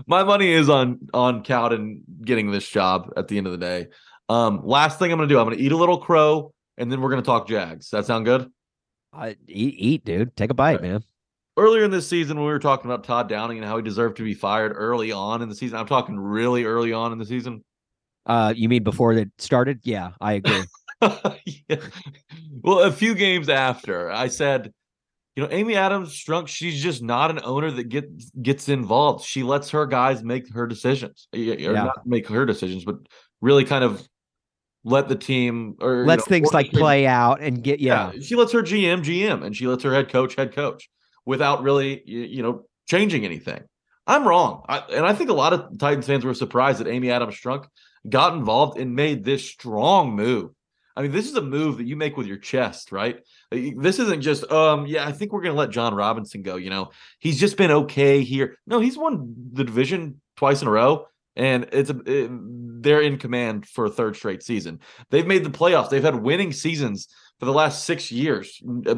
My 0.05 0.23
money 0.23 0.51
is 0.51 0.69
on 0.69 0.99
on 1.13 1.43
Cowden 1.43 2.03
getting 2.23 2.51
this 2.51 2.67
job 2.67 3.11
at 3.15 3.27
the 3.29 3.37
end 3.37 3.47
of 3.47 3.51
the 3.53 3.57
day. 3.57 3.87
Um, 4.27 4.61
last 4.63 4.99
thing 4.99 5.11
I'm 5.11 5.17
gonna 5.17 5.27
do, 5.29 5.39
I'm 5.39 5.45
gonna 5.45 5.55
eat 5.57 5.71
a 5.71 5.77
little 5.77 5.97
crow, 5.99 6.53
and 6.77 6.91
then 6.91 6.99
we're 7.01 7.09
gonna 7.11 7.21
talk 7.21 7.47
Jags. 7.47 7.89
That 7.91 8.05
sound 8.05 8.25
good? 8.25 8.51
Uh, 9.13 9.33
eat, 9.47 9.75
eat, 9.77 10.03
dude, 10.05 10.35
take 10.35 10.49
a 10.51 10.53
bite, 10.53 10.79
Okay. 10.79 10.89
man. 10.89 11.03
Earlier 11.57 11.85
in 11.85 11.91
this 11.91 12.07
season, 12.07 12.37
when 12.37 12.45
we 12.45 12.51
were 12.51 12.59
talking 12.59 12.91
about 12.91 13.03
Todd 13.05 13.29
Downing 13.29 13.57
and 13.57 13.65
how 13.65 13.77
he 13.77 13.83
deserved 13.83 14.17
to 14.17 14.23
be 14.23 14.33
fired 14.33 14.73
early 14.75 15.11
on 15.11 15.41
in 15.41 15.47
the 15.47 15.55
season, 15.55 15.77
I'm 15.77 15.87
talking 15.87 16.19
really 16.19 16.65
early 16.65 16.91
on 16.91 17.13
in 17.13 17.17
the 17.17 17.25
season. 17.25 17.63
Uh, 18.25 18.53
you 18.55 18.67
mean 18.67 18.83
before 18.83 19.13
it 19.13 19.29
started? 19.37 19.79
Yeah, 19.83 20.11
I 20.19 20.33
agree. 20.33 20.63
Yeah. 21.69 21.77
Well, 22.63 22.79
a 22.79 22.91
few 22.91 23.13
games 23.13 23.47
after, 23.47 24.09
I 24.09 24.27
said, 24.27 24.73
you 25.35 25.43
know, 25.43 25.49
Amy 25.51 25.75
Adams 25.75 26.09
Strunk, 26.09 26.47
she's 26.47 26.81
just 26.81 27.03
not 27.03 27.29
an 27.29 27.41
owner 27.43 27.69
that 27.69 27.89
gets 27.89 28.31
gets 28.41 28.69
involved. 28.69 29.23
She 29.23 29.43
lets 29.43 29.69
her 29.69 29.85
guys 29.85 30.23
make 30.23 30.51
her 30.53 30.65
decisions, 30.65 31.27
or 31.33 31.37
Yeah. 31.37 31.71
not 31.73 32.07
make 32.07 32.27
her 32.29 32.45
decisions, 32.45 32.85
but 32.85 32.95
really 33.41 33.65
kind 33.65 33.83
of 33.83 34.07
let 34.83 35.07
the 35.07 35.15
team 35.15 35.75
or 35.81 35.97
you 35.97 36.05
Let's 36.05 36.25
know, 36.25 36.29
things 36.29 36.53
like 36.53 36.71
play 36.71 37.05
out 37.05 37.41
and 37.41 37.61
get 37.61 37.79
yeah. 37.79 38.11
She 38.21 38.35
lets 38.35 38.53
her 38.53 38.63
GM 38.63 39.03
GM, 39.03 39.45
and 39.45 39.55
she 39.55 39.67
lets 39.67 39.83
her 39.83 39.93
head 39.93 40.09
coach 40.09 40.35
head 40.35 40.55
coach 40.55 40.89
without 41.25 41.63
really 41.63 42.01
you, 42.05 42.43
know 42.43 42.65
changing 42.87 43.25
anything. 43.25 43.63
I'm 44.07 44.27
wrong, 44.27 44.63
I, 44.69 44.79
and 44.93 45.05
I 45.05 45.13
think 45.13 45.29
a 45.31 45.33
lot 45.33 45.53
of 45.53 45.79
Titans 45.79 46.05
fans 46.05 46.23
were 46.23 46.33
surprised 46.35 46.79
that 46.79 46.87
Amy 46.87 47.09
Adams 47.09 47.35
Strunk 47.35 47.65
got 48.07 48.33
involved 48.33 48.77
and 48.79 48.93
made 48.95 49.23
this 49.23 49.43
strong 49.49 50.15
move. 50.15 50.51
I 50.95 51.01
mean, 51.01 51.11
this 51.11 51.27
is 51.27 51.35
a 51.35 51.41
move 51.41 51.77
that 51.77 51.87
you 51.87 51.95
make 51.97 52.15
with 52.15 52.27
your 52.27 52.37
chest, 52.37 52.91
right? 52.91 53.19
This 53.51 53.99
isn't 53.99 54.21
just, 54.21 54.49
um, 54.49 54.85
yeah, 54.85 55.05
I 55.05 55.11
think 55.11 55.33
we're 55.33 55.41
going 55.41 55.53
to 55.53 55.59
let 55.59 55.71
Jon 55.71 55.93
Robinson 55.93 56.41
go. 56.41 56.55
You 56.55 56.69
know, 56.69 56.91
he's 57.19 57.37
just 57.39 57.57
been 57.57 57.71
okay 57.71 58.21
here. 58.21 58.57
No, 58.65 58.79
he's 58.79 58.97
won 58.97 59.33
the 59.51 59.65
division 59.65 60.21
twice 60.37 60.61
in 60.61 60.69
a 60.69 60.71
row, 60.71 61.07
and 61.35 61.67
it's 61.73 61.89
a, 61.89 61.99
it- 62.05 62.31
they're 62.81 63.01
in 63.01 63.17
command 63.17 63.65
for 63.65 63.85
a 63.85 63.89
third 63.89 64.15
straight 64.15 64.43
season. 64.43 64.79
They've 65.09 65.25
made 65.25 65.43
the 65.43 65.49
playoffs. 65.49 65.89
They've 65.89 66.03
had 66.03 66.15
winning 66.15 66.53
seasons 66.53 67.07
for 67.39 67.45
the 67.45 67.51
last 67.53 67.85
six 67.85 68.11
years, 68.11 68.61
uh, 68.87 68.95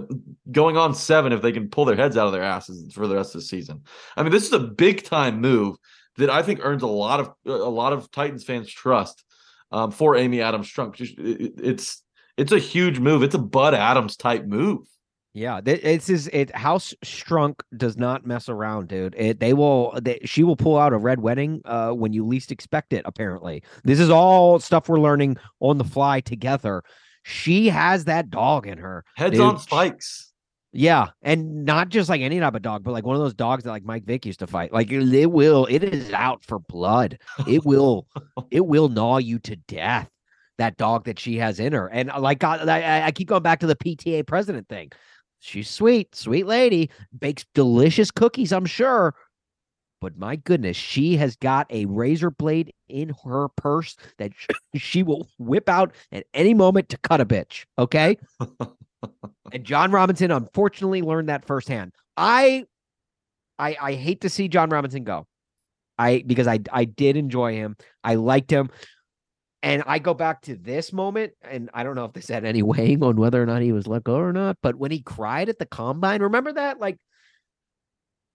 going 0.52 0.78
on 0.78 0.94
seven 0.94 1.34
if 1.34 1.42
they 1.42 1.52
can 1.52 1.70
pull 1.70 1.86
their 1.86 1.96
heads 1.96 2.18
out 2.18 2.28
of 2.28 2.34
their 2.34 2.44
asses 2.44 2.94
for 2.94 3.08
the 3.08 3.16
rest 3.16 3.34
of 3.36 3.42
the 3.42 3.48
season. 3.48 3.82
I 4.16 4.24
mean, 4.24 4.32
this 4.32 4.46
is 4.46 4.54
a 4.54 4.60
big 4.60 5.04
time 5.04 5.42
move 5.42 5.78
that 6.18 6.30
I 6.30 6.44
think 6.44 6.60
earns 6.64 6.84
a 6.84 6.88
lot 6.88 7.20
of 7.20 7.32
a 7.46 7.70
lot 7.70 7.94
of 7.94 8.12
Titans 8.12 8.44
fans 8.44 8.72
trust 8.72 9.24
um, 9.72 9.92
for 9.92 10.16
Amy 10.16 10.42
Adams 10.42 10.72
it- 10.78 11.54
it's 11.58 12.04
it's 12.38 12.52
a 12.52 12.60
huge 12.60 13.00
move. 13.00 13.24
It's 13.24 13.36
a 13.36 13.40
Bud 13.40 13.74
Adams 13.74 14.16
type 14.16 14.46
move. 14.46 14.88
Yeah, 15.34 15.62
this 15.62 16.10
is 16.10 16.28
it. 16.34 16.56
House 16.56 16.96
Strunk 17.06 17.60
does 17.76 17.96
not 17.96 18.26
mess 18.26 18.50
around, 18.50 18.88
dude. 18.88 19.14
It 19.16 19.40
they 19.40 19.54
will. 19.54 19.94
They, 20.02 20.20
she 20.26 20.44
will 20.44 20.56
pull 20.56 20.78
out 20.78 20.94
a 20.94 20.98
red 20.98 21.20
wedding 21.20 21.62
uh, 21.66 21.92
when 21.92 22.12
you 22.12 22.26
least 22.26 22.52
expect 22.52 22.92
it. 22.92 23.04
Apparently, 23.06 23.62
this 23.84 24.00
is 24.00 24.10
all 24.10 24.60
stuff 24.60 24.90
we're 24.90 25.00
learning 25.00 25.38
on 25.60 25.78
the 25.78 25.84
fly 25.84 26.22
together. 26.22 26.84
She 27.30 27.68
has 27.68 28.06
that 28.06 28.30
dog 28.30 28.68
in 28.68 28.78
her. 28.78 29.04
Heads 29.16 29.34
Dude, 29.34 29.42
on 29.42 29.60
spikes. 29.60 30.32
Yeah, 30.72 31.08
and 31.22 31.66
not 31.66 31.90
just 31.90 32.08
like 32.10 32.22
any 32.22 32.40
type 32.40 32.56
of 32.56 32.62
dog, 32.62 32.84
but 32.84 32.92
like 32.92 33.06
one 33.06 33.16
of 33.18 33.22
those 33.22 33.34
dogs 33.34 33.66
that 33.66 33.72
like 33.72 33.84
Mike 33.84 34.06
Vick 34.06 34.26
used 34.26 34.40
to 34.40 34.48
fight. 34.48 34.72
Like 34.72 34.92
it 34.92 35.26
will, 35.28 35.66
it 35.66 35.84
is 35.84 36.14
out 36.14 36.44
for 36.46 36.60
blood. 36.60 37.20
It 37.46 37.66
will, 37.66 38.08
it 38.50 38.66
will 38.66 38.88
gnaw 38.88 39.18
you 39.18 39.40
to 39.40 39.56
death. 39.56 40.10
That 40.58 40.78
dog 40.78 41.06
that 41.06 41.20
she 41.20 41.38
has 41.38 41.60
in 41.60 41.74
her, 41.74 41.88
and 41.88 42.10
uh, 42.10 42.20
like 42.20 42.40
God, 42.40 42.68
I- 42.68 43.06
I 43.06 43.12
keep 43.12 43.28
going 43.28 43.44
back 43.44 43.60
to 43.60 43.68
the 43.68 43.76
PTA 43.76 44.26
president 44.26 44.68
thing. 44.68 44.92
She's 45.40 45.70
sweet, 45.70 46.16
sweet 46.16 46.48
lady, 46.48 46.90
bakes 47.20 47.46
delicious 47.54 48.10
cookies, 48.10 48.52
I'm 48.52 48.66
sure. 48.66 49.14
But 50.00 50.18
my 50.18 50.36
goodness, 50.36 50.78
she 50.78 51.18
has 51.18 51.36
got 51.36 51.66
a 51.72 51.86
razor 51.86 52.30
blade 52.30 52.74
in 52.88 53.14
her 53.26 53.48
purse 53.50 53.96
that 54.20 54.32
she 54.76 55.02
will 55.02 55.28
whip 55.40 55.68
out 55.68 55.94
at 56.12 56.26
any 56.34 56.54
moment 56.54 56.90
to 56.90 56.98
cut 56.98 57.20
a 57.20 57.26
bitch. 57.26 57.66
Okay. 57.80 58.18
And 59.52 59.64
Jon 59.64 59.92
Robinson 59.92 60.32
unfortunately 60.32 61.02
learned 61.02 61.30
that 61.30 61.46
firsthand. 61.46 61.94
I 62.16 62.66
I 63.58 63.78
I 63.82 63.94
hate 63.94 64.22
to 64.22 64.30
see 64.30 64.48
Jon 64.48 64.70
Robinson 64.70 65.04
go. 65.04 65.26
I 65.98 66.24
because 66.26 66.48
I 66.48 66.60
I 66.72 66.86
did 66.86 67.18
enjoy 67.18 67.54
him. 67.54 67.78
I 68.04 68.16
liked 68.16 68.52
him. 68.52 68.70
And 69.64 69.84
I 69.88 69.98
go 69.98 70.14
back 70.14 70.44
to 70.44 70.56
this 70.56 70.94
moment, 70.94 71.34
and 71.42 71.70
I 71.74 71.84
don't 71.84 71.96
know 71.96 72.06
if 72.06 72.14
this 72.14 72.28
had 72.28 72.46
any 72.46 72.62
weighing 72.64 73.04
on 73.04 73.16
whether 73.16 73.42
or 73.42 73.46
not 73.46 73.62
he 73.62 73.72
was 73.72 73.88
let 73.88 74.04
go 74.04 74.16
or 74.16 74.32
not, 74.32 74.58
but 74.62 74.76
when 74.76 74.92
he 74.92 75.02
cried 75.02 75.50
at 75.50 75.58
the 75.58 75.66
combine, 75.66 76.22
remember 76.22 76.54
that? 76.54 76.80
Like 76.80 76.98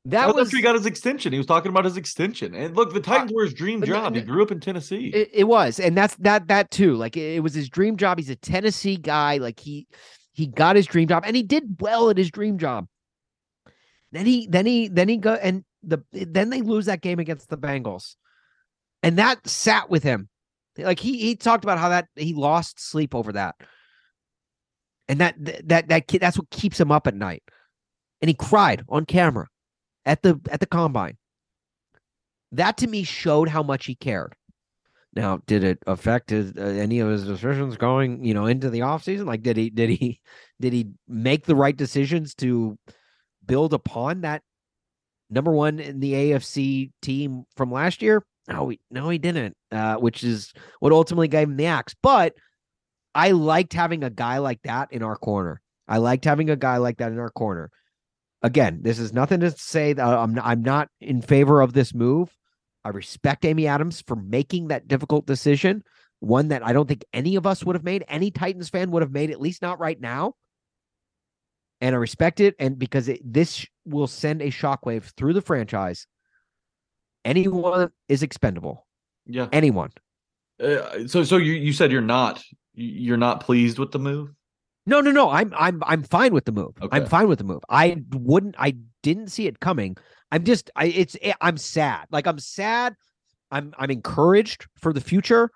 that 0.04 0.26
That 0.26 0.34
was 0.34 0.50
he 0.50 0.60
got 0.60 0.74
his 0.74 0.86
extension. 0.86 1.32
He 1.32 1.38
was 1.38 1.46
talking 1.46 1.70
about 1.70 1.84
his 1.84 1.96
extension. 1.96 2.54
And 2.54 2.76
look, 2.76 2.92
the 2.92 2.98
uh, 2.98 3.02
Titans 3.02 3.32
were 3.32 3.44
his 3.44 3.54
dream 3.54 3.82
job. 3.84 4.16
He 4.16 4.22
grew 4.22 4.42
up 4.42 4.50
in 4.50 4.58
Tennessee. 4.58 5.08
It, 5.14 5.30
it 5.32 5.44
was, 5.44 5.78
and 5.78 5.96
that's 5.96 6.16
that 6.16 6.48
that 6.48 6.72
too. 6.72 6.96
Like 6.96 7.16
it, 7.16 7.36
it 7.36 7.40
was 7.40 7.54
his 7.54 7.68
dream 7.68 7.96
job. 7.96 8.18
He's 8.18 8.30
a 8.30 8.36
Tennessee 8.36 8.96
guy. 8.96 9.36
Like 9.36 9.60
he 9.60 9.86
he 10.32 10.48
got 10.48 10.74
his 10.74 10.86
dream 10.86 11.06
job, 11.06 11.22
and 11.24 11.36
he 11.36 11.42
did 11.44 11.76
well 11.80 12.10
at 12.10 12.18
his 12.18 12.30
dream 12.30 12.58
job. 12.58 12.88
Then 14.10 14.26
he 14.26 14.48
then 14.48 14.66
he 14.66 14.88
then 14.88 15.08
he 15.08 15.18
go 15.18 15.34
and 15.34 15.64
the 15.84 16.02
then 16.12 16.50
they 16.50 16.62
lose 16.62 16.86
that 16.86 17.00
game 17.00 17.20
against 17.20 17.48
the 17.48 17.56
Bengals, 17.56 18.16
and 19.04 19.18
that 19.18 19.46
sat 19.46 19.88
with 19.88 20.02
him. 20.02 20.28
Like 20.76 20.98
he 20.98 21.18
he 21.18 21.36
talked 21.36 21.64
about 21.64 21.78
how 21.78 21.90
that 21.90 22.08
he 22.16 22.34
lost 22.34 22.80
sleep 22.80 23.14
over 23.14 23.32
that, 23.32 23.54
and 25.08 25.20
that 25.20 25.36
that 25.68 25.88
that 25.88 26.08
kid 26.08 26.22
that's 26.22 26.38
what 26.38 26.50
keeps 26.50 26.80
him 26.80 26.90
up 26.90 27.06
at 27.06 27.14
night, 27.14 27.44
and 28.20 28.28
he 28.28 28.34
cried 28.34 28.84
on 28.88 29.06
camera. 29.06 29.46
At 30.04 30.22
the 30.22 30.40
at 30.50 30.60
the 30.60 30.66
combine. 30.66 31.16
That 32.52 32.76
to 32.78 32.86
me 32.86 33.02
showed 33.02 33.48
how 33.48 33.62
much 33.62 33.86
he 33.86 33.94
cared. 33.94 34.34
Now, 35.14 35.42
did 35.46 35.62
it 35.62 35.78
affect 35.86 36.30
his, 36.30 36.52
uh, 36.56 36.60
any 36.60 37.00
of 37.00 37.08
his 37.10 37.26
decisions 37.26 37.76
going, 37.76 38.24
you 38.24 38.32
know, 38.32 38.46
into 38.46 38.70
the 38.70 38.80
offseason? 38.80 39.26
Like, 39.26 39.42
did 39.42 39.56
he 39.56 39.68
did 39.70 39.90
he 39.90 40.20
did 40.60 40.72
he 40.72 40.88
make 41.06 41.46
the 41.46 41.56
right 41.56 41.76
decisions 41.76 42.34
to 42.36 42.78
build 43.44 43.74
upon 43.74 44.22
that 44.22 44.42
number 45.28 45.52
one 45.52 45.80
in 45.80 46.00
the 46.00 46.12
AFC 46.12 46.92
team 47.02 47.44
from 47.56 47.70
last 47.70 48.00
year? 48.00 48.24
No, 48.48 48.70
he, 48.70 48.80
no, 48.90 49.08
he 49.08 49.18
didn't. 49.18 49.56
Uh, 49.70 49.96
which 49.96 50.24
is 50.24 50.52
what 50.80 50.92
ultimately 50.92 51.28
gave 51.28 51.48
him 51.48 51.56
the 51.56 51.66
axe. 51.66 51.94
But 52.02 52.34
I 53.14 53.32
liked 53.32 53.72
having 53.72 54.04
a 54.04 54.10
guy 54.10 54.38
like 54.38 54.60
that 54.64 54.92
in 54.92 55.02
our 55.02 55.16
corner. 55.16 55.60
I 55.86 55.98
liked 55.98 56.24
having 56.24 56.48
a 56.48 56.56
guy 56.56 56.78
like 56.78 56.98
that 56.98 57.12
in 57.12 57.18
our 57.18 57.30
corner. 57.30 57.70
Again, 58.42 58.80
this 58.82 58.98
is 58.98 59.12
nothing 59.12 59.40
to 59.40 59.50
say 59.52 59.92
that 59.92 60.06
I'm 60.06 60.38
I'm 60.38 60.62
not 60.62 60.88
in 61.00 61.22
favor 61.22 61.60
of 61.60 61.72
this 61.72 61.94
move. 61.94 62.36
I 62.84 62.88
respect 62.88 63.44
Amy 63.44 63.66
Adams 63.68 64.02
for 64.02 64.16
making 64.16 64.68
that 64.68 64.88
difficult 64.88 65.26
decision, 65.26 65.84
one 66.18 66.48
that 66.48 66.66
I 66.66 66.72
don't 66.72 66.88
think 66.88 67.04
any 67.12 67.36
of 67.36 67.46
us 67.46 67.64
would 67.64 67.76
have 67.76 67.84
made. 67.84 68.04
Any 68.08 68.30
Titans 68.32 68.68
fan 68.68 68.90
would 68.90 69.02
have 69.02 69.12
made, 69.12 69.30
at 69.30 69.40
least 69.40 69.62
not 69.62 69.78
right 69.78 70.00
now. 70.00 70.34
And 71.80 71.94
I 71.94 71.98
respect 71.98 72.40
it, 72.40 72.54
and 72.58 72.78
because 72.78 73.08
it, 73.08 73.20
this 73.24 73.66
will 73.84 74.06
send 74.06 74.42
a 74.42 74.48
shockwave 74.48 75.04
through 75.16 75.32
the 75.32 75.42
franchise. 75.42 76.06
Anyone 77.24 77.90
is 78.08 78.22
expendable. 78.22 78.86
Yeah. 79.26 79.48
Anyone. 79.52 79.90
Uh, 80.62 81.06
so 81.06 81.24
so 81.24 81.36
you 81.36 81.52
you 81.52 81.72
said 81.72 81.90
you're 81.90 82.00
not 82.00 82.42
you're 82.74 83.16
not 83.16 83.40
pleased 83.40 83.78
with 83.78 83.92
the 83.92 83.98
move? 83.98 84.30
No, 84.86 85.00
no, 85.00 85.10
no. 85.10 85.30
I'm 85.30 85.52
I'm 85.56 85.82
I'm 85.86 86.02
fine 86.02 86.34
with 86.34 86.44
the 86.44 86.52
move. 86.52 86.74
Okay. 86.80 86.96
I'm 86.96 87.06
fine 87.06 87.28
with 87.28 87.38
the 87.38 87.44
move. 87.44 87.62
I 87.68 88.02
wouldn't 88.12 88.56
I 88.58 88.74
didn't 89.02 89.28
see 89.28 89.46
it 89.46 89.60
coming. 89.60 89.96
I'm 90.30 90.44
just 90.44 90.70
I 90.74 90.86
it's 90.86 91.16
eh, 91.22 91.34
I'm 91.40 91.56
sad. 91.56 92.06
Like 92.10 92.26
I'm 92.26 92.38
sad. 92.38 92.94
I'm 93.50 93.74
I'm 93.78 93.90
encouraged 93.90 94.66
for 94.76 94.92
the 94.92 95.00
future. 95.00 95.50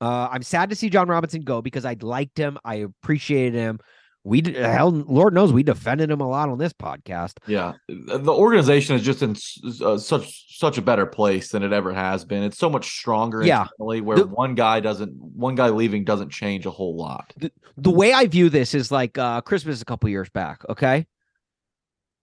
Uh 0.00 0.28
I'm 0.30 0.42
sad 0.42 0.70
to 0.70 0.76
see 0.76 0.90
Jon 0.90 1.08
Robinson 1.08 1.42
go 1.42 1.62
because 1.62 1.84
I 1.84 1.96
liked 2.00 2.36
him. 2.36 2.58
I 2.64 2.76
appreciated 2.76 3.54
him. 3.54 3.78
We 4.26 4.42
hell 4.56 4.90
Lord 4.90 5.34
knows 5.34 5.52
we 5.52 5.62
defended 5.62 6.10
him 6.10 6.22
a 6.22 6.26
lot 6.28 6.48
on 6.48 6.56
this 6.56 6.72
podcast. 6.72 7.34
Yeah, 7.46 7.74
the 7.88 8.32
organization 8.32 8.96
is 8.96 9.02
just 9.02 9.22
in 9.22 9.36
uh, 9.84 9.98
such 9.98 10.56
such 10.58 10.78
a 10.78 10.82
better 10.82 11.04
place 11.04 11.50
than 11.50 11.62
it 11.62 11.74
ever 11.74 11.92
has 11.92 12.24
been. 12.24 12.42
It's 12.42 12.56
so 12.56 12.70
much 12.70 12.86
stronger. 12.88 13.44
Yeah. 13.44 13.66
where 13.76 14.16
The- 14.16 14.26
one 14.26 14.54
guy 14.54 14.80
doesn't, 14.80 15.10
one 15.14 15.56
guy 15.56 15.68
leaving 15.68 16.04
doesn't 16.04 16.30
change 16.30 16.64
a 16.64 16.70
whole 16.70 16.96
lot. 16.96 17.34
the 17.76 17.90
way 17.90 18.14
I 18.14 18.26
view 18.26 18.48
this 18.48 18.72
is 18.74 18.90
like 18.90 19.18
uh 19.18 19.42
Christmas 19.42 19.82
a 19.82 19.84
couple 19.84 20.08
years 20.08 20.30
back, 20.30 20.62
okay? 20.70 21.06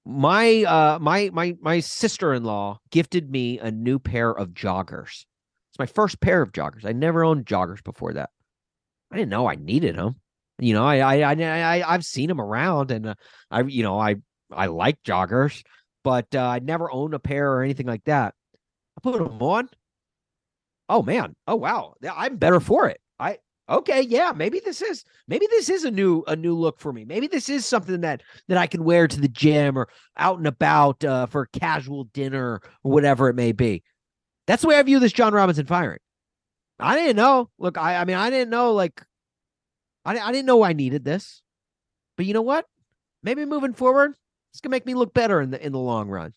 My 0.03 0.63
uh 0.63 0.97
my 0.99 1.29
my 1.31 1.55
my 1.61 1.79
sister-in-law 1.81 2.79
gifted 2.89 3.29
me 3.29 3.59
a 3.59 3.69
new 3.69 3.99
pair 3.99 4.31
of 4.31 4.49
joggers. 4.49 5.25
It's 5.69 5.77
my 5.79 5.85
first 5.85 6.19
pair 6.19 6.41
of 6.41 6.51
joggers. 6.51 6.83
I 6.83 6.93
never 6.93 7.23
owned 7.23 7.45
joggers 7.45 7.83
before 7.83 8.13
that. 8.13 8.31
I 9.11 9.17
didn't 9.17 9.29
know 9.29 9.47
I 9.47 9.55
needed 9.55 9.95
them. 9.95 10.15
You 10.61 10.75
know, 10.75 10.85
I 10.85 10.97
I 10.99 11.33
I, 11.33 11.77
I 11.79 11.93
I've 11.93 12.05
seen 12.05 12.27
them 12.27 12.39
around 12.39 12.91
and 12.91 13.07
uh, 13.07 13.15
I 13.49 13.61
you 13.63 13.81
know, 13.81 13.99
I 13.99 14.15
I 14.51 14.67
like 14.67 15.01
joggers, 15.03 15.63
but 16.03 16.27
uh, 16.35 16.39
I 16.39 16.59
never 16.59 16.91
owned 16.91 17.15
a 17.15 17.19
pair 17.19 17.51
or 17.51 17.63
anything 17.63 17.87
like 17.87 18.03
that. 18.05 18.35
I 18.97 19.01
put 19.01 19.17
them 19.17 19.41
on. 19.41 19.69
Oh 20.87 21.01
man. 21.01 21.35
Oh 21.47 21.55
wow. 21.55 21.95
I'm 22.09 22.37
better 22.37 22.59
for 22.59 22.87
it. 22.89 23.01
I 23.19 23.39
okay, 23.67 24.01
yeah, 24.01 24.33
maybe 24.35 24.59
this 24.59 24.83
is 24.83 25.03
maybe 25.27 25.47
this 25.49 25.67
is 25.69 25.83
a 25.83 25.91
new 25.91 26.23
a 26.27 26.35
new 26.35 26.55
look 26.55 26.79
for 26.79 26.93
me. 26.93 27.05
Maybe 27.05 27.25
this 27.25 27.49
is 27.49 27.65
something 27.65 28.01
that 28.01 28.21
that 28.47 28.57
I 28.59 28.67
can 28.67 28.83
wear 28.83 29.07
to 29.07 29.19
the 29.19 29.29
gym 29.29 29.77
or 29.77 29.87
out 30.17 30.37
and 30.37 30.47
about 30.47 31.03
uh, 31.03 31.25
for 31.25 31.47
casual 31.47 32.03
dinner 32.13 32.61
or 32.83 32.91
whatever 32.91 33.29
it 33.29 33.35
may 33.35 33.51
be. 33.51 33.81
That's 34.45 34.61
the 34.61 34.67
way 34.67 34.77
I 34.77 34.83
view 34.83 34.99
this 34.99 35.13
Jon 35.13 35.33
Robinson 35.33 35.65
firing. 35.65 35.99
I 36.79 36.95
didn't 36.95 37.15
know. 37.15 37.49
Look, 37.57 37.77
I 37.79 37.95
I 37.95 38.05
mean 38.05 38.17
I 38.17 38.29
didn't 38.29 38.51
know 38.51 38.73
like 38.73 39.01
I 40.05 40.17
I 40.19 40.31
didn't 40.31 40.45
know 40.45 40.63
I 40.63 40.73
needed 40.73 41.03
this. 41.03 41.41
But 42.17 42.25
you 42.25 42.33
know 42.33 42.41
what? 42.41 42.65
Maybe 43.23 43.45
moving 43.45 43.73
forward, 43.73 44.15
it's 44.51 44.61
gonna 44.61 44.71
make 44.71 44.85
me 44.85 44.93
look 44.93 45.13
better 45.13 45.41
in 45.41 45.51
the 45.51 45.63
in 45.63 45.71
the 45.71 45.79
long 45.79 46.09
run. 46.09 46.33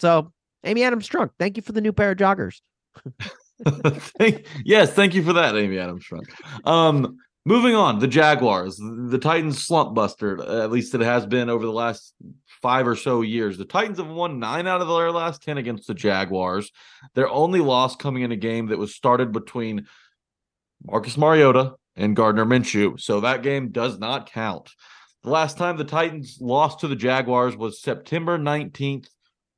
So, 0.00 0.32
Amy 0.64 0.84
Adams 0.84 1.08
Strunk, 1.08 1.30
thank 1.38 1.56
you 1.56 1.62
for 1.62 1.72
the 1.72 1.80
new 1.80 1.92
pair 1.92 2.12
of 2.12 2.18
joggers. 2.18 2.60
Thank- 3.66 4.46
yes, 4.64 4.92
thank 4.92 5.14
you 5.14 5.22
for 5.24 5.32
that, 5.32 5.56
Amy 5.56 5.78
Adams 5.78 6.04
Strunk. 6.04 6.28
Um, 6.64 7.16
moving 7.44 7.74
on, 7.74 7.98
the 7.98 8.06
Jaguars, 8.06 8.76
the 8.76 9.18
Titans 9.20 9.64
slump 9.64 9.94
buster. 9.94 10.40
At 10.42 10.70
least 10.70 10.94
it 10.94 11.00
has 11.00 11.26
been 11.26 11.50
over 11.50 11.66
the 11.66 11.72
last 11.72 12.14
five 12.62 12.86
or 12.86 12.94
so 12.94 13.22
years. 13.22 13.58
The 13.58 13.64
Titans 13.64 13.98
have 13.98 14.08
won 14.08 14.38
nine 14.38 14.66
out 14.66 14.80
of 14.80 14.88
their 14.88 15.10
last 15.10 15.42
ten 15.42 15.58
against 15.58 15.88
the 15.88 15.94
Jaguars. 15.94 16.70
Their 17.14 17.28
only 17.28 17.60
loss 17.60 17.96
coming 17.96 18.22
in 18.22 18.32
a 18.32 18.36
game 18.36 18.66
that 18.66 18.78
was 18.78 18.94
started 18.94 19.32
between 19.32 19.86
Marcus 20.84 21.16
Mariota 21.16 21.74
and 21.98 22.16
Gardner 22.16 22.46
Minshew. 22.46 22.98
So 22.98 23.20
that 23.20 23.42
game 23.42 23.70
does 23.70 23.98
not 23.98 24.30
count. 24.30 24.70
The 25.24 25.30
last 25.30 25.58
time 25.58 25.76
the 25.76 25.84
Titans 25.84 26.38
lost 26.40 26.80
to 26.80 26.88
the 26.88 26.96
Jaguars 26.96 27.56
was 27.56 27.82
September 27.82 28.38
19th, 28.38 29.08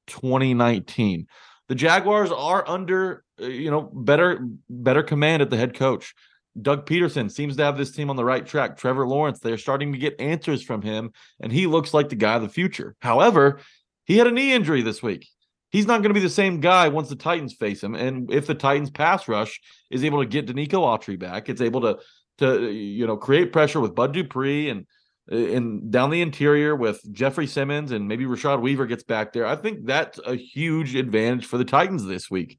2019. 0.09 1.27
The 1.69 1.75
Jaguars 1.77 2.33
are 2.33 2.69
under, 2.69 3.23
uh, 3.41 3.47
you 3.47 3.71
know, 3.71 3.83
better 3.83 4.45
better 4.69 5.05
command 5.05 5.43
at 5.43 5.51
the 5.51 5.57
head 5.57 5.75
coach. 5.75 6.15
Doug 6.61 6.87
Pederson 6.87 7.31
seems 7.31 7.57
to 7.57 7.63
have 7.63 7.79
this 7.79 7.93
team 7.93 8.11
on 8.11 8.17
the 8.17 8.25
right 8.25 8.45
track. 8.45 8.77
Trevor 8.77 9.07
Lawrence, 9.07 9.39
they're 9.39 9.57
starting 9.57 9.93
to 9.93 9.99
get 9.99 10.21
answers 10.21 10.65
from 10.65 10.83
him, 10.83 11.13
and 11.41 11.53
he 11.53 11.69
looks 11.69 11.95
like 11.95 12.09
the 12.09 12.17
guy 12.17 12.35
of 12.35 12.43
the 12.43 12.49
future. 12.49 12.97
However, 13.01 13.61
he 14.05 14.17
had 14.19 14.27
a 14.27 14.33
knee 14.33 14.53
injury 14.53 14.83
this 14.83 15.03
week. 15.03 15.29
He's 15.71 15.87
not 15.87 16.03
going 16.03 16.11
to 16.11 16.19
be 16.19 16.21
the 16.21 16.29
same 16.29 16.59
guy 16.59 16.89
once 16.89 17.09
the 17.09 17.15
Titans 17.15 17.55
face 17.55 17.83
him. 17.83 17.95
And 17.95 18.33
if 18.33 18.49
the 18.49 18.57
Titans 18.57 18.91
pass 18.91 19.29
rush 19.29 19.61
is 19.91 20.03
able 20.03 20.19
to 20.19 20.27
get 20.27 20.47
Denico 20.47 20.81
Autry 20.81 21.17
back, 21.17 21.49
it's 21.49 21.61
able 21.61 21.83
to 21.83 21.99
to 22.41 22.71
you 22.71 23.07
know 23.07 23.17
create 23.17 23.53
pressure 23.53 23.81
with 23.81 23.95
Bud 23.95 24.13
Dupree 24.13 24.69
and 24.69 24.87
and 25.31 25.93
down 25.93 26.11
the 26.11 26.21
interior 26.23 26.75
with 26.75 27.01
Jeffrey 27.13 27.47
Simmons 27.47 27.93
and 27.93 28.09
maybe 28.09 28.25
Rashad 28.25 28.61
Weaver 28.61 28.87
gets 28.87 29.05
back 29.05 29.33
there. 29.33 29.47
I 29.47 29.55
think 29.55 29.87
that's 29.87 30.19
a 30.27 30.35
huge 30.35 30.97
advantage 30.97 31.47
for 31.47 31.57
the 31.57 31.65
Titans 31.65 32.05
this 32.05 32.29
week. 32.31 32.59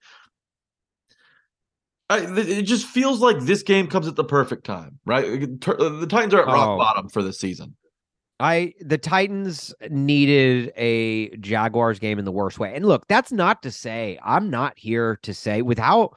I, 2.10 2.20
it 2.40 2.64
just 2.64 2.86
feels 2.88 3.20
like 3.22 3.40
this 3.40 3.64
game 3.64 3.88
comes 3.88 4.08
at 4.08 4.16
the 4.16 4.24
perfect 4.24 4.66
time, 4.66 5.00
right? 5.06 5.24
The 5.62 6.08
Titans 6.10 6.34
are 6.34 6.42
at 6.42 6.48
rock 6.48 6.70
Oh. 6.70 6.78
bottom 6.78 7.10
for 7.10 7.22
the 7.24 7.32
season. 7.34 7.76
I 8.40 8.74
the 8.82 8.98
Titans 8.98 9.74
needed 9.90 10.74
a 10.76 11.30
Jaguars 11.38 12.00
game 12.00 12.20
in 12.20 12.26
the 12.26 12.32
worst 12.32 12.58
way. 12.60 12.74
And 12.76 12.86
look, 12.86 13.08
that's 13.08 13.32
not 13.32 13.62
to 13.64 13.72
say 13.72 14.18
I'm 14.24 14.50
not 14.50 14.74
here 14.78 15.20
to 15.24 15.34
say 15.34 15.62
with 15.62 15.78
how 15.78 16.12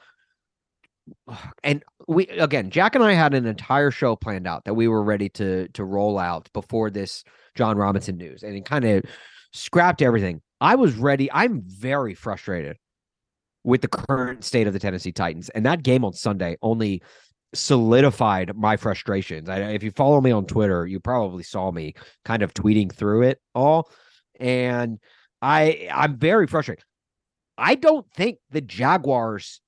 and 1.63 1.83
we 2.09 2.27
again, 2.29 2.71
Jack 2.71 2.95
and 2.95 3.05
I 3.05 3.13
had 3.13 3.35
an 3.35 3.47
entire 3.47 3.91
show 3.91 4.17
planned 4.17 4.47
out 4.47 4.65
that 4.65 4.75
we 4.75 4.89
were 4.89 5.03
ready 5.03 5.29
to 5.31 5.69
to 5.69 5.85
roll 5.85 6.19
out 6.19 6.49
before 6.53 6.91
this 6.91 7.25
Jon 7.55 7.77
Robinson 7.77 8.17
news 8.17 8.43
and 8.43 8.55
it 8.57 8.65
kind 8.65 8.85
of 8.85 9.05
scrapped 9.53 10.03
everything. 10.03 10.41
I 10.61 10.75
was 10.75 10.95
ready. 10.95 11.31
I'm 11.31 11.63
very 11.63 12.15
frustrated 12.15 12.77
with 13.65 13.81
the 13.81 13.89
current 13.89 14.45
state 14.45 14.67
of 14.67 14.73
the 14.73 14.79
Tennessee 14.79 15.13
Titans. 15.13 15.49
And 15.51 15.65
that 15.67 15.83
game 15.83 16.05
on 16.05 16.13
Sunday 16.13 16.57
only 16.63 17.03
solidified 17.55 18.55
my 18.57 18.77
frustrations. 18.77 19.49
I, 19.49 19.61
if 19.71 19.83
you 19.83 19.91
follow 19.91 20.21
me 20.21 20.31
on 20.31 20.45
Twitter, 20.45 20.87
you 20.87 21.01
probably 21.01 21.43
saw 21.43 21.71
me 21.71 21.95
kind 22.25 22.43
of 22.43 22.53
tweeting 22.53 22.93
through 22.93 23.23
it 23.23 23.41
all, 23.55 23.89
and 24.39 24.99
I 25.41 25.89
I'm 25.93 26.17
very 26.17 26.47
frustrated. 26.47 26.85
I 27.57 27.77
don't 27.77 28.11
think 28.13 28.39
the 28.51 28.61
Jaguars 28.61 29.61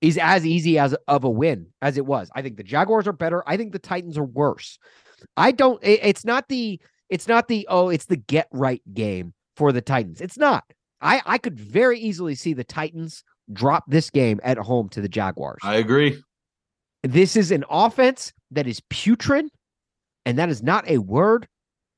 is 0.00 0.18
as 0.18 0.44
easy 0.46 0.78
as 0.78 0.94
of 1.08 1.24
a 1.24 1.30
win 1.30 1.66
as 1.82 1.96
it 1.96 2.06
was. 2.06 2.30
I 2.34 2.42
think 2.42 2.56
the 2.56 2.62
Jaguars 2.62 3.06
are 3.06 3.12
better. 3.12 3.42
I 3.46 3.56
think 3.56 3.72
the 3.72 3.78
Titans 3.78 4.18
are 4.18 4.24
worse. 4.24 4.78
I 5.36 5.52
don't. 5.52 5.82
it- 5.82 6.00
it's 6.02 6.24
not 6.24 6.48
the. 6.48 6.80
It's 7.08 7.28
not 7.28 7.48
the. 7.48 7.66
Oh, 7.70 7.88
it's 7.88 8.06
the 8.06 8.16
get 8.16 8.48
right 8.52 8.82
game 8.92 9.32
for 9.56 9.72
the 9.72 9.80
Titans. 9.80 10.20
It's 10.20 10.38
not. 10.38 10.64
I 11.00 11.22
I 11.26 11.38
could 11.38 11.58
very 11.58 11.98
easily 11.98 12.34
see 12.34 12.52
the 12.52 12.64
Titans 12.64 13.24
drop 13.52 13.84
this 13.88 14.10
game 14.10 14.40
at 14.42 14.58
home 14.58 14.88
to 14.90 15.00
the 15.00 15.08
Jaguars. 15.08 15.60
I 15.62 15.76
agree. 15.76 16.22
This 17.02 17.36
is 17.36 17.52
an 17.52 17.64
offense 17.70 18.32
that 18.50 18.66
is 18.66 18.80
putrid, 18.90 19.46
and 20.24 20.38
that 20.38 20.48
is 20.48 20.62
not 20.62 20.88
a 20.88 20.98
word 20.98 21.46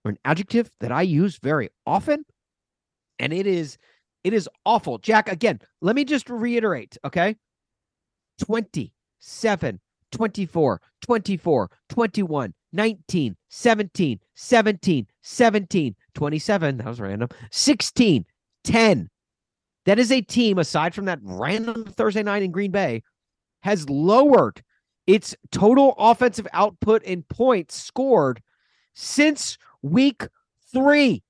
or 0.05 0.11
an 0.11 0.19
adjective 0.25 0.71
that 0.81 0.93
I 0.93 1.03
use 1.03 1.39
very 1.39 1.71
often. 1.87 2.25
And 3.19 3.33
it 3.33 3.47
is 3.47 3.79
it 4.25 4.33
is 4.33 4.49
awful. 4.67 4.99
Jack, 4.99 5.29
again, 5.31 5.61
let 5.81 5.97
me 5.97 6.05
just 6.05 6.29
reiterate, 6.29 6.99
okay? 7.05 7.37
27, 8.39 9.81
24, 10.13 10.81
24, 11.03 11.71
21, 11.89 12.55
19, 12.73 13.37
17, 13.49 14.21
17, 14.35 15.07
17, 15.23 15.97
27. 16.15 16.77
That 16.77 16.87
was 16.87 17.01
random. 17.01 17.29
16, 17.51 18.25
10. 18.65 19.11
That 19.87 19.99
is 19.99 20.13
a 20.13 20.21
team, 20.21 20.59
aside 20.59 20.95
from 20.95 21.07
that 21.07 21.21
random 21.23 21.85
Thursday 21.85 22.23
night 22.23 22.43
in 22.43 22.51
Green 22.51 22.71
Bay, 22.71 23.03
has 23.63 23.89
lowered 23.89 24.63
its 25.07 25.35
total 25.51 25.95
offensive 25.99 26.47
output 26.53 27.03
in 27.05 27.23
points 27.23 27.75
scored 27.75 28.43
since 28.95 29.57
week 29.83 30.27
three. 30.73 31.23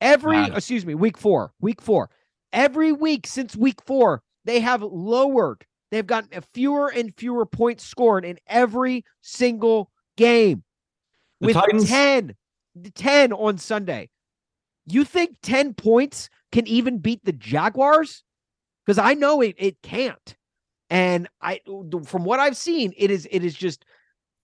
Every 0.00 0.36
Wow. 0.36 0.56
excuse 0.56 0.84
me, 0.86 0.94
week 0.94 1.16
four, 1.16 1.52
week 1.60 1.80
four. 1.80 2.10
Every 2.52 2.92
week 2.92 3.26
since 3.26 3.54
week 3.54 3.80
four, 3.84 4.22
they 4.48 4.60
have 4.60 4.82
lowered. 4.82 5.64
They've 5.90 6.06
gotten 6.06 6.40
fewer 6.54 6.88
and 6.88 7.14
fewer 7.16 7.44
points 7.44 7.84
scored 7.84 8.24
in 8.24 8.38
every 8.46 9.04
single 9.20 9.90
game. 10.16 10.64
The 11.40 11.48
With 11.48 11.56
Titans- 11.56 11.88
10, 11.88 12.34
10 12.94 13.32
on 13.32 13.58
Sunday. 13.58 14.08
You 14.86 15.04
think 15.04 15.36
10 15.42 15.74
points 15.74 16.30
can 16.50 16.66
even 16.66 16.98
beat 16.98 17.22
the 17.24 17.32
Jaguars? 17.32 18.24
Because 18.84 18.98
I 18.98 19.12
know 19.12 19.42
it 19.42 19.54
it 19.58 19.76
can't. 19.82 20.34
And 20.88 21.28
I 21.42 21.60
from 22.06 22.24
what 22.24 22.40
I've 22.40 22.56
seen, 22.56 22.94
it 22.96 23.10
is 23.10 23.28
it 23.30 23.44
is 23.44 23.54
just 23.54 23.84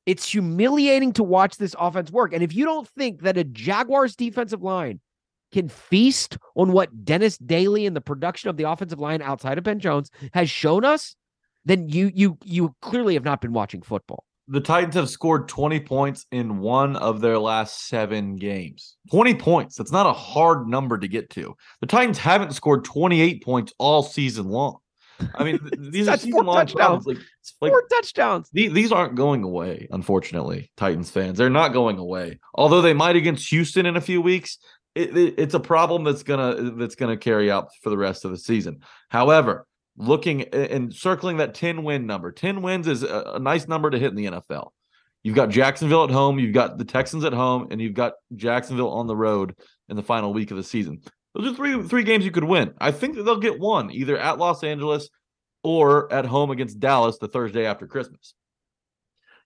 it's 0.05 0.31
humiliating 0.31 1.15
to 1.15 1.25
watch 1.25 1.57
this 1.57 1.75
offense 1.79 2.11
work. 2.11 2.35
And 2.35 2.43
if 2.43 2.55
you 2.55 2.67
don't 2.67 2.87
think 2.89 3.23
that 3.23 3.39
a 3.39 3.45
Jaguars 3.45 4.17
defensive 4.17 4.63
line 4.63 5.01
can 5.55 5.69
feast 5.69 6.37
on 6.57 6.73
what 6.73 7.05
Dennis 7.05 7.39
Daley 7.39 7.87
and 7.87 7.97
the 7.97 8.01
production 8.01 8.51
of 8.51 8.57
the 8.57 8.69
offensive 8.69 8.99
line 8.99 9.23
outside 9.23 9.57
of 9.57 9.65
Ben 9.65 9.79
Jones 9.79 10.11
has 10.35 10.51
shown 10.51 10.85
us, 10.85 11.15
then 11.65 11.89
you 11.89 12.11
you 12.15 12.37
you 12.45 12.75
clearly 12.83 13.15
have 13.15 13.25
not 13.25 13.41
been 13.41 13.53
watching 13.53 13.81
football. 13.81 14.25
The 14.49 14.61
Titans 14.61 14.95
have 14.97 15.09
scored 15.09 15.49
20 15.49 15.81
points 15.81 16.27
in 16.31 16.59
one 16.59 16.97
of 16.97 17.23
their 17.23 17.39
last 17.39 17.89
seven 17.89 18.37
games. 18.37 18.97
20 19.11 19.37
points. 19.37 19.77
That's 19.77 19.93
not 19.93 20.05
a 20.05 20.13
hard 20.13 20.69
number 20.69 20.99
to 20.99 21.09
get 21.09 21.31
to. 21.31 21.55
The 21.81 21.87
Titans 21.87 22.19
haven't 22.19 22.53
scored 22.53 22.85
28 22.85 23.43
points 23.43 23.73
all 23.79 24.03
season 24.03 24.51
long. 24.51 24.81
I 25.35 25.45
mean, 25.45 25.61
these 25.79 26.09
are 26.09 26.13
four 26.13 26.19
season 26.19 26.45
long 26.47 26.57
touchdowns. 26.57 27.07
Like, 27.07 27.19
like 27.61 27.71
four 27.73 27.85
touchdowns. 27.91 28.51
the- 28.53 28.69
these 28.69 28.93
aren't 28.93 29.15
going 29.15 29.45
away, 29.45 29.89
unfortunately, 29.91 30.71
Titans 30.77 31.11
fans. 31.11 31.39
They're 31.39 31.51
not 31.51 31.73
going 31.73 31.99
away. 31.99 32.39
Although 32.55 32.83
they 32.83 32.95
might 32.95 33.17
against 33.17 33.49
Houston 33.51 33.87
in 33.87 33.97
a 33.97 34.01
few 34.01 34.21
weeks, 34.21 34.59
it, 34.95 35.17
it- 35.17 35.35
it's 35.39 35.55
a 35.55 35.61
problem 35.61 36.05
that's 36.05 36.23
gonna 36.23 36.73
that's 36.77 36.95
gonna 36.95 37.17
carry 37.17 37.51
out 37.51 37.69
for 37.83 37.91
the 37.91 37.99
rest 37.99 38.25
of 38.25 38.31
the 38.31 38.39
season. 38.39 38.81
However, 39.09 39.67
looking 39.97 40.43
and 40.43 40.93
circling 40.95 41.37
that 41.39 41.55
10 41.55 41.83
win 41.85 42.07
number, 42.07 42.33
10 42.33 42.63
wins 42.63 42.87
is 42.89 43.03
a, 43.03 43.33
a 43.35 43.39
nice 43.39 43.69
number 43.69 43.91
to 43.91 43.99
hit 43.99 44.11
in 44.11 44.17
the 44.17 44.27
NFL. 44.27 44.71
You've 45.23 45.37
got 45.37 45.49
Jacksonville 45.49 46.05
at 46.05 46.11
home, 46.11 46.39
you've 46.39 46.53
got 46.53 46.77
the 46.79 46.85
Texans 46.85 47.25
at 47.25 47.33
home, 47.33 47.69
and 47.71 47.81
you've 47.81 47.95
got 47.95 48.13
Jacksonville 48.37 48.91
on 48.91 49.07
the 49.07 49.17
road 49.17 49.57
in 49.89 49.97
the 49.97 50.03
final 50.03 50.35
week 50.35 50.51
of 50.51 50.57
the 50.57 50.63
season. 50.65 51.01
Those 51.35 51.53
are 51.53 51.55
three 51.55 51.83
three 51.89 52.03
games 52.05 52.25
you 52.25 52.31
could 52.31 52.45
win. 52.45 52.75
I 52.79 52.91
think 52.93 53.17
that 53.17 53.23
they'll 53.25 53.39
get 53.41 53.59
one 53.59 53.91
either 53.91 54.19
at 54.19 54.39
Los 54.39 54.63
Angeles 54.63 55.09
or 55.63 56.13
at 56.13 56.27
home 56.27 56.51
against 56.51 56.79
Dallas 56.79 57.19
the 57.19 57.27
Thursday 57.29 57.65
after 57.67 57.87
Christmas. 57.87 58.35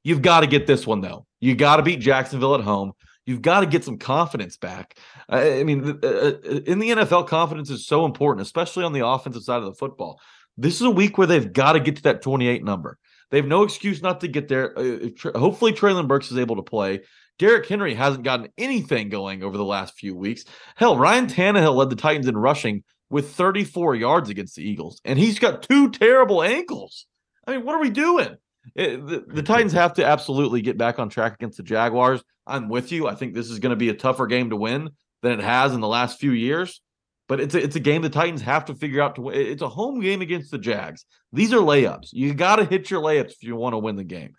You've 0.05 0.23
got 0.23 0.41
to 0.41 0.47
get 0.47 0.67
this 0.67 0.87
one 0.87 1.01
though. 1.01 1.27
You 1.41 1.55
got 1.55 1.77
to 1.77 1.83
beat 1.83 2.01
Jacksonville 2.01 2.55
at 2.55 2.61
home. 2.63 2.93
You've 3.29 3.43
got 3.43 3.61
to 3.61 3.67
get 3.67 3.85
some 3.85 3.99
confidence 3.99 4.57
back. 4.57 4.97
I 5.29 5.61
I 5.61 5.63
mean, 5.63 6.01
uh, 6.03 6.07
uh, 6.07 6.33
in 6.65 6.79
the 6.79 6.89
NFL, 6.89 7.29
confidence 7.29 7.69
is 7.69 7.87
so 7.87 8.07
important, 8.07 8.41
especially 8.41 8.85
on 8.85 8.95
the 8.95 9.07
offensive 9.07 9.43
side 9.43 9.59
of 9.59 9.67
the 9.67 9.75
football. 9.75 10.19
This 10.57 10.77
is 10.77 10.87
a 10.87 10.91
week 10.91 11.19
where 11.19 11.27
they've 11.27 11.53
got 11.53 11.73
to 11.73 11.81
get 11.81 11.97
to 11.97 12.03
that 12.05 12.23
28 12.23 12.65
number. 12.65 12.97
They 13.31 13.37
have 13.37 13.47
no 13.47 13.65
excuse 13.65 14.01
not 14.01 14.23
to 14.23 14.29
get 14.29 14.49
there. 14.49 14.73
Uh, 14.79 15.11
hopefully, 15.39 15.75
Treylon 15.75 16.09
Burks 16.09 16.33
is 16.33 16.39
able 16.39 16.57
to 16.57 16.63
play. 16.63 17.03
Derrick 17.39 17.67
Henry 17.69 17.93
hasn't 17.93 18.25
gotten 18.25 18.49
anything 18.57 19.11
going 19.11 19.43
over 19.43 19.59
the 19.59 19.63
last 19.65 19.99
few 19.99 20.17
weeks. 20.17 20.47
Hell, 20.77 20.97
Ryan 20.97 21.27
Tannehill 21.27 21.75
led 21.75 21.91
the 21.91 21.97
Titans 21.97 22.29
in 22.29 22.37
rushing 22.39 22.83
with 23.11 23.35
34 23.35 23.95
yards 23.95 24.31
against 24.31 24.57
the 24.57 24.67
Eagles, 24.67 25.03
and 25.05 25.19
he's 25.19 25.39
got 25.39 25.63
two 25.63 25.91
terrible 25.91 26.43
ankles. 26.43 27.05
I 27.47 27.53
mean, 27.53 27.67
what 27.67 27.75
are 27.75 27.83
we 27.83 27.91
doing? 27.91 28.39
It- 28.75 29.07
the, 29.07 29.25
the 29.27 29.43
Titans 29.43 29.73
have 29.73 29.95
to 29.95 30.05
absolutely 30.07 30.61
get 30.63 30.79
back 30.79 30.99
on 30.99 31.09
track 31.09 31.35
against 31.35 31.57
the 31.57 31.63
Jaguars. 31.63 32.23
I'm 32.47 32.69
with 32.69 32.93
you. 32.93 33.07
I 33.07 33.15
think 33.15 33.35
this 33.35 33.51
is 33.51 33.59
going 33.59 33.71
to 33.71 33.77
be 33.77 33.91
a 33.91 33.95
tougher 33.95 34.27
game 34.27 34.51
to 34.51 34.57
win 34.57 34.91
than 35.23 35.33
it 35.33 35.45
has 35.45 35.75
in 35.75 35.81
the 35.81 35.89
last 35.89 36.19
few 36.19 36.33
years. 36.33 36.81
But 37.29 37.41
it's 37.41 37.55
a, 37.55 37.63
it's 37.63 37.77
a 37.77 37.81
game 37.81 38.01
the 38.01 38.09
Titans 38.09 38.41
have 38.43 38.65
to 38.67 38.75
figure 38.75 39.03
out 39.03 39.17
to 39.17 39.23
win. 39.23 39.37
It's 39.39 39.61
a 39.61 39.69
home 39.69 40.01
game 40.01 40.23
against 40.23 40.51
the 40.51 40.59
Jags. 40.59 41.05
These 41.33 41.53
are 41.53 41.59
layups. 41.59 42.09
You 42.13 42.33
got 42.33 42.57
to 42.57 42.65
hit 42.65 42.91
your 42.91 43.03
layups 43.03 43.33
if 43.33 43.43
you 43.43 43.55
want 43.55 43.75
to 43.75 43.79
win 43.79 43.97
the 43.97 44.05
game. 44.05 44.33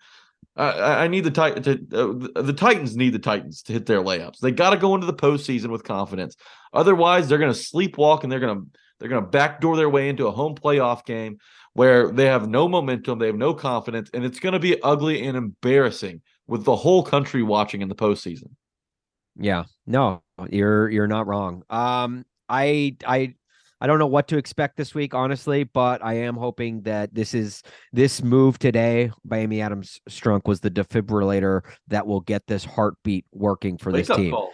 I 0.56 1.04
I 1.04 1.08
need 1.08 1.22
the 1.24 1.30
Tit- 1.30 1.62
to, 1.64 2.32
uh, 2.34 2.42
the 2.42 2.52
Titans 2.52 2.96
need 2.96 3.12
the 3.12 3.20
Titans 3.20 3.62
to 3.62 3.72
hit 3.72 3.86
their 3.86 4.02
layups. 4.02 4.38
They 4.38 4.50
got 4.50 4.70
to 4.70 4.76
go 4.76 4.94
into 4.96 5.06
the 5.06 5.14
postseason 5.14 5.68
with 5.70 5.84
confidence. 5.84 6.34
Otherwise, 6.72 7.28
they're 7.28 7.38
going 7.38 7.52
to 7.52 7.58
sleepwalk 7.58 8.24
and 8.24 8.32
they're 8.32 8.40
going 8.40 8.58
to 8.60 8.66
they're 8.98 9.08
going 9.08 9.22
to 9.22 9.30
backdoor 9.30 9.76
their 9.76 9.88
way 9.88 10.08
into 10.08 10.26
a 10.26 10.30
home 10.32 10.54
playoff 10.56 11.04
game 11.06 11.38
where 11.80 12.10
they 12.10 12.26
have 12.26 12.46
no 12.46 12.68
momentum, 12.68 13.18
they 13.18 13.28
have 13.28 13.38
no 13.38 13.54
confidence, 13.54 14.10
and 14.12 14.22
it's 14.22 14.38
going 14.38 14.52
to 14.52 14.58
be 14.58 14.78
ugly 14.82 15.26
and 15.26 15.34
embarrassing 15.34 16.20
with 16.46 16.62
the 16.64 16.76
whole 16.76 17.02
country 17.02 17.42
watching 17.42 17.80
in 17.80 17.88
the 17.88 17.94
postseason. 17.94 18.50
Yeah, 19.34 19.64
no, 19.86 20.22
you're 20.50 20.90
you're 20.90 21.06
not 21.06 21.26
wrong. 21.26 21.62
Um, 21.70 22.26
I 22.50 22.98
I 23.06 23.32
I 23.80 23.86
don't 23.86 23.98
know 23.98 24.06
what 24.06 24.28
to 24.28 24.36
expect 24.36 24.76
this 24.76 24.94
week, 24.94 25.14
honestly, 25.14 25.64
but 25.64 26.04
I 26.04 26.18
am 26.18 26.36
hoping 26.36 26.82
that 26.82 27.14
this 27.14 27.32
is 27.32 27.62
this 27.94 28.22
move 28.22 28.58
today 28.58 29.10
by 29.24 29.38
Amy 29.38 29.62
Adams 29.62 30.02
Strunk 30.10 30.42
was 30.44 30.60
the 30.60 30.70
defibrillator 30.70 31.62
that 31.88 32.06
will 32.06 32.20
get 32.20 32.46
this 32.46 32.62
heartbeat 32.62 33.24
working 33.32 33.78
for 33.78 33.90
this 33.90 34.10
Wake-up 34.10 34.18
team. 34.18 34.32
call. 34.32 34.52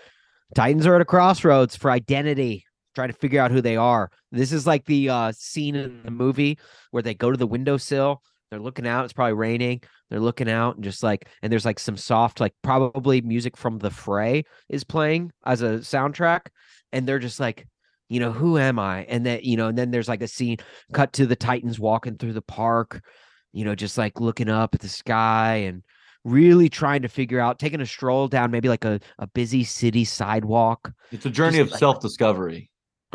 Titans 0.55 0.87
are 0.87 0.95
at 0.95 1.01
a 1.01 1.05
crossroads 1.05 1.75
for 1.75 1.91
identity, 1.91 2.65
trying 2.97 3.11
to 3.13 3.15
figure 3.19 3.41
out 3.41 3.53
who 3.53 3.61
they 3.61 3.77
are. 3.77 4.11
This 4.33 4.51
is 4.51 4.67
like 4.67 4.85
the 4.87 5.09
uh, 5.09 5.33
scene 5.37 5.77
in 5.77 6.03
the 6.03 6.11
movie 6.11 6.59
where 6.91 7.03
they 7.05 7.15
go 7.15 7.31
to 7.31 7.37
the 7.37 7.47
windowsill. 7.47 8.21
They're 8.51 8.59
looking 8.59 8.87
out. 8.89 9.05
It's 9.05 9.13
probably 9.13 9.35
raining. 9.35 9.83
They're 10.11 10.19
looking 10.21 10.51
out 10.51 10.77
and 10.77 10.85
just 10.85 11.03
like, 11.03 11.29
and 11.43 11.53
there's 11.53 11.65
like 11.65 11.79
some 11.79 11.97
soft, 11.97 12.41
like 12.41 12.55
probably 12.63 13.21
music 13.21 13.57
from 13.57 13.79
The 13.79 13.91
Fray 13.91 14.45
is 14.69 14.83
playing 14.83 15.31
as 15.45 15.63
a 15.63 15.79
soundtrack. 15.79 16.47
And 16.93 17.07
they're 17.07 17.19
just 17.19 17.39
like, 17.39 17.67
you 18.09 18.21
know, 18.21 18.31
who 18.33 18.57
am 18.57 18.79
I? 18.79 19.05
And 19.05 19.27
then, 19.27 19.41
you 19.43 19.57
know, 19.57 19.67
and 19.69 19.77
then 19.77 19.91
there's 19.91 20.09
like 20.09 20.23
a 20.23 20.29
scene 20.29 20.59
cut 20.93 21.13
to 21.15 21.27
the 21.27 21.37
Titans 21.37 21.79
walking 21.79 22.17
through 22.17 22.35
the 22.35 22.43
park, 22.43 23.03
you 23.53 23.65
know, 23.65 23.75
just 23.75 23.99
like 23.99 24.21
looking 24.21 24.49
up 24.49 24.75
at 24.75 24.81
the 24.81 24.89
sky 24.89 25.57
and 25.67 25.83
really 26.25 26.69
trying 26.69 27.03
to 27.03 27.09
figure 27.09 27.41
out, 27.41 27.59
taking 27.59 27.81
a 27.81 27.87
stroll 27.87 28.29
down 28.29 28.53
maybe 28.53 28.69
like 28.69 28.85
a, 28.85 29.01
a 29.19 29.27
busy 29.27 29.65
city 29.65 30.05
sidewalk. 30.05 30.93
It's 31.11 31.27
a 31.27 31.31
journey 31.31 31.59
Just 31.59 31.67
of 31.67 31.71
like- 31.73 31.81
self 31.81 32.01
discovery. 32.01 32.71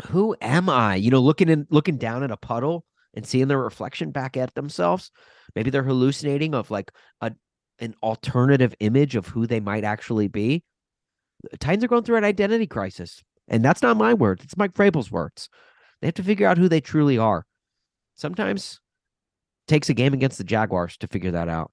Who 0.08 0.36
am 0.40 0.68
I? 0.68 0.96
You 0.96 1.10
know, 1.10 1.20
looking 1.20 1.48
in 1.48 1.66
looking 1.70 1.96
down 1.96 2.22
at 2.22 2.30
a 2.30 2.36
puddle 2.36 2.84
and 3.14 3.26
seeing 3.26 3.48
their 3.48 3.58
reflection 3.58 4.10
back 4.10 4.36
at 4.36 4.54
themselves. 4.54 5.10
Maybe 5.54 5.70
they're 5.70 5.82
hallucinating 5.82 6.54
of 6.54 6.70
like 6.70 6.92
a 7.20 7.32
an 7.78 7.94
alternative 8.02 8.74
image 8.80 9.16
of 9.16 9.26
who 9.26 9.46
they 9.46 9.60
might 9.60 9.84
actually 9.84 10.28
be. 10.28 10.62
Titans 11.58 11.84
are 11.84 11.88
going 11.88 12.04
through 12.04 12.16
an 12.16 12.24
identity 12.24 12.66
crisis. 12.66 13.22
And 13.48 13.64
that's 13.64 13.82
not 13.82 13.96
my 13.96 14.14
words. 14.14 14.44
It's 14.44 14.56
Mike 14.56 14.74
Vrabel's 14.74 15.10
words. 15.10 15.48
They 16.00 16.06
have 16.06 16.14
to 16.14 16.22
figure 16.22 16.46
out 16.46 16.58
who 16.58 16.68
they 16.68 16.80
truly 16.80 17.18
are. 17.18 17.44
Sometimes 18.14 18.80
takes 19.66 19.88
a 19.88 19.94
game 19.94 20.14
against 20.14 20.38
the 20.38 20.44
Jaguars 20.44 20.96
to 20.98 21.08
figure 21.08 21.32
that 21.32 21.48
out. 21.48 21.70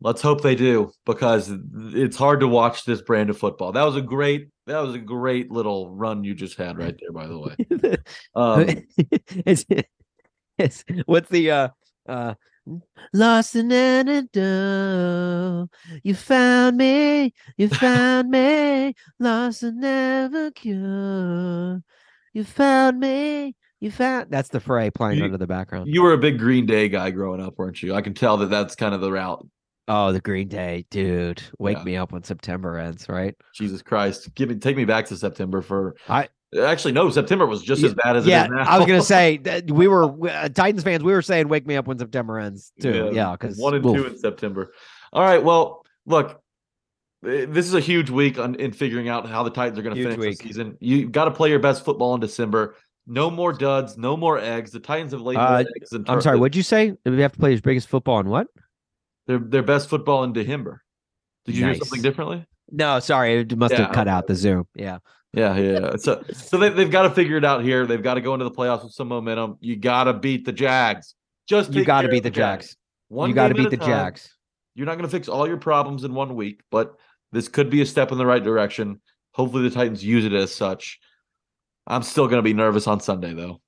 Let's 0.00 0.22
hope 0.22 0.40
they 0.42 0.54
do 0.54 0.92
because 1.04 1.52
it's 1.92 2.16
hard 2.16 2.40
to 2.40 2.48
watch 2.48 2.84
this 2.84 3.02
brand 3.02 3.30
of 3.30 3.38
football. 3.38 3.72
That 3.72 3.84
was 3.84 3.96
a 3.96 4.02
great 4.02 4.48
that 4.70 4.80
was 4.80 4.94
a 4.94 4.98
great 4.98 5.50
little 5.50 5.90
run 5.90 6.24
you 6.24 6.34
just 6.34 6.56
had 6.56 6.78
right 6.78 6.96
there, 7.00 7.12
by 7.12 7.26
the 7.26 7.38
way. 7.38 7.56
Um, 8.34 8.66
it's, 9.46 9.64
it's 10.58 10.84
what's 11.06 11.28
the 11.30 11.50
uh 11.50 11.68
uh 12.08 12.34
lost 13.12 13.56
in 13.56 13.72
antidote 13.72 15.68
you 16.02 16.14
found 16.14 16.76
me 16.76 17.32
you 17.56 17.68
found 17.68 18.28
me 18.30 18.94
lost 19.18 19.62
and 19.62 19.80
never 19.80 20.50
cure 20.52 21.82
you 22.32 22.44
found 22.44 23.00
me 23.00 23.56
you 23.80 23.90
found 23.90 24.30
that's 24.30 24.50
the 24.50 24.60
fray 24.60 24.90
playing 24.90 25.18
You- 25.18 25.24
under 25.24 25.38
the 25.38 25.46
background 25.46 25.88
you 25.88 26.02
were 26.02 26.12
a 26.12 26.18
big 26.18 26.38
Green 26.38 26.66
Day 26.66 26.88
guy 26.88 27.10
growing 27.10 27.40
up, 27.40 27.54
weren't 27.58 27.82
you? 27.82 27.94
I 27.94 28.02
can 28.02 28.14
tell 28.14 28.36
that 28.38 28.50
that's 28.50 28.76
kind 28.76 28.94
of 28.94 29.00
the 29.00 29.10
route. 29.10 29.46
Oh 29.90 30.12
the 30.12 30.20
green 30.20 30.48
day 30.48 30.84
dude 30.90 31.42
wake 31.58 31.76
Yeah. 31.78 31.84
me 31.84 31.96
up 31.96 32.12
when 32.12 32.22
september 32.22 32.78
ends 32.78 33.08
right 33.08 33.34
Jesus 33.54 33.82
Christ, 33.82 34.34
give 34.34 34.48
me 34.48 34.54
take 34.54 34.76
me 34.76 34.84
back 34.84 35.06
to 35.06 35.16
September 35.16 35.60
for. 35.60 35.96
I- 36.08 36.28
actually 36.62 36.92
no, 36.92 37.10
September 37.10 37.46
was 37.46 37.62
just 37.62 37.82
as 37.84 37.94
bad 37.94 38.16
as 38.16 38.26
yeah 38.26 38.42
it 38.42 38.46
is 38.46 38.50
now. 38.52 38.64
i 38.68 38.76
was 38.78 38.86
gonna 38.86 39.02
say 39.18 39.36
that 39.38 39.70
we 39.70 39.86
were 39.86 40.04
uh, 40.28 40.48
titans 40.48 40.82
fans 40.82 41.02
we 41.02 41.12
were 41.12 41.22
saying 41.22 41.46
wake 41.48 41.64
me 41.66 41.76
up 41.76 41.86
when 41.86 41.96
september 41.98 42.38
ends 42.38 42.72
too 42.80 43.10
yeah 43.12 43.32
because 43.32 43.56
one 43.58 43.74
and 43.74 43.84
two 43.84 44.06
in 44.06 44.18
September. 44.18 44.72
All 45.12 45.22
right, 45.24 45.42
well, 45.42 45.84
look, 46.06 46.40
eh, 47.26 47.46
this 47.48 47.66
is 47.66 47.74
a 47.74 47.80
huge 47.80 48.10
week 48.10 48.38
on 48.38 48.54
in 48.56 48.70
figuring 48.72 49.08
out 49.08 49.28
how 49.28 49.42
the 49.42 49.50
Titans 49.50 49.76
are 49.76 49.82
going 49.82 49.96
to 49.96 50.02
finish 50.04 50.18
week. 50.18 50.38
the 50.38 50.44
season. 50.48 50.76
You 50.78 51.08
got 51.08 51.24
to 51.24 51.32
play 51.32 51.48
your 51.50 51.58
best 51.58 51.84
football 51.84 52.14
in 52.14 52.20
December. 52.20 52.76
No 53.08 53.28
more 53.28 53.52
duds, 53.52 53.98
no 53.98 54.16
more 54.16 54.38
eggs. 54.38 54.70
The 54.70 54.78
Titans 54.78 55.10
have 55.10 55.20
laid 55.22 55.36
Uh, 55.36 55.64
eggs. 55.76 55.92
I'm 56.06 56.20
sorry, 56.20 56.38
what'd 56.38 56.54
you 56.54 56.62
say? 56.62 56.94
We 57.04 57.20
have 57.22 57.32
to 57.32 57.38
play 57.40 57.50
his 57.50 57.60
biggest 57.60 57.88
football 57.88 58.16
on 58.18 58.28
what? 58.28 58.46
Their 59.26 59.38
their 59.38 59.62
best 59.62 59.88
football 59.88 60.24
in 60.24 60.32
December. 60.32 60.82
Did 61.44 61.56
you 61.56 61.66
Nice. 61.66 61.76
hear 61.76 61.84
something 61.84 62.02
differently? 62.02 62.44
No, 62.70 63.00
sorry, 63.00 63.40
it 63.40 63.56
must 63.56 63.72
Yeah, 63.72 63.86
have 63.86 63.92
cut 63.92 64.08
out 64.08 64.26
the 64.26 64.34
Zoom. 64.34 64.66
Yeah. 64.74 64.98
Yeah, 65.32 65.56
yeah. 65.56 65.96
So 65.96 66.24
so 66.32 66.58
they, 66.58 66.70
they've 66.70 66.90
got 66.90 67.02
to 67.02 67.10
figure 67.10 67.36
it 67.36 67.44
out 67.44 67.62
here. 67.62 67.86
They've 67.86 68.02
got 68.02 68.14
to 68.14 68.20
go 68.20 68.34
into 68.34 68.44
the 68.44 68.50
playoffs 68.50 68.82
with 68.82 68.92
some 68.92 69.08
momentum. 69.08 69.58
You 69.60 69.76
got 69.76 70.04
to 70.04 70.12
beat 70.12 70.44
the 70.44 70.52
Jags. 70.52 71.14
Just 71.48 71.72
You 71.72 71.84
got 71.84 72.02
to 72.02 72.08
beat 72.08 72.22
the 72.24 72.30
Jags. 72.30 72.76
One 73.08 73.28
you 73.28 73.34
got 73.34 73.48
to 73.48 73.54
beat 73.54 73.70
the 73.70 73.76
time. 73.76 73.88
Jags. 73.88 74.34
You're 74.74 74.86
not 74.86 74.94
going 74.94 75.08
to 75.08 75.10
fix 75.10 75.28
all 75.28 75.46
your 75.46 75.56
problems 75.56 76.04
in 76.04 76.14
one 76.14 76.34
week, 76.34 76.62
but 76.70 76.94
this 77.32 77.48
could 77.48 77.70
be 77.70 77.80
a 77.82 77.86
step 77.86 78.12
in 78.12 78.18
the 78.18 78.26
right 78.26 78.42
direction. 78.42 79.00
Hopefully, 79.32 79.64
the 79.68 79.74
Titans 79.74 80.04
use 80.04 80.24
it 80.24 80.32
as 80.32 80.54
such. 80.54 80.98
I'm 81.86 82.02
still 82.02 82.26
going 82.26 82.38
to 82.38 82.42
be 82.42 82.52
nervous 82.54 82.86
on 82.86 83.00
Sunday, 83.00 83.34
though. 83.34 83.60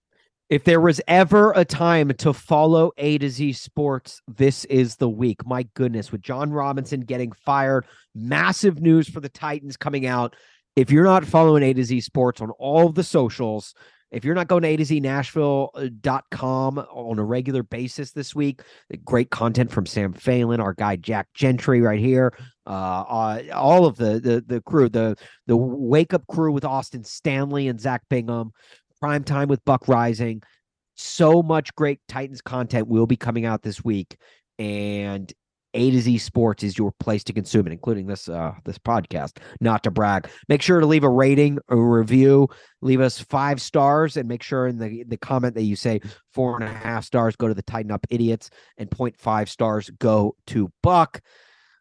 If 0.49 0.65
there 0.65 0.81
was 0.81 1.01
ever 1.09 1.53
a 1.53 1.65
time 1.65 2.13
to 2.19 2.33
follow 2.33 2.93
A 2.99 3.17
to 3.19 3.31
Z 3.31 3.55
sports, 3.55 4.21
this 4.29 4.65
is 4.67 4.97
the 4.97 5.09
week. 5.09 5.47
My 5.47 5.63
goodness, 5.75 6.13
with 6.13 6.21
Jon 6.21 6.53
Robinson 6.53 7.01
getting 7.01 7.33
fired, 7.33 7.87
massive 8.15 8.81
news 8.81 9.09
for 9.09 9.21
the 9.21 9.31
Titans 9.31 9.77
coming 9.77 10.07
out. 10.07 10.37
If 10.77 10.91
you're 10.91 11.05
not 11.05 11.25
following 11.25 11.63
A 11.63 11.73
to 11.73 11.85
Z 11.85 12.03
sports 12.03 12.41
on 12.41 12.51
all 12.51 12.87
of 12.87 12.95
the 12.95 13.05
socials, 13.05 13.75
if 14.13 14.27
you're 14.27 14.35
not 14.35 14.47
going 14.47 14.63
to 14.63 14.69
A 14.69 14.77
to 14.77 14.85
Z 14.85 15.01
Nashville.com 15.01 16.79
on 16.79 17.19
a 17.19 17.25
regular 17.25 17.63
basis 17.63 18.13
this 18.13 18.35
week, 18.35 18.61
great 19.07 19.31
content 19.31 19.71
from 19.71 19.87
Sam 19.87 20.13
Phelan, 20.13 20.61
our 20.61 20.75
guy 20.75 20.97
Jack 20.97 21.29
Gentry 21.33 21.81
right 21.81 21.99
here, 21.99 22.35
uh, 22.67 22.71
uh, 22.71 23.43
all 23.55 23.87
of 23.87 23.97
the, 23.97 24.21
the 24.21 24.45
the 24.47 24.61
crew, 24.61 24.91
the 24.91 25.17
the 25.47 25.57
wake 25.57 26.13
up 26.13 26.27
crew 26.27 26.53
with 26.53 26.65
Austin 26.65 27.05
Stanley 27.05 27.69
and 27.69 27.81
Zach 27.81 28.03
Bingham, 28.11 28.53
prime 29.03 29.25
time 29.25 29.49
with 29.49 29.65
Buck 29.65 29.89
Rising. 29.89 30.43
So 30.95 31.43
much 31.43 31.75
great 31.75 31.99
Titans 32.07 32.41
content 32.41 32.87
will 32.87 33.07
be 33.07 33.17
coming 33.17 33.45
out 33.45 33.63
this 33.63 33.83
week, 33.83 34.17
and 34.61 35.33
a 35.75 35.91
to 35.91 36.01
Z 36.01 36.19
Sports 36.19 36.63
is 36.63 36.79
your 36.79 36.93
place 37.01 37.25
to 37.25 37.33
consume 37.33 37.67
it, 37.67 37.73
including 37.73 38.07
this 38.07 38.29
uh 38.29 38.53
this 38.65 38.79
podcast. 38.79 39.39
Not 39.61 39.83
to 39.85 39.91
brag. 39.91 40.29
Make 40.49 40.63
sure 40.63 40.79
to 40.79 40.87
leave 40.87 41.03
a 41.03 41.09
rating, 41.09 41.59
a 41.69 41.77
review, 41.77 42.49
leave 42.81 43.01
us 43.01 43.19
five 43.19 43.61
stars, 43.61 44.17
and 44.17 44.29
make 44.29 44.45
sure 44.45 44.69
in 44.69 44.79
the 44.79 45.03
the 45.09 45.17
comment 45.17 45.57
that 45.57 45.63
you 45.63 45.75
say 45.75 46.01
four 46.33 46.55
and 46.55 46.65
a 46.65 46.73
half 46.73 47.05
stars 47.05 47.35
go 47.35 47.49
to 47.49 47.55
the 47.55 47.63
Titan 47.63 47.91
Up 47.91 48.07
Idiots 48.09 48.51
and 48.79 48.89
0.5 48.89 49.49
stars 49.49 49.91
go 49.99 50.37
to 50.49 50.71
Buck. 50.81 51.21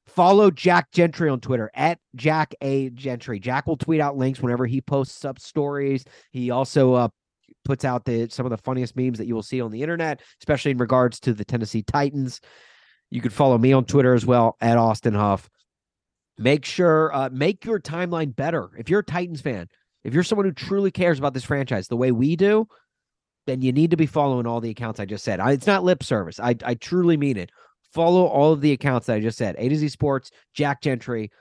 Follow 0.07 0.51
Jack 0.51 0.91
Gentry 0.91 1.29
on 1.29 1.39
Twitter 1.39 1.71
at 1.73 1.99
Jack 2.15 2.53
A 2.61 2.89
Gentry. 2.89 3.39
Jack 3.39 3.67
will 3.67 3.77
tweet 3.77 4.01
out 4.01 4.17
links 4.17 4.41
whenever 4.41 4.65
he 4.65 4.81
posts 4.81 5.23
up 5.23 5.39
stories. 5.39 6.03
He 6.31 6.51
also 6.51 6.93
uh, 6.93 7.07
puts 7.63 7.85
out 7.85 8.05
the 8.05 8.27
some 8.29 8.45
of 8.45 8.49
the 8.49 8.57
funniest 8.57 8.95
memes 8.95 9.17
that 9.17 9.27
you 9.27 9.35
will 9.35 9.43
see 9.43 9.61
on 9.61 9.71
the 9.71 9.81
internet, 9.81 10.21
especially 10.41 10.71
in 10.71 10.77
regards 10.77 11.19
to 11.21 11.33
the 11.33 11.45
Tennessee 11.45 11.83
Titans. 11.83 12.41
You 13.09 13.21
can 13.21 13.31
follow 13.31 13.57
me 13.57 13.73
on 13.73 13.85
Twitter 13.85 14.13
as 14.13 14.25
well 14.25 14.57
at 14.61 14.77
Austin 14.77 15.13
Huff. 15.13 15.49
Make 16.37 16.65
sure, 16.65 17.13
uh, 17.13 17.29
make 17.31 17.65
your 17.65 17.79
timeline 17.79 18.35
better. 18.35 18.69
If 18.77 18.89
you're 18.89 19.01
a 19.01 19.05
Titans 19.05 19.41
fan, 19.41 19.67
if 20.03 20.13
you're 20.13 20.23
someone 20.23 20.45
who 20.45 20.53
truly 20.53 20.91
cares 20.91 21.19
about 21.19 21.33
this 21.33 21.43
franchise 21.43 21.87
the 21.87 21.97
way 21.97 22.11
we 22.11 22.35
do, 22.35 22.67
then 23.47 23.61
you 23.61 23.71
need 23.71 23.91
to 23.91 23.97
be 23.97 24.05
following 24.05 24.47
all 24.47 24.61
the 24.61 24.69
accounts 24.69 24.99
I 24.99 25.05
just 25.05 25.23
said. 25.23 25.39
I, 25.39 25.51
it's 25.51 25.67
not 25.67 25.83
lip 25.83 26.03
service. 26.03 26.39
I, 26.39 26.55
I 26.63 26.75
truly 26.75 27.17
mean 27.17 27.37
it. 27.37 27.51
Follow 27.93 28.26
all 28.26 28.53
of 28.53 28.61
the 28.61 28.72
accounts 28.72 29.07
that 29.07 29.15
I 29.15 29.19
just 29.19 29.38
said. 29.38 29.55
A 29.57 29.69
to 29.69 29.76
Z 29.76 29.89
Sports, 29.89 30.31
Jack 30.53 30.81
Gentry, 30.81 31.31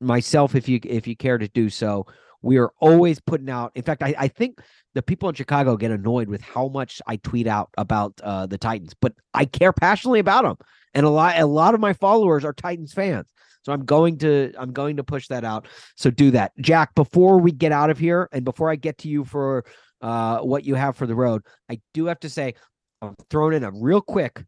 myself, 0.00 0.54
if 0.54 0.68
you 0.68 0.80
if 0.84 1.06
you 1.06 1.16
care 1.16 1.38
to 1.38 1.48
do 1.48 1.68
so. 1.70 2.06
We 2.42 2.56
are 2.56 2.72
always 2.80 3.20
putting 3.20 3.50
out. 3.50 3.72
In 3.74 3.82
fact, 3.82 4.02
I, 4.02 4.14
I 4.16 4.28
think 4.28 4.60
the 4.94 5.02
people 5.02 5.28
in 5.28 5.34
Chicago 5.34 5.76
get 5.76 5.90
annoyed 5.90 6.26
with 6.28 6.40
how 6.40 6.68
much 6.68 7.02
I 7.06 7.16
tweet 7.16 7.46
out 7.46 7.68
about 7.76 8.18
uh, 8.22 8.46
the 8.46 8.56
Titans, 8.56 8.94
but 8.98 9.12
I 9.34 9.44
care 9.44 9.74
passionately 9.74 10.20
about 10.20 10.44
them 10.44 10.56
and 10.94 11.06
a 11.06 11.10
lot 11.10 11.38
a 11.38 11.46
lot 11.46 11.74
of 11.74 11.80
my 11.80 11.92
followers 11.92 12.44
are 12.44 12.52
Titans 12.52 12.92
fans. 12.92 13.32
So 13.62 13.72
I'm 13.72 13.84
going 13.84 14.18
to 14.18 14.52
I'm 14.58 14.72
going 14.72 14.96
to 14.96 15.04
push 15.04 15.28
that 15.28 15.44
out. 15.44 15.68
So 15.96 16.10
do 16.10 16.30
that. 16.32 16.52
Jack, 16.60 16.94
before 16.94 17.38
we 17.38 17.52
get 17.52 17.72
out 17.72 17.90
of 17.90 17.98
here 17.98 18.28
and 18.32 18.44
before 18.44 18.70
I 18.70 18.76
get 18.76 18.98
to 18.98 19.08
you 19.08 19.24
for 19.24 19.64
uh 20.00 20.38
what 20.38 20.64
you 20.64 20.74
have 20.74 20.96
for 20.96 21.06
the 21.06 21.14
road, 21.14 21.42
I 21.70 21.80
do 21.94 22.06
have 22.06 22.20
to 22.20 22.30
say 22.30 22.54
I'm 23.02 23.16
throwing 23.28 23.54
in 23.54 23.64
a 23.64 23.70
real 23.70 24.00
quick 24.00 24.44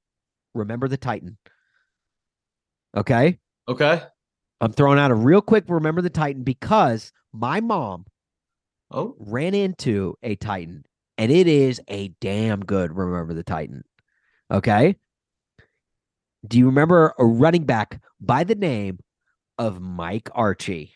remember 0.55 0.89
the 0.89 0.97
Titan. 0.97 1.39
Okay? 2.97 3.39
Okay. 3.69 4.03
I'm 4.61 4.73
throwing 4.73 4.99
out 4.99 5.11
a 5.11 5.15
real 5.15 5.43
quick 5.43 5.65
remember 5.69 6.03
the 6.03 6.11
Titan 6.11 6.43
because 6.45 7.13
my 7.33 7.61
mom 7.61 8.07
Oh, 8.91 9.17
ran 9.19 9.55
into 9.55 10.17
a 10.23 10.37
Titan 10.37 10.85
and 11.17 11.33
it 11.33 11.47
is 11.47 11.81
a 11.89 12.09
damn 12.21 12.61
good 12.61 12.95
remember 12.97 13.33
the 13.35 13.43
Titan. 13.43 13.83
Okay? 14.51 14.97
Do 16.47 16.59
you 16.59 16.67
remember 16.67 17.15
a 17.19 17.25
running 17.25 17.65
back 17.65 18.03
by 18.21 18.45
the 18.45 18.55
name 18.55 18.99
of 19.59 19.81
Mike 19.81 20.29
Archie? 20.35 20.93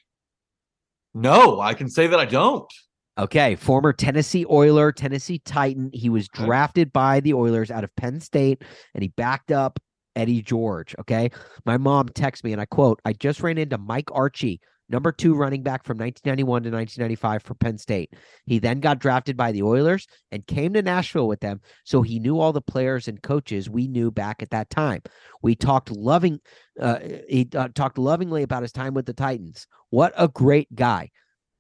no, 1.15 1.61
I 1.61 1.73
can 1.73 1.89
say 1.89 2.09
that 2.09 2.21
I 2.21 2.27
don't. 2.27 2.71
Okay, 3.19 3.57
former 3.57 3.95
Tennessee 3.95 4.45
Oiler, 4.51 4.93
Tennessee 4.93 5.39
Titan. 5.39 5.91
He 5.95 6.11
was 6.11 6.29
drafted 6.29 6.93
by 6.93 7.21
the 7.21 7.33
Oilers 7.33 7.71
out 7.71 7.83
of 7.83 7.95
Penn 7.97 8.21
State 8.21 8.63
and 8.95 9.03
he 9.03 9.09
backed 9.09 9.51
up 9.51 9.79
Eddie 10.17 10.43
George. 10.43 10.95
Okay. 10.99 11.31
My 11.65 11.77
mom 11.77 12.09
texts 12.09 12.43
me 12.43 12.53
and 12.53 12.61
I 12.61 12.65
quote, 12.65 13.01
I 13.05 13.13
just 13.13 13.43
ran 13.43 13.59
into 13.59 13.79
Mike 13.79 14.11
Archie, 14.13 14.61
number 14.89 15.13
two 15.13 15.35
running 15.35 15.63
back 15.63 15.85
from 15.85 15.99
1991 15.99 16.63
to 16.65 16.71
1995 16.71 17.43
for 17.43 17.55
Penn 17.55 17.79
State. 17.79 18.13
He 18.45 18.59
then 18.59 18.81
got 18.81 18.99
drafted 18.99 19.37
by 19.37 19.53
the 19.53 19.63
Oilers 19.63 20.07
and 20.33 20.47
came 20.47 20.73
to 20.73 20.83
Nashville 20.83 21.29
with 21.29 21.41
them. 21.41 21.61
So 21.85 22.03
he 22.03 22.19
knew 22.19 22.41
all 22.41 22.53
the 22.53 22.61
players 22.61 23.09
and 23.09 23.23
coaches 23.23 23.71
we 23.71 23.89
knew 23.89 24.11
back 24.11 24.43
at 24.43 24.51
that 24.51 24.71
time. 24.71 25.03
We 25.43 25.55
talked 25.55 25.91
loving, 25.91 26.41
uh, 26.81 26.99
he 27.29 27.49
uh, 27.55 27.69
talked 27.75 27.99
lovingly 27.99 28.43
about 28.43 28.63
his 28.63 28.73
time 28.73 28.95
with 28.95 29.07
the 29.07 29.15
Titans. 29.15 29.67
What 29.91 30.13
a 30.17 30.29
great 30.29 30.75
guy. 30.75 31.11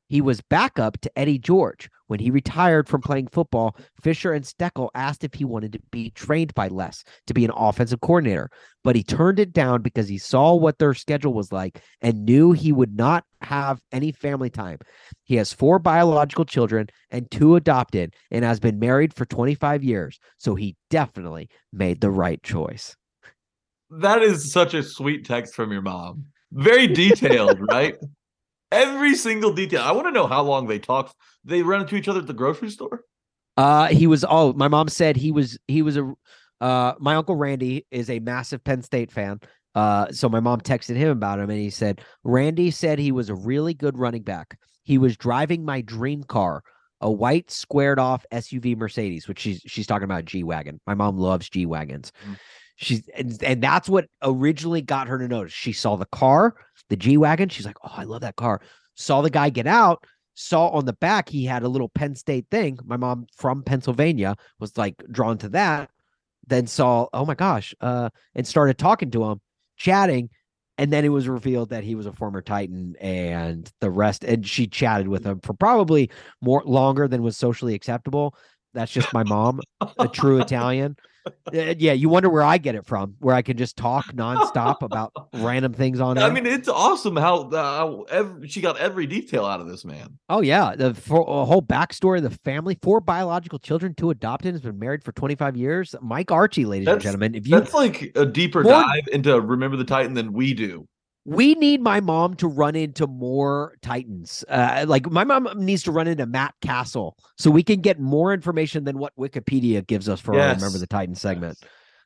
He 0.08 0.20
was 0.20 0.40
backup 0.40 1.00
to 1.00 1.18
Eddie 1.18 1.38
George. 1.38 1.88
When 2.06 2.20
he 2.20 2.30
retired 2.30 2.88
from 2.88 3.00
playing 3.00 3.28
football, 3.28 3.76
Fisher 4.00 4.32
and 4.32 4.44
Steckel 4.44 4.90
asked 4.94 5.24
if 5.24 5.34
he 5.34 5.44
wanted 5.44 5.72
to 5.72 5.80
be 5.90 6.10
trained 6.10 6.54
by 6.54 6.68
Les 6.68 7.02
to 7.26 7.34
be 7.34 7.44
an 7.44 7.50
offensive 7.56 8.00
coordinator, 8.00 8.48
but 8.84 8.94
he 8.94 9.02
turned 9.02 9.40
it 9.40 9.52
down 9.52 9.82
because 9.82 10.08
he 10.08 10.18
saw 10.18 10.54
what 10.54 10.78
their 10.78 10.94
schedule 10.94 11.34
was 11.34 11.50
like 11.50 11.80
and 12.00 12.24
knew 12.24 12.52
he 12.52 12.70
would 12.70 12.96
not 12.96 13.24
have 13.40 13.80
any 13.90 14.12
family 14.12 14.50
time. 14.50 14.78
He 15.24 15.34
has 15.36 15.52
four 15.52 15.80
biological 15.80 16.44
children 16.44 16.88
and 17.10 17.28
two 17.30 17.56
adopted 17.56 18.14
and 18.30 18.44
has 18.44 18.60
been 18.60 18.78
married 18.78 19.12
for 19.12 19.24
25 19.24 19.82
years, 19.82 20.20
so 20.36 20.54
he 20.54 20.76
definitely 20.90 21.48
made 21.72 22.00
the 22.00 22.10
right 22.10 22.40
choice. 22.44 22.94
That 23.90 24.22
is 24.22 24.52
such 24.52 24.74
a 24.74 24.82
sweet 24.82 25.24
text 25.24 25.54
from 25.54 25.72
your 25.72 25.82
mom. 25.82 26.26
Very 26.52 26.86
detailed, 26.86 27.58
right? 27.68 27.96
Every 28.72 29.14
single 29.14 29.52
detail. 29.52 29.82
I 29.82 29.93
want 29.93 30.06
to 30.09 30.12
know 30.12 30.26
how 30.26 30.43
long 30.43 30.66
they 30.66 30.78
talked. 30.78 31.14
They 31.44 31.62
run 31.62 31.82
into 31.82 31.97
each 31.97 32.09
other 32.09 32.20
at 32.20 32.26
the 32.26 32.32
grocery 32.32 32.70
store. 32.70 33.02
Uh 33.56 33.86
he 33.86 34.06
was 34.06 34.24
oh 34.28 34.52
my 34.52 34.68
mom 34.68 34.88
said 34.88 35.16
he 35.16 35.32
was 35.32 35.59
he 35.66 35.82
was 35.82 35.97
a 35.97 36.12
uh 36.60 36.93
my 36.98 37.16
uncle 37.16 37.36
Randy 37.36 37.86
is 37.90 38.10
a 38.10 38.18
massive 38.18 38.62
Penn 38.62 38.82
State 38.82 39.10
fan. 39.10 39.40
Uh 39.74 40.10
so 40.10 40.28
my 40.28 40.40
mom 40.40 40.60
texted 40.60 40.97
him 40.97 41.09
about 41.09 41.38
him 41.38 41.48
and 41.48 41.59
he 41.59 41.70
said 41.70 42.02
Randy 42.22 42.70
said 42.70 42.98
he 42.98 43.12
was 43.12 43.30
a 43.30 43.34
really 43.34 43.72
good 43.72 43.98
running 43.98 44.22
back. 44.22 44.59
He 44.82 44.98
was 44.98 45.16
driving 45.16 45.64
my 45.64 45.80
dream 45.80 46.22
car, 46.22 46.62
a 47.01 47.10
white 47.10 47.51
squared 47.51 47.98
off 47.98 48.26
SUV 48.30 48.76
Mercedes, 48.76 49.26
which 49.26 49.40
she's 49.40 49.62
she's 49.66 49.86
talking 49.86 50.05
about 50.05 50.26
G 50.26 50.44
Wagon. 50.44 50.80
My 50.86 50.94
mom 50.94 51.16
loves 51.16 51.48
G 51.48 51.64
Wagons. 51.66 52.12
Mm. 52.28 52.36
She's 52.77 53.09
and, 53.16 53.43
and 53.43 53.62
that's 53.62 53.89
what 53.89 54.07
originally 54.23 54.82
got 54.82 55.09
her 55.09 55.19
to 55.19 55.27
notice. 55.27 55.53
She 55.53 55.73
saw 55.73 55.97
the 55.97 56.07
car, 56.07 56.55
the 56.89 56.97
G 56.97 57.16
Wagon. 57.16 57.48
She's 57.48 57.66
like, 57.66 57.78
"Oh, 57.82 57.94
I 57.97 58.05
love 58.05 58.20
that 58.20 58.36
car." 58.36 58.61
Saw 58.94 59.23
the 59.23 59.31
guy 59.31 59.51
get 59.51 59.66
out, 59.66 60.05
saw 60.35 60.69
on 60.69 60.85
the 60.85 60.93
back 60.93 61.28
he 61.28 61.44
had 61.44 61.62
a 61.62 61.69
little 61.69 61.89
Penn 61.89 62.15
State 62.15 62.47
thing. 62.51 62.78
My 62.85 62.97
mom 62.97 63.27
from 63.36 63.62
Pennsylvania 63.62 64.36
was 64.61 64.77
like 64.77 64.94
drawn 65.11 65.39
to 65.39 65.48
that. 65.51 65.90
Then 66.47 66.66
saw, 66.66 67.09
oh 67.12 67.24
my 67.24 67.35
gosh, 67.35 67.74
uh, 67.81 68.11
and 68.36 68.47
started 68.47 68.78
talking 68.78 69.11
to 69.11 69.24
him, 69.24 69.40
chatting, 69.77 70.31
and 70.78 70.93
then 70.93 71.05
it 71.05 71.09
was 71.09 71.27
revealed 71.27 71.70
that 71.70 71.82
he 71.82 71.94
was 71.94 72.07
a 72.07 72.12
former 72.12 72.43
Titan, 72.43 72.94
and 73.01 73.70
the 73.81 73.90
rest. 73.90 74.23
And 74.23 74.47
she 74.47 74.66
chatted 74.66 75.09
with 75.09 75.24
him 75.24 75.40
for 75.40 75.55
probably 75.55 76.11
more 76.40 76.62
longer 76.65 77.09
than 77.09 77.23
was 77.23 77.36
socially 77.36 77.74
acceptable. 77.74 78.36
That's 78.74 78.93
just 78.93 79.12
my 79.12 79.24
mom, 79.24 79.61
a 79.98 80.07
true 80.07 80.39
Italian. 80.40 80.97
Uh, 81.27 81.74
yeah, 81.78 81.93
you 81.93 82.09
wonder 82.09 82.28
where 82.28 82.43
I 82.43 82.59
get 82.59 82.74
it 82.74 82.85
from, 82.85 83.15
where 83.20 83.35
I 83.35 83.43
can 83.43 83.57
just 83.57 83.77
talk 83.77 84.07
nonstop 84.12 84.82
about 84.82 85.12
random 85.35 85.73
things 85.73 86.01
on. 86.01 86.19
I 86.19 86.27
air. 86.27 86.32
mean, 86.32 86.47
it's 86.47 86.69
awesome 86.69 87.16
how, 87.16 87.48
how 87.51 88.03
ev- 88.11 88.44
she 88.48 88.61
got 88.61 88.78
every 88.78 89.07
detail 89.07 89.44
out 89.44 89.61
of 89.61 89.69
this 89.69 89.85
man. 89.85 90.19
Oh 90.28 90.40
yeah, 90.40 90.74
the 90.74 90.94
for, 90.94 91.20
a 91.20 91.44
whole 91.44 91.62
backstory 91.62 92.19
of 92.19 92.24
the 92.24 92.31
family, 92.31 92.78
four 92.82 93.01
biological 93.01 93.59
children, 93.59 93.94
two 93.94 94.11
adopted, 94.11 94.55
has 94.55 94.61
been 94.61 94.78
married 94.78 95.05
for 95.05 95.12
25 95.12 95.57
years. 95.57 95.94
Mike 96.01 96.32
Archie, 96.32 96.65
ladies 96.65 96.89
and 96.89 97.01
gentlemen, 97.01 97.35
if 97.35 97.47
you 97.47 97.59
That's 97.59 97.74
like 97.74 98.12
a 98.16 98.27
deeper 98.27 98.62
dive 98.62 99.09
into 99.12 99.40
Remember 99.40 99.77
the 99.77 99.85
Titan 99.85 100.15
than 100.15 100.32
we 100.32 100.55
do. 100.55 100.89
We 101.28 101.55
need 101.55 101.81
my 101.81 102.01
mom 102.01 102.35
to 102.36 102.47
run 102.47 102.77
into 102.77 103.07
more 103.09 103.74
Titans. 103.82 104.44
Uh, 104.48 104.85
like 104.86 105.11
my 105.11 105.24
mom 105.24 105.48
needs 105.57 105.82
to 105.85 105.90
run 105.93 106.07
into 106.07 106.24
Matt 106.24 106.55
Cassel 106.62 107.16
so 107.36 107.51
we 107.51 107.65
can 107.65 107.81
get 107.81 107.98
more 107.98 108.32
information 108.32 108.85
than 108.85 108.97
what 108.98 109.12
Wikipedia 109.19 109.85
gives 109.85 110.09
us 110.09 110.20
for 110.20 110.32
our 110.35 110.39
Yes. 110.39 110.57
Remember 110.61 110.78
the 110.78 110.86
Titan 110.86 111.16
segment. 111.16 111.59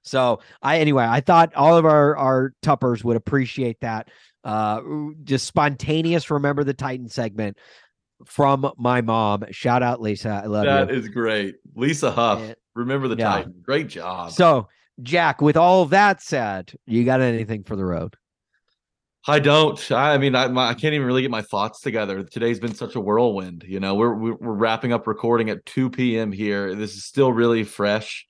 So 0.02 0.40
I 0.62 0.78
anyway, 0.78 1.04
I 1.06 1.20
thought 1.20 1.54
all 1.54 1.76
of 1.76 1.84
our 1.84 2.16
our 2.16 2.54
tuppers 2.62 3.04
would 3.04 3.16
appreciate 3.16 3.78
that. 3.80 4.08
Uh, 4.42 4.80
just 5.22 5.46
spontaneous 5.46 6.30
Remember 6.30 6.64
the 6.64 6.72
Titan 6.72 7.08
segment 7.10 7.58
from 8.24 8.72
my 8.78 9.02
mom. 9.02 9.44
Shout 9.50 9.82
out 9.82 10.00
Lisa, 10.00 10.40
I 10.42 10.46
love 10.46 10.64
That 10.64 10.88
you. 10.88 10.98
is 10.98 11.08
great. 11.08 11.56
Lisa 11.74 12.10
Huff, 12.10 12.40
And- 12.40 12.56
Remember 12.74 13.08
the 13.08 13.16
Yeah. 13.16 13.28
Titan. 13.32 13.54
Great 13.62 13.88
job. 13.88 14.30
So, 14.30 14.68
Jack, 15.02 15.42
with 15.42 15.56
all 15.58 15.84
that 15.86 16.22
said, 16.22 16.72
you 16.86 17.04
got 17.04 17.20
anything 17.20 17.64
for 17.64 17.76
the 17.76 17.84
road? 17.84 18.14
I 19.26 19.38
don't. 19.38 19.92
I 19.92 20.16
mean, 20.16 20.34
I, 20.34 20.48
my, 20.48 20.68
I 20.68 20.74
can't 20.74 20.94
even 20.94 21.06
really 21.06 21.22
get 21.22 21.30
my 21.30 21.42
thoughts 21.42 21.80
together. 21.80 22.22
Today's 22.22 22.58
been 22.58 22.74
such 22.74 22.94
a 22.94 23.00
whirlwind. 23.00 23.64
You 23.66 23.78
know, 23.78 23.94
we're 23.94 24.14
we're, 24.14 24.36
wrapping 24.40 24.92
up 24.92 25.06
recording 25.06 25.50
at 25.50 25.64
2 25.66 25.90
p.m. 25.90 26.32
here. 26.32 26.74
This 26.74 26.94
is 26.94 27.04
still 27.04 27.32
really 27.32 27.64
fresh. 27.64 28.26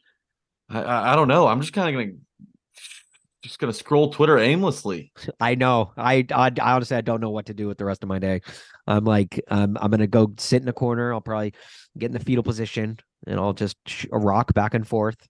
I, 0.69 0.83
I, 0.83 1.13
I 1.13 1.17
don't 1.17 1.29
know. 1.29 1.47
I'm 1.47 1.61
just 1.61 1.73
kind 1.73 1.89
of 1.89 2.01
gonna 2.01 2.17
just 3.43 3.59
gonna 3.59 3.73
scroll 3.73 4.13
Twitter 4.13 4.39
aimlessly. 4.39 5.13
I 5.39 5.55
know. 5.55 5.93
I, 5.97 6.27
I 6.33 6.51
I 6.61 6.73
honestly 6.73 6.97
I 6.97 7.03
don't 7.03 7.21
know 7.21 7.31
what 7.31 7.47
to 7.47 7.55
do 7.55 7.69
with 7.69 7.79
the 7.79 7.85
rest 7.85 8.03
of 8.03 8.09
my 8.09 8.19
day. 8.19 8.41
I'm 8.89 9.05
like 9.05 9.41
um, 9.49 9.79
I'm 9.81 9.91
gonna 9.93 10.09
go 10.09 10.33
sit 10.39 10.61
in 10.61 10.69
a 10.69 10.73
corner. 10.73 11.15
I'll 11.15 11.21
probably 11.21 11.55
get 11.99 12.07
in 12.07 12.13
the 12.13 12.19
fetal 12.25 12.43
position 12.43 12.99
and 13.29 13.39
I'll 13.39 13.53
just 13.53 13.77
sh- 13.87 14.07
rock 14.11 14.55
back 14.55 14.75
and 14.75 14.87
forth 14.87 15.29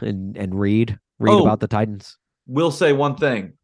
and 0.00 0.34
and 0.36 0.58
read 0.58 0.98
read 1.18 1.32
Oh. 1.34 1.42
about 1.42 1.60
the 1.60 1.68
Titans. 1.68 2.16
We'll 2.46 2.70
say 2.70 2.94
one 2.94 3.16
thing. 3.16 3.57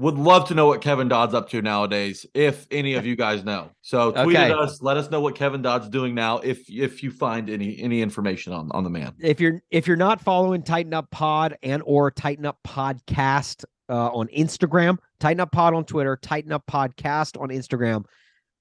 Would 0.00 0.16
love 0.16 0.48
to 0.48 0.54
know 0.54 0.66
what 0.66 0.80
Kevin 0.80 1.08
Dodd's 1.08 1.34
up 1.34 1.50
to 1.50 1.60
nowadays, 1.60 2.24
if 2.32 2.66
any 2.70 2.94
of 2.94 3.04
you 3.04 3.16
guys 3.16 3.44
know. 3.44 3.70
So 3.82 4.12
tweet 4.12 4.34
at 4.34 4.50
us. 4.50 4.80
Let 4.80 4.96
us 4.96 5.10
know 5.10 5.20
what 5.20 5.34
Kevin 5.34 5.60
Dodd's 5.60 5.90
doing 5.90 6.14
now, 6.14 6.38
if 6.38 6.70
if 6.70 7.02
you 7.02 7.10
find 7.10 7.50
any 7.50 7.78
any 7.78 8.00
information 8.00 8.54
on 8.54 8.70
on 8.72 8.82
the 8.82 8.88
man. 8.88 9.12
if 9.18 9.42
you're 9.42 9.62
if 9.70 9.86
you're 9.86 9.98
not 9.98 10.22
following 10.22 10.62
Titan 10.62 10.94
Up 10.94 11.10
Pod 11.10 11.58
and 11.62 11.82
or 11.84 12.10
Titan 12.10 12.46
Up 12.46 12.58
Podcast 12.66 13.66
uh, 13.90 14.08
on 14.08 14.26
Instagram, 14.28 14.96
Titan 15.18 15.40
Up 15.40 15.52
Pod 15.52 15.74
on 15.74 15.84
Twitter, 15.84 16.16
Titan 16.16 16.50
Up 16.50 16.64
Podcast 16.66 17.38
on 17.38 17.50
Instagram, 17.50 18.06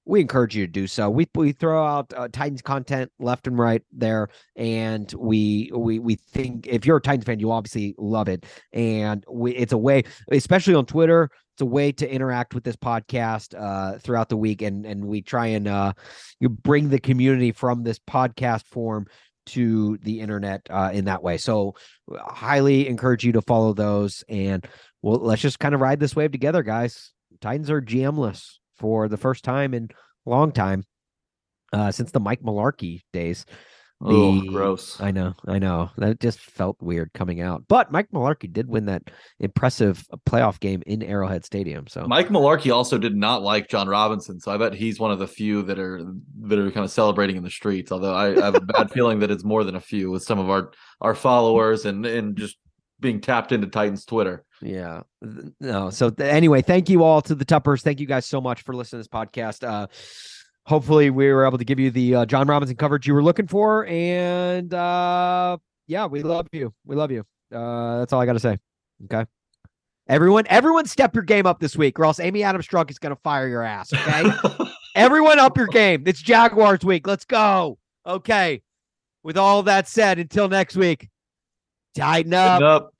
we 0.06 0.22
encourage 0.22 0.56
you 0.56 0.66
to 0.66 0.72
do 0.72 0.88
so. 0.88 1.10
We 1.10 1.28
we 1.36 1.52
throw 1.52 1.86
out 1.86 2.14
uh, 2.16 2.28
Titans 2.32 2.62
content 2.62 3.12
left 3.20 3.48
and 3.48 3.58
right 3.58 3.84
there, 3.92 4.30
and 4.56 5.12
we 5.14 5.72
we 5.74 6.00
we 6.00 6.16
think 6.16 6.68
if 6.68 6.86
you're 6.86 6.98
a 6.98 7.02
Titans 7.02 7.26
fan, 7.26 7.40
you 7.40 7.52
obviously 7.52 7.96
love 7.98 8.28
it, 8.28 8.46
and 8.74 9.24
we 9.30 9.56
it's 9.56 9.74
a 9.74 9.78
way, 9.78 10.04
especially 10.32 10.76
on 10.76 10.86
Twitter. 10.86 11.30
It's 11.54 11.62
a 11.62 11.66
way 11.66 11.92
to 11.92 12.10
interact 12.10 12.56
with 12.56 12.64
this 12.64 12.76
podcast 12.76 13.54
uh, 13.60 14.00
throughout 14.00 14.30
the 14.30 14.38
week, 14.38 14.62
and 14.62 14.86
and 14.86 15.06
we 15.06 15.22
try 15.22 15.48
and 15.48 15.68
uh, 15.68 15.94
you 16.40 16.50
bring 16.50 16.90
the 16.90 17.00
community 17.00 17.52
from 17.52 17.84
this 17.84 18.00
podcast 18.00 18.66
form 18.66 19.06
to 19.48 19.98
the 20.04 20.22
internet 20.22 20.62
uh, 20.70 20.92
in 20.94 21.06
that 21.06 21.22
way. 21.22 21.38
So, 21.38 21.76
highly 22.10 22.88
encourage 22.88 23.24
you 23.24 23.34
to 23.34 23.42
follow 23.42 23.74
those, 23.74 24.24
and 24.28 24.66
well, 25.02 25.18
let's 25.18 25.42
just 25.42 25.60
kind 25.60 25.76
of 25.76 25.82
ride 25.82 26.00
this 26.00 26.16
wave 26.16 26.32
together, 26.32 26.64
guys. 26.64 27.12
Titans 27.42 27.70
are 27.70 27.82
GMless 27.82 28.60
for 28.80 29.08
the 29.08 29.18
first 29.18 29.44
time 29.44 29.74
in 29.74 29.90
a 30.26 30.30
long 30.30 30.52
time 30.52 30.84
uh, 31.74 31.92
since 31.92 32.12
the 32.12 32.20
Mike 32.20 32.42
Mularkey 32.42 33.02
days. 33.14 33.46
Oh, 34.02 34.42
gross. 34.44 35.00
I 35.02 35.12
know, 35.12 35.34
I 35.46 35.60
know. 35.60 35.92
That 35.98 36.22
just 36.22 36.40
felt 36.40 36.78
weird 36.80 37.12
coming 37.14 37.42
out. 37.42 37.66
But 37.68 37.92
Mike 37.92 38.08
Mularkey 38.14 38.52
did 38.52 38.70
win 38.70 38.86
that 38.86 39.04
impressive 39.40 40.06
playoff 40.26 40.62
game 40.62 40.82
in 40.88 41.04
Arrowhead 41.04 41.44
Stadium. 41.44 41.86
So 41.86 42.08
Mike 42.08 42.30
Mularkey 42.30 42.74
also 42.74 42.98
did 42.98 43.18
not 43.18 43.42
like 43.42 43.68
Jon 43.68 43.90
Robinson, 43.90 44.40
so 44.40 44.54
I 44.54 44.58
bet 44.58 44.74
he's 44.74 45.02
one 45.02 45.12
of 45.12 45.20
the 45.20 45.28
few 45.28 45.64
that 45.64 45.80
are 45.80 46.02
that 46.44 46.58
are 46.58 46.72
kind 46.72 46.86
of 46.86 46.92
celebrating 46.92 47.36
in 47.36 47.44
the 47.44 47.50
streets. 47.50 47.92
Although 47.92 48.14
I, 48.14 48.38
I 48.38 48.46
have 48.46 48.56
a 48.56 48.62
bad 48.62 48.90
feeling 48.94 49.20
that 49.20 49.32
it's 49.32 49.44
more 49.44 49.66
than 49.66 49.76
a 49.76 49.82
few 49.82 50.12
with 50.12 50.24
some 50.24 50.40
of 50.40 50.50
our 50.50 50.72
our 51.02 51.14
followers 51.14 51.86
and 51.86 52.06
and 52.06 52.38
just 52.38 52.58
being 53.02 53.20
tapped 53.20 53.52
into 53.52 53.68
Titans 53.68 54.06
Twitter. 54.06 54.46
Yeah. 54.62 55.02
No. 55.60 55.90
So 55.90 56.10
th- 56.10 56.30
anyway, 56.30 56.62
thank 56.62 56.90
you 56.90 57.04
all 57.04 57.22
to 57.24 57.36
the 57.36 57.46
Tuppers. 57.46 57.82
Thank 57.82 58.00
you 58.00 58.06
guys 58.06 58.26
so 58.26 58.42
much 58.42 58.62
for 58.64 58.76
listening 58.76 59.04
to 59.04 59.10
this 59.10 59.20
podcast. 59.20 59.68
Uh 59.68 59.88
hopefully 60.66 61.10
we 61.10 61.32
were 61.32 61.46
able 61.46 61.58
to 61.58 61.66
give 61.66 61.80
you 61.80 61.90
the 61.90 62.16
uh, 62.16 62.26
Jon 62.26 62.48
Robinson 62.48 62.76
coverage 62.76 63.08
you 63.08 63.14
were 63.14 63.24
looking 63.24 63.48
for. 63.48 63.86
And 63.88 64.74
uh 64.74 65.58
yeah, 65.88 66.06
we 66.06 66.24
love 66.24 66.48
you. 66.52 66.74
We 66.86 66.96
love 66.96 67.12
you. 67.12 67.26
Uh 67.54 68.00
that's 68.00 68.14
all 68.14 68.22
I 68.22 68.26
gotta 68.26 68.40
say. 68.40 68.58
Okay. 69.06 69.26
Everyone, 70.08 70.46
everyone 70.50 70.86
step 70.86 71.14
your 71.14 71.24
game 71.24 71.46
up 71.46 71.60
this 71.60 71.78
week, 71.78 72.00
or 72.00 72.06
else 72.06 72.20
Amy 72.20 72.44
Adams 72.44 72.68
Strunk 72.68 72.90
is 72.90 73.00
gonna 73.00 73.16
fire 73.18 73.48
your 73.48 73.64
ass. 73.64 73.94
Okay. 73.94 74.32
everyone 74.96 75.40
up 75.40 75.56
your 75.56 75.68
game. 75.68 76.04
It's 76.06 76.22
Jaguars 76.22 76.84
week. 76.84 77.08
Let's 77.08 77.26
go. 77.26 77.78
Okay. 78.06 78.62
With 79.24 79.38
all 79.38 79.64
that 79.64 79.88
said, 79.88 80.18
until 80.18 80.48
next 80.48 80.76
week, 80.76 81.10
Titan 81.96 82.34
up. 82.34 82.62
Up. 82.62 82.94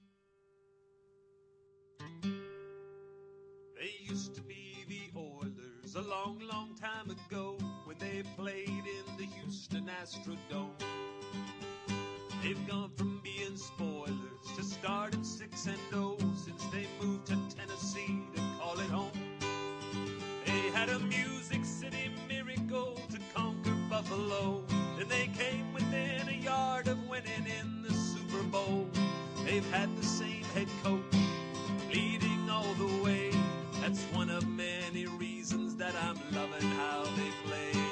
They've 12.50 12.68
gone 12.68 12.90
from 12.98 13.22
being 13.24 13.56
spoilers 13.58 14.56
to 14.58 14.64
starting 14.64 15.24
6 15.24 15.68
and 15.68 15.78
0 15.92 16.18
since 16.36 16.66
they 16.74 16.88
moved 17.00 17.28
to 17.28 17.38
Tennessee 17.56 18.24
to 18.34 18.42
call 18.60 18.80
it 18.80 18.90
home. 18.90 19.12
They 20.48 20.72
had 20.74 20.90
a 20.90 20.98
Music 20.98 21.64
City 21.64 22.10
miracle 22.28 23.00
to 23.12 23.20
conquer 23.36 23.76
Buffalo. 23.88 24.64
Then 24.98 25.08
they 25.10 25.30
came 25.38 25.72
within 25.76 26.28
a 26.28 26.44
yard 26.44 26.88
of 26.88 26.98
winning 27.08 27.46
in 27.46 27.84
the 27.84 27.94
Super 27.94 28.42
Bowl. 28.42 28.88
They've 29.46 29.70
had 29.70 29.96
the 29.96 30.04
same 30.04 30.44
head 30.56 30.70
coach 30.82 31.04
leading 31.94 32.50
all 32.50 32.74
the 32.74 33.04
way. 33.04 33.30
That's 33.80 34.02
one 34.06 34.32
of 34.32 34.48
many 34.48 35.06
reasons 35.06 35.76
that 35.76 35.94
I'm 36.02 36.18
loving 36.34 36.68
how 36.72 37.04
they 37.16 37.30
play. 37.48 37.89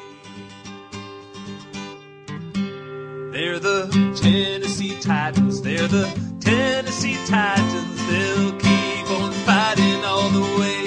They're 3.37 3.59
the 3.59 3.85
Tennessee 4.19 4.99
Titans. 4.99 5.61
They're 5.61 5.87
the 5.87 6.09
Tennessee 6.39 7.19
Titans. 7.27 8.07
They'll 8.07 8.51
keep 8.53 9.11
on 9.11 9.31
fighting 9.45 10.03
all 10.03 10.27
the 10.29 10.41
way. 10.59 10.85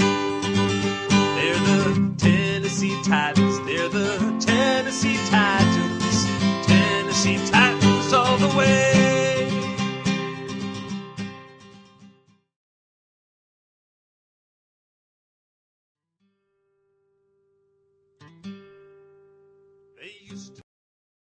They're 1.36 1.62
the 1.70 2.12
Tennessee 2.18 3.00
Titans. 3.04 3.60
They're 3.66 3.88
the 3.88 4.36
Tennessee 4.40 5.16
Titans. 5.30 6.26
Tennessee 6.66 7.38
Titans 7.46 8.12
all 8.12 8.36
the 8.38 8.48
way. 8.58 8.89